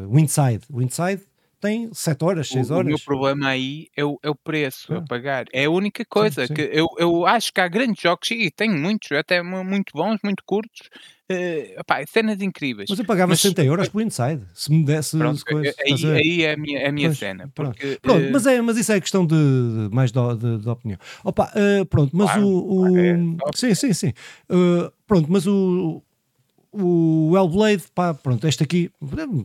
o 0.10 0.20
Inside. 0.20 0.62
O 0.70 0.82
Inside 0.82 1.22
tem 1.60 1.90
7 1.94 2.24
horas, 2.24 2.48
6 2.48 2.70
O, 2.70 2.74
o 2.74 2.78
horas. 2.78 2.88
meu 2.88 3.00
problema 3.06 3.48
aí 3.50 3.88
é 3.96 4.04
o, 4.06 4.20
é 4.24 4.30
o 4.30 4.36
preço 4.36 4.94
a 4.94 4.98
Ah. 4.98 5.02
pagar. 5.08 5.46
É 5.54 5.66
a 5.66 5.70
única 5.72 6.04
coisa 6.06 6.46
sim. 6.48 6.54
que 6.54 6.62
eu, 6.62 6.88
eu 6.98 7.26
acho 7.26 7.52
que 7.54 7.60
há 7.62 7.68
grandes 7.68 8.02
jogos, 8.02 8.30
e 8.32 8.52
tenho 8.52 8.78
muitos, 8.78 9.12
até 9.12 9.42
mu- 9.42 9.64
muito 9.64 9.92
bons, 9.94 10.18
muito 10.24 10.44
curtos, 10.46 10.90
eh, 11.30 11.76
opá, 11.80 12.06
cenas 12.08 12.42
incríveis. 12.42 12.88
Mas 12.90 13.00
eu 13.00 13.06
pagava 13.06 13.32
Mas- 13.32 13.42
60 13.42 13.64
euros 13.64 13.90
por 13.90 14.02
Inside. 14.02 14.44
Se 14.54 14.72
me 14.72 14.86
desse 14.86 15.18
Pronto, 15.18 15.44
coisa, 15.46 15.70
aí, 15.80 15.94
estás 15.94 16.06
a 16.06 16.08
ver? 16.14 16.18
aí 16.18 16.42
é 16.44 16.54
a 16.54 16.58
minha, 16.58 16.80
é 16.80 16.88
a 16.88 16.92
minha 16.92 17.10
Pois, 17.10 17.18
cena. 17.18 17.52
pronto. 17.54 17.72
Porque, 17.78 18.00
Pronto, 18.02 18.22
eh, 18.26 18.32
mas, 18.32 18.46
é, 18.46 18.62
mas 18.62 18.78
isso 18.78 18.92
é 18.92 19.02
questão 19.02 19.26
de, 19.26 19.36
de- 19.36 19.90
mais 19.96 20.12
de, 20.12 20.20
de- 20.38 20.58
de 20.60 20.70
opinião. 20.70 21.00
Opa, 21.24 21.52
eh, 21.56 21.84
pronto, 21.86 22.16
mas 22.16 22.28
Claro, 22.32 22.48
o. 22.48 22.58
o- 22.80 23.38
claro, 23.38 23.52
é 23.54 23.58
só 23.58 23.68
sim, 23.68 23.76
sim, 23.76 23.94
sim. 23.94 24.14
Eh, 24.50 24.92
pronto, 25.06 25.28
mas 25.32 25.46
o. 25.48 26.02
O 26.80 27.36
Hellblade, 27.36 27.84
pá, 27.96 28.14
pronto, 28.14 28.48
este 28.48 28.64
aqui 28.64 28.92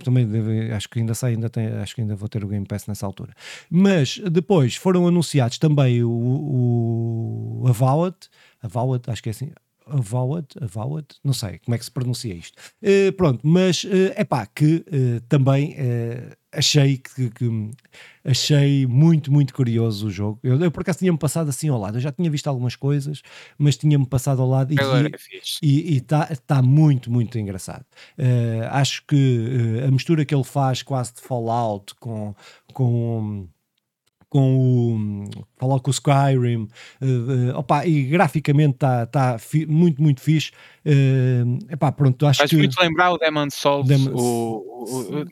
também 0.05 0.27
deve- 0.27 0.73
acho 0.73 0.89
que 0.89 0.99
ainda 0.99 1.15
sai, 1.15 1.33
ainda 1.33 1.49
tem, 1.49 1.67
acho 1.69 1.95
que 1.95 2.01
ainda 2.03 2.15
vou 2.15 2.29
ter 2.29 2.45
o 2.45 2.49
Game 2.49 2.67
Pass 2.67 2.87
nessa 2.87 3.07
altura. 3.07 3.33
Mas 3.71 4.19
depois 4.31 4.77
foram 4.77 5.07
anunciados 5.07 5.59
também 5.59 6.03
o, 6.05 7.63
o 7.63 7.69
Avowed, 7.69 8.17
Avowed, 8.63 9.03
acho 9.11 9.23
que 9.23 9.29
é 9.29 9.33
assim, 9.33 9.51
Avowed, 9.87 10.47
Avowed, 10.61 11.07
não 11.25 11.33
sei 11.33 11.59
como 11.65 11.75
é 11.75 11.79
que 11.79 11.85
se 11.85 11.91
pronuncia 11.91 12.35
isto. 12.35 12.57
Eh, 12.83 13.11
pronto, 13.13 13.41
mas 13.47 13.85
é 14.15 14.25
pá, 14.25 14.47
que 14.47 14.85
eh, 14.91 15.21
também 15.29 15.75
eh, 15.77 16.37
achei 16.53 16.99
que, 16.99 17.31
que- 17.31 17.71
achei 18.25 18.87
muito, 18.87 19.33
muito 19.33 19.53
curioso 19.55 20.07
o 20.07 20.11
jogo. 20.11 20.39
Eu, 20.43 20.61
eu, 20.61 20.71
por 20.71 20.83
acaso 20.83 20.99
tinha-me 20.99 21.19
passado 21.19 21.49
assim 21.49 21.69
ao 21.69 21.79
lado, 21.79 21.97
eu 21.97 22.01
já 22.01 22.13
tinha 22.13 22.31
visto 22.31 22.47
algumas 22.47 22.77
coisas, 22.77 23.23
mas 23.59 23.77
tinha-me 23.77 24.07
passado 24.07 24.41
ao 24.43 24.49
lado 24.49 24.73
e, 24.73 24.77
é 24.77 24.81
e 25.63 25.97
está 25.97 26.27
tá 26.47 26.63
muito, 26.63 27.11
muito 27.11 27.39
engraçado. 27.39 27.85
Eh, 28.17 28.69
acho 28.71 29.05
que 29.07 29.79
eh, 29.83 29.87
a 29.87 29.91
mistura 29.91 30.25
que 30.25 30.35
ele 30.35 30.45
faz 30.45 30.83
quase 30.83 31.15
de 31.15 31.21
Fallout 31.23 31.95
com, 31.97 32.35
com, 32.73 33.49
com 34.33 35.27
o 35.27 35.45
Fallout 35.59 35.83
com 35.83 35.91
o 35.91 35.93
Skyrim, 35.93 36.67
eh, 37.03 37.07
eh, 37.51 37.55
opa, 37.55 37.87
e 37.87 38.05
graficamente 38.05 38.77
está 38.77 39.05
tá 39.05 39.39
fi- 39.39 39.67
muito, 39.67 40.01
muito 40.03 40.23
fixe. 40.23 40.53
Eh, 40.87 41.43
epá, 41.69 41.93
pronto, 41.93 42.27
acho 42.27 42.39
Faz 42.39 42.49
que 42.51 42.57
muito 42.57 42.81
lembrar 42.81 43.13
o 43.13 43.19
Demon 43.19 43.51
Souls, 43.51 43.87
o, 44.09 44.19
o- 44.19 45.21
o- 45.21 45.27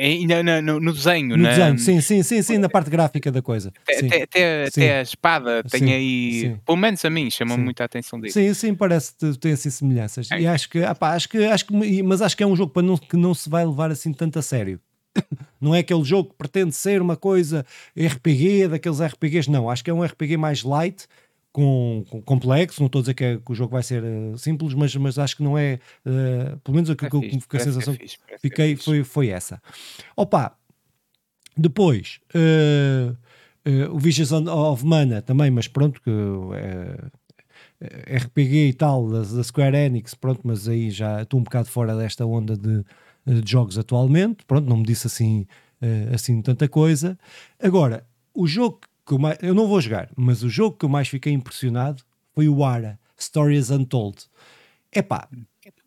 ainda 0.00 0.62
no, 0.62 0.78
no- 0.78 0.92
desenho, 0.92 1.36
no 1.36 1.42
na- 1.42 1.48
desenho, 1.50 1.78
sim, 1.80 2.00
sim, 2.00 2.22
sim, 2.22 2.40
sim, 2.40 2.58
na 2.58 2.68
parte 2.68 2.88
gráfica 2.90 3.32
da 3.32 3.42
coisa. 3.42 3.72
Até, 3.88 4.22
até, 4.68 4.98
a 5.00 5.02
espada 5.02 5.64
tem 5.64 5.80
Sim, 5.80 5.92
aí, 5.92 6.40
sim. 6.42 6.56
pelo 6.64 6.78
menos 6.78 7.04
a 7.04 7.10
mim, 7.10 7.28
chama 7.32 7.56
Sim. 7.56 7.60
muita 7.62 7.82
atenção 7.82 8.20
disso. 8.20 8.34
Sim, 8.34 8.54
sim, 8.54 8.72
parece 8.72 9.16
que 9.16 9.36
tem 9.36 9.50
assim 9.52 9.68
semelhanças. 9.70 10.30
É. 10.30 10.40
E 10.40 10.46
acho 10.46 10.70
que, 10.70 10.78
acho 10.78 11.28
que, 11.28 11.44
acho 11.44 11.66
que, 11.66 12.02
mas 12.04 12.22
acho 12.22 12.36
que 12.36 12.44
é 12.44 12.46
um 12.46 12.54
jogo 12.54 12.72
para 12.72 12.82
não, 12.82 12.96
que 12.96 13.16
não 13.16 13.34
se 13.34 13.50
vai 13.50 13.66
levar 13.66 13.90
assim 13.90 14.12
tanto 14.12 14.38
a 14.38 14.42
sério. 14.42 14.78
Não 15.60 15.74
é 15.74 15.80
aquele 15.80 16.04
jogo 16.04 16.30
que 16.30 16.36
pretende 16.36 16.72
ser 16.74 17.00
uma 17.02 17.16
coisa 17.16 17.64
RPG, 17.96 18.68
daqueles 18.68 19.00
RPGs, 19.00 19.50
não. 19.50 19.68
Acho 19.70 19.82
que 19.84 19.90
é 19.90 19.94
um 19.94 20.02
RPG 20.04 20.36
mais 20.36 20.62
light, 20.62 21.06
com, 21.52 22.04
com 22.10 22.22
complexo. 22.22 22.80
Não 22.80 22.86
estou 22.86 23.00
a 23.00 23.02
dizer 23.02 23.14
que, 23.14 23.24
é- 23.24 23.36
que 23.38 23.52
o 23.52 23.54
jogo 23.54 23.72
vai 23.72 23.82
ser 23.82 24.02
eh, 24.04 24.36
simples, 24.36 24.74
mas, 24.74 24.94
mas 24.96 25.18
acho 25.18 25.36
que 25.36 25.42
não 25.42 25.56
é. 25.58 25.80
eh, 26.06 26.56
pelo 26.62 26.74
menos 26.74 26.90
aquilo 26.90 27.10
que 27.10 27.16
eu- 27.16 27.20
É 27.20 27.30
fixe, 27.30 27.38
que 27.48 27.56
a 27.56 27.58
parece 27.58 27.72
sensação 27.72 27.94
que 27.94 28.00
fixe, 28.00 28.18
parece 28.18 28.40
ser 28.42 28.48
fiquei 28.48 28.76
foi, 28.76 29.02
foi 29.04 29.28
essa. 29.28 29.60
Opa, 30.16 30.56
depois 31.56 32.20
eh, 32.34 33.12
o 33.90 33.98
Visions 33.98 34.30
of 34.32 34.84
Mana 34.86 35.20
também, 35.20 35.50
mas 35.50 35.66
pronto, 35.68 36.00
que 36.00 36.10
RPG 37.80 38.68
e 38.68 38.72
tal 38.72 39.08
da, 39.08 39.22
da 39.22 39.44
Square 39.44 39.76
Enix, 39.76 40.14
pronto, 40.14 40.40
mas 40.44 40.68
aí 40.68 40.90
já 40.90 41.22
estou 41.22 41.38
um 41.38 41.42
bocado 41.44 41.68
fora 41.68 41.96
desta 41.96 42.26
onda 42.26 42.56
de, 42.56 42.84
de 43.34 43.50
jogos 43.50 43.78
atualmente, 43.78 44.44
pronto, 44.46 44.68
não 44.68 44.78
me 44.78 44.84
disse 44.84 45.06
assim, 45.06 45.46
eh, 45.80 46.08
assim 46.14 46.40
tanta 46.42 46.68
coisa. 46.68 47.18
Agora, 47.62 48.06
o 48.34 48.46
jogo 48.46 48.80
que 49.06 49.14
eu 49.14 49.18
mais, 49.18 49.38
eu 49.42 49.54
não 49.54 49.66
vou 49.66 49.80
jogar, 49.80 50.10
mas 50.16 50.42
o 50.42 50.48
jogo 50.48 50.76
que 50.76 50.84
eu 50.84 50.88
mais 50.88 51.08
fiquei 51.08 51.32
impressionado 51.32 52.02
foi 52.34 52.48
o 52.48 52.64
Ara, 52.64 52.98
Stories 53.18 53.70
Untold. 53.70 54.16
Epá, 54.94 55.28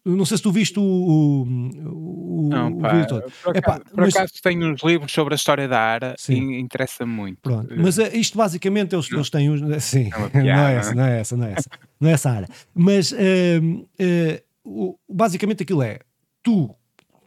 eu 0.06 0.16
não 0.16 0.26
sei 0.26 0.38
se 0.38 0.44
tu 0.44 0.52
viste 0.52 0.80
o, 0.80 0.84
o, 0.84 2.46
o, 2.46 2.50
Não, 2.50 2.72
o 2.72 2.80
pá, 2.80 2.94
vídeo 2.94 3.08
todo. 3.08 3.32
por, 3.44 3.56
Epá, 3.56 3.74
acaso, 3.76 3.86
por 3.96 3.98
mas- 4.02 4.16
acaso 4.16 4.34
tenho 4.44 4.72
uns 4.74 4.84
livros 4.84 5.12
sobre 5.12 5.34
a 5.34 5.36
história 5.36 5.68
da 5.68 5.80
Ara 5.80 6.16
Sim. 6.20 6.52
e 6.52 6.60
interessa 6.60 7.06
muito. 7.06 7.40
Pronto, 7.42 7.74
Eh, 7.74 7.78
mas 7.78 7.98
eh, 7.98 8.16
isto 8.16 8.38
basicamente 8.38 8.94
eles, 8.96 9.12
eles 9.12 9.30
têm 9.30 9.50
os. 9.50 9.84
Sim, 9.84 10.10
É 10.14 10.18
não 10.20 10.26
é 10.26 10.30
piada, 10.30 10.72
essa, 10.72 10.94
não 10.96 11.04
é 11.06 11.20
essa, 11.20 11.38
não 11.38 11.46
é 11.46 11.52
essa. 11.54 11.70
Não 12.00 12.10
é 12.10 12.12
essa 12.14 12.30
área. 12.32 12.48
Mas 12.76 13.14
eh, 13.18 14.44
o- 14.64 14.96
basicamente 15.10 15.64
aquilo 15.64 15.82
é: 15.82 16.00
tu 16.44 16.76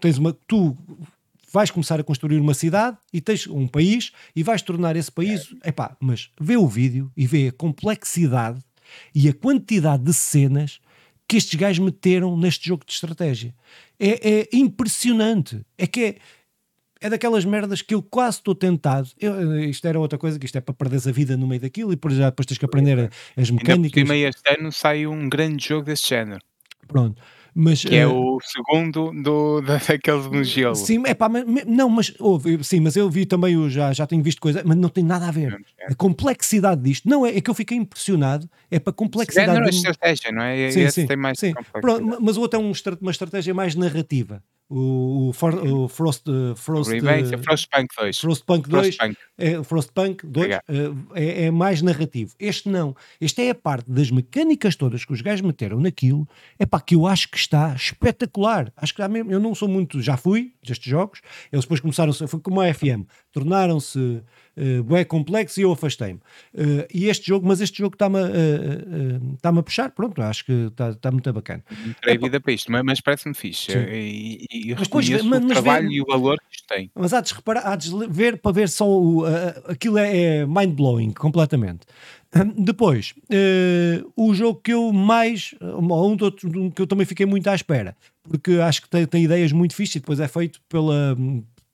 tens 0.04 0.18
uma. 0.18 0.36
Tu 0.46 0.76
vais 1.50 1.70
começar 1.70 1.98
a 1.98 2.04
construir 2.04 2.38
uma 2.38 2.52
cidade 2.52 2.98
e 3.12 3.20
tens 3.20 3.46
um 3.46 3.66
país 3.66 4.12
e 4.36 4.42
vais 4.42 4.60
tornar 4.60 4.96
esse 4.96 5.10
país. 5.10 5.54
Epá, 5.64 5.96
mas 5.98 6.30
vê 6.38 6.56
o 6.56 6.68
vídeo 6.68 7.10
e 7.16 7.26
vê 7.26 7.48
a 7.48 7.52
complexidade 7.52 8.60
e 9.14 9.28
a 9.28 9.32
quantidade 9.32 10.02
de 10.02 10.12
cenas 10.12 10.80
que 11.26 11.38
estes 11.38 11.54
gajos 11.58 11.82
meteram 11.82 12.36
neste 12.36 12.68
jogo 12.68 12.84
de 12.84 12.92
estratégia. 12.92 13.54
É, 13.98 14.40
é 14.40 14.48
impressionante. 14.52 15.64
É 15.78 15.86
que 15.86 16.00
é 16.04 16.16
é 17.00 17.10
daquelas 17.10 17.44
merdas 17.44 17.82
que 17.82 17.94
eu 17.94 18.02
quase 18.02 18.38
estou 18.38 18.54
tentado. 18.54 19.10
Eu- 19.20 19.62
isto 19.64 19.86
era 19.86 20.00
outra 20.00 20.18
coisa, 20.18 20.38
que 20.38 20.46
isto 20.46 20.56
é 20.56 20.60
para 20.60 20.72
perderes 20.72 21.06
a 21.06 21.12
vida 21.12 21.36
no 21.36 21.46
meio 21.46 21.60
daquilo 21.60 21.92
e 21.92 21.96
depois, 21.96 22.14
já, 22.14 22.30
depois 22.30 22.46
tens 22.46 22.56
que 22.56 22.64
aprender 22.64 23.10
as 23.36 23.50
mecânicas. 23.50 24.00
cima 24.02 24.16
este 24.16 24.48
ano 24.58 24.72
sai 24.72 25.06
um 25.06 25.28
grande 25.28 25.66
jogo 25.68 25.84
desse 25.84 26.08
género. 26.08 26.40
Pronto. 26.88 27.20
Mas, 27.54 27.84
Que 27.84 27.94
é 27.94 28.06
uh, 28.06 28.12
o 28.12 28.40
segundo 28.40 29.12
do, 29.22 29.60
daqueles 29.88 30.26
no 30.26 30.42
gelo. 30.42 30.74
Sim, 30.74 31.02
é 31.06 31.14
pá, 31.14 31.28
mas, 31.28 31.44
não, 31.66 31.88
mas 31.88 32.12
houve, 32.18 32.62
sim, 32.64 32.80
mas 32.80 32.96
eu 32.96 33.08
vi 33.08 33.24
também, 33.24 33.54
eu 33.54 33.70
já, 33.70 33.92
já 33.92 34.06
tenho 34.06 34.22
visto 34.22 34.40
coisa, 34.40 34.62
mas 34.64 34.76
não 34.76 34.88
tem 34.88 35.04
nada 35.04 35.28
a 35.28 35.30
ver. 35.30 35.56
É. 35.78 35.92
A 35.92 35.94
complexidade 35.94 36.82
disto, 36.82 37.08
não 37.08 37.24
é, 37.24 37.36
é 37.36 37.40
que 37.40 37.48
eu 37.48 37.54
fiquei 37.54 37.78
impressionado, 37.78 38.50
é 38.70 38.80
para 38.80 38.90
a 38.90 38.94
complexidade. 38.94 39.46
Género 39.46 39.66
é 39.66 39.70
do- 39.70 39.76
estratégia, 39.76 40.32
não 40.32 40.42
é? 40.42 40.70
Sim, 40.70 40.80
Esse 40.80 41.02
sim, 41.02 41.06
tem 41.06 41.16
mais 41.16 41.38
sim. 41.38 41.52
complexidade. 41.54 41.80
Pronto, 41.80 42.18
mas 42.22 42.36
o 42.36 42.40
outro 42.40 42.58
é 42.58 42.62
um 42.62 42.72
uma 43.00 43.10
estratégia 43.10 43.54
mais 43.54 43.74
narrativa. 43.76 44.42
O, 44.68 45.28
o, 45.28 45.32
For- 45.34 45.54
o 45.54 45.88
Frost, 45.88 46.26
uh, 46.26 46.56
Frost, 46.56 46.90
uh, 46.90 47.38
Frostpunk 47.42 47.94
2. 48.00 48.18
Frostpunk 48.18 48.68
2 48.68 48.96
Frostpunk. 48.96 49.18
é, 49.36 49.62
Frostpunk 49.62 50.26
2 50.26 50.44
Obrigado. 50.46 50.62
eh, 51.14 51.42
é, 51.42 51.44
é 51.44 51.50
mais 51.50 51.82
narrativo. 51.82 52.34
Este 52.40 52.68
não. 52.70 52.96
Este 53.20 53.42
é 53.42 53.50
a 53.50 53.54
parte 53.54 53.90
das 53.90 54.10
mecânicas 54.10 54.74
todas 54.74 55.04
que 55.04 55.12
os 55.12 55.20
gajos 55.20 55.42
meteram 55.42 55.78
naquilo. 55.78 56.26
É 56.58 56.64
pá, 56.64 56.80
que 56.80 56.94
eu 56.94 57.06
acho 57.06 57.28
que 57.30 57.36
está 57.36 57.74
espetacular. 57.74 58.72
Acho 58.76 58.94
que 58.94 59.00
está 59.02 59.08
mesmo. 59.08 59.30
Eu 59.30 59.38
não 59.38 59.54
sou 59.54 59.68
muito. 59.68 60.00
Já 60.00 60.16
fui 60.16 60.54
destes 60.66 60.90
jogos. 60.90 61.20
Eles 61.52 61.64
depois 61.64 61.80
começaram. 61.80 62.12
Foi 62.12 62.40
como 62.40 62.60
a 62.60 62.72
FM. 62.72 63.04
Tornaram-se 63.32 64.22
uh, 64.56 64.82
bué 64.84 65.04
complexos 65.04 65.58
e 65.58 65.62
eu 65.62 65.72
afastei-me. 65.72 66.20
Eh, 66.54 66.88
e 66.92 67.08
este 67.08 67.26
jogo, 67.26 67.46
mas 67.46 67.60
este 67.60 67.78
jogo 67.78 67.94
está-me 67.94 68.18
a, 68.18 68.22
eh, 68.22 68.28
eh, 68.30 69.34
está-me 69.34 69.58
a 69.58 69.62
puxar. 69.62 69.90
Pronto, 69.90 70.20
acho 70.22 70.44
que 70.44 70.52
está, 70.52 70.90
está 70.90 71.10
muito 71.10 71.32
bacana. 71.32 71.62
Não 71.86 71.92
terei 71.94 72.18
vida 72.18 72.40
para 72.40 72.52
isto, 72.52 72.70
mas, 72.70 73.00
parece-me 73.00 73.34
fixe. 73.34 73.72
Sim. 73.72 73.78
E, 73.78 74.46
e, 74.50 74.70
e 74.70 74.74
Mas 74.74 74.80
reconheço 74.82 75.24
mas- 75.24 75.42
o 75.42 75.46
mas 75.46 75.56
vê- 75.56 75.62
trabalho 75.62 75.90
e 75.92 76.00
o 76.00 76.06
valor 76.06 76.36
que 76.50 76.56
isto 76.56 76.66
tem. 76.68 76.90
Mas 76.94 77.12
há 77.12 77.20
de 77.20 77.32
reparar, 77.34 77.66
há 77.66 77.76
de 77.76 77.90
ver 78.08 78.38
para 78.38 78.52
ver 78.52 78.68
só 78.68 78.88
o, 78.88 79.24
aquilo 79.68 79.98
é, 79.98 80.16
é 80.40 80.46
mind-blowing 80.46 81.12
completamente. 81.12 81.80
Depois, 82.58 83.14
eh, 83.30 84.02
o 84.16 84.34
jogo 84.34 84.60
que 84.60 84.72
eu 84.72 84.92
mais, 84.92 85.54
um, 85.60 85.92
um 86.64 86.70
que 86.70 86.82
eu 86.82 86.86
também 86.86 87.06
fiquei 87.06 87.26
muito 87.26 87.48
à 87.48 87.54
espera, 87.54 87.96
porque 88.24 88.52
acho 88.54 88.82
que 88.82 88.88
tem, 88.88 89.06
tem 89.06 89.24
ideias 89.24 89.52
muito 89.52 89.74
fixas 89.74 89.96
e 89.96 90.00
depois 90.00 90.18
é 90.18 90.26
feito 90.26 90.60
pela, 90.68 91.16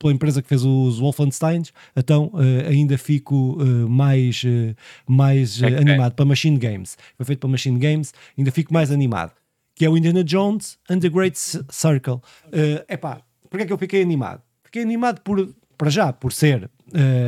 pela 0.00 0.14
empresa 0.14 0.40
que 0.40 0.48
fez 0.48 0.64
os 0.64 0.98
Wolfensteins, 0.98 1.72
então 1.94 2.32
eh, 2.34 2.68
ainda 2.70 2.96
fico 2.96 3.58
eh, 3.60 3.64
mais, 3.86 4.42
eh, 4.46 4.74
mais 5.06 5.62
eh, 5.62 5.66
Ok. 5.66 5.76
animado 5.78 6.14
para 6.14 6.24
Machine 6.24 6.58
Games. 6.58 6.96
Foi 7.18 7.26
feito 7.26 7.38
para 7.40 7.50
Machine 7.50 7.78
Games, 7.78 8.14
ainda 8.36 8.50
fico 8.50 8.72
mais 8.72 8.90
animado. 8.90 9.32
Que 9.74 9.84
é 9.84 9.90
o 9.90 9.96
Indiana 9.98 10.24
Jones 10.24 10.78
and 10.88 11.00
the 11.00 11.08
Great 11.10 11.38
Circle. 11.38 12.20
É 12.50 12.94
epá, 12.94 13.20
porque 13.50 13.64
é 13.64 13.66
que 13.66 13.72
eu 13.72 13.78
fiquei 13.78 14.00
animado? 14.02 14.40
Fiquei 14.64 14.82
animado 14.82 15.20
por, 15.20 15.54
para 15.76 15.90
já, 15.90 16.12
por 16.14 16.32
ser 16.32 16.70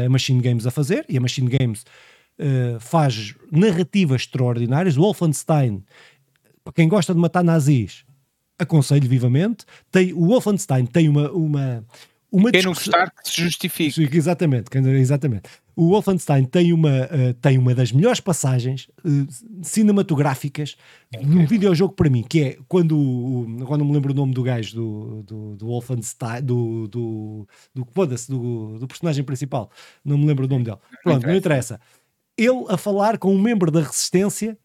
a 0.07 0.09
Machine 0.09 0.41
Games 0.41 0.66
a 0.66 0.70
fazer, 0.70 1.05
e 1.09 1.16
a 1.16 1.20
Machine 1.20 1.49
Games 1.49 1.85
faz 2.81 3.35
narrativas 3.51 4.23
extraordinárias. 4.23 4.97
O 4.97 5.03
Wolfenstein, 5.03 5.85
para 6.64 6.73
quem 6.73 6.89
gosta 6.89 7.14
de 7.14 7.20
matar 7.20 7.43
nazis, 7.45 8.05
aconselho 8.59 9.09
vivamente. 9.09 9.64
Tem, 9.91 10.12
o 10.12 10.27
Wolfenstein 10.27 10.87
tem 10.87 11.09
uma. 11.09 11.31
uma 11.31 11.85
uma 12.33 12.51
Quem 12.51 12.62
não 12.62 12.72
gostar, 12.72 13.11
que 13.11 13.28
se 13.30 13.43
justifique. 13.43 14.09
Exatamente, 14.16 14.66
exatamente. 14.99 15.43
O 15.76 15.89
Wolfenstein 15.91 16.45
tem 16.45 16.72
uma, 16.72 16.91
eh, 16.91 17.35
tem 17.41 17.59
uma 17.59 17.74
das 17.74 17.93
melhores 17.93 18.20
passagens 18.20 18.89
eh, 19.05 19.26
cinematográficas 19.62 20.76
num 21.22 21.47
videojogo 21.47 21.95
para 21.95 22.09
mim, 22.09 22.22
que 22.22 22.41
é 22.43 22.59
quando, 22.68 22.97
o- 22.99 23.47
agora 23.61 23.78
não 23.78 23.87
me 23.87 23.93
lembro 23.93 24.12
o 24.12 24.16
nome 24.16 24.33
do 24.33 24.43
gajo 24.43 24.74
do, 24.74 25.22
do, 25.22 25.57
do 25.57 25.66
Wolfenstein, 25.66 26.43
do, 26.43 26.89
do, 26.89 27.47
do, 27.74 27.85
do, 28.28 28.78
do 28.78 28.87
personagem 28.87 29.24
principal, 29.24 29.70
não 30.05 30.16
me 30.18 30.26
lembro 30.26 30.45
o 30.47 30.49
nome 30.49 30.64
dele. 30.64 30.78
Pronto, 31.03 31.26
não 31.26 31.35
interessa. 31.37 31.80
Ele 32.37 32.64
a 32.68 32.76
falar 32.78 33.18
com 33.18 33.35
um 33.35 33.41
membro 33.41 33.70
da 33.70 33.80
resistência 33.80 34.57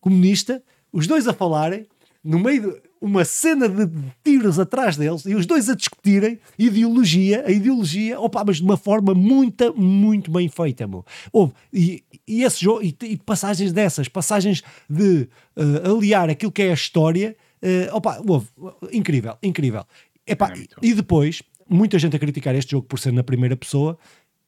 comunista, 0.00 0.62
os 0.92 1.06
dois 1.06 1.28
a 1.28 1.32
falarem, 1.32 1.86
no 2.24 2.38
meio 2.38 2.62
de 2.72 2.82
uma 3.02 3.24
cena 3.24 3.68
de 3.68 3.90
tiros 4.22 4.58
atrás 4.60 4.96
deles, 4.96 5.26
e 5.26 5.34
os 5.34 5.44
dois 5.44 5.68
a 5.68 5.74
discutirem 5.74 6.38
ideologia, 6.58 7.44
a 7.46 7.50
ideologia, 7.50 8.18
opa, 8.20 8.44
mas 8.46 8.56
de 8.58 8.62
uma 8.62 8.76
forma 8.76 9.12
muito, 9.12 9.74
muito 9.78 10.30
bem 10.30 10.48
feita, 10.48 10.86
meu. 10.86 11.04
Houve, 11.32 11.52
e, 11.72 12.04
e 12.28 12.44
esse 12.44 12.62
jogo, 12.62 12.80
e, 12.82 12.96
e 13.02 13.16
passagens 13.16 13.72
dessas, 13.72 14.08
passagens 14.08 14.62
de 14.88 15.28
eh, 15.56 15.88
aliar 15.90 16.30
aquilo 16.30 16.52
que 16.52 16.62
é 16.62 16.70
a 16.70 16.74
história, 16.74 17.36
eh, 17.60 17.90
opa, 17.92 18.22
houve, 18.26 18.46
incrível, 18.92 19.36
incrível. 19.42 19.84
Epá, 20.24 20.52
É 20.52 20.54
bom. 20.54 20.64
e 20.80 20.94
depois, 20.94 21.42
muita 21.68 21.98
gente 21.98 22.14
a 22.14 22.18
criticar 22.20 22.54
este 22.54 22.70
jogo 22.70 22.86
por 22.86 23.00
ser 23.00 23.12
na 23.12 23.24
primeira 23.24 23.56
pessoa, 23.56 23.98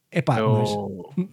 epá, 0.09 0.39
É 0.39 0.41
mas, 0.41 0.69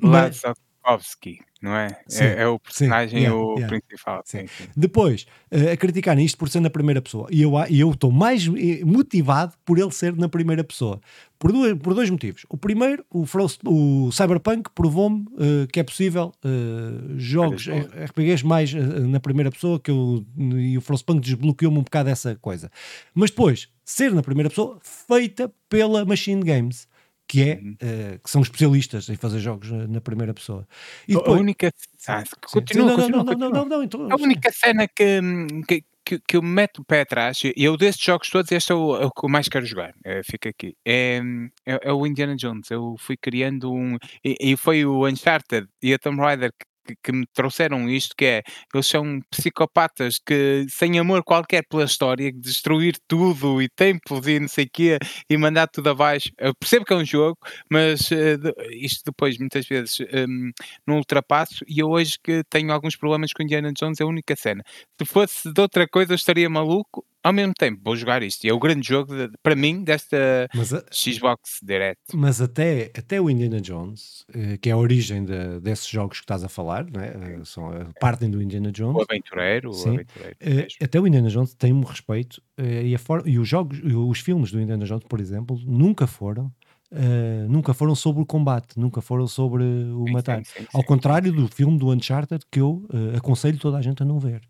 mas- 0.01 0.43
Lazarkovsky, 0.85 1.41
não 1.61 1.74
é? 1.74 1.89
Sim, 2.09 2.24
É, 2.24 2.43
é 2.43 2.49
o 2.49 2.55
sim, 2.55 2.61
personagem 2.64 3.20
yeah, 3.20 3.37
o 3.39 3.55
yeah. 3.55 3.68
principal. 3.68 4.22
Sim. 4.24 4.41
Sim, 4.41 4.47
sim. 4.47 4.68
Depois, 4.76 5.26
eh, 5.51 5.72
a 5.72 5.76
criticar 5.76 6.18
isto 6.18 6.37
por 6.37 6.49
ser 6.49 6.61
na 6.61 6.70
primeira 6.70 7.01
pessoa. 7.01 7.28
E 7.30 7.43
eu 7.43 7.91
estou 7.91 8.11
mais 8.11 8.47
eh, 8.47 8.85
motivado 8.85 9.55
por 9.64 9.78
ele 9.78 9.91
ser 9.93 10.16
na 10.16 10.28
primeira 10.28 10.64
pessoa. 10.64 11.01
Por, 11.39 11.53
duas, 11.53 11.76
por 11.78 11.95
dois 11.95 12.09
motivos. 12.11 12.45
O 12.49 12.57
primeiro, 12.57 13.05
o, 13.11 13.26
Frost, 13.26 13.61
o 13.66 14.11
Cyberpunk 14.12 14.70
provou-me 14.74 15.24
eh, 15.39 15.66
que 15.72 15.80
é 15.80 15.83
possível 15.83 16.33
eh, 16.45 17.14
jogos 17.16 17.66
eh, 17.68 18.05
RPGs 18.05 18.45
mais 18.45 18.72
na 18.72 19.20
primeira 19.20 19.51
pessoa, 19.51 19.78
que 19.80 19.91
eu, 19.91 20.24
e 20.37 20.76
o 20.76 20.80
Frostpunk 20.80 21.20
desbloqueou-me 21.20 21.78
um 21.78 21.83
bocado 21.83 22.09
essa 22.09 22.37
coisa. 22.37 22.70
Mas 23.14 23.30
depois, 23.30 23.68
ser 23.85 24.12
na 24.12 24.22
primeira 24.22 24.49
pessoa, 24.49 24.78
feita 24.83 25.53
pela 25.68 26.05
Machine 26.05 26.43
Games. 26.43 26.87
Que, 27.33 27.43
é, 27.51 27.55
Uhum. 27.55 27.76
eh, 27.80 28.18
que 28.22 28.28
são 28.30 28.43
especialistas 28.43 29.09
em 29.09 29.16
fazer 29.16 29.39
jogos 29.41 29.70
na 29.70 30.01
primeira 30.03 30.35
pessoa. 30.35 30.68
E 31.09 31.14
A 31.14 31.18
depois, 31.18 31.41
única. 31.41 31.72
Ah, 32.07 32.22
continua, 32.53 32.91
sim, 32.91 32.91
não, 32.91 32.97
continua, 32.97 33.07
não, 33.09 33.24
não, 33.24 33.24
continua. 33.24 33.49
não, 33.51 33.64
não, 33.64 33.76
não, 33.78 33.83
então- 33.85 34.09
A 34.11 34.16
única 34.16 34.53
cena 34.53 34.87
que, 34.87 35.20
que, 35.66 35.85
que, 36.05 36.20
que 36.28 36.37
eu 36.37 36.43
me 36.43 36.49
meto 36.51 36.83
o 36.83 36.85
pé 36.85 37.01
atrás, 37.03 37.41
e 37.45 37.53
eu 37.57 37.74
destes 37.78 38.05
jogos 38.05 38.28
todos, 38.28 38.53
este 38.53 38.72
é 38.72 38.74
o, 38.74 38.97
é 38.97 39.07
o 39.07 39.11
que 39.11 39.24
eu 39.24 39.30
mais 39.30 39.49
quero 39.49 39.64
jogar, 39.64 39.95
eh, 40.05 40.20
fica 40.24 40.51
aqui, 40.51 40.76
é, 40.85 41.20
é, 41.64 41.78
é 41.89 41.93
o 41.93 42.07
Indiana 42.07 42.37
Jones. 42.37 42.70
Eu 42.70 42.97
fui 42.99 43.16
criando 43.16 43.72
um. 43.72 43.97
E, 44.22 44.37
e 44.53 44.57
foi 44.57 44.85
o 44.85 45.07
Uncharted 45.09 45.66
e 45.83 45.95
a 45.95 45.99
Tomb 45.99 46.20
Raider 46.20 46.51
que, 46.53 46.66
que- 47.03 47.12
me 47.12 47.26
trouxeram 47.35 47.89
isto, 47.89 48.14
que 48.16 48.24
é, 48.24 48.43
eles 48.74 48.87
são 48.87 49.20
psicopatas 49.30 50.18
que, 50.18 50.66
sem 50.68 50.99
amor 50.99 51.22
qualquer 51.24 51.62
pela 51.68 51.85
história, 51.85 52.30
destruir 52.33 52.97
tudo 53.09 53.61
e 53.62 53.68
templos 53.68 54.26
e 54.26 54.41
não 54.41 54.49
sei 54.49 54.64
o 54.64 54.70
quê, 54.72 54.99
e 55.28 55.37
mandar 55.37 55.66
tudo 55.68 55.91
abaixo. 55.91 56.30
Eu 56.39 56.55
percebo 56.55 56.85
que 56.85 56.93
é 56.93 56.97
um 56.97 57.05
jogo, 57.05 57.39
mas 57.70 58.01
de- 58.09 58.55
isto 58.85 59.03
depois, 59.07 59.39
muitas 59.39 59.66
vezes, 59.66 59.99
hum, 60.28 60.51
não 60.87 60.97
ultrapasso, 60.97 61.64
e 61.68 61.78
eu 61.80 61.89
hoje 61.91 62.16
que 62.22 62.43
tenho 62.51 62.72
alguns 62.72 62.97
problemas 62.97 63.33
com 63.33 63.43
Indiana 63.43 63.72
Jones, 63.72 64.01
é 64.01 64.05
a 64.05 64.07
única 64.07 64.35
cena. 64.37 64.62
Se 65.01 65.07
fosse 65.07 65.53
de 65.53 65.61
outra 65.61 65.87
coisa, 65.89 66.12
eu 66.12 66.16
estaria 66.16 66.49
maluco. 66.51 67.05
Ao 67.25 67.33
mesmo 67.33 67.53
tempo, 67.57 67.81
vou 67.85 67.95
jogar 67.95 68.23
isto. 68.23 68.45
E 68.45 68.49
é 68.51 68.53
o 68.53 68.59
grande 68.59 68.87
jogo, 68.87 69.14
de- 69.14 69.31
para 69.43 69.55
mim, 69.55 69.85
desta 69.85 70.49
a- 70.53 70.83
Xbox 70.93 71.59
Direct. 71.62 72.03
Mas 72.14 72.41
até, 72.41 72.91
até 72.99 73.20
o 73.20 73.31
Indiana 73.31 73.61
Jones, 73.61 74.25
eh, 74.35 74.57
que 74.57 74.68
é 74.68 74.73
a 74.73 74.77
origem 74.77 75.25
de- 75.25 75.61
desses 75.61 75.87
jogos 75.87 76.18
que 76.18 76.25
estás 76.25 76.43
a 76.43 76.49
falar, 76.49 76.85
é? 76.97 77.39
Eh, 77.41 77.45
são, 77.45 77.73
eh, 77.73 77.87
partem 78.01 78.29
do 78.29 78.43
Indiana 78.43 78.70
O 78.70 78.73
Jones. 78.73 79.07
aventureiro, 79.09 79.70
o 79.70 79.89
aventureiro. 79.89 80.37
Eh, 80.41 80.51
mesmo. 80.55 80.68
até 80.83 81.01
o 81.01 81.07
Indiana 81.07 81.29
Jones 81.29 81.55
tem 81.55 81.73
um 81.73 81.83
respeito 81.83 82.43
e, 82.59 82.93
a 82.95 82.99
for- 82.99 83.23
e 83.27 83.39
os 83.39 83.49
jogos, 83.49 83.81
os 83.85 84.18
filmes 84.18 84.51
do 84.51 84.61
Indiana 84.61 84.85
Jones, 84.85 85.05
por 85.09 85.20
exemplo, 85.20 85.59
nunca 85.64 86.07
foram 86.09 86.53
eh, 86.95 87.47
nunca 87.49 87.73
foram 87.73 87.95
sobre 87.95 88.20
o 88.23 88.27
combate, 88.27 88.79
nunca 88.79 89.01
foram 89.01 89.27
sobre 89.27 89.62
o 89.64 90.05
Sim, 90.07 90.12
matar. 90.12 90.45
sim, 90.45 90.61
sim, 90.61 90.66
Ao 90.75 90.85
contrário 90.85 91.33
do 91.33 91.49
filme 91.49 91.79
do 91.79 91.89
Uncharted 91.91 92.45
que 92.51 92.61
eu 92.61 92.87
eh, 92.93 93.16
aconselho 93.16 93.57
toda 93.59 93.79
a 93.79 93.81
gente 93.81 94.03
a 94.03 94.05
não 94.05 94.18
ver. 94.18 94.43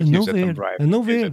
A 0.00 0.04
não 0.04 0.24
ver, 0.24 0.56
a 0.80 0.86
não 0.86 1.02
ver. 1.04 1.30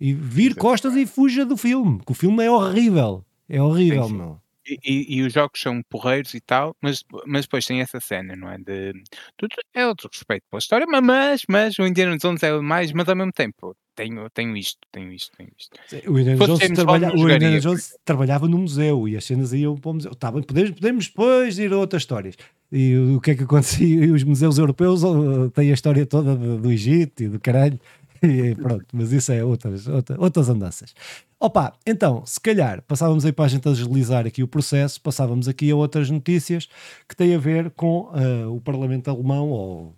E 0.00 0.12
vir 0.12 0.54
costas 0.54 0.94
e 0.96 1.06
fuja 1.06 1.44
do 1.44 1.56
filme, 1.56 2.00
que 2.04 2.12
o 2.12 2.14
filme 2.14 2.44
é 2.44 2.50
horrível. 2.50 3.24
É 3.48 3.60
horrível, 3.60 4.04
Sim, 4.04 4.14
meu. 4.16 4.40
E, 4.66 4.78
e- 4.84 5.16
e 5.16 5.22
os 5.22 5.32
jogos 5.32 5.60
são 5.60 5.80
porreiros 5.88 6.34
e 6.34 6.40
tal, 6.40 6.76
mas, 6.82 7.02
mas 7.26 7.46
depois 7.46 7.64
tem 7.64 7.80
essa 7.80 7.98
cena, 8.00 8.36
não 8.36 8.50
é? 8.50 8.58
De, 8.58 8.92
tudo 9.36 9.54
é 9.74 9.86
outro 9.86 10.10
respeito 10.12 10.44
pela 10.50 10.58
história, 10.58 10.86
ma- 10.86 11.00
mas, 11.00 11.42
mas 11.48 11.78
o 11.78 11.86
Indiana 11.86 12.18
Jones 12.18 12.42
é 12.42 12.52
mais, 12.60 12.92
mas 12.92 13.08
ao 13.08 13.16
mesmo 13.16 13.32
tempo 13.32 13.74
tenho, 13.96 14.28
tenho 14.30 14.54
isto, 14.58 14.78
tenho 14.92 15.10
isto, 15.10 15.30
tenho 15.38 15.50
isto. 15.58 16.10
O 16.10 16.18
Indiana, 16.18 16.46
Jones, 16.46 16.68
trabalha- 16.74 17.14
o 17.14 17.30
Indiana 17.30 17.60
Jones 17.60 17.94
trabalhava 18.04 18.46
no 18.46 18.58
museu 18.58 19.08
e 19.08 19.16
as 19.16 19.24
cenas 19.24 19.54
iam 19.54 19.74
para 19.74 19.90
o 19.90 19.94
museu. 19.94 20.14
Tá 20.14 20.30
bem, 20.30 20.42
podemos, 20.42 20.70
podemos 20.72 21.06
depois 21.08 21.58
ir 21.58 21.72
a 21.72 21.78
outras 21.78 22.02
histórias. 22.02 22.36
E 22.70 22.94
o, 22.94 23.16
o 23.16 23.20
que 23.22 23.30
é 23.30 23.34
que 23.34 23.44
acontecia? 23.44 24.04
E 24.04 24.10
os 24.10 24.22
museus 24.22 24.58
europeus 24.58 25.02
oh, 25.02 25.48
têm 25.48 25.70
a 25.70 25.74
história 25.74 26.04
toda 26.04 26.36
do, 26.36 26.58
do 26.58 26.70
Egito 26.70 27.22
e 27.22 27.28
do 27.28 27.40
caralho. 27.40 27.80
E 28.22 28.54
pronto, 28.54 28.86
mas 28.92 29.12
isso 29.12 29.32
é 29.32 29.44
outras, 29.44 29.86
outra- 29.86 30.20
outras 30.20 30.48
andanças. 30.48 30.94
Opa, 31.40 31.72
então, 31.86 32.24
se 32.26 32.40
calhar 32.40 32.82
passávamos 32.82 33.24
aí 33.24 33.32
para 33.32 33.44
a 33.44 33.48
gente 33.48 33.68
agilizar 33.68 34.26
aqui 34.26 34.42
o 34.42 34.48
processo, 34.48 35.00
passávamos 35.00 35.46
aqui 35.48 35.70
a 35.70 35.76
outras 35.76 36.10
notícias 36.10 36.68
que 37.08 37.14
têm 37.14 37.34
a 37.34 37.38
ver 37.38 37.70
com 37.70 38.10
ah, 38.12 38.48
o 38.50 38.60
Parlamento 38.60 39.08
Alemão 39.10 39.50
ou 39.50 39.94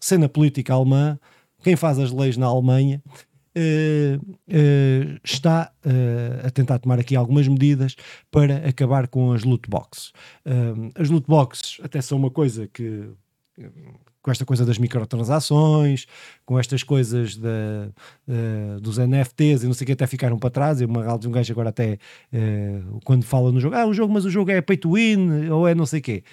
cena 0.00 0.28
política 0.28 0.74
alemã, 0.74 1.18
quem 1.62 1.76
faz 1.76 1.98
as 1.98 2.12
leis 2.12 2.36
na 2.36 2.46
Alemanha 2.46 3.02
eh, 3.54 4.18
eh, 4.48 5.18
está 5.24 5.72
eh, 5.84 6.42
a 6.44 6.50
tentar 6.50 6.78
tomar 6.78 6.98
aqui 6.98 7.14
algumas 7.16 7.46
medidas 7.48 7.94
para 8.30 8.68
acabar 8.68 9.08
com 9.08 9.32
as 9.32 9.44
loot 9.44 9.68
boxes. 9.70 10.12
As 10.94 11.08
loot 11.08 11.26
boxes 11.26 11.78
até 11.82 12.00
são 12.02 12.18
uma 12.18 12.30
coisa 12.30 12.66
que 12.68 13.08
com 14.24 14.30
esta 14.30 14.46
coisa 14.46 14.64
das 14.64 14.78
microtransações, 14.78 16.06
com 16.46 16.58
estas 16.58 16.82
coisas 16.82 17.36
da, 17.36 17.90
uh, 18.26 18.80
dos 18.80 18.96
NFTs 18.96 19.62
e 19.62 19.66
não 19.66 19.74
sei 19.74 19.84
o 19.84 19.86
que, 19.86 19.92
até 19.92 20.06
ficaram 20.06 20.38
para 20.38 20.48
trás. 20.48 20.80
E 20.80 20.86
uma 20.86 21.18
de 21.18 21.28
um 21.28 21.30
gajo 21.30 21.52
agora 21.52 21.68
até, 21.68 21.98
uh, 22.32 23.00
quando 23.04 23.22
fala 23.24 23.52
no 23.52 23.60
jogo, 23.60 23.76
ah, 23.76 23.84
o 23.84 23.92
jogo, 23.92 24.14
mas 24.14 24.24
o 24.24 24.30
jogo 24.30 24.50
é 24.50 24.62
pay 24.62 24.78
to 24.78 24.94
win, 24.94 25.50
ou 25.50 25.68
é 25.68 25.74
não 25.74 25.84
sei 25.84 26.00
o 26.00 26.02
quê. 26.02 26.24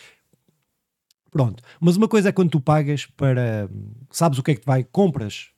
Pronto. 1.29 1.61
Mas 1.81 1.97
uma 1.97 2.07
coisa 2.07 2.29
é 2.29 2.31
quando 2.31 2.51
tu 2.51 2.61
pagas 2.61 3.05
para. 3.05 3.69
Sabes 4.09 4.39
o 4.39 4.43
que 4.43 4.51
é 4.51 4.55
que 4.55 4.61
te 4.61 4.65
vai? 4.65 4.85
Compras 4.85 5.49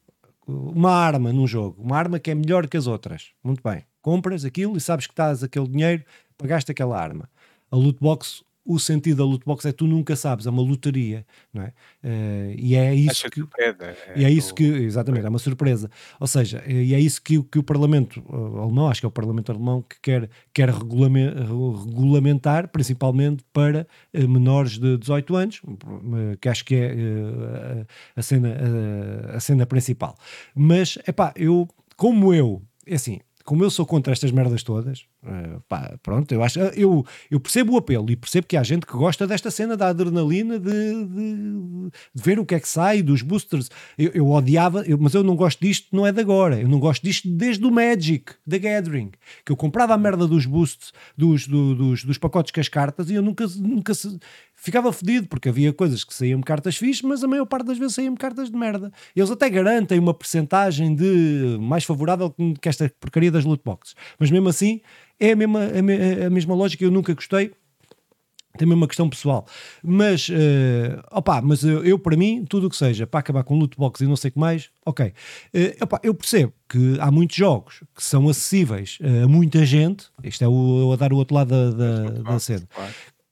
uma 0.47 0.91
arma 0.91 1.31
num 1.31 1.45
jogo, 1.45 1.79
uma 1.84 1.95
arma 1.95 2.17
que 2.17 2.31
é 2.31 2.36
melhor 2.36 2.67
que 2.67 2.77
as 2.77 2.88
outras. 2.88 3.29
Muito 3.43 3.61
bem. 3.63 3.84
Compras 4.01 4.43
aquilo 4.43 4.75
e 4.75 4.81
sabes 4.81 5.05
que 5.05 5.13
estás 5.13 5.43
aquele 5.43 5.67
dinheiro, 5.67 6.03
pagaste 6.36 6.71
aquela 6.71 6.99
arma. 6.99 7.29
A 7.69 7.75
loot 7.75 7.99
box 8.01 8.43
o 8.66 8.80
sentido 8.80 9.18
da 9.18 9.26
loot 9.26 9.45
box 9.45 9.66
é 9.66 9.72
tu 9.72 9.86
nunca 9.86 10.16
sabes, 10.16 10.45
é 10.45 10.49
uma 10.49 10.61
lotaria, 10.61 11.26
não 11.53 11.64
é? 11.64 11.74
Uh, 12.03 12.55
e 12.57 12.76
é 12.76 12.95
isso 12.95 13.30
que 13.30 13.41
surpresa, 13.41 13.86
é 13.86 14.14
e 14.16 14.26
é 14.26 14.30
isso 14.30 14.53
que 14.53 14.64
exatamente 14.64 15.26
é 15.26 15.30
uma 15.30 15.39
surpresa. 15.39 15.89
Ou 16.20 16.28
seja, 16.28 16.64
e 16.68 16.93
é 16.93 16.99
isso 16.99 17.22
que, 17.22 17.41
que 17.43 17.59
o 17.59 17.64
Parlamento 17.64 18.24
uh, 18.30 18.59
alemão, 18.59 18.89
acho 18.89 19.01
que 19.01 19.05
é 19.05 19.09
o 19.09 19.11
Parlamento 19.11 19.51
alemão 19.51 19.82
que 19.82 19.99
quer 20.01 20.30
quer 20.53 20.70
regulamentar, 20.70 22.69
principalmente 22.69 23.44
para 23.52 23.85
menores 24.14 24.77
de 24.77 24.98
18 24.98 25.35
anos, 25.35 25.61
que 26.40 26.48
acho 26.48 26.64
que 26.64 26.76
é 26.76 27.85
a 28.15 28.22
cena 28.22 28.56
a 29.34 29.40
cena 29.40 29.65
principal. 29.65 30.15
Mas 30.56 30.98
é 31.06 31.11
pá, 31.11 31.34
eu 31.35 31.68
como 31.95 32.34
eu, 32.34 32.61
é 32.85 32.95
assim, 32.95 33.19
como 33.44 33.64
eu 33.64 33.70
sou 33.70 33.86
contra 33.86 34.14
estas 34.14 34.32
merdas 34.32 34.64
todas, 34.64 35.06
uh, 35.24 35.61
pá, 35.68 35.98
pronto, 36.02 36.32
eu 36.34 36.41
acho, 36.41 36.60
eu, 36.60 37.06
eu 37.30 37.40
percebo 37.40 37.74
o 37.74 37.78
apelo 37.78 38.10
e 38.10 38.15
percebo 38.15 38.48
que 38.48 38.56
há 38.56 38.64
gente 38.64 38.86
que 38.86 38.94
gosta 38.94 39.28
desta 39.28 39.52
cena 39.52 39.76
da 39.76 39.90
adrenalina 39.90 40.57
de, 40.57 40.70
de, 40.70 41.91
de 42.15 42.24
ver 42.24 42.40
o 42.40 42.45
que 42.45 42.56
é 42.56 42.60
que 42.60 42.68
sai 42.68 43.02
dos 43.02 43.22
boosters. 43.22 43.70
Eu, 43.98 44.11
eu 44.14 44.30
odiava, 44.30 44.84
eu, 44.88 44.98
mas 44.98 45.14
eu 45.14 45.24
não 45.24 45.36
gosto 45.36 45.60
disto, 45.60 45.88
não 45.91 46.07
é 46.07 46.11
de 46.11 46.22
agora. 46.22 46.60
Eu 46.60 46.68
não 46.68 46.80
gosto 46.80 47.03
disto 47.03 47.30
desde 47.30 47.65
o 47.65 47.72
Magic, 47.72 48.34
da 48.45 48.57
Gathering, 48.57 49.11
que 49.45 49.52
eu 49.52 49.56
comprava 49.56 49.94
a 49.94 49.98
merda 49.98 50.28
dos 50.28 50.45
boosts, 50.45 50.94
dos, 51.18 51.48
do, 51.48 51.76
dos, 51.76 52.03
dos 52.03 52.18
pacotes 52.18 52.52
com 52.52 52.60
as 52.60 52.70
cartas 52.70 53.10
e 53.10 53.15
eu 53.15 53.22
nunca, 53.22 53.45
nunca 53.57 53.94
se, 53.94 54.18
ficava 54.64 54.94
fedido, 54.94 55.27
porque 55.27 55.49
havia 55.49 55.73
coisas 55.73 56.06
que 56.06 56.14
saíam 56.14 56.40
cartas 56.40 56.77
fixas, 56.77 57.02
mas 57.02 57.22
a 57.22 57.27
maior 57.27 57.45
parte 57.45 57.65
das 57.65 57.77
vezes 57.77 57.95
saíam 57.95 58.15
cartas 58.15 58.49
de 58.49 58.57
merda. 58.57 58.94
Eles 59.14 59.30
até 59.30 59.49
garantem 59.49 59.99
uma 59.99 60.14
percentagem 60.14 60.95
de 60.95 61.57
mais 61.60 61.84
favorável 61.84 62.34
que 62.61 62.69
esta 62.69 62.90
porcaria 62.98 63.30
das 63.30 63.44
loot 63.44 63.61
boxes. 63.61 63.94
Mas 64.18 64.31
mesmo 64.31 64.48
assim, 64.48 64.80
é 65.19 65.34
a 65.34 65.35
mesma, 65.35 65.60
a, 66.26 66.30
mesma 66.30 66.56
lógica, 66.56 66.81
eu 66.81 66.91
nunca 66.91 67.14
gostei. 67.14 67.52
Também 68.57 68.77
uma 68.77 68.88
questão 68.88 69.10
pessoal, 69.10 69.48
mas 69.84 70.30
uh, 70.30 71.02
opa, 71.11 71.41
mas 71.41 71.64
eu, 71.64 71.84
eu, 71.84 71.98
para 71.98 72.15
mim, 72.15 72.45
tudo 72.48 72.68
o 72.68 72.69
que 72.69 72.76
seja 72.76 73.07
para 73.07 73.19
acabar 73.19 73.44
com 73.44 73.57
loot 73.57 73.76
box 73.76 74.02
e 74.02 74.06
não 74.06 74.15
sei 74.15 74.30
o 74.30 74.34
que 74.34 74.40
mais, 74.40 74.69
ok. 74.85 75.07
Uh, 75.07 75.84
opa, 75.84 75.99
eu 76.03 76.14
percebo 76.14 76.53
que 76.69 76.98
há 76.99 77.10
muitos 77.10 77.35
jogos 77.35 77.84
que 77.95 78.03
são 78.03 78.30
acessíveis 78.30 78.99
a 79.23 79.27
muita 79.27 79.65
gente, 79.65 80.06
isto 80.23 80.44
é 80.44 80.48
o, 80.48 80.91
a 80.94 80.95
dar 80.95 81.11
o 81.11 81.15
outro 81.15 81.34
lado 81.34 81.49
da, 81.49 81.72
da, 81.72 82.10
da 82.22 82.40
cena, 82.40 82.68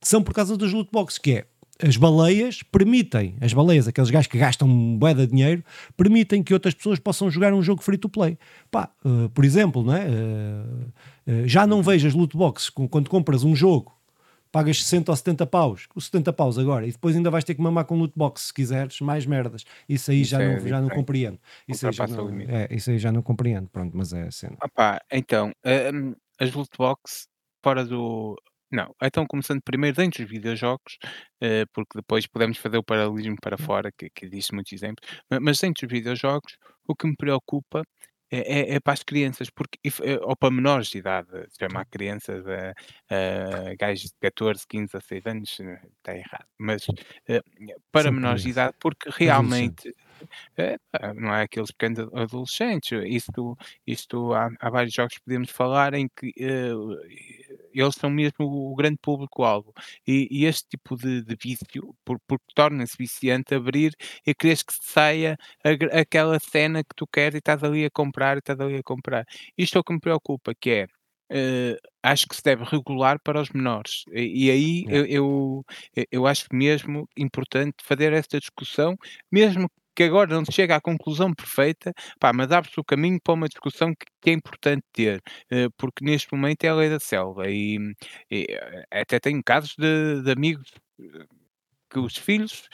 são 0.02 0.24
por 0.24 0.34
causa 0.34 0.58
dos 0.58 0.74
loot 0.74 0.90
boxes, 0.92 1.18
que 1.18 1.32
é 1.32 1.46
as 1.84 1.98
baleias 1.98 2.62
permitem, 2.62 3.36
as 3.42 3.54
baleias, 3.54 3.88
aqueles 3.88 4.10
gajos 4.10 4.28
que 4.28 4.38
gastam 4.38 4.68
moeda 4.68 5.26
de 5.26 5.34
dinheiro, 5.34 5.64
permitem 5.98 6.44
que 6.44 6.54
outras 6.54 6.74
pessoas 6.74 7.00
possam 7.00 7.30
jogar 7.30 7.54
um 7.54 7.62
jogo 7.62 7.82
free 7.82 7.98
to 7.98 8.08
play. 8.08 8.38
Pá, 8.70 8.92
uh, 9.04 9.30
por 9.30 9.44
exemplo, 9.44 9.84
não 9.84 9.96
é? 9.96 10.06
Uh, 10.08 11.32
uh, 11.32 11.48
já 11.48 11.66
não 11.66 11.82
vejas 11.82 12.14
loot 12.14 12.38
boxes 12.38 12.70
quando 12.70 13.10
compras 13.10 13.44
um 13.44 13.56
jogo, 13.56 13.98
pagas 14.52 14.84
60 14.84 15.12
ou 15.12 15.16
70 15.16 15.46
paus, 15.48 15.88
os 15.96 16.06
70 16.06 16.34
paus 16.34 16.60
agora, 16.60 16.86
e 16.86 16.92
depois 16.92 17.16
ainda 17.16 17.32
vais 17.32 17.44
ter 17.44 17.56
que 17.56 17.62
mamar 17.62 17.86
com 17.86 17.98
loot 17.98 18.14
box 18.16 18.48
se 18.48 18.54
quiseres, 18.54 19.00
mais 19.02 19.26
merdas. 19.26 19.66
Isso 19.90 20.12
aí 20.12 20.22
isso 20.22 20.32
já, 20.32 20.42
é 20.42 20.60
não, 20.60 20.68
já 20.68 20.82
não 20.82 20.90
compreendo. 20.90 21.40
Isso 21.68 21.88
aí 21.88 21.94
já 21.94 22.06
não, 22.06 22.30
é, 22.42 22.68
isso 22.70 22.92
aí 22.92 23.00
já 23.00 23.12
não 23.12 23.24
compreendo, 23.24 23.68
pronto, 23.70 23.98
mas 23.98 24.14
é 24.14 24.28
a 24.28 24.32
cena. 24.32 24.58
Opa, 24.64 25.02
então, 25.12 25.52
um, 25.66 26.14
as 26.40 26.54
loot 26.54 26.70
boxes 26.78 27.28
fora 27.64 27.86
do 27.86 28.36
não, 28.72 28.96
então 29.02 29.26
começando 29.28 29.62
primeiro 29.62 29.98
dentro 29.98 30.24
dos 30.24 30.32
videojogos, 30.32 30.98
eh, 31.42 31.66
porque 31.74 31.98
depois 31.98 32.26
podemos 32.28 32.58
fazer 32.58 32.78
o 32.78 32.84
paralelismo 32.84 33.36
para 33.42 33.56
hum. 33.56 33.66
fora, 33.66 33.92
que, 33.92 34.10
que 34.10 34.26
existe 34.26 34.54
muitos 34.54 34.72
exemplos, 34.74 35.08
mas 35.42 35.60
dentro 35.60 35.88
dos 35.88 35.94
videojogos, 35.94 36.58
o 36.88 36.96
que 36.96 37.08
me 37.08 37.16
preocupa 37.16 37.84
é, 38.34 38.72
é, 38.74 38.76
é 38.76 38.80
para 38.80 38.94
as 38.94 39.04
crianças, 39.04 39.50
porque, 39.50 39.78
eh, 39.84 40.20
ou 40.22 40.38
para 40.38 40.50
menores 40.52 40.88
de 40.88 41.00
idade, 41.00 41.28
chamar 41.60 41.86
crianças 41.88 42.46
a, 42.48 42.74
a 43.10 43.76
gajos 43.78 44.12
de 44.12 44.16
14, 44.22 44.66
15, 44.68 44.94
16 44.94 45.26
anos, 45.26 45.60
eh, 45.60 45.82
está 45.98 46.16
errado, 46.16 46.46
mas 46.58 46.86
para 47.92 48.10
menores 48.10 48.44
de 48.44 48.50
idade, 48.52 48.74
porque 48.80 49.10
realmente 49.12 49.94
não 51.16 51.34
é 51.34 51.44
aqueles 51.44 51.72
pequenos 51.72 52.00
adolescentes, 52.14 52.92
isto, 53.06 53.58
isto 53.86 54.34
há, 54.34 54.50
há 54.62 54.70
vários 54.70 54.94
jogos 54.94 55.16
que 55.16 55.24
podemos 55.24 55.50
falar 55.50 55.94
em 55.94 56.08
que 56.08 56.32
eles 57.74 57.96
são 57.96 58.10
mesmo 58.10 58.46
o 58.46 58.76
grande 58.76 58.98
público-alvo. 59.02 59.74
E, 60.08 60.28
e, 60.32 60.46
este 60.46 60.70
tipo 60.70 60.96
de, 60.96 61.24
de 61.24 61.36
vício, 61.36 61.96
por, 62.06 62.20
porque 62.28 62.46
torna-se 62.56 62.96
viciante 62.98 63.56
abrir 63.56 63.94
e 64.26 64.34
queres 64.34 64.64
que 64.64 64.74
saia 64.82 65.38
a, 65.64 66.00
aquela 66.00 66.40
cena 66.40 66.84
que 66.84 66.96
tu 66.96 67.08
queres 67.08 67.36
e 67.36 67.38
estás 67.40 67.64
ali 67.64 67.86
a 67.86 67.90
comprar 67.92 68.38
e 68.38 68.40
estás 68.40 68.60
ali 68.60 68.78
a 68.78 68.84
comprar. 68.84 69.26
Isto 69.58 69.78
é 69.78 69.82
o 69.82 69.84
que 69.84 69.94
me 69.94 70.00
preocupa, 70.00 70.54
que 70.60 70.70
é. 70.72 70.88
Uh, 71.34 71.78
acho 72.04 72.28
que 72.28 72.36
se 72.36 72.44
deve 72.44 72.66
regular 72.66 73.18
para 73.24 73.40
os 73.42 73.50
menores. 73.52 74.04
E, 74.12 74.48
e 74.48 74.52
aí 74.52 74.86
eu, 74.90 75.06
eu, 75.06 75.66
eu 76.12 76.28
acho 76.28 76.46
mesmo 76.52 77.08
importante 77.16 77.76
fazer 77.84 78.12
esta 78.12 78.38
discussão, 78.40 78.98
mesmo 79.32 79.70
que 79.96 80.04
agora 80.04 80.34
não 80.34 80.46
se 80.46 80.52
chega 80.52 80.76
à 80.76 80.82
conclusão 80.82 81.34
perfeita, 81.34 81.94
pá, 82.20 82.32
mas 82.34 82.52
abre-se 82.52 82.80
o 82.80 82.84
caminho 82.84 83.20
para 83.22 83.34
uma 83.34 83.48
discussão 83.48 83.94
que, 83.94 84.06
que 84.22 84.30
é 84.30 84.34
importante 84.34 84.84
ter, 84.94 85.22
uh, 85.52 85.72
porque 85.78 86.04
neste 86.04 86.34
momento 86.34 86.64
é 86.64 86.70
a 86.70 86.76
lei 86.76 86.90
da 86.90 87.00
selva 87.00 87.50
e, 87.50 87.78
e 88.30 88.48
eh, 88.50 89.02
até 89.02 89.20
tenho 89.20 89.42
casos 89.44 89.76
de, 89.78 90.22
de 90.24 90.32
amigos 90.32 90.72
eh, 91.00 91.26
que 91.90 92.00
os 92.00 92.18
filhos 92.18 92.70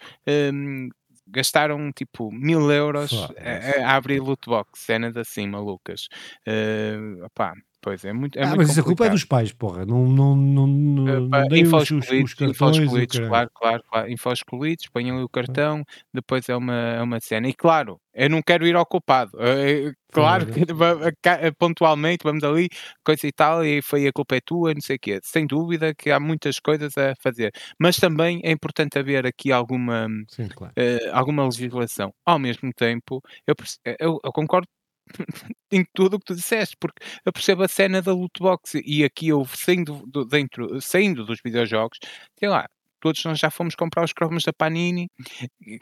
um, 0.53 0.89
gastaram 1.27 1.91
tipo 1.91 2.31
mil 2.31 2.71
euros 2.71 3.11
a, 3.37 3.83
a, 3.85 3.95
abrir 3.95 4.19
loot 4.21 4.45
box, 4.45 4.79
cenas 4.79 5.17
assim 5.17 5.47
malucas. 5.47 6.07
Uh, 6.47 7.25
opá, 7.25 7.53
Pois 7.79 8.03
é, 8.03 8.11
muito, 8.11 8.37
é 8.37 8.43
ah, 8.43 8.47
muito 8.47 8.57
mas 8.57 8.71
isso 8.71 8.79
a 8.79 8.83
culpa 8.83 9.05
é 9.05 9.09
dos 9.09 9.23
pais, 9.23 9.53
porra. 9.53 9.85
Não, 9.85 10.05
não, 10.07 10.35
não, 10.35 10.67
não, 10.67 11.03
uh, 11.03 11.29
não 11.29 11.47
deem 11.47 11.63
os, 11.63 11.91
os, 11.91 12.09
os 12.09 12.33
cartões. 12.33 13.07
claro, 13.27 13.49
claro, 13.53 13.83
claro. 13.87 14.11
Infos 14.11 14.41
colhidos, 14.43 14.87
ponham 14.91 15.23
o 15.23 15.29
cartão, 15.29 15.83
depois 16.13 16.49
é 16.49 16.55
uma, 16.55 16.73
é 16.73 17.01
uma 17.01 17.19
cena. 17.19 17.47
E 17.47 17.53
claro, 17.53 17.99
eu 18.13 18.29
não 18.31 18.41
quero 18.41 18.65
ir 18.65 18.75
ao 18.75 18.85
culpado. 18.85 19.31
Uh, 19.35 19.93
claro 20.11 20.47
que 20.47 20.65
pontualmente 21.59 22.23
vamos 22.23 22.43
ali, 22.43 22.67
coisa 23.05 23.27
e 23.27 23.31
tal, 23.31 23.63
e 23.63 23.79
foi 23.81 24.07
a 24.07 24.11
culpa 24.11 24.35
é 24.35 24.41
tua, 24.41 24.73
não 24.73 24.81
sei 24.81 24.95
o 24.95 24.99
quê. 24.99 25.19
Sem 25.23 25.45
dúvida 25.45 25.93
que 25.93 26.09
há 26.09 26.19
muitas 26.19 26.59
coisas 26.59 26.97
a 26.97 27.13
fazer. 27.21 27.51
Mas 27.79 27.97
também 27.97 28.41
é 28.43 28.51
importante 28.51 28.97
haver 28.97 29.27
aqui 29.27 29.51
alguma, 29.51 30.07
Sim, 30.29 30.47
claro. 30.47 30.73
uh, 30.77 31.09
alguma 31.13 31.45
legislação. 31.45 32.11
Ao 32.25 32.39
mesmo 32.39 32.71
tempo, 32.75 33.21
eu, 33.45 33.53
eu, 33.99 34.19
eu 34.23 34.31
concordo 34.31 34.67
em 35.71 35.85
tudo 35.93 36.15
o 36.15 36.19
que 36.19 36.25
tu 36.25 36.35
disseste, 36.35 36.75
porque 36.79 37.03
eu 37.25 37.33
percebo 37.33 37.63
a 37.63 37.67
cena 37.67 38.01
da 38.01 38.13
loot 38.13 38.39
box 38.39 38.81
e 38.85 39.03
aqui 39.03 39.29
eu 39.29 39.45
saindo, 39.45 40.03
do, 40.07 40.25
dentro, 40.25 40.81
saindo 40.81 41.25
dos 41.25 41.39
videojogos, 41.43 41.99
sei 42.39 42.49
lá, 42.49 42.67
todos 42.99 43.23
nós 43.25 43.39
já 43.39 43.49
fomos 43.49 43.75
comprar 43.75 44.03
os 44.03 44.13
cromos 44.13 44.43
da 44.43 44.53
Panini, 44.53 45.09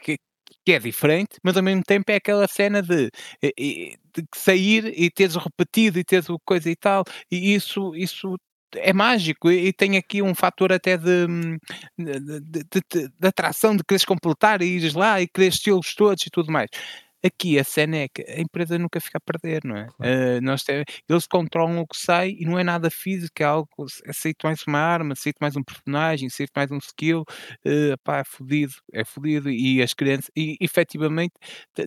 que, 0.02 0.18
que 0.64 0.72
é 0.72 0.78
diferente, 0.78 1.38
mas 1.42 1.56
ao 1.56 1.62
mesmo 1.62 1.82
tempo 1.82 2.10
é 2.10 2.16
aquela 2.16 2.46
cena 2.46 2.82
de, 2.82 3.10
de, 3.42 3.98
sair 4.34 4.92
e 4.96 5.10
teres 5.10 5.36
repetido 5.36 5.98
e 5.98 6.04
teres 6.04 6.28
o 6.28 6.38
coisa 6.44 6.70
e 6.70 6.76
tal, 6.76 7.04
e 7.30 7.54
isso, 7.54 7.94
isso 7.94 8.36
é 8.74 8.92
mágico 8.92 9.50
e, 9.50 9.72
tem 9.72 9.96
aqui 9.96 10.22
um 10.22 10.34
fator 10.34 10.72
até 10.72 10.96
de, 10.96 11.26
de, 11.98 12.40
de, 12.40 13.08
de, 13.08 13.26
atração, 13.26 13.76
de 13.76 13.84
quereres 13.84 14.04
completar 14.04 14.62
e 14.62 14.66
ires 14.66 14.94
lá 14.94 15.20
e 15.20 15.28
quereres 15.28 15.60
tê-los 15.60 15.94
todos 15.94 16.26
e 16.26 16.30
tudo 16.30 16.52
mais. 16.52 16.68
Aqui 17.24 17.58
a 17.58 17.64
cena 17.64 17.96
é 17.96 18.08
que 18.08 18.22
a 18.22 18.40
empresa 18.40 18.78
nunca 18.78 19.00
fica 19.00 19.18
a 19.18 19.20
perder, 19.20 19.64
não 19.64 19.76
é? 19.76 19.86
Claro. 19.86 20.12
Uh, 20.12 20.40
nós 20.42 20.62
te, 20.62 20.84
eles 21.08 21.26
controlam 21.26 21.80
o 21.80 21.86
que 21.86 21.98
sai 21.98 22.36
e 22.38 22.44
não 22.44 22.58
é 22.58 22.64
nada 22.64 22.90
físico, 22.90 23.42
é 23.42 23.44
algo, 23.44 23.68
aceito 24.06 24.38
mais 24.44 24.62
uma 24.66 24.78
arma, 24.78 25.12
aceito 25.12 25.38
mais 25.40 25.56
um 25.56 25.62
personagem, 25.62 26.28
aceito 26.28 26.52
mais 26.54 26.70
um 26.70 26.78
skill, 26.78 27.22
uh, 27.22 27.98
pá, 28.04 28.18
é 28.18 28.24
fodido, 28.24 28.74
é 28.92 29.04
fodido 29.04 29.50
e 29.50 29.82
as 29.82 29.94
crianças, 29.94 30.30
e 30.36 30.56
efetivamente 30.60 31.34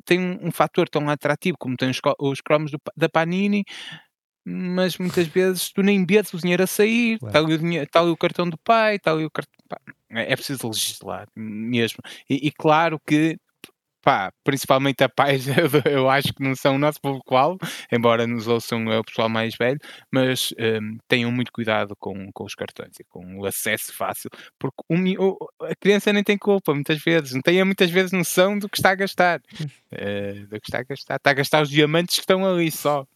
tem 0.06 0.20
um, 0.20 0.48
um 0.48 0.52
fator 0.52 0.90
tão 0.90 1.10
atrativo 1.10 1.58
como 1.58 1.78
tem 1.78 1.90
os, 1.90 2.00
os 2.20 2.42
cromos 2.42 2.72
do, 2.72 2.80
da 2.98 3.08
Panini, 3.08 3.64
mas 4.46 4.98
muitas 4.98 5.28
vezes 5.28 5.72
tu 5.72 5.84
nem 5.84 6.06
vês 6.06 6.34
o 6.34 6.38
dinheiro 6.38 6.64
a 6.64 6.68
sair, 6.68 7.14
está 7.14 7.32
claro. 7.32 7.54
ali, 7.54 7.86
tá 7.88 8.00
ali, 8.02 8.10
o 8.10 8.18
cartão 8.18 8.50
do 8.50 8.58
pai, 8.58 8.96
está 8.96 9.12
ali 9.12 9.26
o 9.26 9.32
cartão. 9.32 9.54
Pá, 9.68 9.80
é, 10.10 10.34
é 10.34 10.36
preciso 10.36 10.68
legislar 10.68 11.28
mesmo. 11.36 12.00
E, 12.30 12.48
e, 12.48 12.52
claro 12.52 13.00
que 13.06 13.38
pá, 14.02 14.32
principalmente 14.44 15.04
a 15.04 15.10
pais, 15.10 15.46
eu 15.86 16.10
acho 16.10 16.34
que 16.34 16.44
não 16.44 16.56
são 16.56 16.76
o 16.76 16.80
nosso 16.80 17.00
público-alvo, 17.02 17.60
embora 17.92 18.26
nos 18.26 18.48
ouçam 18.48 18.92
é 18.92 19.00
o 19.00 19.04
pessoal 19.04 19.30
mais 19.30 19.56
velho, 19.56 19.80
mas 20.12 20.54
um, 20.60 20.98
tenham 21.08 21.32
muito 21.32 21.52
cuidado 21.52 21.96
com, 21.98 22.32
com 22.32 22.44
os 22.44 22.56
cartões 22.56 22.94
e 23.00 23.04
com 23.04 23.40
o 23.40 23.46
acesso 23.46 23.94
fácil, 23.94 24.30
porque 24.58 24.84
o, 25.18 25.38
a 25.62 25.76
criança 25.76 26.14
nem 26.14 26.24
tem 26.24 26.38
culpa 26.38 26.74
muitas 26.74 27.02
vezes, 27.02 27.34
não 27.34 27.42
tem 27.42 27.64
muitas 27.64 27.90
vezes 27.90 28.12
noção 28.12 28.58
do 28.58 28.70
que 28.70 28.78
está 28.78 28.92
a 28.92 28.96
gastar. 28.96 29.42
Uh, 29.94 30.46
do 30.50 30.60
que 30.60 30.70
está 30.70 30.80
a 30.80 30.84
gastar. 30.84 31.16
Está 31.16 31.30
a 31.32 31.34
gastar 31.34 31.62
os 31.62 31.70
diamantes 31.70 32.16
que 32.16 32.22
estão 32.22 32.46
ali 32.46 32.72
só. 32.72 33.06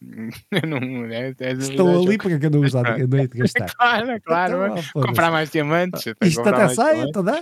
não, 0.66 1.06
é, 1.06 1.34
é, 1.38 1.52
estão 1.52 2.02
ali 2.02 2.18
porque 2.18 2.34
é 2.34 2.46
eu 2.46 2.50
não 2.50 2.60
nada 2.60 3.06
de 3.06 3.38
gastar. 3.38 3.74
claro, 3.74 4.20
claro. 4.22 4.66
Então, 4.66 5.02
comprar 5.02 5.30
mais 5.30 5.50
diamantes. 5.50 6.04
Isto 6.22 6.48
até 6.48 6.68
sai, 6.68 7.00
então 7.02 7.22
dá? 7.22 7.40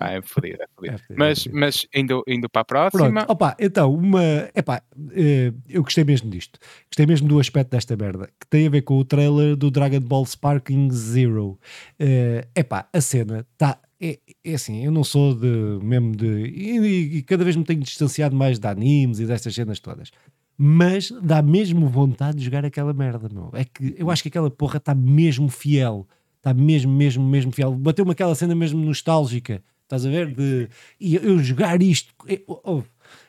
ah, 0.00 0.12
é 0.12 0.22
fodido, 0.22 0.62
é 0.62 0.66
fodido. 0.74 0.96
É 0.96 1.14
mas, 1.16 1.46
é 1.46 1.50
mas 1.78 1.86
indo, 1.94 2.22
indo 2.26 2.48
para 2.48 2.62
a 2.62 2.64
próxima. 2.64 3.10
Pronto, 3.10 3.30
opa, 3.30 3.56
então, 3.58 3.92
uma. 3.92 4.22
Epá, 4.54 4.82
eh, 5.12 5.52
eu 5.68 5.82
gostei 5.82 6.04
mesmo 6.04 6.30
disto. 6.30 6.58
Gostei 6.88 7.06
mesmo 7.06 7.28
do 7.28 7.38
aspecto 7.38 7.70
desta 7.70 7.96
merda, 7.96 8.28
que 8.40 8.46
tem 8.48 8.66
a 8.66 8.70
ver 8.70 8.82
com 8.82 8.98
o 8.98 9.04
trailer 9.04 9.56
do 9.56 9.70
Dragon 9.70 10.00
Ball 10.00 10.24
Sparking 10.24 10.90
Zero. 10.90 11.58
Uh, 12.00 12.46
epá, 12.54 12.88
a 12.92 13.00
cena 13.00 13.46
está 13.52 13.78
é, 14.00 14.18
é, 14.44 14.54
assim, 14.54 14.84
eu 14.84 14.92
não 14.92 15.02
sou 15.02 15.34
de 15.34 15.78
mesmo 15.82 16.14
de. 16.14 16.26
E, 16.26 17.18
e, 17.18 17.22
cada 17.22 17.44
vez 17.44 17.56
me 17.56 17.64
tenho 17.64 17.80
distanciado 17.80 18.34
mais 18.34 18.58
de 18.58 18.66
animes 18.66 19.18
e 19.18 19.26
destas 19.26 19.54
cenas 19.54 19.80
todas. 19.80 20.10
Mas 20.56 21.12
dá 21.22 21.40
mesmo 21.40 21.88
vontade 21.88 22.38
de 22.38 22.44
jogar 22.44 22.64
aquela 22.64 22.92
merda, 22.92 23.28
meu. 23.32 23.50
É 23.52 23.64
que 23.64 23.94
eu 23.96 24.10
acho 24.10 24.22
que 24.22 24.28
aquela 24.28 24.50
porra 24.50 24.78
está 24.78 24.94
mesmo 24.94 25.48
fiel. 25.48 26.06
Está 26.36 26.54
mesmo, 26.54 26.92
mesmo, 26.92 27.24
mesmo 27.24 27.52
fiel. 27.52 27.74
Bateu-me 27.74 28.12
aquela 28.12 28.34
cena 28.34 28.54
mesmo 28.54 28.84
nostálgica. 28.84 29.62
Estás 29.88 30.04
a 30.04 30.10
ver? 30.10 30.34
De 30.34 30.68
e 31.00 31.16
eu 31.16 31.38
jogar 31.38 31.80
isto. 31.80 32.12
É 32.28 32.42
oh, 32.46 32.82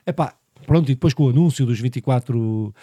epá, 0.06 0.36
pronto, 0.68 0.92
e 0.92 0.94
depois 0.94 1.14
com 1.14 1.24
o 1.24 1.30
anúncio 1.30 1.66
dos 1.66 1.80
24, 1.80 2.74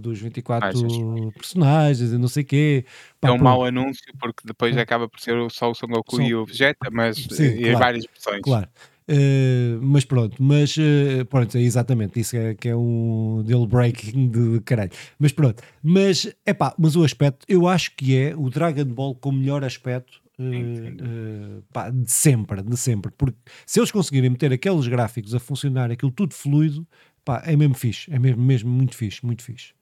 dos 0.00 0.20
24 0.20 0.68
ah, 0.68 1.32
personagens 1.34 2.12
e 2.12 2.18
não 2.18 2.28
sei 2.28 2.44
o 2.44 2.46
quê. 2.46 2.84
Pá, 3.20 3.30
é 3.30 3.32
um 3.32 3.38
mau 3.38 3.64
anúncio 3.64 4.04
porque 4.20 4.42
depois 4.44 4.76
é. 4.76 4.80
acaba 4.80 5.08
por 5.08 5.18
ser 5.18 5.34
só 5.50 5.72
o 5.72 5.74
Son 5.74 5.88
Goku 5.88 6.22
e 6.22 6.36
o 6.36 6.46
Vegeta, 6.46 6.88
mas 6.92 7.16
Sim, 7.16 7.48
e 7.48 7.62
claro, 7.62 7.78
várias 7.78 8.04
versões. 8.06 8.42
Claro. 8.42 8.68
Uh, 9.08 9.78
mas 9.82 10.04
pronto, 10.04 10.40
mas 10.40 10.76
uh, 10.76 11.24
pronto, 11.28 11.56
é 11.56 11.60
exatamente 11.60 12.20
isso 12.20 12.36
é, 12.36 12.54
que 12.54 12.68
é 12.68 12.76
um 12.76 13.42
deal 13.44 13.66
breaking 13.66 14.28
de 14.28 14.60
caralho. 14.60 14.92
Mas 15.18 15.32
pronto, 15.32 15.64
mas 15.82 16.32
é 16.44 16.54
pá, 16.54 16.74
mas 16.78 16.94
o 16.94 17.02
aspecto 17.02 17.44
eu 17.48 17.66
acho 17.66 17.90
que 17.96 18.16
é 18.16 18.36
o 18.36 18.48
Dragon 18.48 18.84
Ball 18.84 19.16
com 19.16 19.30
o 19.30 19.32
melhor 19.32 19.64
aspecto 19.64 20.24
uh, 20.38 21.62
pá, 21.72 21.90
de 21.90 22.10
sempre, 22.10 22.62
de 22.62 22.76
sempre, 22.76 23.12
porque 23.16 23.38
se 23.64 23.80
eles 23.80 23.90
conseguirem 23.90 24.30
meter 24.30 24.52
aqueles 24.52 24.86
gráficos 24.86 25.34
a 25.34 25.40
funcionar, 25.40 25.90
aquilo 25.90 26.10
tudo 26.10 26.34
fluido, 26.34 26.86
pá, 27.24 27.42
é 27.44 27.56
mesmo 27.56 27.74
fixe, 27.74 28.12
é 28.12 28.18
mesmo, 28.18 28.42
mesmo 28.42 28.70
muito 28.70 28.96
fixe, 28.96 29.24
muito 29.24 29.42
fixe. 29.42 29.74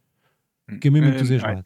Fiquei 0.68 0.90
mesmo 0.90 1.08
hum, 1.08 1.14
entusiasmado. 1.14 1.64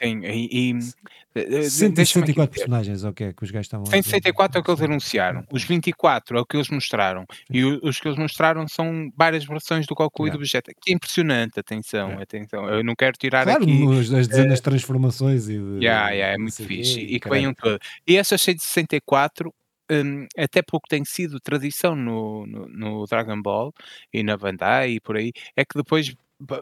Sim, 0.00 0.20
e, 0.24 0.70
e 0.70 1.70
164 1.70 2.48
personagens, 2.48 3.04
ok, 3.04 3.32
que 3.32 3.44
os 3.44 3.50
gajos 3.50 3.66
estavam 3.66 3.86
164 3.86 4.58
é 4.58 4.60
o 4.60 4.64
que 4.64 4.70
eles 4.70 4.82
anunciaram, 4.82 5.44
os 5.52 5.62
24 5.64 6.38
é 6.38 6.40
o 6.40 6.46
que 6.46 6.56
eles 6.56 6.68
mostraram, 6.68 7.24
e 7.50 7.64
os 7.64 8.00
que 8.00 8.08
eles 8.08 8.18
mostraram 8.18 8.66
são 8.66 9.10
várias 9.16 9.44
versões 9.44 9.86
do 9.86 9.94
Goku 9.94 10.24
yeah. 10.24 10.34
e 10.34 10.38
do 10.38 10.42
Vegeta, 10.42 10.72
que 10.80 10.92
é 10.92 10.94
impressionante, 10.94 11.60
atenção, 11.60 12.08
yeah. 12.08 12.22
atenção, 12.22 12.68
eu 12.68 12.82
não 12.82 12.94
quero 12.94 13.16
tirar 13.16 13.44
claro, 13.44 13.62
aqui... 13.62 13.84
as 14.16 14.28
dezenas 14.28 14.58
de 14.58 14.62
transformações 14.62 15.48
e... 15.48 15.58
De, 15.58 15.84
yeah, 15.84 16.10
yeah, 16.10 16.34
é 16.34 16.38
muito 16.38 16.62
fixe, 16.62 17.00
e, 17.00 17.16
e 17.16 17.20
que 17.20 17.28
venham 17.28 17.54
todas. 17.54 17.78
E 18.06 18.16
essas 18.16 18.40
164 18.40 19.52
um, 19.90 20.26
até 20.36 20.60
pouco 20.62 20.86
tem 20.88 21.04
sido 21.04 21.40
tradição 21.40 21.96
no, 21.96 22.46
no, 22.46 22.68
no, 22.68 23.06
Dragon 23.06 23.40
Ball 23.40 23.72
e 24.12 24.22
na 24.22 24.36
Bandai 24.36 24.92
e 24.92 25.00
por 25.00 25.16
aí, 25.16 25.32
é 25.56 25.64
que 25.64 25.76
depois 25.76 26.14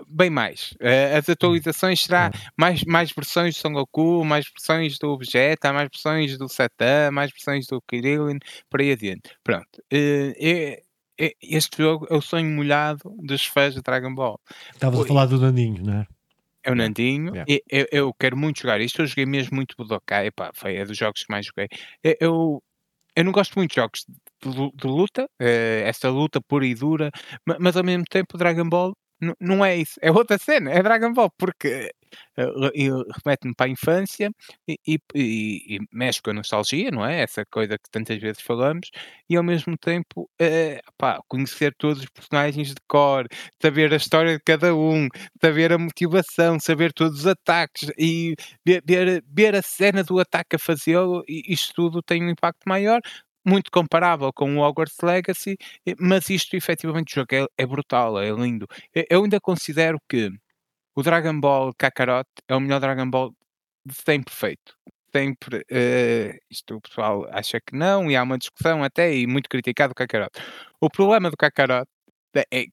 bem 0.09 0.31
mais. 0.31 0.73
Uh, 0.73 1.16
as 1.19 1.28
atualizações 1.28 2.03
será 2.03 2.31
mais, 2.57 2.82
mais 2.85 3.12
versões 3.12 3.55
do 3.55 3.61
Son 3.61 3.73
Goku, 3.73 4.24
mais 4.24 4.47
versões 4.48 4.98
do 4.98 5.16
Vegeta, 5.19 5.73
mais 5.73 5.89
versões 5.93 6.39
do 6.39 6.48
Satan, 6.48 7.11
mais 7.12 7.31
versões 7.31 7.66
do 7.66 7.81
Krillin, 7.82 8.39
por 8.70 8.81
aí 8.81 8.93
adiante. 8.93 9.36
Pronto. 9.44 9.82
É, 9.90 10.82
este 11.43 11.78
jogo 11.78 12.07
é 12.11 12.15
o 12.15 12.20
sonho 12.20 12.48
molhado 12.51 13.15
dos 13.19 13.47
fãs 13.47 13.74
de 13.74 13.82
Dragon 13.82 14.15
Ball. 14.15 14.39
Estavas 14.73 15.01
a 15.01 15.07
falar 15.07 15.27
do 15.27 15.40
Nandinho, 15.40 15.82
não 15.82 16.01
é? 16.01 16.07
É 16.62 16.73
o 16.73 16.74
Nandinho. 16.74 17.32
Yeah. 17.32 17.62
Eu, 17.70 17.86
eu, 17.93 18.15
quero 18.15 18.36
muito 18.36 18.61
jogar 18.61 18.81
isto. 18.81 19.01
Eu 19.01 19.07
joguei 19.07 19.24
mesmo 19.24 19.55
muito 19.55 19.77
Budokai. 19.78 20.27
Epá, 20.27 20.51
foi 20.53 20.77
é 20.77 20.85
dos 20.85 20.98
jogos 20.98 21.23
que 21.23 21.31
mais 21.31 21.47
joguei. 21.47 21.69
Eu, 22.20 22.62
eu 23.15 23.24
não 23.24 23.32
gosto 23.32 23.55
muito 23.55 23.70
de 23.70 23.77
jogos 23.77 24.05
de, 24.07 24.70
de 24.74 24.86
luta, 24.86 25.28
essa 25.39 26.11
luta 26.11 26.40
pura 26.40 26.66
e 26.66 26.74
dura, 26.74 27.11
mas 27.59 27.77
ao 27.77 27.85
mesmo 27.85 28.05
tempo 28.05 28.36
Dragon 28.36 28.69
Ball 28.69 28.93
não 29.40 29.64
é 29.64 29.76
isso, 29.76 29.98
é 30.02 30.10
outra 30.10 30.38
cena, 30.38 30.70
é 30.70 30.82
Dragon 30.82 31.12
Ball, 31.12 31.30
porque 31.38 31.90
uh, 32.38 33.05
remete-me 33.24 33.55
para 33.55 33.66
a 33.66 33.68
infância 33.68 34.30
e, 34.68 34.78
e, 34.86 34.98
e, 35.14 35.78
mexe 35.93 36.20
com 36.20 36.30
a 36.30 36.34
nostalgia, 36.34 36.90
não 36.90 37.05
é? 37.05 37.22
Essa 37.22 37.44
coisa 37.47 37.78
que 37.78 37.90
tantas 37.90 38.18
vezes 38.20 38.43
falamos, 38.43 38.90
e 39.28 39.36
ao 39.36 39.43
mesmo 39.43 39.76
tempo 39.78 40.28
uh, 40.40 40.93
pá, 40.98 41.20
conhecer 41.28 41.74
todos 41.78 42.01
os 42.02 42.10
personagens 42.10 42.68
de 42.68 42.80
cor, 42.86 43.26
saber 43.60 43.93
a 43.93 43.97
história 43.97 44.36
de 44.36 44.43
cada 44.44 44.74
um, 44.74 45.09
saber 45.40 45.72
a 45.72 45.78
motivação, 45.78 46.60
saber 46.60 46.93
todos 46.93 47.20
os 47.20 47.26
ataques 47.26 47.90
e 47.98 48.34
ver, 48.64 48.82
ver, 48.86 49.24
ver 49.26 49.55
a 49.55 49.62
cena 49.62 50.02
do 50.05 50.18
ataque 50.20 50.56
a 50.56 50.59
fazê-lo, 50.59 51.24
isto 51.28 51.74
tudo 51.74 52.02
tem 52.02 52.22
um 52.22 52.30
impacto 52.30 52.64
maior 52.66 53.01
muito 53.47 53.70
comparável 53.70 54.32
com 54.32 54.56
o 54.59 54.60
Hogwarts 54.60 54.98
Legacy, 55.02 55.56
mas 56.01 56.28
isto 56.31 56.56
efetivamente 56.56 57.12
o 57.12 57.14
jogo 57.20 57.35
é, 57.35 57.47
é 57.62 57.66
brutal, 57.66 58.20
é 58.20 58.31
lindo. 58.31 58.66
Eu 59.09 59.23
ainda 59.24 59.40
considero 59.40 59.98
que 60.09 60.31
o 60.97 61.02
Dragon 61.02 61.39
Ball 61.40 61.73
Kakarot 61.78 62.28
é 62.48 62.55
o 62.56 62.60
melhor 62.60 62.81
Dragon 62.81 63.09
Ball 63.09 63.32
sempre 64.06 64.35
feito. 64.35 64.74
Sempre, 65.14 65.59
uh, 65.59 66.39
isto 66.51 66.77
o 66.77 66.81
pessoal 66.81 67.27
acha 67.31 67.60
que 67.60 67.74
não, 67.77 68.10
e 68.10 68.16
há 68.16 68.23
uma 68.23 68.39
discussão 68.39 68.82
até, 68.85 69.14
e 69.14 69.27
muito 69.27 69.48
criticado 69.48 69.93
o 69.93 69.94
Kakarot. 69.94 70.31
O 70.81 70.90
problema 70.90 71.31
do 71.31 71.36
Kakarot 71.36 71.86
é, 72.52 72.66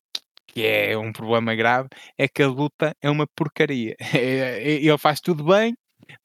que 0.47 0.65
é 0.65 0.97
um 0.97 1.11
problema 1.11 1.55
grave, 1.55 1.89
é 2.17 2.27
que 2.27 2.43
a 2.43 2.47
luta 2.47 2.95
é 3.01 3.09
uma 3.09 3.27
porcaria. 3.35 3.95
Ele 4.61 4.97
faz 4.97 5.19
tudo 5.21 5.43
bem, 5.45 5.75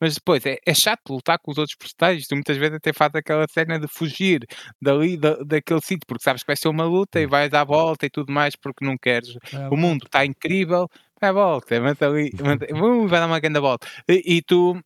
mas 0.00 0.14
depois 0.14 0.44
é, 0.46 0.58
é 0.64 0.74
chato 0.74 1.12
lutar 1.12 1.38
com 1.38 1.50
os 1.50 1.58
outros 1.58 1.76
personagens. 1.76 2.26
Tu 2.26 2.34
muitas 2.34 2.56
vezes 2.56 2.76
até 2.76 2.92
faz 2.92 3.14
aquela 3.14 3.46
cena 3.48 3.78
de 3.78 3.88
fugir 3.88 4.46
dali, 4.80 5.16
da, 5.16 5.36
daquele 5.44 5.80
sítio, 5.80 6.06
porque 6.06 6.22
sabes 6.22 6.42
que 6.42 6.46
vai 6.46 6.56
ser 6.56 6.68
uma 6.68 6.84
luta 6.84 7.20
e 7.20 7.26
vais 7.26 7.52
à 7.54 7.64
volta 7.64 8.06
e 8.06 8.10
tudo 8.10 8.32
mais, 8.32 8.56
porque 8.56 8.84
não 8.84 8.96
queres. 8.96 9.36
É, 9.52 9.68
o 9.68 9.76
mundo 9.76 10.04
está 10.06 10.24
incrível, 10.24 10.88
vai 11.20 11.30
à 11.30 11.32
volta, 11.32 11.80
manda 11.80 12.06
ali, 12.06 12.30
manda, 12.40 12.66
uh, 12.74 13.08
vai 13.08 13.20
dar 13.20 13.26
uma 13.26 13.40
grande 13.40 13.60
volta. 13.60 13.86
E, 14.08 14.36
e 14.36 14.42
tu, 14.42 14.80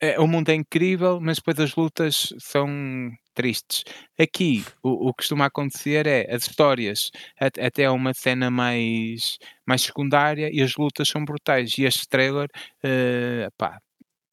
é, 0.00 0.18
o 0.20 0.26
mundo 0.26 0.50
é 0.50 0.54
incrível, 0.54 1.20
mas 1.20 1.38
depois 1.38 1.58
as 1.60 1.74
lutas 1.74 2.32
são 2.38 3.10
tristes. 3.34 3.84
Aqui, 4.18 4.64
o, 4.82 5.08
o 5.08 5.12
que 5.12 5.18
costuma 5.18 5.46
acontecer 5.46 6.06
é 6.06 6.32
as 6.34 6.46
histórias 6.46 7.10
até 7.38 7.90
uma 7.90 8.14
cena 8.14 8.50
mais, 8.50 9.38
mais 9.66 9.82
secundária 9.82 10.50
e 10.52 10.62
as 10.62 10.76
lutas 10.76 11.08
são 11.08 11.24
brutais. 11.24 11.76
E 11.78 11.84
este 11.84 12.08
trailer, 12.08 12.48
uh, 12.84 13.50
pá, 13.56 13.78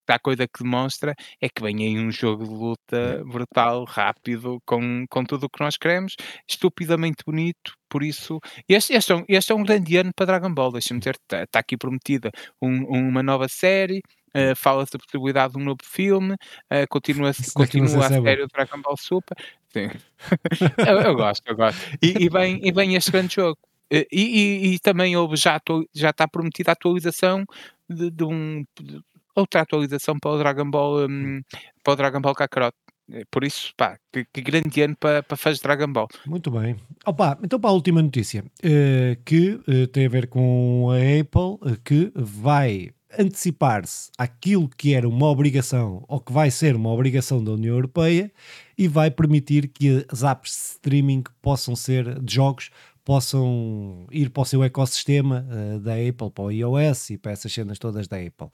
a 0.08 0.20
coisa 0.20 0.48
que 0.48 0.64
demonstra 0.64 1.16
é 1.40 1.50
que 1.50 1.62
vem 1.62 1.78
aí 1.78 2.00
um 2.00 2.12
jogo 2.12 2.44
de 2.44 2.50
luta 2.50 3.24
brutal, 3.26 3.86
rápido, 3.86 4.62
com, 4.66 5.06
com 5.10 5.24
tudo 5.24 5.46
o 5.46 5.50
que 5.50 5.64
nós 5.64 5.78
queremos, 5.78 6.16
estupidamente 6.48 7.24
bonito. 7.26 7.74
Por 7.90 8.04
isso, 8.04 8.40
este, 8.68 8.94
este, 8.94 9.12
é, 9.12 9.16
um, 9.16 9.26
este 9.28 9.52
é 9.52 9.56
um 9.56 9.64
grande 9.64 9.98
ano 9.98 10.12
para 10.16 10.26
Dragon 10.26 10.54
Ball. 10.54 10.72
Deixa-me 10.72 11.00
dizer, 11.00 11.16
está 11.16 11.46
tá 11.48 11.60
aqui 11.60 11.76
prometida 11.78 12.32
um, 12.62 12.86
uma 12.86 13.22
nova 13.22 13.48
série. 13.48 14.02
Uh, 14.34 14.56
Fala-se 14.56 14.94
da 14.94 15.00
possibilidade 15.00 15.54
de 15.54 15.60
um 15.60 15.66
novo 15.66 15.82
filme, 15.84 16.36
uh, 16.36 16.88
continua, 16.90 17.34
continua 17.54 18.06
a 18.06 18.08
série 18.08 18.42
do 18.44 18.48
Dragon 18.48 18.82
Ball 18.82 18.96
Super. 18.96 19.36
Sim. 19.74 19.90
eu, 20.88 21.02
eu, 21.02 21.16
gosto, 21.16 21.46
eu 21.46 21.56
gosto. 21.56 21.98
E, 22.02 22.16
e, 22.18 22.30
vem, 22.30 22.66
e 22.66 22.72
vem 22.72 22.96
este 22.96 23.12
grande 23.12 23.36
jogo. 23.36 23.58
Uh, 23.94 24.08
e, 24.10 24.22
e, 24.22 24.74
e, 24.74 24.80
também 24.80 25.18
houve, 25.18 25.36
já, 25.36 25.60
já 25.94 26.12
está 26.12 26.30
prometida 26.30 26.72
a 26.72 26.74
atualização 26.74 27.44
de, 27.90 28.10
de 28.10 28.24
um, 28.24 28.64
de, 28.80 29.02
outra 29.36 29.62
atualização 29.62 30.18
para 30.20 30.32
o 30.32 30.38
Dragon 30.38 30.70
Ball, 30.70 31.08
um, 31.10 31.42
para 31.84 31.94
o 31.94 31.96
Dragon 31.96 32.22
Ball 32.22 32.36
Kakarot. 32.36 32.76
Eh, 33.12 33.24
por 33.30 33.44
isso, 33.44 33.74
pá, 33.76 33.98
que, 34.12 34.26
que 34.32 34.42
grande 34.42 34.82
ano 34.82 34.96
para, 35.00 35.22
para 35.22 35.38
fãs 35.38 35.58
de 35.58 35.64
Dragon 35.64 35.92
Ball. 35.92 36.08
Muito 36.26 36.50
bem. 36.50 36.78
Opa, 37.06 37.38
então 37.44 37.60
para 37.60 37.70
a 37.70 37.74
última 37.74 38.02
notícia, 38.02 38.44
uh, 38.44 39.24
que 39.26 39.60
uh, 39.68 39.88
tem 39.88 40.06
a 40.06 40.10
ver 40.10 40.28
com 40.28 40.90
a 40.90 40.98
Apple, 40.98 41.72
uh, 41.72 41.80
que 41.84 42.12
vai 42.16 42.92
antecipar-se 43.18 44.10
àquilo 44.18 44.70
que 44.70 44.94
era 44.94 45.08
uma 45.08 45.28
obrigação, 45.28 46.06
ou 46.08 46.22
que 46.22 46.32
vai 46.32 46.50
ser 46.50 46.76
uma 46.76 46.92
obrigação 46.92 47.44
da 47.44 47.52
União 47.52 47.76
Europeia, 47.76 48.32
e 48.78 48.88
vai 48.88 49.12
permitir 49.12 49.68
que 49.68 50.06
as 50.10 50.24
apps 50.24 50.52
de 50.52 50.58
streaming 50.76 51.24
possam 51.42 51.76
ser, 51.76 52.22
de 52.22 52.34
jogos, 52.34 52.70
possam 53.04 54.08
ir 54.12 54.30
para 54.30 54.44
o 54.44 54.46
seu 54.46 54.64
ecossistema 54.64 55.46
da 55.82 55.96
Apple, 55.96 56.32
para 56.34 56.44
o 56.46 56.52
iOS 56.52 57.10
e 57.10 57.18
para 57.18 57.34
essas 57.34 57.52
cenas 57.52 57.78
todas 57.78 58.08
da 58.08 58.16
Apple 58.18 58.48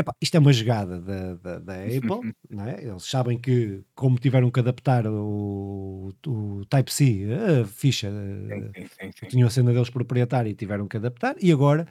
Epá, 0.00 0.14
isto 0.20 0.34
é 0.36 0.40
uma 0.40 0.52
jogada 0.52 1.00
da, 1.00 1.34
da, 1.34 1.58
da 1.58 1.74
Apple, 1.74 2.22
não 2.48 2.64
é? 2.64 2.82
Eles 2.84 3.04
sabem 3.04 3.38
que, 3.38 3.82
como 3.94 4.18
tiveram 4.18 4.50
que 4.50 4.60
adaptar 4.60 5.06
o, 5.06 6.12
o 6.26 6.64
Type-C, 6.66 7.26
a 7.62 7.66
ficha, 7.66 8.08
Sim, 8.48 8.62
eh, 8.66 8.72
sim, 8.74 8.86
sim, 8.88 9.12
sim. 9.18 9.30
tinham 9.30 9.46
a 9.48 9.50
cena 9.50 9.72
deles 9.72 9.90
proprietária 9.90 10.48
e 10.50 10.54
tiveram 10.54 10.88
que 10.88 10.96
adaptar, 10.96 11.36
e 11.40 11.52
agora, 11.52 11.86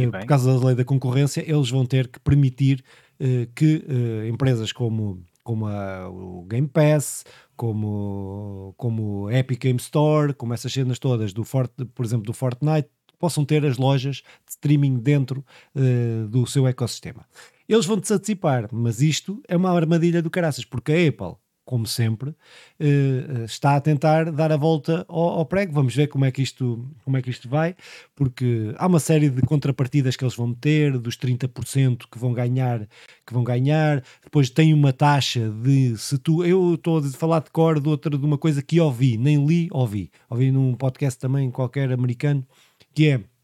E 0.00 0.06
eh, 0.06 0.12
por 0.12 0.26
bem, 0.26 0.26
causa 0.26 0.58
da 0.58 0.66
lei 0.66 0.74
da 0.76 0.84
concorrência, 0.84 1.40
eles 1.50 1.70
vão 1.70 1.86
ter 1.86 2.08
que 2.08 2.20
permitir 2.20 2.84
eh, 3.20 3.48
que 3.54 3.84
empresas 4.28 4.72
como, 4.72 5.24
como 5.42 5.66
a- 5.66 6.08
o 6.10 6.44
Game 6.44 6.68
Pass, 6.68 7.24
como, 7.56 8.74
como 8.76 9.22
o 9.24 9.30
Epic 9.30 9.60
Game 9.62 9.78
Store, 9.78 10.34
como 10.34 10.54
essas 10.54 10.72
cenas 10.72 10.98
todas, 10.98 11.32
do 11.32 11.44
Fort, 11.44 11.72
por 11.94 12.04
exemplo, 12.04 12.26
do 12.26 12.32
Fortnite, 12.32 12.88
possam 13.18 13.44
ter 13.44 13.64
as 13.66 13.76
lojas 13.78 14.22
streaming 14.58 14.98
dentro 14.98 15.44
eh, 15.74 16.26
do 16.28 16.46
seu 16.46 16.66
ecossistema. 16.66 17.24
Eles 17.68 17.86
vão 17.86 18.02
se 18.02 18.12
antecipar, 18.12 18.68
mas 18.72 19.00
isto 19.00 19.42
é 19.46 19.56
uma 19.56 19.70
armadilha 19.70 20.22
do 20.22 20.30
caraças, 20.30 20.64
porque 20.64 20.92
a 20.92 21.08
Apple, 21.08 21.38
como 21.64 21.86
sempre, 21.86 22.34
eh, 22.80 23.44
está 23.44 23.76
a 23.76 23.80
tentar 23.80 24.32
dar 24.32 24.50
a 24.50 24.56
volta 24.56 25.04
ao, 25.06 25.40
ao 25.40 25.46
prego. 25.46 25.74
Vamos 25.74 25.94
ver 25.94 26.06
como 26.08 26.24
é, 26.24 26.30
que 26.32 26.40
isto, 26.40 26.90
como 27.04 27.18
é 27.18 27.22
que 27.22 27.28
isto 27.28 27.46
vai, 27.46 27.76
porque 28.16 28.74
há 28.78 28.86
uma 28.86 28.98
série 28.98 29.28
de 29.28 29.42
contrapartidas 29.42 30.16
que 30.16 30.24
eles 30.24 30.34
vão 30.34 30.48
meter, 30.48 30.98
dos 30.98 31.16
30% 31.18 32.06
que 32.10 32.18
vão 32.18 32.32
ganhar, 32.32 32.88
que 33.26 33.34
vão 33.34 33.44
ganhar. 33.44 34.02
Depois 34.24 34.48
tem 34.48 34.72
uma 34.72 34.92
taxa 34.92 35.50
de 35.50 35.96
se 35.98 36.16
tu. 36.18 36.42
Eu 36.44 36.74
estou 36.74 36.98
a 36.98 37.02
falar 37.02 37.40
de 37.40 37.50
cor 37.50 37.78
de 37.80 37.88
outra 37.88 38.16
de 38.16 38.24
uma 38.24 38.38
coisa 38.38 38.62
que 38.62 38.80
ouvi, 38.80 39.18
nem 39.18 39.46
li, 39.46 39.68
ouvi. 39.70 40.10
Ouvi 40.30 40.50
num 40.50 40.74
podcast 40.74 41.20
também 41.20 41.50
qualquer 41.50 41.92
americano, 41.92 42.46
que 42.94 43.08
é. 43.08 43.37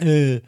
Eh, 0.00 0.42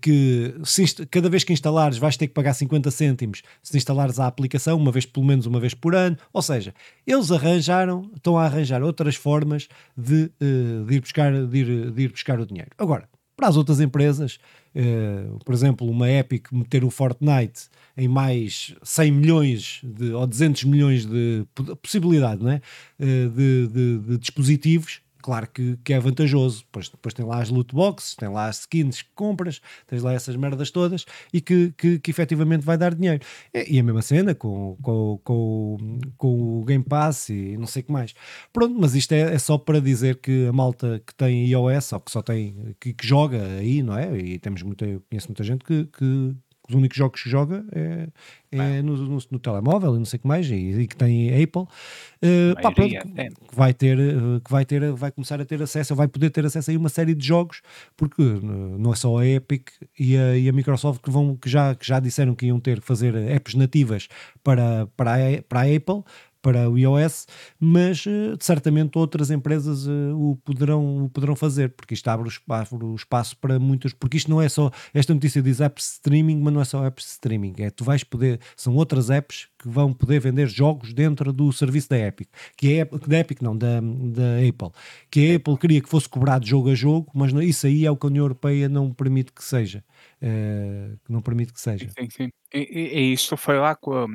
que 0.00 0.54
se 0.64 0.84
cada 1.06 1.28
vez 1.28 1.42
que 1.42 1.52
instalares 1.52 1.98
vais 1.98 2.16
ter 2.16 2.28
que 2.28 2.34
pagar 2.34 2.54
50 2.54 2.88
cêntimos 2.92 3.42
se 3.62 3.76
instalares 3.76 4.20
a 4.20 4.28
aplicação, 4.28 4.76
uma 4.78 4.92
vez 4.92 5.04
pelo 5.04 5.26
menos 5.26 5.44
uma 5.44 5.58
vez 5.58 5.74
por 5.74 5.94
ano. 5.94 6.16
Ou 6.32 6.40
seja, 6.40 6.72
eles 7.04 7.32
arranjaram, 7.32 8.08
estão 8.14 8.38
a 8.38 8.44
arranjar 8.44 8.80
outras 8.82 9.16
formas 9.16 9.66
de, 9.96 10.30
eh, 10.40 10.84
de 10.86 10.94
ir, 10.94 11.00
buscar, 11.00 11.32
de, 11.46 11.58
ir, 11.58 11.90
de 11.90 12.02
ir 12.02 12.08
buscar 12.12 12.38
o 12.38 12.46
dinheiro. 12.46 12.70
Agora, 12.78 13.08
para 13.36 13.48
as 13.48 13.56
outras 13.56 13.80
empresas, 13.80 14.38
eh, 14.72 15.24
por 15.44 15.52
exemplo, 15.52 15.88
uma 15.90 16.08
Epic 16.08 16.46
meter 16.52 16.84
o 16.84 16.90
Fortnite 16.90 17.62
em 17.96 18.06
mais 18.06 18.76
100 18.84 19.10
milhões 19.10 19.80
de, 19.82 20.12
ou 20.12 20.26
200 20.28 20.62
milhões 20.64 21.04
de 21.04 21.44
po- 21.54 21.74
possibilidade 21.76 22.40
não 22.40 22.52
é? 22.52 22.60
Eh, 23.00 23.28
de, 23.34 23.66
de- 23.66 23.98
de 23.98 24.18
dispositivos, 24.18 25.00
claro 25.22 25.48
que, 25.48 25.78
que 25.84 25.92
é 25.92 26.00
vantajoso. 26.00 26.64
Depois, 26.64 26.88
depois 26.88 27.14
tem 27.14 27.24
lá 27.24 27.40
as 27.40 27.48
loot 27.48 27.74
boxes, 27.74 28.14
tem 28.16 28.28
lá 28.28 28.48
as 28.48 28.60
skins 28.60 29.02
que 29.02 29.10
compras, 29.14 29.60
tens 29.86 30.02
lá 30.02 30.12
essas 30.12 30.36
merdas 30.36 30.70
todas 30.70 31.04
e 31.32 31.40
que, 31.40 31.72
que, 31.78 31.98
que 31.98 32.10
efetivamente 32.10 32.64
vai 32.64 32.76
dar 32.76 32.94
dinheiro. 32.94 33.24
E, 33.54 33.76
e 33.76 33.80
a 33.80 33.82
mesma 33.82 34.02
cena 34.02 34.34
com, 34.34 34.76
com, 34.82 35.20
com, 35.24 35.98
com 36.18 36.60
o 36.60 36.64
Game 36.64 36.84
Pass 36.84 37.28
e 37.28 37.56
não 37.56 37.66
sei 37.66 37.82
o 37.82 37.84
que 37.86 37.92
mais. 37.92 38.14
Pronto, 38.52 38.74
mas 38.78 38.94
isto 38.94 39.12
é, 39.12 39.34
é 39.34 39.38
só 39.38 39.56
para 39.56 39.80
dizer 39.80 40.16
que 40.16 40.46
a 40.46 40.52
malta 40.52 41.02
que 41.06 41.14
tem 41.14 41.46
iOS 41.46 41.92
ou 41.92 42.00
que 42.00 42.10
só 42.10 42.22
tem, 42.22 42.74
que, 42.80 42.92
que 42.92 43.06
joga 43.06 43.42
aí, 43.58 43.82
não 43.82 43.96
é? 43.96 44.16
E 44.18 44.38
temos 44.38 44.62
muita, 44.62 44.84
conheço 45.08 45.28
muita 45.28 45.44
gente 45.44 45.64
que, 45.64 45.84
que 45.86 46.34
os 46.68 46.74
únicos 46.74 46.96
jogos 46.96 47.22
que 47.22 47.28
joga 47.28 47.64
é, 47.72 48.08
é 48.52 48.82
no, 48.82 48.96
no, 48.96 49.18
no 49.30 49.38
telemóvel 49.38 49.96
e 49.96 49.98
não 49.98 50.04
sei 50.04 50.18
o 50.18 50.20
que 50.20 50.28
mais, 50.28 50.48
e, 50.48 50.54
e 50.54 50.86
que 50.86 50.96
tem 50.96 51.28
Apple. 51.30 51.62
Uh, 51.62 52.54
pá, 52.62 52.70
pronto, 52.70 52.94
é. 53.16 53.28
que 53.28 53.54
vai 53.54 53.74
ter, 53.74 53.98
eh, 53.98 54.40
que 54.44 54.50
vai 54.50 54.64
ter, 54.64 54.92
vai 54.92 55.10
começar 55.10 55.40
a 55.40 55.44
ter 55.44 55.60
acesso, 55.60 55.94
vai 55.94 56.06
poder 56.06 56.30
ter 56.30 56.46
acesso 56.46 56.70
a 56.70 56.74
uma 56.74 56.88
série 56.88 57.14
de 57.14 57.26
jogos, 57.26 57.62
porque 57.96 58.22
eh, 58.22 58.40
não 58.78 58.92
é 58.92 58.96
só 58.96 59.18
a 59.18 59.26
Epic 59.26 59.70
e 59.98 60.16
a, 60.16 60.36
e 60.36 60.48
a 60.48 60.52
Microsoft 60.52 61.02
que 61.02 61.10
vão, 61.10 61.36
que 61.36 61.48
já, 61.48 61.74
que 61.74 61.86
já 61.86 61.98
disseram 61.98 62.34
que 62.34 62.46
iam 62.46 62.60
ter 62.60 62.80
que 62.80 62.86
fazer 62.86 63.14
apps 63.14 63.54
nativas 63.54 64.08
para, 64.44 64.86
para, 64.96 65.14
a, 65.14 65.42
para 65.42 65.60
a 65.60 65.64
Apple, 65.64 66.04
para 66.42 66.68
o 66.68 66.76
iOS, 66.76 67.26
mas 67.58 68.04
eh, 68.06 68.34
certamente 68.40 68.98
outras 68.98 69.30
empresas 69.30 69.86
eh, 69.86 70.12
o, 70.12 70.36
poderão, 70.44 71.04
o 71.04 71.08
poderão 71.08 71.36
fazer, 71.36 71.70
porque 71.70 71.94
isto 71.94 72.08
abre 72.08 72.26
o, 72.26 72.28
espaço, 72.28 72.74
abre 72.74 72.86
o 72.86 72.94
espaço 72.94 73.36
para 73.36 73.58
muitas, 73.60 73.92
porque 73.92 74.16
isto 74.16 74.28
não 74.28 74.42
é 74.42 74.48
só, 74.48 74.70
esta 74.92 75.14
notícia 75.14 75.40
diz 75.40 75.60
apps 75.60 75.92
streaming, 75.94 76.40
mas 76.40 76.52
não 76.52 76.60
é 76.60 76.64
só 76.64 76.84
apps 76.84 77.06
streaming, 77.12 77.54
é 77.58 77.70
tu 77.70 77.84
vais 77.84 78.02
poder, 78.02 78.40
são 78.56 78.74
outras 78.74 79.08
apps 79.08 79.48
que 79.56 79.68
vão 79.68 79.92
poder 79.92 80.18
vender 80.20 80.48
jogos 80.48 80.92
dentro 80.92 81.32
do 81.32 81.52
serviço 81.52 81.88
da 81.88 81.98
Epic, 81.98 82.28
que 82.56 82.74
é 82.74 82.84
da 82.84 83.18
Epic 83.20 83.40
não, 83.40 83.56
da, 83.56 83.80
da 83.80 84.38
Apple, 84.48 84.70
que 85.10 85.32
a 85.32 85.36
Apple 85.36 85.56
queria 85.56 85.80
que 85.80 85.88
fosse 85.88 86.08
cobrado 86.08 86.44
jogo 86.44 86.70
a 86.70 86.74
jogo, 86.74 87.10
mas 87.14 87.32
não- 87.32 87.40
isso 87.40 87.66
aí 87.66 87.86
é 87.86 87.90
o 87.90 87.96
que 87.96 88.04
a 88.06 88.08
União 88.08 88.24
Europeia 88.24 88.68
não 88.68 88.92
permite 88.92 89.32
que 89.32 89.44
seja, 89.44 89.84
que 90.20 91.12
não 91.12 91.20
permite 91.20 91.52
que 91.52 91.60
seja. 91.60 91.88
Sim, 91.96 92.08
sim. 92.10 92.28
E, 92.52 92.58
e, 92.60 92.98
e 92.98 93.12
isto 93.12 93.36
foi 93.36 93.58
lá 93.58 93.74
com 93.74 93.92
a, 93.94 94.06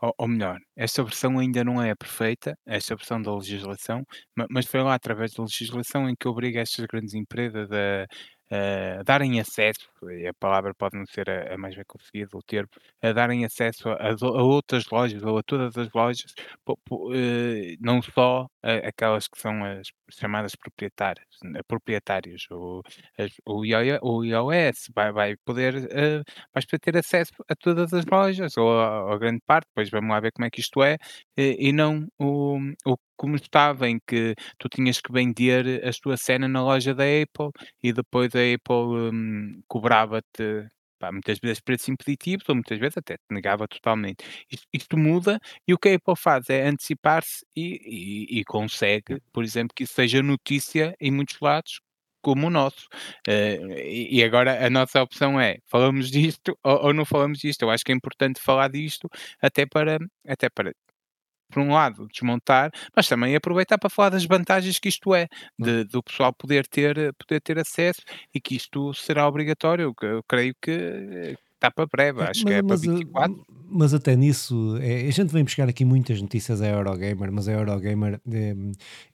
ou, 0.00 0.14
ou 0.18 0.28
melhor, 0.28 0.58
esta 0.76 1.02
versão 1.02 1.38
ainda 1.38 1.64
não 1.64 1.82
é 1.82 1.94
perfeita, 1.94 2.56
esta 2.66 2.94
versão 2.96 3.20
da 3.22 3.34
legislação, 3.34 4.04
ma- 4.36 4.46
mas 4.50 4.66
foi 4.66 4.82
lá 4.82 4.94
através 4.94 5.32
da 5.34 5.42
legislação 5.42 6.08
em 6.08 6.14
que 6.18 6.28
obriga 6.28 6.60
estas 6.60 6.84
grandes 6.86 7.14
empresas 7.14 7.68
a, 7.72 8.06
a 9.00 9.02
darem 9.02 9.40
acesso, 9.40 9.88
e 10.10 10.26
a 10.28 10.34
palavra 10.34 10.74
pode 10.74 10.96
não 10.98 11.06
ser 11.06 11.28
a, 11.30 11.54
a 11.54 11.58
mais 11.58 11.74
bem 11.74 11.84
conseguida, 11.86 12.30
o 12.36 12.42
termo, 12.42 12.68
a 13.02 13.12
darem 13.12 13.44
acesso 13.44 13.88
a, 13.88 14.10
a 14.12 14.42
outras 14.42 14.84
lojas 14.90 15.22
ou 15.22 15.38
a 15.38 15.42
todas 15.42 15.76
as 15.76 15.88
lojas, 15.92 16.32
eh, 17.14 17.76
não 17.80 18.00
só 18.02 18.46
aquelas 18.62 19.26
que 19.28 19.38
são 19.40 19.64
as 19.64 19.88
chamadas 20.10 20.54
proprietárias, 20.56 21.26
né, 21.42 21.60
proprietárias, 21.66 22.42
o, 22.50 22.82
o, 23.44 23.60
o 24.02 24.24
iOS 24.24 24.90
vai, 24.94 25.12
vai 25.12 25.36
poder 25.44 25.88
eh, 25.90 26.22
vais 26.52 26.64
poder 26.66 26.78
ter 26.80 26.96
acesso 26.96 27.32
a 27.48 27.54
todas 27.54 27.92
as 27.92 28.04
lojas 28.06 28.56
ou 28.56 28.78
a, 28.80 29.14
a 29.14 29.18
grande 29.18 29.40
parte, 29.46 29.66
depois 29.68 29.90
vamos 29.90 30.10
lá 30.10 30.20
ver 30.20 30.32
como 30.32 30.46
é 30.46 30.50
que 30.50 30.60
isto 30.60 30.82
é, 30.82 30.96
eh, 31.36 31.56
e 31.58 31.72
não 31.72 32.06
o, 32.18 32.58
o 32.86 32.96
como 33.16 33.36
estava 33.36 33.88
em 33.88 33.98
que 34.06 34.34
tu 34.58 34.68
tinhas 34.68 35.00
que 35.00 35.12
vender 35.12 35.86
a 35.86 35.90
tua 36.02 36.16
cena 36.16 36.46
na 36.48 36.62
loja 36.62 36.94
da 36.94 37.04
Apple 37.04 37.50
e 37.82 37.92
depois 37.92 38.34
a 38.34 38.40
Apple 38.40 39.10
hum, 39.12 39.62
cobrava-te 39.68 40.68
pá, 40.98 41.12
muitas 41.12 41.38
vezes 41.38 41.60
preços 41.60 41.88
impeditivos 41.88 42.48
ou 42.48 42.54
muitas 42.54 42.78
vezes 42.78 42.96
até 42.98 43.16
te 43.16 43.22
negava 43.30 43.66
totalmente. 43.68 44.24
Isto, 44.50 44.66
isto 44.72 44.96
muda 44.98 45.38
e 45.66 45.74
o 45.74 45.78
que 45.78 45.88
a 45.90 45.94
Apple 45.96 46.16
faz 46.16 46.48
é 46.50 46.66
antecipar-se 46.68 47.44
e, 47.56 47.80
e- 48.36 48.40
e 48.40 48.44
consegue, 48.44 49.20
por 49.32 49.44
exemplo, 49.44 49.74
que 49.74 49.84
isso 49.84 49.94
seja 49.94 50.22
notícia 50.22 50.94
em 51.00 51.10
muitos 51.10 51.38
lados, 51.40 51.80
como 52.22 52.46
o 52.48 52.50
nosso. 52.50 52.88
E 53.28 54.18
e 54.18 54.24
agora 54.24 54.64
a 54.66 54.70
nossa 54.70 55.02
opção 55.02 55.40
é: 55.40 55.58
falamos 55.66 56.10
disto 56.10 56.56
ou 56.64 56.86
ou 56.86 56.94
não 56.94 57.04
falamos 57.04 57.38
disto? 57.38 57.62
Eu 57.62 57.70
acho 57.70 57.84
que 57.84 57.92
é 57.92 57.94
importante 57.94 58.40
falar 58.40 58.68
disto 58.70 59.08
até 59.40 59.66
para 59.66 59.98
até 60.26 60.48
para, 60.50 60.72
por 61.50 61.60
um 61.62 61.72
lado, 61.72 62.08
desmontar, 62.12 62.70
mas 62.94 63.08
também 63.08 63.34
aproveitar 63.36 63.78
para 63.78 63.90
falar 63.90 64.10
das 64.10 64.24
vantagens 64.24 64.78
que 64.78 64.88
isto 64.88 65.14
é, 65.14 65.28
de 65.58 65.84
do 65.84 66.02
pessoal 66.02 66.32
poder 66.34 66.66
ter 66.66 67.14
poder 67.14 67.40
ter 67.40 67.58
acesso 67.58 68.02
e 68.34 68.40
que 68.40 68.56
isto 68.56 68.92
será 68.94 69.26
obrigatório, 69.28 69.94
eu 70.02 70.22
creio 70.24 70.54
que 70.60 70.70
eh, 70.72 71.36
está 71.56 71.70
para 71.70 71.86
breve, 71.86 72.20
É, 72.22 72.30
acho 72.30 72.44
que 72.44 72.52
mas, 72.52 72.54
é 72.54 72.62
para 72.62 72.68
mas, 72.68 72.80
uh, 72.84 72.90
24. 72.90 73.46
mas 73.68 73.94
até 73.94 74.14
nisso, 74.14 74.76
é, 74.80 75.08
a 75.08 75.10
gente 75.10 75.32
vem 75.32 75.42
buscar 75.42 75.68
aqui 75.68 75.84
muitas 75.84 76.20
notícias 76.22 76.62
a 76.62 76.66
Eurogamer, 76.68 77.32
mas 77.32 77.48
a 77.48 77.52
Eurogamer, 77.52 78.20
é, 78.30 78.54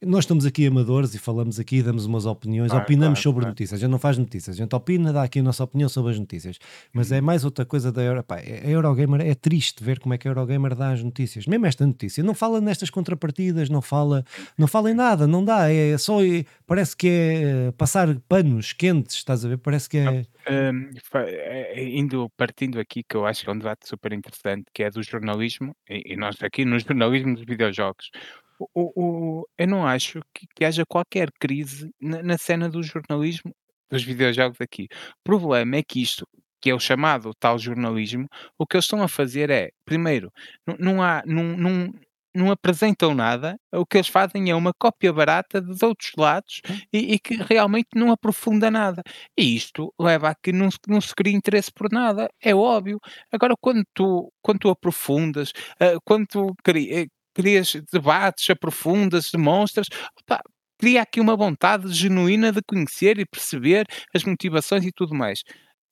nós 0.05 0.21
estamos 0.25 0.45
aqui 0.45 0.67
amadores 0.67 1.15
e 1.15 1.19
falamos 1.19 1.59
aqui, 1.59 1.83
damos 1.83 2.05
umas 2.05 2.27
opiniões, 2.27 2.71
Claro, 2.71 2.85
opinamos 2.85 3.19
claro, 3.19 3.23
sobre 3.23 3.41
claro. 3.43 3.53
notícias. 3.53 3.79
A 3.79 3.81
gente 3.81 3.91
não 3.91 3.99
faz 3.99 4.19
notícias, 4.19 4.57
a 4.57 4.59
gente 4.59 4.75
opina, 4.75 5.13
dá 5.13 5.23
aqui 5.23 5.39
a 5.39 5.43
nossa 5.43 5.65
opinião 5.65 5.89
sobre 5.89 6.13
as 6.13 6.19
notícias. 6.19 6.59
Mas 6.93 7.11
Uhum. 7.11 7.17
é 7.17 7.21
mais 7.21 7.45
outra 7.45 7.65
coisa 7.65 7.91
da 7.91 8.03
Euro, 8.03 8.23
pá, 8.23 8.37
a 8.37 8.69
Eurogamer 8.69 9.21
é 9.23 9.35
triste 9.35 9.83
ver 9.83 9.99
como 10.01 10.13
é 10.15 10.19
que 10.19 10.29
a 10.29 10.31
Eurogamer 10.31 10.75
dá 10.75 10.91
as 10.93 11.03
notícias. 11.03 11.47
Mesmo 11.47 11.65
esta 11.67 11.87
notícia, 11.87 12.23
não 12.23 12.35
fala 12.35 12.61
nestas 12.61 12.91
contrapartidas, 12.91 13.71
não 13.71 13.81
fala, 13.81 14.25
não 14.59 14.67
fala 14.67 14.91
em 14.91 14.95
nada, 14.95 15.27
não 15.27 15.45
dá, 15.45 15.71
é 15.73 15.97
só, 15.97 16.23
é- 16.23 16.45
parece 16.67 16.97
que 16.97 17.09
é 17.09 17.43
eh, 17.69 17.73
passar 17.73 18.15
panos 18.29 18.73
quentes, 18.73 19.17
estás 19.17 19.45
a 19.45 19.49
ver? 19.49 19.59
Parece 19.59 19.89
que 19.89 19.97
é. 19.99 20.27
Hum, 20.51 20.91
fa- 21.05 21.23
eh, 21.25 21.73
eh, 21.77 21.89
indo 21.99 22.29
partindo 22.37 22.81
aqui, 22.81 23.03
que 23.05 23.17
eu 23.17 23.27
acho 23.27 23.43
que 23.45 23.51
é 23.51 23.53
um 23.53 23.59
debate 23.59 23.87
super 23.89 24.13
interessante, 24.13 24.65
que 24.75 24.83
é 24.83 24.91
do 24.91 25.03
jornalismo, 25.03 25.75
e, 25.89 26.13
e 26.15 26.17
nós 26.17 26.37
aqui 26.43 26.65
no 26.65 26.79
jornalismo 26.81 27.35
dos 27.35 27.45
videojogos. 27.45 28.11
O, 28.59 28.67
o- 28.75 29.41
o- 29.43 29.49
eu 29.59 29.67
não 29.67 29.87
acho 29.87 30.21
que, 30.35 30.47
que 30.55 30.65
haja 30.65 30.85
qualquer 30.87 31.31
crise 31.41 31.91
na, 32.01 32.23
na 32.23 32.39
cena 32.39 32.69
do 32.69 32.83
jornalismo 32.83 33.55
dos 33.91 34.03
videojogos 34.05 34.61
aqui. 34.61 34.85
O 35.21 35.23
problema 35.25 35.77
é 35.77 35.83
que 35.83 36.01
isto, 36.03 36.27
que 36.61 36.71
é 36.71 36.75
o 36.75 36.81
chamado 36.81 37.33
tal 37.39 37.59
jornalismo, 37.59 38.29
o 38.59 38.67
que 38.67 38.77
eles 38.77 38.85
estão 38.85 39.03
a 39.03 39.09
fazer 39.09 39.51
é, 39.51 39.71
primeiro, 39.85 40.33
não, 40.67 40.77
não 40.79 41.03
há, 41.03 41.23
não, 41.27 41.45
não, 41.57 41.93
não 42.35 42.51
apresentam 42.51 43.15
nada, 43.15 43.57
o 43.73 43.85
que 43.87 43.99
eles 43.99 44.09
fazem 44.09 44.51
é 44.51 44.55
uma 44.55 44.73
cópia 44.79 45.13
barata 45.13 45.61
dos 45.61 45.83
outros 45.83 46.13
lados 46.17 46.61
e, 46.93 47.15
e 47.15 47.19
que 47.19 47.37
realmente 47.37 47.89
não 47.95 48.11
aprofunda 48.13 48.71
nada. 48.71 49.03
E 49.37 49.55
isto 49.57 49.93
leva 50.01 50.31
a 50.31 50.35
que 50.35 50.53
não 50.53 50.71
se 50.71 50.79
não 50.89 51.01
se 51.01 51.15
crie 51.15 51.35
interesse 51.35 51.71
por 51.73 51.91
nada, 51.93 52.29
é 52.43 52.55
óbvio. 52.55 52.99
Agora 53.33 53.55
quando 53.61 53.83
tu 53.95 54.33
quando 54.43 54.59
tu 54.61 54.71
aprofundas, 54.71 55.53
ah, 55.81 55.97
quando 56.05 56.27
tu 56.27 56.55
cri 56.65 56.91
eh, 56.93 57.07
crias 57.35 57.73
debates, 57.93 58.49
aprofundas, 58.51 59.31
demonstras, 59.33 59.87
opá, 60.21 60.41
cria 60.79 61.03
aqui 61.03 61.21
uma 61.21 61.37
vontade 61.37 61.93
genuína 61.93 62.53
de 62.53 62.61
conhecer 62.67 63.19
e 63.19 63.27
perceber 63.27 63.87
as 64.15 64.25
motivações 64.25 64.85
e 64.85 64.93
tudo 64.93 65.15
mais. 65.15 65.41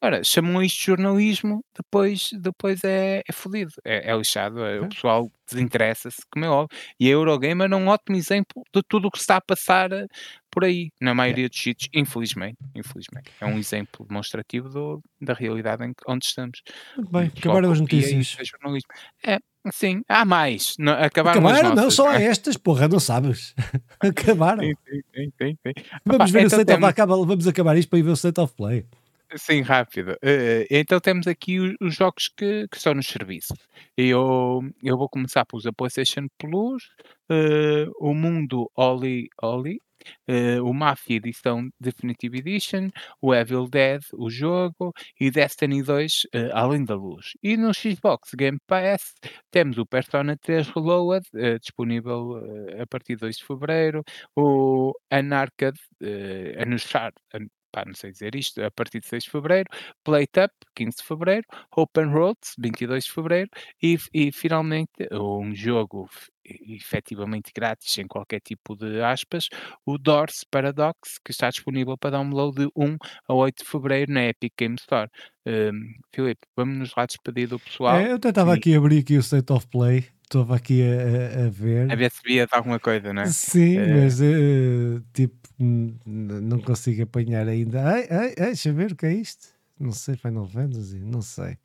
Ora, 0.02 0.24
chamam 0.24 0.62
isto 0.62 0.78
de 0.78 0.86
jornalismo, 0.86 1.62
depois, 1.76 2.30
depois 2.32 2.82
é, 2.84 3.22
é 3.28 3.32
fodido, 3.32 3.72
é, 3.84 4.10
é 4.10 4.16
lixado, 4.16 4.64
é, 4.64 4.80
o 4.80 4.88
pessoal 4.88 5.30
desinteressa-se, 5.46 6.22
como 6.32 6.44
é 6.44 6.48
óbvio. 6.48 6.78
E 6.98 7.06
a 7.08 7.10
Eurogamer 7.10 7.70
é 7.70 7.76
um 7.76 7.88
ótimo 7.88 8.16
exemplo 8.16 8.62
de 8.74 8.82
tudo 8.88 9.08
o 9.08 9.10
que 9.10 9.18
está 9.18 9.36
a 9.36 9.40
passar 9.42 9.92
eh, 9.92 10.06
por 10.50 10.64
aí, 10.64 10.90
na 11.00 11.12
maioria 11.14 11.48
dos 11.50 11.60
sítios, 11.60 11.90
infelizmente, 11.92 12.56
infelizmente. 12.74 13.30
É 13.40 13.44
um 13.44 13.58
exemplo 13.58 14.06
demonstrativo 14.08 14.70
do, 14.70 15.02
da 15.20 15.34
realidade 15.34 15.84
em, 15.84 15.88
que- 15.92 16.02
onde 16.08 16.24
estamos. 16.24 16.62
Muito 16.96 17.10
bem, 17.12 17.26
O 17.28 17.38
acabaram 17.38 17.70
as 17.72 17.80
notícias. 17.80 18.36
é. 19.24 19.34
É, 19.34 19.38
sim, 19.70 20.00
há 20.08 20.24
mais. 20.24 20.76
Não, 20.78 20.92
acabaram 20.94 21.40
Acabaram? 21.46 21.74
Não, 21.74 21.90
só 21.90 22.10
é? 22.12 22.24
estas, 22.24 22.56
porra, 22.56 22.88
não 22.88 23.00
sabes. 23.00 23.54
Acabaram. 24.00 24.62
Sim, 24.64 24.74
sim, 24.88 25.00
sim, 25.14 25.32
sim, 25.42 25.58
sim. 25.66 25.72
Vamos 26.06 26.30
Opa, 26.30 26.32
ver 26.32 26.38
o 26.38 26.46
então 26.46 26.58
State 26.58 26.60
of 26.62 26.66
temos- 26.80 26.88
acaba, 26.88 27.16
vamos 27.26 27.46
acabar 27.46 27.76
isto 27.76 27.90
para 27.90 27.98
ir 27.98 28.02
ver 28.02 28.10
o 28.10 28.14
State 28.14 28.40
of 28.40 28.54
Play. 28.54 28.86
Sim, 29.36 29.60
rápido. 29.62 30.16
Eh, 30.22 30.66
então 30.70 30.98
temos 31.00 31.26
aqui 31.28 31.58
os 31.80 31.94
jogos 31.94 32.28
que, 32.28 32.66
que 32.68 32.76
estão 32.76 32.94
no 32.94 33.02
serviço. 33.02 33.54
Eu, 33.96 34.60
eu 34.82 34.96
vou 34.98 35.08
começar 35.08 35.44
pelos 35.46 35.62
da 35.64 35.72
PlayStation 35.72 36.26
Plus, 36.36 36.82
eh, 37.30 37.86
o 38.00 38.12
Mundo 38.12 38.68
Oli 38.76 39.28
Oli, 39.40 39.80
eh, 40.26 40.60
o 40.60 40.72
Mafia 40.72 41.16
Edição 41.18 41.68
Definitive 41.78 42.38
Edition, 42.38 42.88
o 43.22 43.32
Evil 43.32 43.68
Dead, 43.68 44.00
o 44.14 44.28
jogo, 44.30 44.92
e 45.20 45.30
Destiny 45.30 45.82
2, 45.82 46.22
eh, 46.34 46.50
Além 46.52 46.84
da 46.84 46.96
Luz. 46.96 47.26
E 47.42 47.56
no 47.56 47.72
Xbox 47.72 48.30
Game 48.36 48.58
Pass 48.66 49.14
temos 49.52 49.78
o 49.78 49.86
Persona 49.86 50.36
3 50.38 50.66
Reload, 50.70 51.24
eh, 51.36 51.58
disponível 51.58 52.38
eh, 52.78 52.82
a 52.82 52.86
partir 52.86 53.14
de 53.14 53.20
2 53.20 53.36
de 53.36 53.44
Fevereiro, 53.44 54.02
o 54.34 54.92
Unarcade, 55.12 55.78
eh, 56.02 56.56
Anunciar, 56.60 57.12
pá, 57.72 57.84
não 57.86 57.94
sei 57.94 58.10
dizer 58.12 58.34
isto, 58.34 58.62
a 58.62 58.70
partir 58.70 59.00
de 59.00 59.06
6 59.06 59.24
de 59.24 59.30
Fevereiro, 59.30 59.68
Plate 60.04 60.40
Up, 60.44 60.54
15 60.74 60.96
de 60.98 61.02
Fevereiro, 61.04 61.46
Open 61.76 62.06
Roads, 62.06 62.54
22 62.58 63.04
de 63.04 63.12
Fevereiro, 63.12 63.50
e, 63.82 63.96
e 64.12 64.32
finalmente 64.32 64.90
um 65.12 65.54
jogo 65.54 66.08
efetivamente 66.44 67.52
grátis, 67.54 67.92
sem 67.92 68.06
qualquer 68.06 68.40
tipo 68.40 68.74
de 68.76 69.00
aspas, 69.02 69.48
o 69.86 69.98
Doors 69.98 70.44
Paradox, 70.50 71.18
que 71.24 71.30
está 71.30 71.48
disponível 71.48 71.96
para 71.98 72.10
download 72.10 72.56
de 72.56 72.68
1 72.76 72.96
a 73.28 73.34
8 73.34 73.62
de 73.62 73.68
Fevereiro 73.70 74.12
na 74.12 74.24
Epic 74.26 74.52
Game 74.58 74.76
Store. 74.76 75.08
Um, 75.46 75.92
Filipe, 76.14 76.40
vamos 76.56 76.76
nos 76.78 76.94
lá 76.94 77.06
despedir 77.06 77.48
do 77.48 77.58
pessoal, 77.58 77.96
É, 77.98 78.10
eu 78.12 78.16
até 78.16 78.28
estava 78.28 78.54
e- 78.54 78.58
aqui 78.58 78.74
a 78.74 78.78
abrir 78.78 78.98
aqui 78.98 79.16
o 79.16 79.20
State 79.20 79.52
of 79.52 79.66
Play, 79.68 80.06
estava 80.30 80.54
aqui 80.56 80.80
a, 80.82 81.42
a- 81.42 81.46
a 81.46 81.50
ver. 81.50 81.90
a 81.90 81.94
ver 81.96 82.10
se 82.10 82.20
via 82.24 82.46
de 82.46 82.54
alguma 82.54 82.78
coisa, 82.78 83.12
não 83.12 83.22
é? 83.22 83.26
Sim, 83.26 83.78
É. 83.78 83.86
mas 84.04 84.20
eh, 84.20 85.00
tipo, 85.12 85.36
não 85.58 86.60
consigo 86.60 87.02
apanhar 87.02 87.48
ainda. 87.48 87.84
Ai, 87.84 88.06
ai, 88.10 88.34
ai, 88.38 88.46
deixa 88.46 88.72
ver 88.72 88.92
o 88.92 88.96
que 88.96 89.06
é 89.06 89.12
isto. 89.12 89.48
Não 89.78 89.92
sei, 89.92 90.16
Final 90.16 90.46
Fantasy, 90.46 90.98
não 90.98 91.20
sei. 91.22 91.56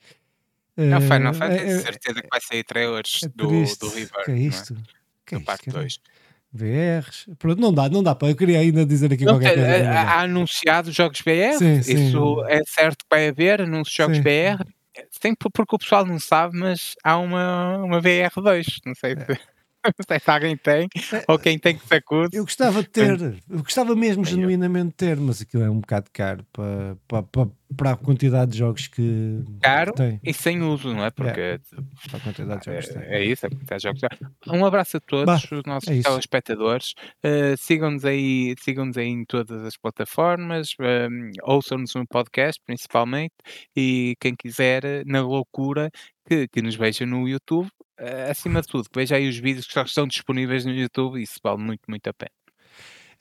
Não, 0.77 0.99
Final 0.99 1.31
Eh, 1.31 1.37
Fantasy, 1.37 1.63
é- 1.63 1.71
é- 1.75 1.79
certeza 1.79 2.21
que 2.21 2.27
vai 2.29 2.41
sair 2.41 2.63
trailers 2.63 3.21
é 3.23 3.27
do, 3.29 3.47
do 3.47 3.89
River, 3.89 4.19
O 4.21 4.23
que 4.25 4.31
é 4.31 4.33
não 4.35 4.41
é? 4.41 4.45
isto? 4.45 4.73
O 4.73 4.77
que 5.25 5.35
é 5.35 5.37
isto, 5.37 5.45
parte 5.45 5.65
caralho? 5.65 5.83
2. 5.83 5.99
VRs. 6.53 7.25
Pronto, 7.37 7.59
não 7.61 7.73
dá, 7.73 7.89
não 7.89 8.01
dá 8.01 8.15
para. 8.15 8.29
Eu 8.29 8.35
queria 8.35 8.59
ainda 8.59 8.85
dizer 8.85 9.11
aqui 9.11 9.25
Não, 9.25 9.33
qualquer 9.33 9.55
coisa. 9.55 9.89
há, 9.91 10.21
anunciado 10.21 10.89
jogos 10.91 11.21
BR, 11.21 11.57
Sim, 11.57 11.81
sim. 11.83 11.93
isso 12.07 12.45
é 12.47 12.61
certo 12.65 12.99
que 12.99 13.05
vai 13.09 13.27
haver, 13.27 13.61
anúncios 13.61 13.93
jogos 13.95 14.17
Sim. 14.17 14.23
BR. 14.23 14.65
Sim, 15.11 15.35
por- 15.35 15.51
porque 15.51 15.75
o 15.75 15.79
pessoal 15.79 16.05
não 16.05 16.19
sabe, 16.19 16.57
mas 16.57 16.95
há 17.03 17.17
uma, 17.17 17.77
uma 17.83 18.01
VR2. 18.01 18.79
Não 18.85 18.95
sei, 18.95 19.15
se, 19.15 19.17
não 19.17 19.25
sei 19.25 19.54
se 20.21 20.31
alguém 20.31 20.57
tem 20.57 20.87
ou 21.27 21.37
quem 21.39 21.57
tem 21.59 21.77
que 21.77 21.87
se 21.87 21.95
acude. 21.95 22.37
Eu 22.37 22.43
gostava 22.43 22.81
de 22.81 22.89
ter, 22.89 23.19
eu 23.49 23.59
gostava 23.63 23.95
mesmo 23.95 24.23
genuinamente 24.25 24.87
de 24.89 24.93
ter, 24.95 25.17
mas 25.17 25.41
aquilo 25.41 25.63
é 25.63 25.69
um 25.69 25.79
bocado 25.79 26.09
caro 26.11 26.45
para, 26.51 26.97
para, 27.07 27.23
para, 27.23 27.49
para 27.75 27.91
a 27.91 27.95
quantidade 27.97 28.51
de 28.51 28.57
jogos 28.57 28.87
que, 28.87 29.43
Caro 29.61 29.93
que 29.93 29.97
tem. 29.97 30.19
e 30.23 30.33
sem 30.33 30.61
uso, 30.61 30.93
não 30.93 31.03
é? 31.05 31.11
Porque 31.11 31.59
Para 32.09 32.17
a 32.17 32.21
quantidade 32.21 32.59
de 32.61 32.65
jogos 32.71 32.87
que 32.87 32.93
tem. 32.93 33.03
é, 33.03 33.17
é 33.19 33.25
isso, 33.25 33.45
é 33.45 33.49
porque 33.49 33.73
há 33.73 33.79
jogos. 33.79 34.01
Um 34.47 34.65
abraço 34.65 34.97
a 34.97 34.99
todos 34.99 35.25
Bah, 35.25 35.57
os 35.57 35.63
nossos 35.65 35.89
é 35.89 36.01
telespectadores. 36.01 36.93
Uh, 37.25 37.57
sigam-nos 37.57 38.05
aí, 38.05 38.53
sigam-nos 38.59 38.97
aí 38.97 39.07
em 39.07 39.25
todas 39.25 39.63
as 39.63 39.77
plataformas, 39.77 40.69
um, 40.79 41.31
ouçam-nos 41.43 41.93
no 41.95 42.05
podcast 42.07 42.61
principalmente, 42.65 43.33
e 43.75 44.15
quem 44.19 44.35
quiser, 44.35 45.03
na 45.05 45.21
loucura, 45.21 45.89
que, 46.27 46.47
que 46.47 46.61
nos 46.61 46.75
veja 46.75 47.05
no 47.05 47.27
YouTube. 47.27 47.69
Uh, 47.99 48.29
acima 48.29 48.61
de 48.61 48.67
tudo, 48.67 48.89
veja 48.93 49.15
aí 49.15 49.27
os 49.27 49.37
vídeos 49.37 49.65
que 49.65 49.73
já 49.73 49.83
estão 49.83 50.05
disponíveis 50.05 50.65
no 50.65 50.71
YouTube, 50.73 51.21
isso 51.21 51.39
vale 51.41 51.61
muito, 51.61 51.83
muito 51.87 52.07
a 52.07 52.13
pena. 52.13 52.31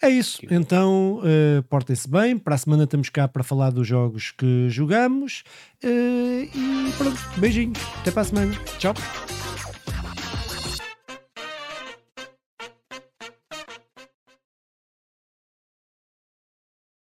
É 0.02 0.08
isso. 0.08 0.40
Então, 0.50 1.22
eh, 1.24 1.62
portem-se 1.68 2.08
bem. 2.10 2.36
Para 2.36 2.56
a 2.56 2.58
semana 2.58 2.84
estamos 2.84 3.08
cá 3.08 3.26
para 3.28 3.42
falar 3.42 3.70
dos 3.70 3.86
jogos 3.86 4.32
que 4.32 4.68
jogamos. 4.68 5.44
eh, 5.82 6.48
e 6.54 6.92
pronto, 6.98 7.18
beijinhos. 7.38 7.78
Até 8.00 8.10
para 8.10 8.22
a 8.22 8.24
semana. 8.24 8.54
Tchau. 8.78 8.92